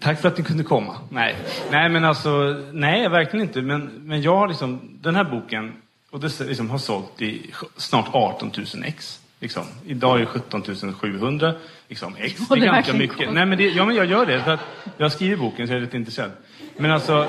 Tack 0.00 0.20
för 0.20 0.28
att 0.28 0.38
ni 0.38 0.44
kunde 0.44 0.64
komma. 0.64 0.96
Nej, 1.10 1.36
nej 1.70 1.88
men 1.88 2.04
alltså, 2.04 2.62
nej 2.72 3.08
verkligen 3.08 3.46
inte. 3.46 3.62
Men, 3.62 3.82
men 3.82 4.22
jag 4.22 4.36
har 4.36 4.48
liksom, 4.48 4.80
den 5.00 5.16
här 5.16 5.24
boken, 5.24 5.72
och 6.10 6.20
det 6.20 6.40
liksom 6.40 6.70
har 6.70 6.78
sålt 6.78 7.22
i 7.22 7.50
snart 7.76 8.08
18 8.12 8.52
000 8.56 8.66
ex. 8.84 9.20
Liksom. 9.40 9.62
Idag 9.86 10.16
är 10.16 10.20
det 10.20 10.26
17 10.26 10.94
700 10.94 11.54
liksom, 11.88 12.16
ex. 12.18 12.40
Ja, 12.50 12.56
det 12.56 12.62
är 12.62 12.72
ganska 12.72 12.92
mycket. 12.92 13.32
Nej, 13.32 13.46
men 13.46 13.58
det, 13.58 13.68
ja, 13.68 13.84
men 13.84 13.96
jag 13.96 14.06
gör 14.06 14.26
det. 14.26 14.42
För 14.42 14.50
att 14.50 14.60
jag 14.96 15.12
skriver 15.12 15.36
boken 15.36 15.66
så 15.66 15.72
jag 15.72 15.78
är 15.78 15.80
lite 15.80 15.96
intresserad. 15.96 16.30
Men 16.76 16.90
alltså, 16.90 17.28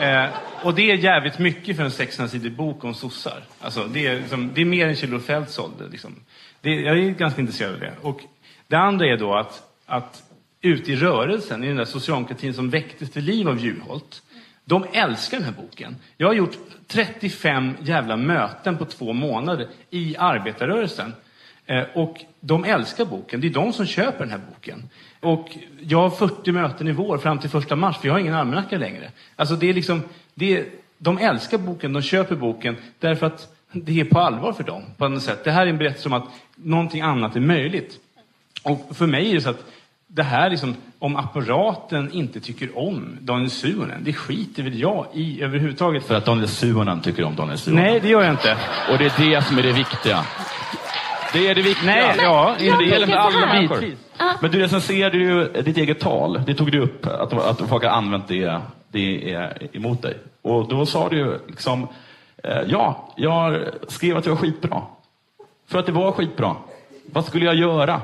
eh, 0.00 0.24
och 0.62 0.74
det 0.74 0.90
är 0.90 0.96
jävligt 0.96 1.38
mycket 1.38 1.76
för 1.76 1.84
en 1.84 1.90
600-sidig 1.90 2.56
bok 2.56 2.84
om 2.84 2.94
sossar. 2.94 3.42
Alltså, 3.60 3.84
det, 3.84 4.06
är, 4.06 4.16
liksom, 4.16 4.50
det 4.54 4.60
är 4.60 4.64
mer 4.64 4.86
än 4.86 4.96
Kjell-Olof 4.96 5.24
Feldt 5.24 5.50
sålde. 5.50 5.88
Liksom. 5.90 6.16
Det, 6.60 6.70
jag 6.70 6.98
är 6.98 7.10
ganska 7.10 7.40
intresserad 7.40 7.74
av 7.74 7.80
det. 7.80 7.92
Och 8.02 8.20
det 8.68 8.76
andra 8.76 9.06
är 9.06 9.16
då 9.16 9.34
att, 9.34 9.62
att 9.86 10.22
ute 10.62 10.92
i 10.92 10.96
rörelsen, 10.96 11.64
i 11.64 11.66
den 11.66 11.76
där 11.76 11.84
socialdemokratin 11.84 12.54
som 12.54 12.70
väcktes 12.70 13.10
till 13.10 13.24
liv 13.24 13.48
av 13.48 13.58
Juholt, 13.58 14.22
de 14.64 14.86
älskar 14.92 15.36
den 15.36 15.46
här 15.46 15.62
boken. 15.62 15.96
Jag 16.16 16.26
har 16.26 16.34
gjort 16.34 16.56
35 16.86 17.76
jävla 17.80 18.16
möten 18.16 18.78
på 18.78 18.84
två 18.84 19.12
månader 19.12 19.68
i 19.90 20.16
arbetarrörelsen. 20.18 21.12
Eh, 21.66 21.84
och 21.94 22.24
de 22.40 22.64
älskar 22.64 23.04
boken. 23.04 23.40
Det 23.40 23.46
är 23.46 23.50
de 23.50 23.72
som 23.72 23.86
köper 23.86 24.18
den 24.18 24.30
här 24.30 24.40
boken. 24.50 24.88
Och 25.20 25.58
jag 25.80 25.98
har 25.98 26.10
40 26.10 26.52
möten 26.52 26.88
i 26.88 26.92
vår 26.92 27.18
fram 27.18 27.38
till 27.38 27.50
första 27.50 27.76
mars, 27.76 27.98
för 27.98 28.08
jag 28.08 28.14
har 28.14 28.20
ingen 28.20 28.34
almanacka 28.34 28.78
längre. 28.78 29.10
Alltså 29.36 29.56
det 29.56 29.68
är 29.68 29.74
liksom, 29.74 30.02
det 30.34 30.56
är, 30.56 30.66
de 30.98 31.18
älskar 31.18 31.58
boken, 31.58 31.92
de 31.92 32.02
köper 32.02 32.36
boken 32.36 32.76
därför 32.98 33.26
att 33.26 33.56
det 33.72 34.00
är 34.00 34.04
på 34.04 34.18
allvar 34.18 34.52
för 34.52 34.64
dem. 34.64 34.82
På 34.96 35.08
något 35.08 35.22
sätt. 35.22 35.44
Det 35.44 35.50
här 35.50 35.66
är 35.66 35.70
en 35.70 35.78
berättelse 35.78 36.08
om 36.08 36.12
att 36.12 36.28
någonting 36.54 37.00
annat 37.00 37.36
är 37.36 37.40
möjligt. 37.40 37.98
Och 38.62 38.96
för 38.96 39.06
mig 39.06 39.30
är 39.30 39.34
det 39.34 39.40
så 39.40 39.50
att 39.50 39.64
det 40.14 40.22
här 40.22 40.50
liksom, 40.50 40.76
om 40.98 41.16
apparaten 41.16 42.12
inte 42.12 42.40
tycker 42.40 42.78
om 42.78 43.18
Daniel 43.20 43.50
Suhonen, 43.50 44.04
det 44.04 44.12
skiter 44.12 44.62
väl 44.62 44.80
jag 44.80 45.06
i 45.12 45.42
överhuvudtaget. 45.42 46.04
För 46.04 46.14
att 46.14 46.24
Daniel 46.24 46.48
Suhonen 46.48 47.00
tycker 47.00 47.24
om 47.24 47.36
Daniel 47.36 47.58
Suhonen. 47.58 47.84
Nej, 47.84 48.00
det 48.00 48.08
gör 48.08 48.22
jag 48.22 48.30
inte. 48.30 48.56
Och 48.90 48.98
det 48.98 49.04
är 49.04 49.30
det 49.30 49.42
som 49.42 49.58
är 49.58 49.62
det 49.62 49.72
viktiga. 49.72 50.24
Det 51.32 51.48
är 51.48 51.54
det 51.54 51.62
viktiga. 51.62 51.86
Nej, 51.86 52.16
ja, 52.18 52.54
det 52.58 52.84
gäller 52.84 53.06
för 53.06 53.14
alla 53.14 53.46
människor. 53.46 53.84
Men 54.40 54.50
du 54.50 54.58
recenserade 54.58 55.18
ju 55.18 55.44
ditt 55.62 55.76
eget 55.76 56.00
tal. 56.00 56.42
Det 56.46 56.54
tog 56.54 56.72
du 56.72 56.80
upp, 56.80 57.06
att, 57.06 57.32
att 57.32 57.68
folk 57.68 57.82
har 57.82 57.90
använt 57.90 58.28
det, 58.28 58.60
det 58.88 59.32
är 59.32 59.76
emot 59.76 60.02
dig. 60.02 60.16
Och 60.42 60.68
då 60.68 60.86
sa 60.86 61.08
du 61.08 61.16
ju 61.16 61.38
liksom, 61.46 61.88
eh, 62.44 62.60
ja, 62.66 63.12
jag 63.16 63.64
skrev 63.88 64.16
att 64.16 64.24
det 64.24 64.30
var 64.30 64.36
skitbra. 64.36 64.82
För 65.68 65.78
att 65.78 65.86
det 65.86 65.92
var 65.92 66.12
skitbra. 66.12 66.56
Vad 67.12 67.24
skulle 67.24 67.44
jag 67.44 67.54
göra? 67.54 68.00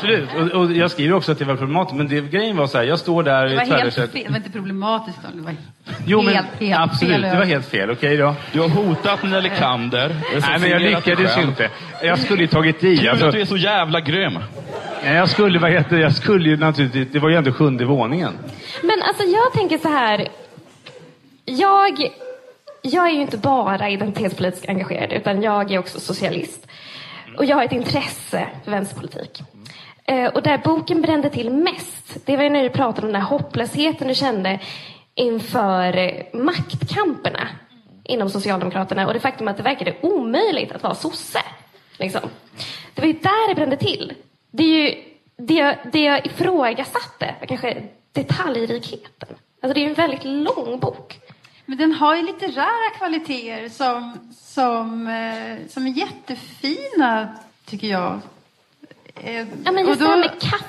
Absolut. 0.00 0.52
Och, 0.54 0.60
och 0.60 0.72
jag 0.72 0.90
skriver 0.90 1.14
också 1.14 1.32
att 1.32 1.38
det 1.38 1.44
var 1.44 1.56
problematiskt. 1.56 1.96
Men 1.96 2.08
det, 2.08 2.20
grejen 2.20 2.56
var 2.56 2.66
så 2.66 2.78
här, 2.78 2.84
jag 2.84 2.98
står 2.98 3.22
där 3.22 3.46
det 3.46 3.54
i 3.54 3.66
fel. 3.66 4.08
Det 4.12 4.28
var 4.28 4.36
inte 4.36 4.50
problematiskt. 4.50 5.18
då. 5.22 5.38
Det 5.38 5.42
var... 5.42 5.54
Jo, 6.06 6.22
men 6.22 6.34
helt, 6.34 6.46
helt 6.60 6.80
absolut. 6.80 7.12
fel 7.12 7.22
Det 7.22 7.36
var 7.36 7.44
helt 7.44 7.66
fel. 7.66 7.90
Okej 7.90 8.16
då. 8.16 8.34
Du 8.52 8.60
har 8.60 8.68
hotat 8.68 9.22
Nelly 9.22 9.50
Kander. 9.58 10.16
Nej, 10.40 10.60
men 10.60 10.70
jag 10.70 10.82
lyckades 10.82 11.38
ju 11.38 11.42
inte. 11.42 11.70
Jag 12.02 12.18
skulle 12.18 12.42
ju 12.42 12.46
tagit 12.46 12.84
i. 12.84 13.08
Alltså, 13.08 13.26
att 13.26 13.32
du 13.32 13.40
är 13.40 13.44
så 13.44 13.56
jävla 13.56 14.00
grym. 14.00 14.38
Nej, 15.04 15.14
jag 15.14 15.30
skulle, 15.30 15.58
vad 15.58 15.70
heter 15.70 15.96
jag 15.96 16.14
skulle 16.14 16.48
ju 16.48 16.56
naturligtvis, 16.56 17.08
det 17.12 17.18
var 17.18 17.28
ju 17.28 17.36
ändå 17.36 17.52
sjunde 17.52 17.84
våningen. 17.84 18.32
Men 18.82 19.02
alltså 19.02 19.22
jag 19.22 19.52
tänker 19.52 19.78
så 19.78 19.88
här. 19.88 20.28
Jag, 21.44 22.10
jag 22.82 23.08
är 23.08 23.12
ju 23.12 23.20
inte 23.20 23.38
bara 23.38 23.88
identitetspolitiskt 23.90 24.68
engagerad 24.68 25.12
utan 25.12 25.42
jag 25.42 25.70
är 25.70 25.78
också 25.78 26.00
socialist. 26.00 26.66
Och 27.36 27.44
jag 27.44 27.56
har 27.56 27.64
ett 27.64 27.72
intresse 27.72 28.46
för 28.64 28.70
vänsterpolitik. 28.70 29.42
Eh, 30.10 30.28
och 30.28 30.42
där 30.42 30.58
boken 30.58 31.02
brände 31.02 31.30
till 31.30 31.50
mest, 31.50 32.26
det 32.26 32.36
var 32.36 32.44
ju 32.44 32.50
när 32.50 32.62
du 32.62 32.70
pratade 32.70 33.06
om 33.06 33.12
den 33.12 33.22
här 33.22 33.28
hopplösheten 33.28 34.08
du 34.08 34.14
kände 34.14 34.60
inför 35.14 35.96
eh, 35.96 36.24
maktkamperna 36.32 37.48
inom 38.04 38.30
Socialdemokraterna 38.30 39.06
och 39.06 39.12
det 39.12 39.20
faktum 39.20 39.48
att 39.48 39.56
det 39.56 39.62
verkade 39.62 39.96
omöjligt 40.02 40.72
att 40.72 40.82
vara 40.82 40.94
sosse. 40.94 41.42
Liksom. 41.98 42.20
Det 42.94 43.00
var 43.00 43.06
ju 43.06 43.12
där 43.12 43.48
det 43.48 43.54
brände 43.54 43.76
till. 43.76 44.12
Det, 44.50 44.62
är 44.62 44.88
ju, 44.88 45.02
det, 45.36 45.54
jag, 45.54 45.76
det 45.92 46.00
jag 46.00 46.26
ifrågasatte 46.26 47.34
var 47.40 47.46
kanske 47.46 47.82
detaljrikheten. 48.12 49.28
Alltså 49.62 49.74
det 49.74 49.80
är 49.80 49.82
ju 49.82 49.88
en 49.88 49.94
väldigt 49.94 50.24
lång 50.24 50.78
bok. 50.80 51.18
Men 51.66 51.78
den 51.78 51.92
har 51.92 52.16
ju 52.16 52.22
litterära 52.22 52.90
kvaliteter 52.98 53.68
som, 53.68 54.30
som, 54.32 55.06
eh, 55.06 55.68
som 55.68 55.86
är 55.86 55.90
jättefina, 55.90 57.36
tycker 57.64 57.86
jag. 57.86 58.20
Eh, 59.24 59.46
Ja, 59.64 59.72
men 59.72 59.76
och 59.84 59.88
just 59.88 59.98
det 60.00 60.04
då- 60.04 60.10
här 60.10 60.18
med 60.18 60.40
kaff, 60.40 60.62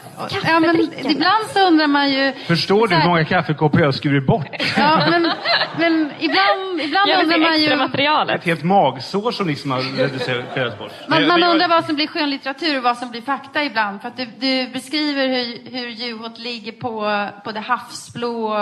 Ja, 0.45 0.59
men 0.59 0.75
ibland 1.11 1.45
så 1.53 1.67
undrar 1.67 1.87
man 1.87 2.11
ju... 2.11 2.33
Förstår 2.47 2.87
du 2.87 2.95
hur 2.95 3.07
många 3.07 3.25
kaffekoppar 3.25 3.79
jag 3.79 3.95
skurit 3.95 4.25
bort? 4.27 4.45
Ja, 4.77 5.07
men, 5.09 5.31
men 5.79 6.11
ibland, 6.19 6.81
ibland 6.81 7.09
Jag 7.09 7.23
undrar 7.23 7.37
man 7.37 7.61
ju... 7.61 7.75
materialet. 7.75 8.35
Ett 8.39 8.45
helt 8.45 8.63
magsår 8.63 9.31
som 9.31 9.47
liksom 9.47 9.71
har 9.71 9.97
reducerats 9.97 10.77
bort. 10.79 10.91
Man, 11.07 11.27
man 11.27 11.43
undrar 11.43 11.67
vad 11.67 11.85
som 11.85 11.95
blir 11.95 12.07
skönlitteratur 12.07 12.77
och 12.77 12.83
vad 12.83 12.97
som 12.97 13.11
blir 13.11 13.21
fakta 13.21 13.63
ibland. 13.63 14.01
För 14.01 14.07
att 14.07 14.17
du, 14.17 14.25
du 14.39 14.67
beskriver 14.73 15.27
hur, 15.27 15.71
hur 15.77 15.87
Juholt 15.87 16.37
ligger 16.39 16.71
på, 16.71 17.27
på 17.43 17.51
det 17.51 17.59
havsblå 17.59 18.57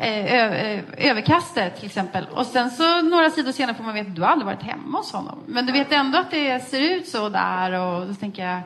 Eh, 0.00 0.32
eh, 0.32 0.84
överkastet 0.96 1.76
till 1.76 1.86
exempel. 1.86 2.26
Och 2.30 2.46
sen 2.46 2.70
så 2.70 3.02
några 3.02 3.30
sidor 3.30 3.52
senare 3.52 3.76
får 3.76 3.84
man 3.84 3.94
veta 3.94 4.08
att 4.08 4.16
du 4.16 4.22
har 4.22 4.28
aldrig 4.28 4.46
varit 4.46 4.62
hemma 4.62 4.98
hos 4.98 5.12
honom. 5.12 5.38
Men 5.46 5.66
du 5.66 5.72
vet 5.72 5.92
ändå 5.92 6.18
att 6.18 6.30
det 6.30 6.68
ser 6.68 6.80
ut 6.80 7.08
så 7.08 7.28
där 7.28 7.72
och 7.72 8.06
då 8.06 8.14
tänker 8.14 8.46
jag 8.46 8.60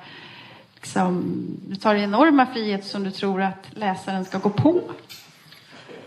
liksom, 0.75 1.25
du 1.69 1.77
tar 1.77 1.95
enorma 1.95 2.47
frihet 2.47 2.85
som 2.87 3.05
du 3.05 3.11
tror 3.11 3.43
att 3.43 3.67
läsaren 3.71 4.25
ska 4.25 4.39
gå 4.39 4.51
på. 4.51 4.83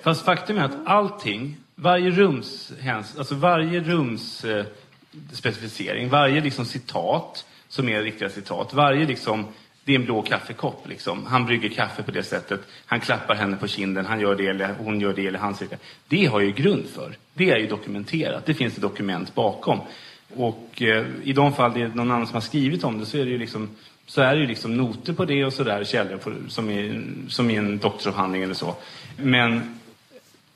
Fast 0.04 0.26
faktum 0.26 0.58
är 0.58 0.64
att 0.64 0.78
allting, 0.86 1.58
varje 1.76 2.10
rums, 2.10 2.72
alltså 3.18 3.36
varje 3.36 3.80
rums 3.80 4.46
eh, 4.46 4.66
specificering, 5.32 6.10
varje 6.10 6.42
liksom 6.42 6.66
citat 6.66 7.46
som 7.68 7.90
är 7.90 8.02
riktiga 8.02 8.30
citat, 8.30 8.74
varje 8.74 9.06
liksom, 9.06 9.46
det 9.86 9.92
är 9.92 10.00
en 10.00 10.06
blå 10.06 10.22
kaffekopp 10.22 10.88
liksom. 10.88 11.26
Han 11.26 11.46
brygger 11.46 11.70
kaffe 11.70 12.04
på 12.04 12.12
det 12.12 12.24
sättet, 12.24 12.62
han 12.86 13.00
klappar 13.00 13.36
henne 13.36 13.58
på 13.58 13.68
kinden, 13.68 14.06
han 14.06 14.20
gör 14.20 14.36
det 14.36 14.48
eller 14.48 14.76
hon 14.80 15.00
gör 15.00 15.14
det 15.14 15.28
eller 15.28 15.40
han 15.40 15.56
säger 15.56 15.72
det. 15.72 15.78
Det 16.08 16.26
har 16.26 16.40
ju 16.40 16.52
grund 16.52 16.86
för. 16.96 17.18
Det 17.34 17.50
är 17.50 17.58
ju 17.58 17.68
dokumenterat, 17.68 18.46
det 18.46 18.54
finns 18.54 18.76
det 18.76 18.82
dokument 18.82 19.36
bakom. 19.36 19.80
Och 20.36 20.82
eh, 20.82 21.06
i 21.24 21.34
de 21.34 21.54
fall 21.54 21.74
det 21.74 21.82
är 21.82 21.88
någon 21.88 22.12
annan 22.12 22.28
som 22.28 22.34
har 22.34 22.42
skrivit 22.42 22.84
om 22.84 23.00
det 23.00 23.06
så 23.06 23.18
är 23.18 23.26
det 23.26 23.32
ju 23.32 23.38
liksom 23.38 23.70
så 24.08 24.22
är 24.22 24.36
det 24.36 24.42
ju 24.42 24.48
liksom 24.48 24.78
noter 24.78 25.14
på 25.14 25.26
det 25.26 25.46
och 25.46 25.54
sådär, 25.54 25.84
källor 25.84 26.18
på, 26.18 26.34
som, 26.48 26.70
i, 26.70 27.02
som 27.28 27.50
i 27.50 27.56
en 27.56 27.78
doktorsavhandling 27.78 28.44
eller 28.44 28.54
så. 28.54 28.76
Men 29.18 29.80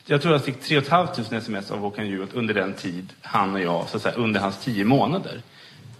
jag 0.06 0.22
tror 0.22 0.34
jag 0.34 0.46
fick 0.46 0.62
3 0.62 0.82
500 0.82 1.14
sms 1.38 1.72
av 1.72 1.80
Håkan 1.80 2.08
Juholt 2.08 2.34
under 2.34 2.54
den 2.54 2.74
tid 2.74 3.14
han 3.22 3.54
och 3.54 3.62
jag, 3.62 3.90
så 3.90 3.98
att 3.98 4.04
säga, 4.04 4.16
under 4.16 4.40
hans 4.40 4.64
tio 4.64 4.86
månader. 4.86 5.42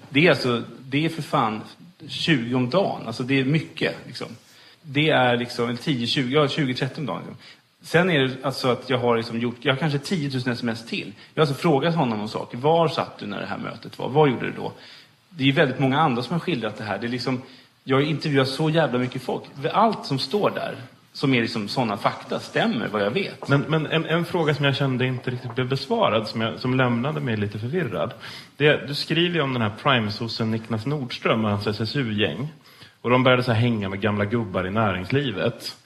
Det 0.10 0.26
är 0.26 0.30
alltså, 0.30 0.64
det 0.80 1.06
är 1.06 1.10
för 1.10 1.22
fan 1.22 1.62
20 2.08 2.56
om 2.56 2.70
dagen. 2.70 3.08
Alltså 3.08 3.24
det 3.24 3.40
är 3.40 3.46
mycket. 3.46 3.96
Liksom. 4.08 4.28
Det 4.82 5.10
är 5.10 5.38
liksom 5.38 5.78
10, 5.78 6.08
20, 6.08 6.36
ja 6.36 6.48
20, 6.48 6.74
30 6.74 7.00
om 7.00 7.06
dagen. 7.06 7.20
Liksom. 7.20 7.38
Sen 7.82 8.10
är 8.10 8.20
det 8.20 8.36
alltså 8.44 8.68
att 8.68 8.90
jag 8.90 8.98
har 8.98 9.18
liksom 9.18 9.40
gjort, 9.40 9.56
jag 9.62 9.74
har 9.74 9.80
kanske 9.80 10.00
10 10.00 10.30
000 10.30 10.54
sms 10.54 10.86
till. 10.86 11.14
Jag 11.34 11.42
har 11.42 11.48
alltså 11.48 11.62
frågat 11.62 11.96
honom 11.96 12.22
om 12.22 12.28
saker. 12.30 12.58
Var 12.58 12.88
satt 12.88 13.18
du 13.18 13.26
när 13.26 13.40
det 13.40 13.46
här 13.46 13.58
mötet 13.58 14.00
var? 14.00 14.10
Vad 14.10 14.30
gjorde 14.30 14.46
du 14.46 14.52
då? 14.52 14.72
Det 15.30 15.50
är 15.50 15.52
väldigt 15.52 15.80
många 15.80 16.00
andra 16.00 16.24
som 16.24 16.34
har 16.34 16.40
skildrat 16.40 16.78
det 16.78 16.84
här. 16.84 16.98
Det 16.98 17.08
är 17.08 17.10
liksom, 17.10 17.42
jag 17.84 18.04
intervjuar 18.04 18.46
så 18.46 18.70
jävla 18.70 19.00
mycket 19.00 19.22
folk. 19.22 19.44
Allt 19.74 20.06
som 20.06 20.20
står 20.20 20.50
där, 20.50 20.76
som 21.20 21.34
är 21.34 21.42
liksom 21.42 21.68
sådana 21.68 21.98
fakta, 21.98 22.40
stämmer 22.40 22.88
vad 22.88 23.02
jag 23.02 23.12
vet. 23.12 23.48
Men, 23.48 23.62
men 23.62 23.86
en, 23.86 24.06
en 24.06 24.26
fråga 24.26 24.54
som 24.54 24.66
jag 24.66 24.76
kände 24.76 25.06
inte 25.06 25.32
riktigt 25.32 25.56
blev 25.56 25.70
besvarad, 25.70 26.28
som, 26.28 26.42
jag, 26.42 26.60
som 26.60 26.74
lämnade 26.74 27.20
mig 27.20 27.38
lite 27.38 27.60
förvirrad. 27.60 28.14
Det, 28.58 28.88
du 28.88 28.96
skriver 28.96 29.36
ju 29.36 29.42
om 29.42 29.54
den 29.54 29.62
här 29.62 29.72
primesossen 29.84 30.52
Niklas 30.52 30.86
Nordström 30.86 31.46
och 31.46 31.52
hans 31.52 31.68
SSU-gäng. 31.68 32.48
Och 33.02 33.10
de 33.10 33.24
började 33.24 33.44
så 33.44 33.52
här 33.52 33.60
hänga 33.60 33.90
med 33.90 34.02
gamla 34.02 34.26
gubbar 34.26 34.68
i 34.68 34.70
näringslivet. 34.70 35.78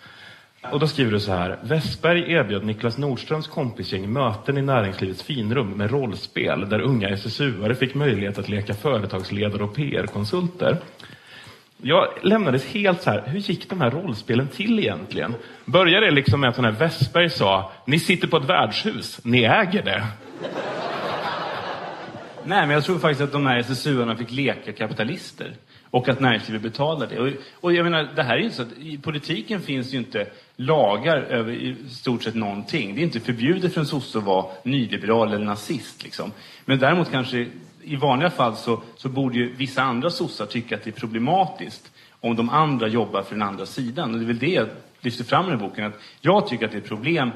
Och 0.71 0.79
då 0.79 0.87
skriver 0.87 1.11
du 1.11 1.19
så 1.19 1.31
här. 1.31 1.59
Westberg 1.63 2.31
erbjöd 2.31 2.65
Niklas 2.65 2.97
Nordströms 2.97 3.47
kompisgäng 3.47 4.13
möten 4.13 4.57
i 4.57 4.61
näringslivets 4.61 5.23
finrum 5.23 5.69
med 5.69 5.91
rollspel 5.91 6.69
där 6.69 6.81
unga 6.81 7.09
SSU-are 7.09 7.73
fick 7.73 7.95
möjlighet 7.95 8.37
att 8.37 8.49
leka 8.49 8.73
företagsledare 8.73 9.63
och 9.63 9.75
PR-konsulter. 9.75 10.77
Jag 11.85 12.07
lämnades 12.21 12.65
helt 12.65 13.01
så 13.01 13.09
här, 13.09 13.23
hur 13.25 13.39
gick 13.39 13.69
de 13.69 13.81
här 13.81 13.91
rollspelen 13.91 14.47
till 14.47 14.79
egentligen? 14.79 15.35
Började 15.65 16.05
det 16.05 16.11
liksom 16.11 16.41
med 16.41 16.49
att 16.49 16.55
den 16.55 16.65
här 16.65 16.71
Westberg 16.71 17.29
sa, 17.29 17.71
ni 17.85 17.99
sitter 17.99 18.27
på 18.27 18.37
ett 18.37 18.45
värdshus, 18.45 19.19
ni 19.23 19.43
äger 19.43 19.83
det. 19.83 20.07
Nej, 22.45 22.67
men 22.67 22.69
jag 22.69 22.83
tror 22.83 22.99
faktiskt 22.99 23.21
att 23.21 23.31
de 23.31 23.45
här 23.45 23.57
SSU-arna 23.57 24.15
fick 24.15 24.31
leka 24.31 24.71
kapitalister. 24.71 25.53
Och 25.89 26.09
att 26.09 26.19
näringslivet 26.19 26.61
betalar 26.61 27.07
det. 27.07 27.19
Och, 27.19 27.29
och 27.61 27.73
jag 27.73 27.83
menar, 27.83 28.09
det 28.15 28.23
här 28.23 28.37
är 28.37 28.41
ju 28.41 28.49
så 28.49 28.61
att 28.61 28.77
i 28.79 28.97
politiken 28.97 29.61
finns 29.61 29.93
ju 29.93 29.97
inte 29.97 30.27
lagar 30.55 31.17
över 31.17 31.51
i 31.51 31.75
stort 31.89 32.23
sett 32.23 32.35
någonting. 32.35 32.95
Det 32.95 33.01
är 33.01 33.03
inte 33.03 33.19
förbjudet 33.19 33.73
för 33.73 33.81
en 33.81 33.87
sosse 33.87 34.17
att 34.17 34.23
vara 34.23 34.45
nyliberal 34.63 35.33
eller 35.33 35.45
nazist. 35.45 36.03
Liksom. 36.03 36.31
Men 36.65 36.79
däremot 36.79 37.11
kanske 37.11 37.47
i 37.83 37.95
vanliga 37.95 38.29
fall 38.29 38.55
så, 38.55 38.81
så 38.95 39.09
borde 39.09 39.37
ju 39.37 39.53
vissa 39.53 39.81
andra 39.81 40.09
sossar 40.09 40.45
tycka 40.45 40.75
att 40.75 40.83
det 40.83 40.89
är 40.89 40.99
problematiskt 40.99 41.91
om 42.19 42.35
de 42.35 42.49
andra 42.49 42.87
jobbar 42.87 43.23
för 43.23 43.35
den 43.35 43.41
andra 43.41 43.65
sidan. 43.65 44.13
Och 44.13 44.19
det 44.19 44.25
är 44.25 44.27
väl 44.27 44.39
det 44.39 44.53
jag 44.53 44.67
lyfter 44.99 45.23
fram 45.23 45.45
i 45.45 45.49
den 45.49 45.59
här 45.59 45.67
boken. 45.67 45.85
Att 45.85 45.99
jag 46.21 46.47
tycker 46.47 46.65
att 46.65 46.71
det 46.71 46.77
är 46.77 46.81
ett 46.81 46.87
problem 46.87 47.31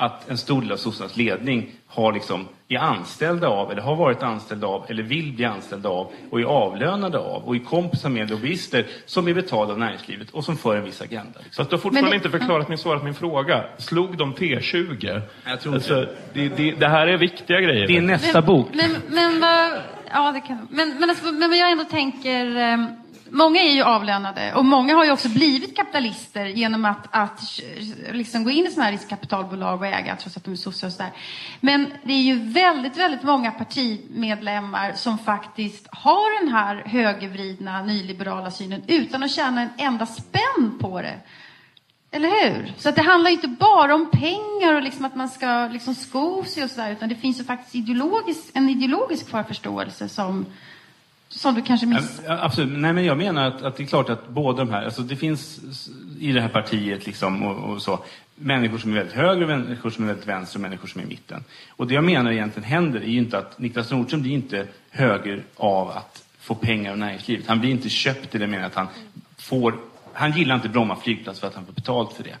att 0.00 0.30
en 0.30 0.38
stor 0.38 0.60
del 0.62 0.72
av 0.72 0.76
sossarnas 0.76 1.16
ledning 1.16 1.70
har 1.86 2.12
liksom, 2.12 2.48
är 2.68 2.78
anställda 2.78 3.48
av, 3.48 3.72
eller 3.72 3.82
har 3.82 3.96
varit 3.96 4.22
anställda 4.22 4.66
av, 4.66 4.84
eller 4.88 5.02
vill 5.02 5.32
bli 5.32 5.44
anställda 5.44 5.88
av, 5.88 6.12
och 6.30 6.40
är 6.40 6.44
avlönade 6.44 7.18
av, 7.18 7.42
och 7.44 7.54
är 7.56 7.58
kompisar 7.58 8.08
med 8.08 8.30
lobbyister 8.30 8.86
som 9.06 9.28
är 9.28 9.34
betalda 9.34 9.72
av 9.72 9.78
näringslivet 9.78 10.30
och 10.30 10.44
som 10.44 10.56
för 10.56 10.76
en 10.76 10.84
viss 10.84 11.00
agenda. 11.02 11.40
Liksom. 11.44 11.64
Fast 11.64 11.70
du 11.70 11.76
har 11.76 11.80
fortfarande 11.80 12.00
Men 12.02 12.10
det- 12.10 12.16
inte 12.16 12.30
förklarat 12.38 12.68
min 12.68 12.78
svar 12.78 12.98
på 12.98 13.04
min 13.04 13.14
fråga. 13.14 13.64
Slog 13.78 14.16
de 14.16 14.34
T20? 14.34 15.22
Jag 15.46 15.60
tror 15.60 15.74
inte 15.74 15.94
alltså, 15.94 16.14
det, 16.32 16.48
det, 16.48 16.70
det 16.72 16.88
här 16.88 17.06
är 17.06 17.16
viktiga 17.16 17.60
grejer. 17.60 17.86
Det 17.86 17.96
är 17.96 18.00
nästa 18.02 18.42
bok. 18.42 18.68
Men, 18.72 18.90
men 19.08 19.40
vad... 19.40 19.72
Ja, 20.12 20.32
det 20.32 20.40
kan... 20.40 20.68
Men, 20.70 20.96
men, 21.00 21.10
alltså, 21.10 21.24
men 21.32 21.48
vad 21.50 21.58
jag 21.58 21.72
ändå 21.72 21.84
tänker... 21.84 22.56
Många 23.30 23.60
är 23.62 23.72
ju 23.72 23.82
avlönade 23.82 24.54
och 24.54 24.64
många 24.64 24.94
har 24.94 25.04
ju 25.04 25.10
också 25.10 25.28
blivit 25.28 25.76
kapitalister 25.76 26.46
genom 26.46 26.84
att, 26.84 27.06
att 27.10 27.40
liksom 28.12 28.44
gå 28.44 28.50
in 28.50 28.66
i 28.66 28.70
sådana 28.70 28.84
här 28.84 28.92
riskkapitalbolag 28.92 29.80
och 29.80 29.86
äga 29.86 30.16
trots 30.16 30.36
att 30.36 30.44
de 30.44 30.52
är 30.52 30.56
sossar 30.56 30.86
och 30.86 30.92
sådär. 30.92 31.12
Men 31.60 31.92
det 32.04 32.12
är 32.12 32.22
ju 32.22 32.38
väldigt, 32.38 32.96
väldigt 32.96 33.22
många 33.22 33.50
partimedlemmar 33.50 34.92
som 34.92 35.18
faktiskt 35.18 35.88
har 35.90 36.44
den 36.44 36.52
här 36.52 36.82
högervridna 36.86 37.82
nyliberala 37.82 38.50
synen 38.50 38.82
utan 38.86 39.22
att 39.22 39.30
tjäna 39.30 39.62
en 39.62 39.70
enda 39.78 40.06
spänn 40.06 40.78
på 40.80 41.02
det. 41.02 41.20
Eller 42.10 42.28
hur? 42.28 42.72
Så 42.78 42.88
att 42.88 42.96
det 42.96 43.02
handlar 43.02 43.30
ju 43.30 43.36
inte 43.36 43.48
bara 43.48 43.94
om 43.94 44.10
pengar 44.10 44.74
och 44.74 44.82
liksom 44.82 45.04
att 45.04 45.14
man 45.14 45.28
ska 45.28 45.68
liksom 45.72 45.94
sko 45.94 46.44
sig 46.44 46.64
och 46.64 46.70
sådär, 46.70 46.92
utan 46.92 47.08
det 47.08 47.14
finns 47.14 47.40
ju 47.40 47.44
faktiskt 47.44 47.74
ideologisk, 47.74 48.50
en 48.54 48.68
ideologisk 48.68 49.30
förförståelse 49.30 50.08
som, 50.08 50.46
som 51.30 51.54
du 51.54 51.62
kanske 51.62 51.86
missade? 51.86 52.42
Absolut. 52.42 52.78
Nej, 52.78 52.92
men 52.92 53.04
jag 53.04 53.18
menar 53.18 53.48
att, 53.48 53.62
att 53.62 53.76
det 53.76 53.82
är 53.82 53.86
klart 53.86 54.08
att 54.08 54.28
båda 54.28 54.64
de 54.64 54.70
här, 54.70 54.84
alltså 54.84 55.02
det 55.02 55.16
finns 55.16 55.60
i 56.20 56.32
det 56.32 56.40
här 56.40 56.48
partiet 56.48 57.06
liksom 57.06 57.42
och, 57.42 57.72
och 57.72 57.82
så, 57.82 58.04
människor 58.34 58.78
som 58.78 58.90
är 58.90 58.94
väldigt 58.94 59.14
höger, 59.14 59.46
människor 59.46 59.90
som 59.90 60.04
är 60.04 60.08
väldigt 60.08 60.26
vänster 60.26 60.56
och 60.56 60.60
människor 60.60 60.88
som 60.88 61.00
är 61.00 61.04
i 61.04 61.08
mitten. 61.08 61.44
Och 61.70 61.86
det 61.86 61.94
jag 61.94 62.04
menar 62.04 62.32
egentligen 62.32 62.68
händer 62.68 63.00
är 63.00 63.06
ju 63.06 63.18
inte 63.18 63.38
att 63.38 63.58
Niklas 63.58 63.90
Nordström 63.90 64.22
blir 64.22 64.32
inte 64.32 64.66
höger 64.90 65.42
av 65.56 65.90
att 65.90 66.24
få 66.38 66.54
pengar 66.54 66.92
av 66.92 66.98
näringslivet. 66.98 67.46
Han 67.46 67.60
blir 67.60 67.70
inte 67.70 67.88
köpt 67.88 68.34
i 68.34 68.38
den 68.38 68.50
meningen 68.50 68.70
att 68.70 68.76
han 68.76 68.86
får, 69.36 69.74
han 70.12 70.32
gillar 70.32 70.54
inte 70.54 70.68
Bromma 70.68 70.96
flygplats 70.96 71.40
för 71.40 71.46
att 71.46 71.54
han 71.54 71.66
får 71.66 71.72
betalt 71.72 72.12
för 72.12 72.24
det. 72.24 72.36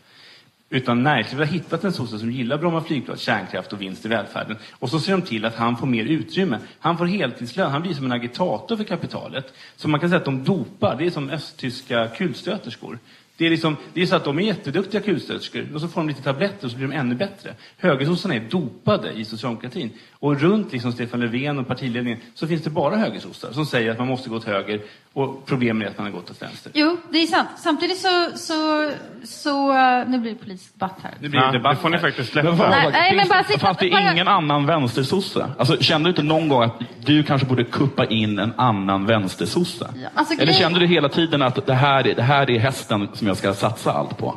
Utan 0.72 1.02
näringslivet 1.02 1.48
har 1.48 1.54
hittat 1.54 1.84
en 1.84 1.92
sosse 1.92 2.18
som 2.18 2.30
gillar 2.30 2.58
Bromma 2.58 2.80
flygplats, 2.80 3.22
kärnkraft 3.22 3.72
och 3.72 3.80
vinst 3.80 4.04
i 4.04 4.08
välfärden. 4.08 4.56
Och 4.72 4.90
så 4.90 5.00
ser 5.00 5.12
de 5.12 5.22
till 5.22 5.44
att 5.44 5.54
han 5.54 5.76
får 5.76 5.86
mer 5.86 6.04
utrymme. 6.04 6.58
Han 6.78 6.98
får 6.98 7.06
heltidslön, 7.06 7.70
han 7.70 7.82
blir 7.82 7.94
som 7.94 8.04
en 8.04 8.12
agitator 8.12 8.76
för 8.76 8.84
kapitalet. 8.84 9.54
Så 9.76 9.88
man 9.88 10.00
kan 10.00 10.08
säga 10.08 10.18
att 10.18 10.24
de 10.24 10.44
dopar, 10.44 10.96
det 10.96 11.06
är 11.06 11.10
som 11.10 11.30
östtyska 11.30 12.08
kulstöterskor. 12.08 12.98
Det 13.40 13.46
är, 13.46 13.50
liksom, 13.50 13.76
det 13.94 14.02
är 14.02 14.06
så 14.06 14.16
att 14.16 14.24
de 14.24 14.38
är 14.38 14.42
jätteduktiga 14.42 15.00
kulstöterskor 15.00 15.68
och 15.74 15.80
så 15.80 15.88
får 15.88 16.00
de 16.00 16.08
lite 16.08 16.22
tabletter 16.22 16.64
och 16.64 16.70
så 16.70 16.76
blir 16.76 16.88
de 16.88 16.94
ännu 16.96 17.14
bättre. 17.14 17.54
Högersossarna 17.78 18.34
är 18.34 18.40
dopade 18.40 19.12
i 19.12 19.24
socialdemokratin. 19.24 19.90
Och 20.18 20.40
runt 20.40 20.72
liksom 20.72 20.92
Stefan 20.92 21.20
Löfven 21.20 21.58
och 21.58 21.68
partiledningen 21.68 22.18
så 22.34 22.46
finns 22.46 22.62
det 22.62 22.70
bara 22.70 22.96
högersossar 22.96 23.52
som 23.52 23.66
säger 23.66 23.90
att 23.90 23.98
man 23.98 24.06
måste 24.08 24.28
gå 24.30 24.36
åt 24.36 24.44
höger 24.44 24.80
och 25.12 25.46
problemet 25.46 25.86
är 25.86 25.90
att 25.90 25.98
man 25.98 26.06
har 26.06 26.12
gått 26.12 26.30
åt 26.30 26.42
vänster. 26.42 26.72
Jo, 26.74 26.96
det 27.10 27.18
är 27.18 27.26
sant. 27.26 27.48
Samtidigt 27.58 27.98
så... 27.98 28.28
så, 28.34 28.90
så 29.24 29.72
nu 30.04 30.18
blir 30.18 30.30
det 30.32 30.38
politisk 30.38 30.72
debatt 30.74 30.98
här. 31.02 31.12
Nu 31.20 31.28
blir 31.28 31.40
det 31.40 31.52
debatt 31.52 31.76
det 31.76 31.82
får 31.82 31.88
ni 31.88 31.98
faktiskt 31.98 32.32
släppa. 32.32 32.68
Nej, 32.68 32.88
nej, 32.92 33.16
men 33.16 33.28
bara 33.28 33.44
sitta- 33.44 33.58
Fanns 33.58 33.78
det 33.78 33.90
bara- 33.90 34.12
ingen 34.12 34.28
annan 34.28 34.66
vänstersosse? 34.66 35.46
Alltså, 35.58 35.76
kände 35.82 36.06
du 36.06 36.10
inte 36.10 36.22
någon 36.22 36.48
gång 36.48 36.62
att 36.62 36.80
du 37.04 37.22
kanske 37.22 37.46
borde 37.46 37.64
kuppa 37.64 38.04
in 38.04 38.38
en 38.38 38.52
annan 38.56 39.06
vänstersosse? 39.06 39.88
alltså, 40.14 40.34
Eller 40.34 40.46
grej- 40.46 40.54
kände 40.54 40.78
du 40.80 40.86
hela 40.86 41.08
tiden 41.08 41.42
att 41.42 41.66
det 41.66 41.74
här, 41.74 42.06
är, 42.06 42.14
det 42.14 42.22
här 42.22 42.50
är 42.50 42.58
hästen 42.58 43.08
som 43.14 43.26
jag 43.30 43.36
ska 43.36 43.54
satsa 43.54 43.92
allt 43.92 44.18
på? 44.18 44.34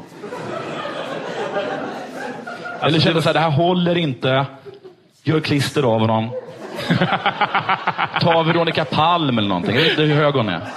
Eller 2.81 2.99
kände 2.99 3.19
du 3.19 3.21
så 3.21 3.29
här, 3.29 3.33
det 3.33 3.39
här 3.39 3.49
håller 3.49 3.97
inte, 3.97 4.45
gör 5.23 5.39
klister 5.39 5.83
av 5.83 5.99
honom. 5.99 6.29
Ta 8.21 8.43
Veronica 8.43 8.85
Palm 8.85 9.37
eller 9.37 9.49
någonting, 9.49 9.75
jag 9.75 9.81
vet 9.81 9.89
inte 9.89 10.01
hur 10.01 10.15
hög 10.15 10.33
hon 10.33 10.49
är. 10.49 10.67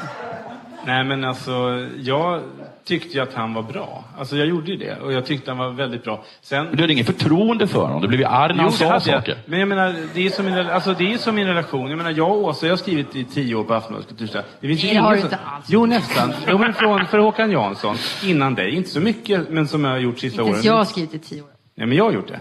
Nej 0.85 1.05
men 1.05 1.25
alltså, 1.25 1.87
jag 1.99 2.41
tyckte 2.87 3.17
ju 3.17 3.23
att 3.23 3.35
han 3.35 3.55
var 3.55 3.63
bra. 3.63 4.05
Alltså 4.19 4.37
jag 4.37 4.47
gjorde 4.47 4.71
ju 4.71 4.77
det 4.77 4.97
och 4.97 5.13
jag 5.13 5.27
tyckte 5.27 5.51
han 5.51 5.59
var 5.59 5.71
väldigt 5.71 6.05
bra. 6.05 6.25
Sen... 6.41 6.67
Men 6.67 6.77
du 6.77 6.83
hade 6.83 6.93
ingen 6.93 7.05
förtroende 7.05 7.67
för 7.67 7.81
honom, 7.83 8.03
du 8.03 8.09
blev 8.09 8.21
ju 8.21 8.27
arg 8.27 8.55
när 8.55 8.63
han 8.63 8.73
sa 8.73 8.85
hade 8.85 8.95
jag. 8.95 9.03
saker. 9.21 9.39
Men 9.47 9.59
jag 9.59 9.69
menar, 9.69 9.95
det 10.15 10.27
är 10.27 10.31
som 10.31 10.47
en, 10.47 10.71
alltså, 10.71 10.95
det 10.95 11.13
är 11.13 11.19
som 11.19 11.39
en 11.39 11.47
relation. 11.47 11.89
Jag 11.91 11.97
menar, 11.97 12.11
jag 12.11 12.31
och 12.31 12.45
Åsa, 12.45 12.67
jag 12.67 12.73
har 12.73 12.77
skrivit 12.77 13.17
i 13.17 13.25
tio 13.25 13.55
år 13.55 13.65
på 13.65 13.75
Aftonbladets 13.75 14.09
kultursida. 14.09 14.43
Det 14.61 14.69
finns 14.69 14.83
det 14.83 14.95
har 14.95 15.15
du 15.15 15.21
inte 15.21 15.39
alls. 15.45 15.67
Jo, 15.69 15.87
nästan. 15.87 16.33
Jo, 16.49 16.59
men 16.59 16.75
från, 16.75 17.07
för 17.07 17.19
Håkan 17.19 17.51
Jansson, 17.51 17.97
innan 18.25 18.55
dig. 18.55 18.75
Inte 18.75 18.91
så 18.91 19.01
mycket, 19.01 19.51
men 19.51 19.69
som 19.69 19.85
jag 19.85 19.91
har 19.91 19.99
gjort 19.99 20.19
sista 20.19 20.43
Inte 20.43 20.51
ens 20.53 20.65
åren. 20.67 20.75
jag 20.75 20.79
har 20.79 20.85
skrivit 20.85 21.15
i 21.15 21.19
tio 21.19 21.43
år. 21.43 21.49
Nej, 21.75 21.87
men 21.87 21.97
jag 21.97 22.05
har 22.05 22.13
gjort 22.13 22.29
det. 22.29 22.41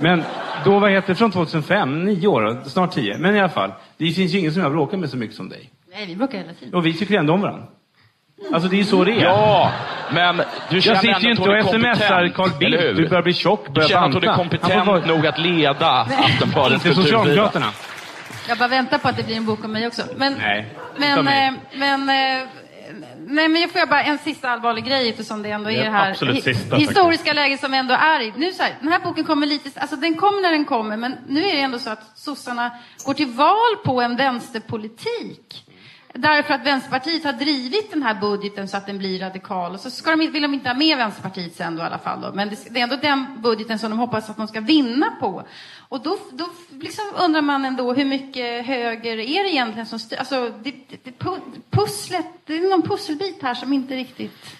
Men 0.00 0.22
då, 0.64 0.78
vad 0.78 0.90
heter 0.90 1.08
det, 1.08 1.14
från 1.14 1.30
2005, 1.30 2.04
nio 2.04 2.26
år, 2.28 2.62
snart 2.66 2.92
tio. 2.92 3.18
Men 3.18 3.36
i 3.36 3.40
alla 3.40 3.48
fall, 3.48 3.72
det 3.96 4.10
finns 4.10 4.34
ju 4.34 4.38
ingen 4.38 4.52
som 4.52 4.62
jag 4.62 4.72
bråkar 4.72 4.96
med 4.96 5.10
så 5.10 5.16
mycket 5.16 5.36
som 5.36 5.48
dig. 5.48 5.70
Nej, 5.92 6.06
vi 6.06 6.16
bråkar 6.16 6.38
hela 6.38 6.52
tiden. 6.52 6.74
Och 6.74 6.86
vi 6.86 6.94
tycker 6.94 7.18
ändå 7.18 7.32
om 7.32 7.40
varandra. 7.40 7.64
Alltså 8.52 8.68
det 8.68 8.76
är 8.76 8.78
ju 8.78 8.84
så 8.84 9.04
det 9.04 9.12
är. 9.12 9.24
Ja, 9.24 9.72
men 10.12 10.36
du 10.70 10.80
känner 10.80 10.94
jag 10.96 11.00
sitter 11.02 11.20
ju 11.20 11.30
inte 11.30 11.42
och 11.42 11.64
smsar 11.96 12.28
Carl 12.34 12.50
Bildt. 12.58 12.80
Du 12.96 13.08
börjar 13.08 13.22
bli 13.22 13.32
tjock, 13.34 13.64
Du 13.66 13.72
börjar 13.72 13.88
känner 13.88 14.06
att 14.06 14.14
hon 14.14 14.22
är 14.22 14.26
banta. 14.26 14.42
kompetent 14.42 14.86
vara- 14.86 15.06
nog 15.06 15.26
att 15.26 15.38
leda 15.38 15.88
Aftonbladets 16.00 16.74
Inte 16.74 16.88
kultursida? 16.88 17.02
Socialdemokraterna. 17.18 17.66
Jag 18.48 18.58
bara 18.58 18.68
väntar 18.68 18.98
på 18.98 19.08
att 19.08 19.16
det 19.16 19.22
blir 19.22 19.36
en 19.36 19.46
bok 19.46 19.64
om 19.64 19.72
mig 19.72 19.86
också. 19.86 20.02
Men, 20.16 20.32
Nej. 20.34 20.66
men, 20.96 21.24
mig. 21.24 21.46
eh, 21.48 21.54
men, 21.78 22.00
eh, 22.08 22.46
nej, 23.26 23.48
men 23.48 23.60
jag 23.60 23.70
får 23.70 23.78
jag 23.78 23.88
bara 23.88 24.02
en 24.02 24.18
sista 24.18 24.50
allvarlig 24.50 24.84
grej 24.84 25.08
eftersom 25.08 25.42
det 25.42 25.50
ändå 25.50 25.70
är 25.70 25.84
det 25.84 25.90
här 25.90 26.14
sista, 26.40 26.76
historiska 26.76 27.32
läget 27.32 27.60
som 27.60 27.74
ändå 27.74 27.94
är 27.94 28.20
i. 28.20 28.32
Nu 28.36 28.52
så 28.52 28.62
här, 28.62 28.72
den 28.80 28.92
här 28.92 28.98
boken 29.00 29.24
kommer 29.24 29.46
lite, 29.46 29.80
alltså 29.80 29.96
den 29.96 30.14
kommer 30.14 30.42
när 30.42 30.50
den 30.50 30.64
kommer, 30.64 30.96
men 30.96 31.16
nu 31.28 31.44
är 31.44 31.52
det 31.54 31.60
ändå 31.60 31.78
så 31.78 31.90
att 31.90 32.18
sossarna 32.18 32.70
går 33.06 33.14
till 33.14 33.26
val 33.28 33.76
på 33.84 34.00
en 34.00 34.16
vänsterpolitik. 34.16 35.64
Därför 36.18 36.54
att 36.54 36.66
Vänsterpartiet 36.66 37.24
har 37.24 37.32
drivit 37.32 37.90
den 37.90 38.02
här 38.02 38.14
budgeten 38.14 38.68
så 38.68 38.76
att 38.76 38.86
den 38.86 38.98
blir 38.98 39.20
radikal. 39.20 39.72
Och 39.72 39.80
så 39.80 39.90
ska 39.90 40.10
de, 40.10 40.26
vill 40.26 40.42
de 40.42 40.54
inte 40.54 40.68
ha 40.68 40.74
med 40.74 40.96
Vänsterpartiet 40.96 41.56
sen 41.56 41.76
då 41.76 41.82
i 41.82 41.86
alla 41.86 41.98
fall. 41.98 42.20
Då. 42.20 42.32
Men 42.34 42.48
det, 42.48 42.56
det 42.70 42.80
är 42.80 42.82
ändå 42.82 42.96
den 42.96 43.26
budgeten 43.42 43.78
som 43.78 43.90
de 43.90 43.98
hoppas 43.98 44.30
att 44.30 44.36
de 44.36 44.48
ska 44.48 44.60
vinna 44.60 45.10
på. 45.20 45.42
Och 45.78 46.02
då, 46.02 46.18
då 46.32 46.48
liksom 46.70 47.04
undrar 47.24 47.42
man 47.42 47.64
ändå 47.64 47.92
hur 47.92 48.04
mycket 48.04 48.66
höger 48.66 49.18
är 49.18 49.44
det 49.44 49.50
egentligen 49.50 49.86
som 49.86 49.98
styr? 49.98 50.16
Alltså, 50.16 50.52
det, 50.62 50.70
det, 50.70 51.04
det, 51.04 51.18
pu- 51.18 51.60
pusslet, 51.70 52.26
det 52.44 52.56
är 52.56 52.70
någon 52.70 52.82
pusselbit 52.82 53.42
här 53.42 53.54
som 53.54 53.72
inte 53.72 53.94
riktigt... 53.94 54.56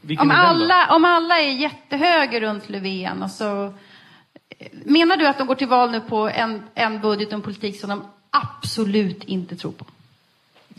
Vilken 0.00 0.30
Om 0.30 0.36
alla, 0.36 0.94
om 0.94 1.04
alla 1.04 1.38
är 1.40 1.52
jättehöger 1.52 2.40
runt 2.40 2.68
Löfven 2.68 3.22
och 3.22 3.30
så... 3.30 3.74
Menar 4.84 5.16
du 5.16 5.26
att 5.26 5.38
de 5.38 5.46
går 5.46 5.54
till 5.54 5.68
val 5.68 5.90
nu 5.90 6.00
på 6.00 6.28
en, 6.28 6.62
en 6.74 7.00
budget 7.00 7.28
och 7.28 7.34
en 7.34 7.42
politik 7.42 7.80
som 7.80 7.90
de 7.90 8.04
absolut 8.30 9.24
inte 9.24 9.56
tror 9.56 9.72
på? 9.72 9.84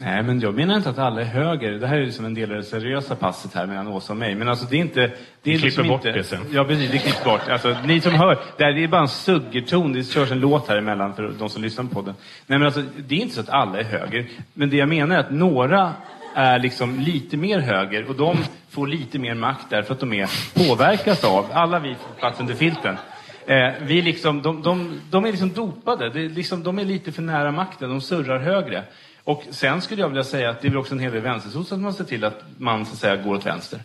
Nej, 0.06 0.24
men 0.24 0.40
jag 0.40 0.54
menar 0.56 0.76
inte 0.76 0.90
att 0.90 0.98
alla 0.98 1.22
är 1.22 1.26
höger. 1.26 1.72
Det 1.72 1.88
här 1.88 1.96
är 1.96 2.02
ju 2.02 2.12
som 2.12 2.26
en 2.26 2.34
del 2.34 2.52
av 2.52 2.58
det 2.58 2.64
seriösa 2.64 3.16
passet 3.16 3.54
här 3.54 3.66
mellan 3.66 3.88
Åsa 3.88 4.14
och 4.14 4.18
mig. 4.18 4.36
Men 4.36 4.50
alltså 4.50 4.66
det 4.66 4.76
är 4.76 4.80
inte... 4.80 5.00
Det 5.00 5.06
är 5.06 5.12
Vi 5.44 5.52
klipper 5.52 5.66
liksom 5.66 5.88
bort 5.88 6.06
inte, 6.06 6.18
det 6.18 6.24
sen. 6.24 6.40
Ja, 6.52 6.64
precis. 6.64 6.92
Det 6.92 6.98
klipps 6.98 7.24
bort. 7.24 7.50
Alltså, 7.50 7.76
ni 7.86 8.02
som 8.02 8.14
hör, 8.14 8.38
det, 8.58 8.64
här, 8.64 8.72
det 8.72 8.84
är 8.84 8.88
bara 8.88 9.02
en 9.02 9.08
suggerton. 9.08 9.94
Det 9.94 10.04
körs 10.04 10.32
en 10.32 10.40
låt 10.40 10.68
här 10.68 10.78
emellan 10.78 11.16
för 11.16 11.34
de 11.40 11.50
som 11.50 11.62
lyssnar 11.62 11.86
på 11.86 12.02
den. 12.02 12.16
Nej, 12.48 12.60
men 12.60 12.66
alltså, 12.66 12.84
det 12.98 13.16
är 13.16 13.20
inte 13.20 13.36
så 13.36 13.42
att 13.42 13.50
alla 13.50 13.80
är 13.80 13.84
höger. 13.84 14.26
Men 14.54 14.70
det 14.70 14.78
jag 14.78 14.90
menar 14.90 15.16
är 15.16 15.20
att 15.20 15.32
några 15.32 15.94
är 16.36 16.60
liksom 16.60 17.00
lite 17.00 17.38
mer 17.38 17.60
höger 17.60 18.10
och 18.10 18.16
de 18.16 18.38
får 18.70 18.88
lite 18.88 19.20
mer 19.20 19.34
makt 19.34 19.66
därför 19.70 19.94
att 19.94 20.00
de 20.00 20.14
är 20.14 20.30
påverkas 20.54 21.24
av, 21.24 21.46
alla 21.54 21.80
vi 21.80 21.94
på 21.94 22.20
plats 22.20 22.40
under 22.40 22.54
filten. 22.54 22.98
Eh, 23.46 23.70
vi 23.82 24.02
liksom, 24.02 24.42
de, 24.42 24.62
de, 24.62 25.00
de 25.10 25.26
är 25.26 25.32
liksom 25.32 25.50
dopade. 25.50 26.10
Det 26.10 26.20
liksom, 26.20 26.64
de 26.64 26.80
är 26.80 26.86
lite 26.86 27.12
för 27.12 27.22
nära 27.22 27.52
makten. 27.52 27.90
De 27.90 28.02
surrar 28.02 28.40
högre. 28.40 28.84
Och 29.24 29.44
sen 29.50 29.82
skulle 29.82 30.02
jag 30.02 30.08
vilja 30.08 30.24
säga 30.24 30.50
att 30.50 30.62
det 30.62 30.68
är 30.68 30.70
väl 30.70 30.80
också 30.80 30.94
en 30.94 31.00
hel 31.00 31.12
del 31.12 31.22
vänstersossar 31.22 31.76
som 31.76 31.84
har 31.84 31.91
sett 31.91 32.08
till 32.08 32.24
att 32.24 32.44
man 32.58 32.86
så 32.86 32.94
att 32.94 33.00
säga 33.00 33.16
går 33.16 33.36
åt 33.36 33.45
vänster. 33.45 33.80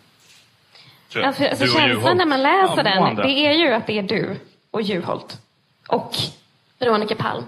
Tror 1.11 1.23
jag. 1.23 1.29
Ja, 1.29 1.33
för, 1.33 1.45
alltså, 1.45 1.67
känslan 1.67 2.17
när 2.17 2.25
man 2.25 2.43
läser 2.43 2.77
Ja, 2.77 2.83
den, 2.83 3.15
det 3.15 3.47
är 3.47 3.53
ju 3.53 3.73
att 3.73 3.87
det 3.87 3.99
är 3.99 4.03
du 4.03 4.35
och 4.71 4.81
Juholt. 4.81 5.37
Och 5.87 6.15
Veronica 6.79 7.15
Palm. 7.15 7.43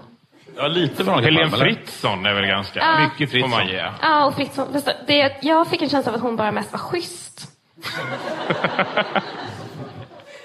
Ja, 0.56 0.68
lite 0.68 1.02
Veronica 1.02 1.24
Helene 1.24 1.50
Palm, 1.50 1.62
eller? 1.62 1.74
Fritzon 1.74 2.26
är 2.26 2.34
väl 2.34 2.46
ganska... 2.46 2.80
Ja. 2.80 3.10
Mycket 3.18 3.50
man 3.50 3.66
ge. 3.68 3.84
Ja, 4.02 4.24
och 4.24 4.34
Fritzson. 4.34 4.72
Fast 4.72 4.90
Det, 5.06 5.36
jag 5.42 5.68
fick 5.68 5.82
en 5.82 5.88
känsla 5.88 6.12
av 6.12 6.16
att 6.16 6.22
hon 6.22 6.36
bara 6.36 6.52
mest 6.52 6.72
var 6.72 6.78
schysst. 6.78 7.48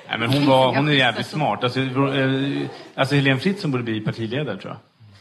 Nej, 0.09 0.19
men 0.19 0.29
hon, 0.29 0.45
var, 0.45 0.75
hon 0.75 0.87
är 0.87 0.91
jävligt 0.91 1.27
smart. 1.27 1.63
Alltså, 1.63 1.79
eh, 1.79 2.67
alltså 2.95 3.15
Helene 3.15 3.39
Fritzon 3.39 3.71
borde 3.71 3.83
bli 3.83 4.01
partiledare 4.01 4.57
tror 4.57 4.73
jag. 4.73 4.77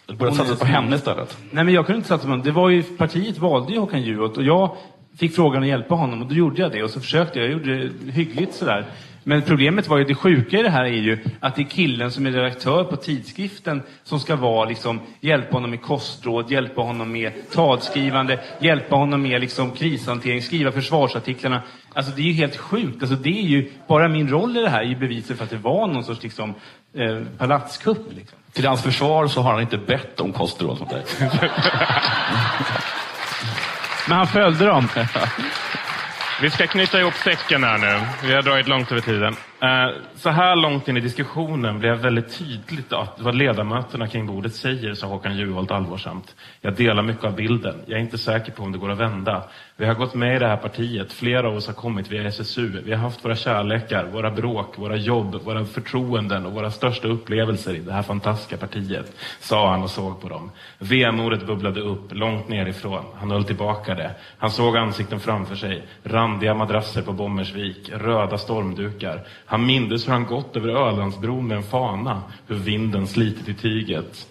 Du 0.07 0.15
borde 0.15 0.33
satsa 0.33 0.57
på 0.57 0.67
henne 0.67 0.97
istället. 0.97 1.39
Nej, 1.51 1.65
men 1.65 1.75
jag 1.75 1.87
kunde 1.87 1.97
inte 1.97 2.09
satsa 2.09 2.25
på 2.25 2.31
honom. 2.31 2.45
Det 2.45 2.53
var 2.53 2.69
ju, 2.69 2.83
partiet 2.83 3.39
valde 3.39 3.73
ju 3.73 3.79
Håkan 3.79 4.03
Juholt 4.03 4.37
och 4.37 4.43
jag 4.43 4.77
fick 5.19 5.35
frågan 5.35 5.63
att 5.63 5.69
hjälpa 5.69 5.95
honom 5.95 6.23
och 6.23 6.29
då 6.29 6.35
gjorde 6.35 6.63
jag 6.63 6.73
det 6.73 6.83
och 6.83 6.91
så 6.91 7.01
försökte 7.01 7.39
jag. 7.39 7.49
Jag 7.49 7.53
gjorde 7.53 7.89
det 7.89 8.13
hyggligt 8.13 8.55
sådär. 8.55 8.87
Men 9.29 9.43
problemet 9.43 9.89
var 9.89 9.99
ju, 9.99 10.05
det 10.05 10.15
sjuka 10.15 10.59
i 10.59 10.63
det 10.63 10.71
här 10.71 10.85
är 10.85 10.89
ju 10.89 11.19
att 11.41 11.57
det 11.57 11.63
är 11.63 11.67
killen 11.67 12.11
som 12.11 12.27
är 12.27 12.31
redaktör 12.31 12.85
på 12.85 12.97
tidskriften 12.97 13.83
som 14.05 14.21
ska 14.21 14.37
vara 14.37 14.69
liksom, 14.69 15.01
hjälpa 15.21 15.57
honom 15.57 15.71
med 15.71 15.83
kostråd, 15.83 16.51
hjälpa 16.51 16.83
honom 16.83 17.13
med 17.13 17.33
talskrivande, 17.53 18.41
hjälpa 18.61 18.97
honom 18.97 19.23
med 19.23 19.41
liksom 19.41 19.71
krishantering, 19.71 20.43
skriva 20.43 20.73
försvarsartiklarna. 20.73 21.63
Alltså 21.93 22.13
det 22.17 22.23
är 22.23 22.27
ju 22.27 22.33
helt 22.33 22.57
sjukt. 22.57 23.03
Alltså 23.03 23.17
det 23.17 23.39
är 23.39 23.43
ju, 23.43 23.71
bara 23.89 24.09
min 24.09 24.29
roll 24.29 24.57
i 24.57 24.61
det 24.61 24.69
här 24.69 24.81
är 24.81 24.89
ju 24.89 24.97
beviset 24.97 25.37
för 25.37 25.45
att 25.45 25.51
det 25.51 25.57
var 25.57 25.87
någon 25.87 26.05
sorts 26.05 26.23
liksom, 26.23 26.55
eh, 26.97 27.23
palatskupp. 27.39 28.13
Liksom. 28.13 28.39
Till 28.53 28.67
hans 28.67 28.83
försvar 28.83 29.27
så 29.27 29.43
har 29.43 29.53
han 29.53 29.61
inte 29.61 29.79
bett 29.79 30.21
om 30.21 30.33
kostråd 30.33 30.81
mot 30.81 30.91
dig. 30.91 31.05
Men 34.09 34.19
han 34.19 34.27
följde 34.27 34.67
dem. 34.67 34.89
Vi 36.43 36.51
ska 36.51 36.67
knyta 36.67 37.01
ihop 37.01 37.15
säcken 37.15 37.65
här 37.65 37.79
nu. 37.79 38.07
Vi 38.29 38.35
har 38.35 38.43
dragit 38.43 38.69
långt 38.69 38.93
över 38.93 39.01
tiden. 39.03 39.37
Eh, 39.63 39.89
Så 40.17 40.31
här 40.31 40.57
långt 40.57 40.89
in 40.89 40.97
i 40.97 41.01
diskussionen 41.01 41.79
blev 41.79 41.97
väldigt 41.99 42.39
tydligt 42.39 42.93
att 42.93 43.17
vad 43.19 43.35
ledamöterna 43.35 44.09
kring 44.09 44.27
bordet 44.27 44.55
säger, 44.55 44.95
sa 44.95 45.07
Håkan 45.07 45.37
Juholt 45.37 45.71
allvarsamt. 45.71 46.35
Jag 46.61 46.75
delar 46.75 47.03
mycket 47.03 47.25
av 47.25 47.35
bilden. 47.35 47.83
Jag 47.87 47.99
är 47.99 48.03
inte 48.03 48.19
säker 48.19 48.53
på 48.53 48.63
om 48.63 48.73
det 48.73 48.79
går 48.79 48.91
att 48.91 48.99
vända. 48.99 49.43
Vi 49.79 49.87
har 49.87 49.95
gått 49.95 50.15
med 50.15 50.37
i 50.37 50.39
det 50.39 50.47
här 50.47 50.57
partiet. 50.57 51.13
Flera 51.13 51.49
av 51.49 51.57
oss 51.57 51.67
har 51.67 51.75
kommit 51.75 52.13
via 52.13 52.29
SSU. 52.29 52.83
Vi 52.85 52.93
har 52.93 52.99
haft 52.99 53.25
våra 53.25 53.37
kärlekar, 53.37 54.07
våra 54.13 54.31
bråk, 54.31 54.79
våra 54.79 54.97
jobb, 54.97 55.35
våra 55.45 55.65
förtroenden 55.65 56.47
och 56.47 56.53
våra 56.53 56.71
största 56.71 57.09
upplevelser 57.09 57.75
i 57.75 57.79
det 57.79 57.93
här 57.93 58.03
fantastiska 58.03 58.57
partiet, 58.57 59.13
sa 59.41 59.71
han 59.71 59.83
och 59.83 59.91
såg 59.91 60.21
på 60.21 60.29
dem. 60.29 60.51
Vemodet 60.79 61.47
bubblade 61.47 61.81
upp 61.81 62.15
långt 62.15 62.49
nerifrån. 62.49 63.05
Han 63.15 63.31
höll 63.31 63.45
tillbaka 63.45 63.95
det. 63.95 64.11
Han 64.39 64.51
såg 64.51 64.77
ansikten 64.77 65.21
framför 65.21 65.55
sig. 65.57 65.83
Randiga 66.03 66.55
madrasser 66.55 67.03
på 67.03 67.13
Bommersvik, 67.13 67.91
röda 67.95 68.39
stormdukar. 68.39 69.21
Han 69.47 69.67
mindes 69.67 70.09
hur 70.09 70.13
han 70.13 70.27
gått 70.27 70.57
över 70.57 70.69
Ölandsbron 70.69 71.47
med 71.47 71.57
en 71.57 71.63
fana, 71.63 72.23
hur 72.47 72.57
vinden 72.57 73.07
slitit 73.07 73.49
i 73.49 73.55
tyget. 73.55 74.27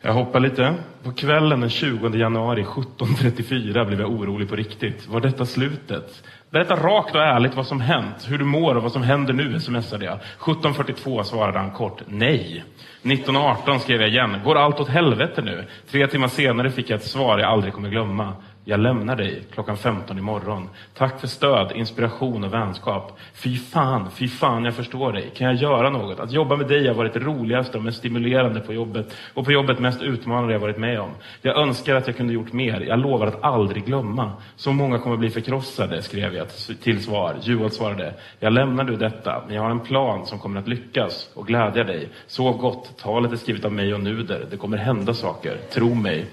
Jag 0.00 0.12
hoppar 0.12 0.40
lite. 0.40 0.74
På 1.02 1.12
kvällen 1.12 1.60
den 1.60 1.70
20 1.70 2.08
januari 2.08 2.62
17.34 2.62 3.86
blev 3.86 4.00
jag 4.00 4.10
orolig 4.10 4.48
på 4.48 4.56
riktigt. 4.56 5.08
Var 5.08 5.20
detta 5.20 5.46
slutet? 5.46 6.22
Berätta 6.50 6.76
rakt 6.76 7.14
och 7.14 7.20
ärligt 7.20 7.56
vad 7.56 7.66
som 7.66 7.80
hänt, 7.80 8.26
hur 8.28 8.38
du 8.38 8.44
mår 8.44 8.74
och 8.74 8.82
vad 8.82 8.92
som 8.92 9.02
händer 9.02 9.32
nu, 9.32 9.60
smsade 9.60 10.04
jag. 10.04 10.18
17.42 10.38 11.22
svarade 11.22 11.58
han 11.58 11.70
kort, 11.70 12.02
nej. 12.06 12.64
19.18 13.02 13.78
skrev 13.78 14.00
jag 14.00 14.10
igen. 14.10 14.36
Går 14.44 14.56
allt 14.56 14.80
åt 14.80 14.88
helvete 14.88 15.42
nu? 15.42 15.64
Tre 15.90 16.06
timmar 16.06 16.28
senare 16.28 16.70
fick 16.70 16.90
jag 16.90 16.96
ett 16.96 17.06
svar 17.06 17.38
jag 17.38 17.48
aldrig 17.50 17.72
kommer 17.72 17.88
glömma. 17.88 18.32
Jag 18.68 18.80
lämnar 18.80 19.16
dig 19.16 19.42
klockan 19.50 19.76
15 19.76 20.18
imorgon. 20.18 20.68
Tack 20.94 21.20
för 21.20 21.26
stöd, 21.26 21.72
inspiration 21.74 22.44
och 22.44 22.54
vänskap. 22.54 23.18
Fy 23.34 23.56
fan, 23.56 24.10
fy 24.10 24.28
fan, 24.28 24.64
jag 24.64 24.74
förstår 24.74 25.12
dig. 25.12 25.30
Kan 25.36 25.46
jag 25.46 25.56
göra 25.56 25.90
något? 25.90 26.20
Att 26.20 26.32
jobba 26.32 26.56
med 26.56 26.68
dig 26.68 26.86
har 26.88 26.94
varit 26.94 27.14
det 27.14 27.20
roligaste 27.20 27.78
och 27.78 27.84
mest 27.84 27.98
stimulerande 27.98 28.60
på 28.60 28.72
jobbet. 28.72 29.16
Och 29.34 29.44
på 29.44 29.52
jobbet 29.52 29.78
mest 29.78 30.02
utmanande 30.02 30.52
jag 30.52 30.60
varit 30.60 30.78
med 30.78 31.00
om. 31.00 31.10
Jag 31.42 31.56
önskar 31.58 31.94
att 31.94 32.06
jag 32.06 32.16
kunde 32.16 32.32
gjort 32.32 32.52
mer. 32.52 32.80
Jag 32.80 32.98
lovar 32.98 33.26
att 33.26 33.42
aldrig 33.42 33.84
glömma. 33.84 34.32
Så 34.56 34.72
många 34.72 34.98
kommer 34.98 35.16
bli 35.16 35.30
förkrossade, 35.30 36.02
skrev 36.02 36.34
jag 36.34 36.48
till 36.82 37.04
svar. 37.04 37.34
Juholt 37.42 37.74
svarade. 37.74 38.14
Jag 38.40 38.52
lämnar 38.52 38.84
du 38.84 38.96
detta, 38.96 39.42
men 39.46 39.56
jag 39.56 39.62
har 39.62 39.70
en 39.70 39.80
plan 39.80 40.26
som 40.26 40.38
kommer 40.38 40.60
att 40.60 40.68
lyckas 40.68 41.30
och 41.34 41.46
glädja 41.46 41.84
dig. 41.84 42.08
Sov 42.26 42.58
gott. 42.58 42.98
Talet 42.98 43.32
är 43.32 43.36
skrivet 43.36 43.64
av 43.64 43.72
mig 43.72 43.94
och 43.94 44.00
Nuder. 44.00 44.46
Det 44.50 44.56
kommer 44.56 44.76
hända 44.76 45.14
saker. 45.14 45.56
Tro 45.72 45.94
mig. 45.94 46.26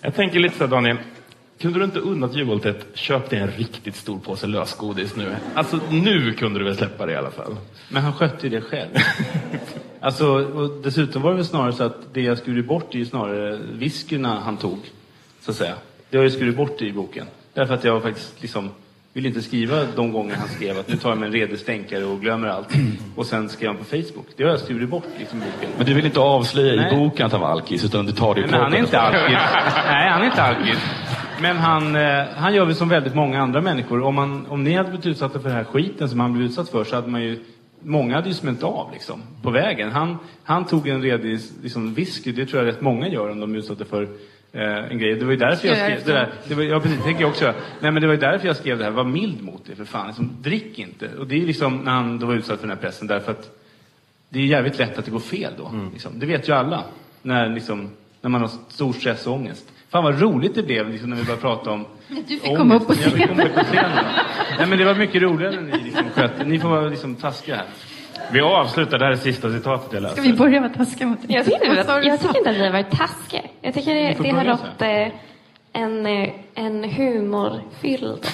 Jag 0.00 0.14
tänker 0.14 0.40
lite 0.40 0.56
så 0.56 0.64
här, 0.64 0.70
Daniel. 0.70 0.96
Kunde 1.60 1.78
du 1.78 1.84
inte 1.84 1.98
unnat 1.98 2.34
Juholt 2.34 2.66
ett 2.66 2.86
köp 2.94 3.30
dig 3.30 3.38
en 3.38 3.50
riktigt 3.50 3.96
stor 3.96 4.18
påse 4.18 4.46
lösgodis 4.46 5.16
nu? 5.16 5.36
Alltså 5.54 5.78
nu 5.90 6.32
kunde 6.32 6.58
du 6.58 6.64
väl 6.64 6.76
släppa 6.76 7.06
det 7.06 7.12
i 7.12 7.16
alla 7.16 7.30
fall? 7.30 7.56
Men 7.88 8.02
han 8.02 8.12
skötte 8.12 8.46
ju 8.46 8.60
det 8.60 8.60
själv. 8.60 8.88
alltså, 10.00 10.26
och 10.28 10.82
dessutom 10.82 11.22
var 11.22 11.30
det 11.30 11.36
väl 11.36 11.44
snarare 11.44 11.72
så 11.72 11.84
att 11.84 11.96
det 12.14 12.20
jag 12.20 12.38
skurit 12.38 12.66
bort 12.66 12.94
är 12.94 12.98
ju 12.98 13.06
snarare 13.06 13.58
whiskyna 13.72 14.40
han 14.40 14.56
tog. 14.56 14.78
Så 15.40 15.50
att 15.50 15.56
säga. 15.56 15.74
Det 16.10 16.16
har 16.16 16.24
jag 16.24 16.32
skurit 16.32 16.56
bort 16.56 16.82
i 16.82 16.92
boken. 16.92 17.26
Därför 17.54 17.74
att 17.74 17.84
jag 17.84 18.02
faktiskt 18.02 18.42
liksom 18.42 18.70
vill 19.12 19.26
inte 19.26 19.42
skriva 19.42 19.84
de 19.96 20.12
gånger 20.12 20.34
han 20.34 20.48
skrev 20.48 20.78
att 20.78 20.88
nu 20.88 20.96
tar 20.96 21.08
jag 21.08 21.18
mig 21.18 21.26
en 21.26 21.32
redig 21.32 21.58
stänkare 21.58 22.04
och 22.04 22.20
glömmer 22.20 22.48
allt. 22.48 22.68
Och 23.16 23.26
sen 23.26 23.48
skrev 23.48 23.68
han 23.68 23.78
på 23.78 23.84
Facebook. 23.84 24.26
Det 24.36 24.44
har 24.44 24.50
jag 24.50 24.60
skurit 24.60 24.88
bort 24.88 25.06
liksom, 25.18 25.38
i 25.38 25.44
boken. 25.54 25.70
Men 25.76 25.86
du 25.86 25.94
vill 25.94 26.06
inte 26.06 26.20
avslöja 26.20 26.76
Nej. 26.76 26.92
i 26.92 26.96
boken 26.96 27.26
att 27.26 27.32
han 27.32 27.40
var 27.40 27.48
alkis, 27.48 27.84
utan 27.84 28.06
du 28.06 28.12
tar 28.12 28.34
det 28.34 28.40
i 28.40 28.46
Men 28.46 28.60
han 28.60 28.74
är 28.74 28.78
inte 28.78 29.00
alkis. 29.00 29.38
Nej, 29.86 30.10
han 30.10 30.22
är 30.22 30.26
inte 30.26 30.42
alkis. 30.42 30.78
Men 31.40 31.56
han, 31.56 31.96
eh, 31.96 32.24
han 32.36 32.54
gör 32.54 32.64
väl 32.64 32.74
som 32.74 32.88
väldigt 32.88 33.14
många 33.14 33.42
andra 33.42 33.60
människor. 33.60 34.02
Om, 34.02 34.14
man, 34.14 34.46
om 34.46 34.64
ni 34.64 34.74
hade 34.74 34.88
blivit 34.88 35.06
utsatta 35.06 35.40
för 35.40 35.48
den 35.48 35.58
här 35.58 35.64
skiten 35.64 36.08
som 36.08 36.20
han 36.20 36.32
blev 36.32 36.46
utsatt 36.46 36.68
för 36.68 36.84
så 36.84 36.96
hade 36.96 37.08
man 37.08 37.22
ju 37.22 37.44
Många 37.82 38.14
hade 38.14 38.28
ju 38.28 38.34
smält 38.34 38.62
av 38.62 38.92
liksom, 38.92 39.22
på 39.42 39.50
vägen. 39.50 39.90
Han, 39.90 40.18
han 40.44 40.64
tog 40.64 40.88
en 40.88 41.02
redig 41.02 41.40
liksom, 41.62 41.94
whisky, 41.94 42.32
det 42.32 42.46
tror 42.46 42.62
jag 42.64 42.72
rätt 42.72 42.80
många 42.80 43.08
gör 43.08 43.30
om 43.30 43.40
de 43.40 43.54
är 43.54 43.58
utsatta 43.58 43.84
för 43.84 44.02
eh, 44.52 44.90
en 44.90 44.98
grej. 44.98 45.14
Det 45.14 45.24
var 45.24 45.32
ju 45.32 45.38
därför 45.38 45.68
jag 45.68 45.76
skrev 45.76 46.04
det 46.04 46.12
där. 46.12 46.32
Det 46.48 46.54
var, 46.54 46.62
ja, 46.62 46.80
precis, 46.80 47.02
tänker 47.02 47.20
jag 47.20 47.30
också. 47.30 47.44
Nej, 47.80 47.90
men 47.90 47.94
det 47.94 48.06
var 48.06 48.14
ju 48.14 48.20
därför 48.20 48.46
jag 48.46 48.56
skrev 48.56 48.78
det 48.78 48.84
här. 48.84 48.90
Var 48.90 49.04
mild 49.04 49.42
mot 49.42 49.62
det, 49.66 49.76
för 49.76 49.84
fan. 49.84 50.06
Liksom, 50.06 50.30
drick 50.40 50.78
inte. 50.78 51.08
Och 51.18 51.26
det 51.26 51.42
är 51.42 51.46
liksom 51.46 51.76
när 51.76 51.92
han 51.92 52.18
då 52.18 52.26
var 52.26 52.34
utsatt 52.34 52.60
för 52.60 52.66
den 52.66 52.76
här 52.76 52.82
pressen, 52.82 53.06
därför 53.06 53.32
att 53.32 53.50
det 54.28 54.38
är 54.38 54.44
jävligt 54.44 54.78
lätt 54.78 54.98
att 54.98 55.04
det 55.04 55.10
går 55.10 55.20
fel 55.20 55.52
då. 55.58 55.70
Liksom. 55.92 56.18
Det 56.18 56.26
vet 56.26 56.48
ju 56.48 56.52
alla. 56.52 56.84
När, 57.22 57.48
liksom, 57.48 57.90
när 58.20 58.30
man 58.30 58.40
har 58.40 58.50
stor 58.68 58.92
stress 58.92 59.26
och 59.26 59.32
ångest. 59.32 59.72
Fan 59.96 60.04
vad 60.04 60.20
roligt 60.20 60.54
det 60.54 60.62
blev 60.62 60.90
liksom, 60.90 61.10
när 61.10 61.16
vi 61.16 61.22
började 61.22 61.42
prata 61.42 61.70
om 61.70 61.86
Du 62.08 62.38
fick 62.38 62.56
komma 62.56 62.74
upp 62.74 62.86
på 62.86 62.92
Jag 62.92 63.12
fick 63.12 63.28
komma 63.28 63.42
upp 63.42 63.54
på 63.54 63.60
scenen. 63.64 63.90
scenen. 63.90 64.04
Nej 64.58 64.66
men 64.66 64.78
det 64.78 64.84
var 64.84 64.94
mycket 64.94 65.22
roligare 65.22 65.60
när 65.60 65.76
ni 65.76 65.84
liksom 65.84 66.04
skötte. 66.14 66.44
Ni 66.44 66.58
får 66.58 66.68
vara 66.68 66.88
liksom 66.88 67.14
taskiga 67.14 67.56
här. 67.56 67.64
Vi 68.32 68.40
avslutar, 68.40 68.98
det 68.98 69.04
här 69.04 69.12
är 69.12 69.16
sista 69.16 69.52
citatet 69.52 69.92
jag 69.92 70.02
läser. 70.02 70.16
Ska 70.16 70.22
vi 70.22 70.32
börja 70.32 70.60
vara 70.60 70.72
taskiga 70.72 71.06
mot 71.06 71.18
Jag 71.28 71.44
tycker, 71.44 71.70
du 71.70 71.76
jag 72.06 72.20
tycker 72.20 72.38
inte 72.38 72.50
att 72.50 72.56
vi 72.56 72.64
har 72.64 72.72
varit 72.72 72.90
taskiga. 72.90 73.42
Jag 73.62 73.74
tycker 73.74 73.94
det, 73.94 74.16
det 74.22 74.30
har 74.30 74.44
rått 74.44 74.82
eh, 74.82 75.82
en, 75.82 76.06
eh, 76.06 76.28
en 76.54 76.84
humorfylld, 76.84 78.26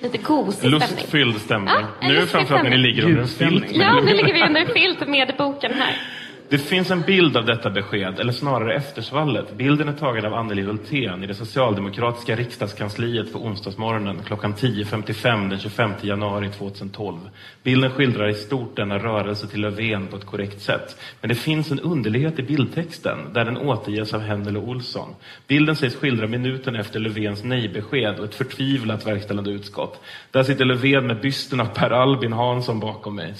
lite 0.00 0.18
gosig 0.18 0.54
stämning. 0.54 0.80
Lustfylld 0.80 1.40
stämning. 1.40 1.74
Ja, 2.00 2.08
nu 2.08 2.26
framförallt 2.26 2.62
när 2.64 2.70
ni 2.70 2.78
ligger 2.78 3.04
under 3.04 3.20
en 3.20 3.28
filt. 3.28 3.64
Ja, 3.70 4.00
nu 4.00 4.14
ligger 4.14 4.34
vi 4.34 4.42
under 4.42 4.60
en 4.60 4.68
filt 4.74 5.08
med 5.08 5.34
boken 5.38 5.72
här. 5.74 5.96
Det 6.48 6.58
finns 6.58 6.90
en 6.90 7.02
bild 7.02 7.36
av 7.36 7.46
detta 7.46 7.70
besked, 7.70 8.20
eller 8.20 8.32
snarare 8.32 8.74
eftersvallet. 8.74 9.56
Bilden 9.56 9.88
är 9.88 9.92
tagen 9.92 10.24
av 10.26 10.34
Anneli 10.34 10.62
Hultén 10.62 11.24
i 11.24 11.26
det 11.26 11.34
socialdemokratiska 11.34 12.36
riksdagskansliet 12.36 13.32
på 13.32 13.38
onsdagsmorgonen 13.38 14.18
klockan 14.26 14.54
10.55 14.54 15.50
den 15.50 15.58
25 15.58 15.90
januari 16.00 16.48
2012. 16.48 17.18
Bilden 17.62 17.90
skildrar 17.90 18.28
i 18.28 18.34
stort 18.34 18.76
denna 18.76 18.98
rörelse 18.98 19.46
till 19.46 19.60
Löfven 19.60 20.06
på 20.06 20.16
ett 20.16 20.26
korrekt 20.26 20.62
sätt. 20.62 20.96
Men 21.20 21.28
det 21.28 21.34
finns 21.34 21.70
en 21.70 21.80
underlighet 21.80 22.38
i 22.38 22.42
bildtexten, 22.42 23.18
där 23.32 23.44
den 23.44 23.56
återges 23.56 24.14
av 24.14 24.20
Händel 24.20 24.56
och 24.56 24.68
Olsson. 24.68 25.14
Bilden 25.46 25.76
sägs 25.76 25.96
skildra 25.96 26.26
minuten 26.26 26.76
efter 26.76 27.00
Löfvens 27.00 27.44
nej-besked 27.44 28.18
och 28.18 28.24
ett 28.24 28.34
förtvivlat 28.34 29.06
verkställande 29.06 29.50
utskott. 29.50 30.00
Där 30.30 30.42
sitter 30.42 30.64
Löfven 30.64 31.06
med 31.06 31.20
bysten 31.20 31.60
av 31.60 31.66
Per 31.66 31.90
Albin 31.90 32.32
Hansson 32.32 32.80
bakom 32.80 33.14
mig. 33.14 33.34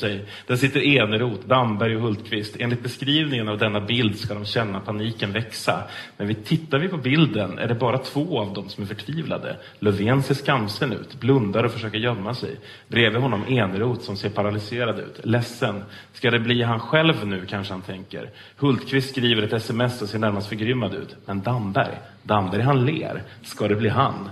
Där 0.46 0.56
sitter 0.56 0.98
Eneroth, 0.98 1.46
Damberg 1.46 1.96
och 1.96 2.02
Hultqvist. 2.02 2.56
Enligt 2.58 2.82
beskrivningen 2.94 3.48
av 3.48 3.58
denna 3.58 3.80
bild 3.80 4.18
ska 4.18 4.34
de 4.34 4.44
känna 4.44 4.80
paniken 4.80 5.32
växa. 5.32 5.82
Men 6.16 6.26
vi 6.26 6.34
tittar 6.34 6.78
vi 6.78 6.88
på 6.88 6.96
bilden 6.96 7.58
är 7.58 7.68
det 7.68 7.74
bara 7.74 7.98
två 7.98 8.40
av 8.40 8.52
dem 8.52 8.68
som 8.68 8.82
är 8.82 8.88
förtvivlade. 8.88 9.56
Löfven 9.78 10.22
ser 10.22 10.34
skamsen 10.34 10.92
ut, 10.92 11.20
blundar 11.20 11.64
och 11.64 11.72
försöker 11.72 11.98
gömma 11.98 12.34
sig. 12.34 12.56
Bredvid 12.88 13.22
honom 13.22 13.44
Eneroth 13.48 14.00
som 14.00 14.16
ser 14.16 14.30
paralyserad 14.30 14.98
ut, 14.98 15.20
ledsen. 15.26 15.82
Ska 16.12 16.30
det 16.30 16.38
bli 16.38 16.62
han 16.62 16.80
själv 16.80 17.26
nu, 17.26 17.46
kanske 17.46 17.72
han 17.72 17.82
tänker. 17.82 18.30
Hultqvist 18.56 19.10
skriver 19.10 19.42
ett 19.42 19.52
sms 19.52 20.02
och 20.02 20.08
ser 20.08 20.18
närmast 20.18 20.48
förgrymmad 20.48 20.94
ut. 20.94 21.16
Men 21.26 21.42
Damberg, 21.42 21.94
Damberg 22.22 22.62
han 22.62 22.86
ler. 22.86 23.22
Ska 23.42 23.68
det 23.68 23.76
bli 23.76 23.88
han? 23.88 24.28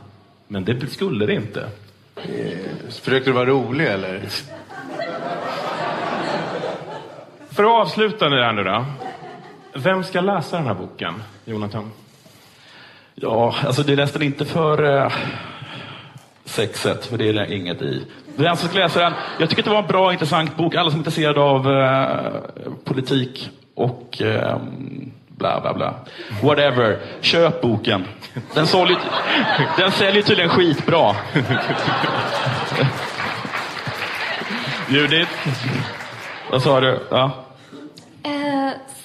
Men 0.48 0.64
det 0.64 0.90
skulle 0.90 1.26
det 1.26 1.34
inte. 1.34 1.68
Försökte 2.88 3.30
du 3.30 3.32
vara 3.32 3.46
rolig 3.46 3.86
eller? 3.86 4.20
För 7.54 7.64
att 7.64 7.70
avsluta 7.70 8.28
det 8.28 8.44
här 8.44 8.52
nu 8.52 8.64
då. 8.64 8.84
Vem 9.74 10.04
ska 10.04 10.20
läsa 10.20 10.56
den 10.56 10.66
här 10.66 10.74
boken, 10.74 11.22
Jonathan? 11.44 11.90
Ja, 13.14 13.54
alltså 13.66 13.82
det 13.82 13.92
är 13.92 13.96
nästan 13.96 14.22
inte 14.22 14.44
för 14.44 14.96
eh, 14.96 15.12
sexet, 16.44 17.06
för 17.06 17.18
det 17.18 17.28
är 17.28 17.32
det 17.32 17.54
inget 17.54 17.82
i. 17.82 18.06
Den 18.36 18.56
som 18.56 18.68
ska 18.68 18.78
läsa 18.78 19.00
den, 19.00 19.12
jag 19.38 19.48
tycker 19.48 19.62
att 19.62 19.64
det 19.64 19.70
var 19.70 19.82
en 19.82 19.86
bra, 19.86 20.12
intressant 20.12 20.56
bok. 20.56 20.74
Alla 20.74 20.90
som 20.90 20.96
är 20.96 21.00
intresserade 21.00 21.40
av 21.40 21.70
eh, 21.70 22.42
politik 22.84 23.50
och 23.74 24.22
eh, 24.22 24.58
bla 25.28 25.60
bla 25.60 25.74
bla. 25.74 25.94
Whatever. 26.42 26.98
Köp 27.20 27.60
boken. 27.60 28.04
Den, 28.54 28.66
såljer, 28.66 28.98
den 29.78 29.90
säljer 29.90 30.22
tydligen 30.22 30.50
skitbra. 30.50 31.16
Judith? 34.88 35.48
Vad 36.50 36.62
sa 36.62 36.80
du? 36.80 37.00
Ja. 37.10 37.41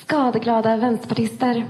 Skadeglada 0.07 0.77
vänsterpartister. 0.77 1.65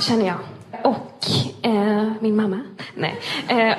Känner 0.00 0.26
jag. 0.26 0.38
Och 0.84 1.26
eh, 1.62 2.12
min 2.20 2.36
mamma. 2.36 2.60
Nej. 2.94 3.20
Eh, 3.48 3.74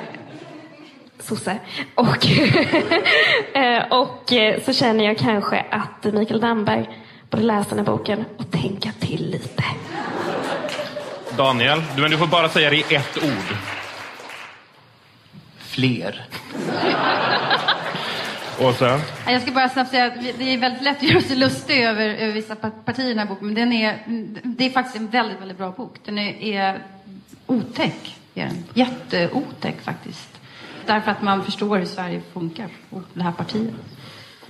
sosse. 1.18 1.58
Och, 1.94 2.26
eh, 3.56 3.82
och 3.90 4.32
eh, 4.32 4.62
så 4.62 4.72
känner 4.72 5.04
jag 5.04 5.18
kanske 5.18 5.64
att 5.70 6.14
Mikael 6.14 6.40
Damberg 6.40 6.98
borde 7.30 7.42
läsa 7.42 7.68
den 7.68 7.78
här 7.78 7.96
boken 7.96 8.24
och 8.38 8.50
tänka 8.50 8.92
till 9.00 9.30
lite. 9.30 9.64
Daniel, 11.36 11.82
du, 11.96 12.02
men 12.02 12.10
du 12.10 12.18
får 12.18 12.26
bara 12.26 12.48
säga 12.48 12.70
det 12.70 12.76
i 12.76 12.94
ett 12.94 13.18
ord. 13.22 13.56
Fler. 15.58 16.26
Åsa? 18.64 19.00
Ja, 19.26 19.32
Jag 19.32 19.42
ska 19.42 19.50
bara 19.52 19.68
snabbt 19.68 19.90
säga 19.90 20.04
att 20.06 20.14
det 20.38 20.54
är 20.54 20.58
väldigt 20.58 20.82
lätt 20.82 20.96
att 20.96 21.02
göra 21.02 21.20
sig 21.20 21.36
lustig 21.36 21.82
över, 21.84 22.08
över 22.08 22.32
vissa 22.32 22.54
pa- 22.56 22.70
partier 22.84 23.06
i 23.06 23.08
den 23.08 23.18
här 23.18 23.26
boken, 23.26 23.46
men 23.46 23.54
den 23.54 23.72
är, 23.72 23.98
det 24.42 24.66
är 24.66 24.70
faktiskt 24.70 24.96
en 24.96 25.06
väldigt, 25.08 25.40
väldigt 25.40 25.58
bra 25.58 25.70
bok. 25.70 25.94
Den 26.04 26.18
är, 26.18 26.42
är 26.42 26.78
otäck, 27.46 28.18
är 28.34 28.44
den. 28.46 28.64
Jätteotäck 28.74 29.80
faktiskt. 29.82 30.28
Därför 30.86 31.10
att 31.10 31.22
man 31.22 31.44
förstår 31.44 31.78
hur 31.78 31.84
Sverige 31.86 32.22
funkar 32.32 32.68
och 32.90 33.02
det 33.14 33.22
här 33.22 33.32
partiet. 33.32 33.72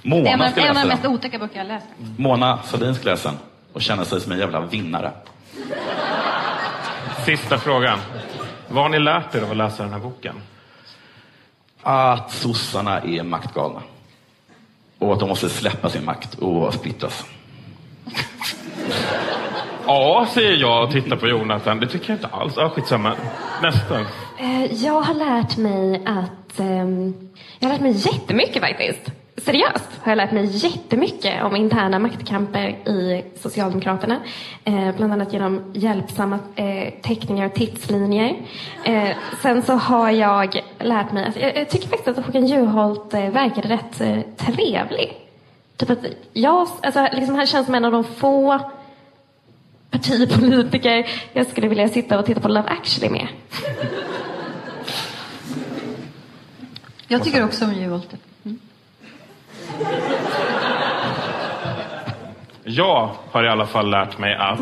Det 0.03 0.09
är 0.09 0.15
en, 0.17 0.39
Mona 0.39 0.49
en 0.49 0.69
av 0.69 0.75
de 0.75 0.89
mest 0.89 1.05
otäcka 1.05 1.39
böcker 1.39 1.57
jag 1.57 1.65
har 1.65 1.69
läst. 1.75 1.87
Mona 2.17 2.63
Sahlin 2.63 2.95
ska 2.95 3.11
läsa 3.11 3.29
den 3.29 3.39
och 3.73 3.83
känna 3.83 4.05
sig 4.05 4.21
som 4.21 4.33
en 4.33 4.39
jävla 4.39 4.61
vinnare. 4.61 5.13
Sista 7.27 7.59
frågan. 7.59 7.99
Vad 8.69 8.83
har 8.85 8.89
ni 8.89 8.99
lärt 8.99 9.35
er 9.35 9.43
av 9.43 9.51
att 9.51 9.57
läsa 9.57 9.83
den 9.83 9.93
här 9.93 10.01
boken? 10.01 10.35
Att 11.83 12.33
sossarna 12.33 13.01
är 13.01 13.23
maktgalna. 13.23 13.83
Och 15.03 15.13
att 15.13 15.21
de 15.21 15.29
måste 15.29 15.49
släppa 15.49 15.91
sin 15.91 16.05
makt 16.05 16.35
och 16.35 16.75
splittras. 16.75 17.25
Ja, 19.87 20.27
säger 20.35 20.57
jag 20.57 20.85
och 20.85 20.93
tittar 20.93 21.17
på 21.17 21.29
Jonathan. 21.29 21.81
Det 21.81 21.87
tycker 21.87 22.11
jag 22.11 22.17
inte 22.17 22.27
alls. 22.27 22.53
Ja, 22.57 22.71
skitsamma. 22.71 23.13
Nästa. 23.63 24.01
Eh, 24.39 24.65
jag 24.85 25.01
har 25.01 25.15
lärt 25.15 25.57
mig 25.57 26.03
att... 26.07 26.61
ehm, 26.61 27.15
jag 27.59 27.69
har 27.69 27.73
lärt 27.75 27.83
mig 27.83 27.93
jättemycket 27.93 28.63
faktiskt. 28.63 29.13
Seriöst 29.45 29.89
har 30.03 30.13
jag 30.13 30.17
lärt 30.17 30.33
mig 30.33 30.47
jättemycket 30.47 31.43
om 31.43 31.57
interna 31.57 31.99
maktkamper 31.99 32.69
i 32.69 33.25
Socialdemokraterna. 33.41 34.21
Eh, 34.65 34.97
bland 34.97 35.13
annat 35.13 35.33
genom 35.33 35.73
hjälpsamma 35.75 36.39
eh, 36.57 36.93
teckningar 37.03 37.47
och 37.47 37.55
tidslinjer. 37.55 38.37
Eh, 38.85 39.09
sen 39.43 39.63
så 39.63 39.73
har 39.73 40.11
jag 40.11 40.63
lärt 40.79 41.13
mig... 41.13 41.25
alltså, 41.25 41.41
jag, 41.41 41.57
jag 41.57 41.71
tycker 41.71 41.89
faktiskt 41.89 42.19
att 42.19 42.27
Håkan 42.27 42.47
Juholt 42.47 43.15
eh, 43.15 43.31
verkade 43.31 43.69
rätt 43.69 44.01
eh, 44.01 44.19
trevlig. 44.37 45.17
Typ 45.77 45.91
att 45.91 46.07
jag, 46.33 46.69
alltså, 46.83 47.09
liksom 47.13 47.35
han 47.35 47.47
känns 47.47 47.67
som 47.67 47.75
en 47.75 47.85
av 47.85 47.93
de 47.93 48.05
få 48.05 48.61
partipolitiker 49.91 51.11
jag 51.33 51.47
skulle 51.47 51.69
vilja 51.69 51.89
sitta 51.89 52.19
och 52.19 52.27
titta 52.27 52.41
på 52.41 52.49
Love 52.49 52.69
actually 52.69 53.11
med. 53.13 53.27
Jag 57.09 57.25
tycker 57.25 57.45
också 57.45 57.65
om 57.65 57.75
Juholt. 57.75 58.15
Jag 62.65 63.11
har 63.31 63.45
i 63.45 63.49
alla 63.49 63.67
fall 63.67 63.91
lärt 63.91 64.19
mig 64.19 64.35
att 64.35 64.61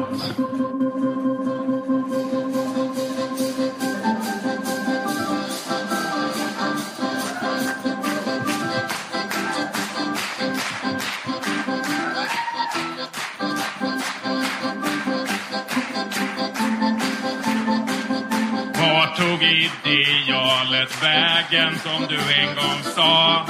Vart 18.79 19.17
tog 19.17 19.43
idealet 19.43 21.03
vägen 21.03 21.79
som 21.79 22.07
du 22.09 22.17
en 22.35 22.55
gång 22.55 22.83
sa? 22.95 23.47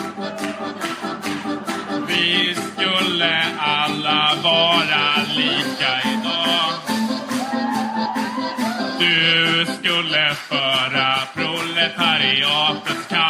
off 12.44 12.84
the 12.84 12.94
top. 13.08 13.29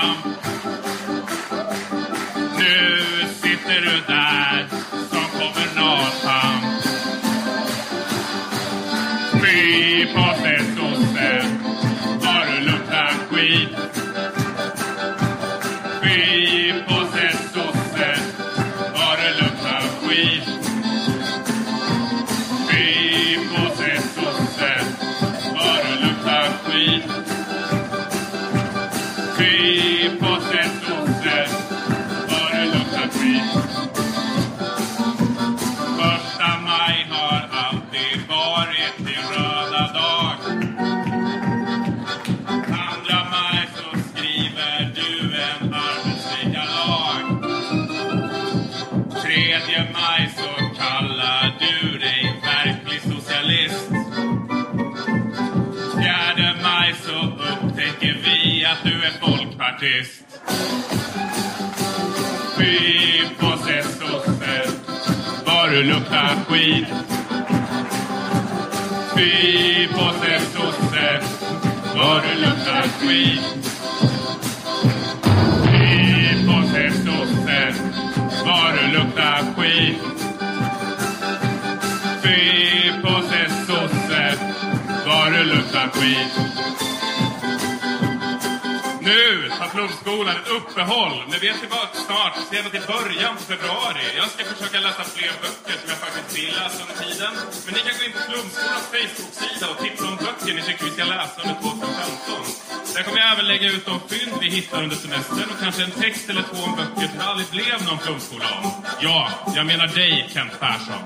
Skit. 66.50 66.86
Fy 69.16 69.88
på 69.88 70.12
sig 70.20 70.40
sosse, 70.40 71.20
vad 71.96 72.22
du 72.22 72.40
luktar 72.40 72.82
skit. 72.98 73.40
Fy 75.64 76.46
på 76.46 76.62
sig 76.72 76.90
sosse, 76.90 77.74
vad 78.44 78.74
du 78.74 78.98
luktar 78.98 79.44
skit. 79.56 79.98
Fy 82.22 82.92
på 83.02 83.22
sig 83.22 83.50
sosse, 83.66 84.34
vad 85.06 85.32
du 85.32 85.44
luktar 85.44 85.88
skit. 85.92 86.49
Ett 90.40 90.48
uppehåll, 90.58 91.16
men 91.30 91.38
vi 91.40 91.48
är 91.48 91.56
snart, 92.06 92.34
senast 92.50 92.74
i 92.74 92.82
början 92.94 93.32
på 93.36 93.42
februari. 93.52 94.04
Jag 94.20 94.28
ska 94.34 94.44
försöka 94.44 94.78
läsa 94.80 95.04
fler 95.04 95.32
böcker 95.42 95.76
som 95.80 95.88
jag 95.92 95.98
faktiskt 96.04 96.38
vill 96.38 96.52
läsa 96.60 96.78
under 96.82 96.96
tiden. 97.04 97.32
Men 97.64 97.70
ni 97.74 97.80
kan 97.86 97.94
gå 97.98 98.02
in 98.06 98.14
på 98.16 98.22
Flumskolans 98.28 98.86
Facebook-sida 98.94 99.64
och 99.72 99.78
tipsa 99.82 100.04
om 100.12 100.16
böcker 100.16 100.39
ni 100.54 100.62
tycker 100.62 100.84
vi 100.84 100.90
ska 100.90 101.04
läsa 101.04 101.36
under 101.42 101.54
2015. 101.54 102.70
Där 102.94 103.02
kommer 103.02 103.20
jag 103.20 103.32
även 103.32 103.46
lägga 103.46 103.68
ut 103.74 103.86
de 103.86 104.00
fynd 104.10 104.32
vi 104.40 104.48
hittar 104.50 104.82
under 104.82 104.96
semestern 104.96 105.50
och 105.52 105.60
kanske 105.62 105.82
en 105.84 105.90
text 105.90 106.30
eller 106.30 106.42
två 106.42 106.58
om 106.68 106.76
böcker 106.76 107.06
som 107.08 107.18
det 107.18 107.24
aldrig 107.32 107.48
blev 107.56 107.78
någon 107.88 107.98
Flumskola 107.98 108.46
om. 108.58 108.64
Ja, 109.06 109.28
jag 109.56 109.66
menar 109.66 109.86
dig, 109.86 110.28
Kent 110.34 110.54
Persson. 110.60 111.02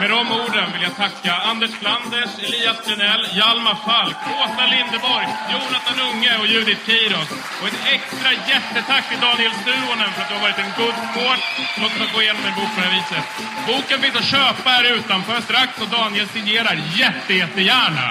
Med 0.00 0.10
de 0.10 0.22
orden 0.40 0.66
vill 0.72 0.82
jag 0.88 0.96
tacka 1.04 1.32
Anders 1.50 1.74
Flanders, 1.80 2.32
Elias 2.46 2.78
Klenell, 2.84 3.24
Hjalmar 3.38 3.78
Falk, 3.86 4.18
Åsa 4.40 4.64
Lindeborg, 4.74 5.28
Jonathan 5.52 5.98
Unge 6.08 6.32
och 6.40 6.46
Judith 6.52 6.82
Kiros. 6.86 7.30
Och 7.60 7.68
ett 7.70 7.80
extra 7.96 8.30
jättetack 8.52 9.04
till 9.08 9.20
Daniel 9.26 9.54
Suonen 9.64 10.10
för 10.14 10.20
att 10.22 10.28
du 10.28 10.34
har 10.34 10.44
varit 10.46 10.60
en 10.64 10.72
good 10.80 10.98
sport. 11.08 11.42
Låt 11.82 11.94
mig 11.98 12.08
gå 12.14 12.22
igenom 12.22 12.42
en 12.48 12.54
bok 12.58 12.70
på 12.74 12.80
det 12.80 12.86
här 12.86 12.94
viset. 12.98 13.24
Boken 13.68 13.98
finns 14.02 14.16
att 14.16 14.30
köpa 14.34 14.70
här 14.70 14.84
utanför 14.98 15.40
strax 15.40 15.70
och 15.82 15.88
Daniel 15.88 16.28
signerar 16.28 16.76
jätte, 17.02 17.32
jättegärna. 17.34 18.06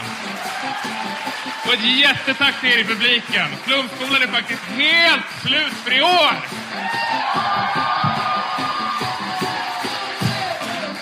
Och 1.65 1.73
ett 1.73 1.99
jättetack 1.99 2.61
till 2.61 2.69
er 2.69 2.77
i 2.77 2.83
publiken. 2.83 3.47
Flumskolan 3.63 4.21
är 4.21 4.27
faktiskt 4.27 4.63
helt 4.63 5.25
slut 5.41 5.73
för 5.73 5.97
i 5.97 6.01
år! 6.01 6.33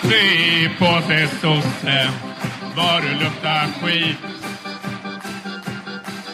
Fy 0.02 0.68
på 0.68 1.06
sig 1.06 1.28
sosse, 1.28 2.10
vad 2.76 3.02
du 3.02 3.08
luktar 3.08 3.66
skit. 3.82 4.16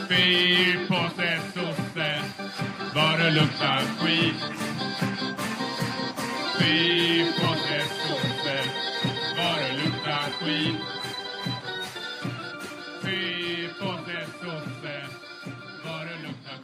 Fy 0.09 0.87
på 0.89 1.11
sig 1.17 1.41
sosse, 1.55 2.21
vad 2.95 3.21
du 3.21 3.31
luktar 3.31 3.83
skit. 3.99 4.43
Fy 6.59 7.25
på 7.33 7.55
sig 7.55 7.83
sosse, 8.09 8.65
vad 9.37 9.57
du 9.59 9.85
luktar 9.85 10.31
skit. 10.41 10.98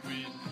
We. 0.07 0.44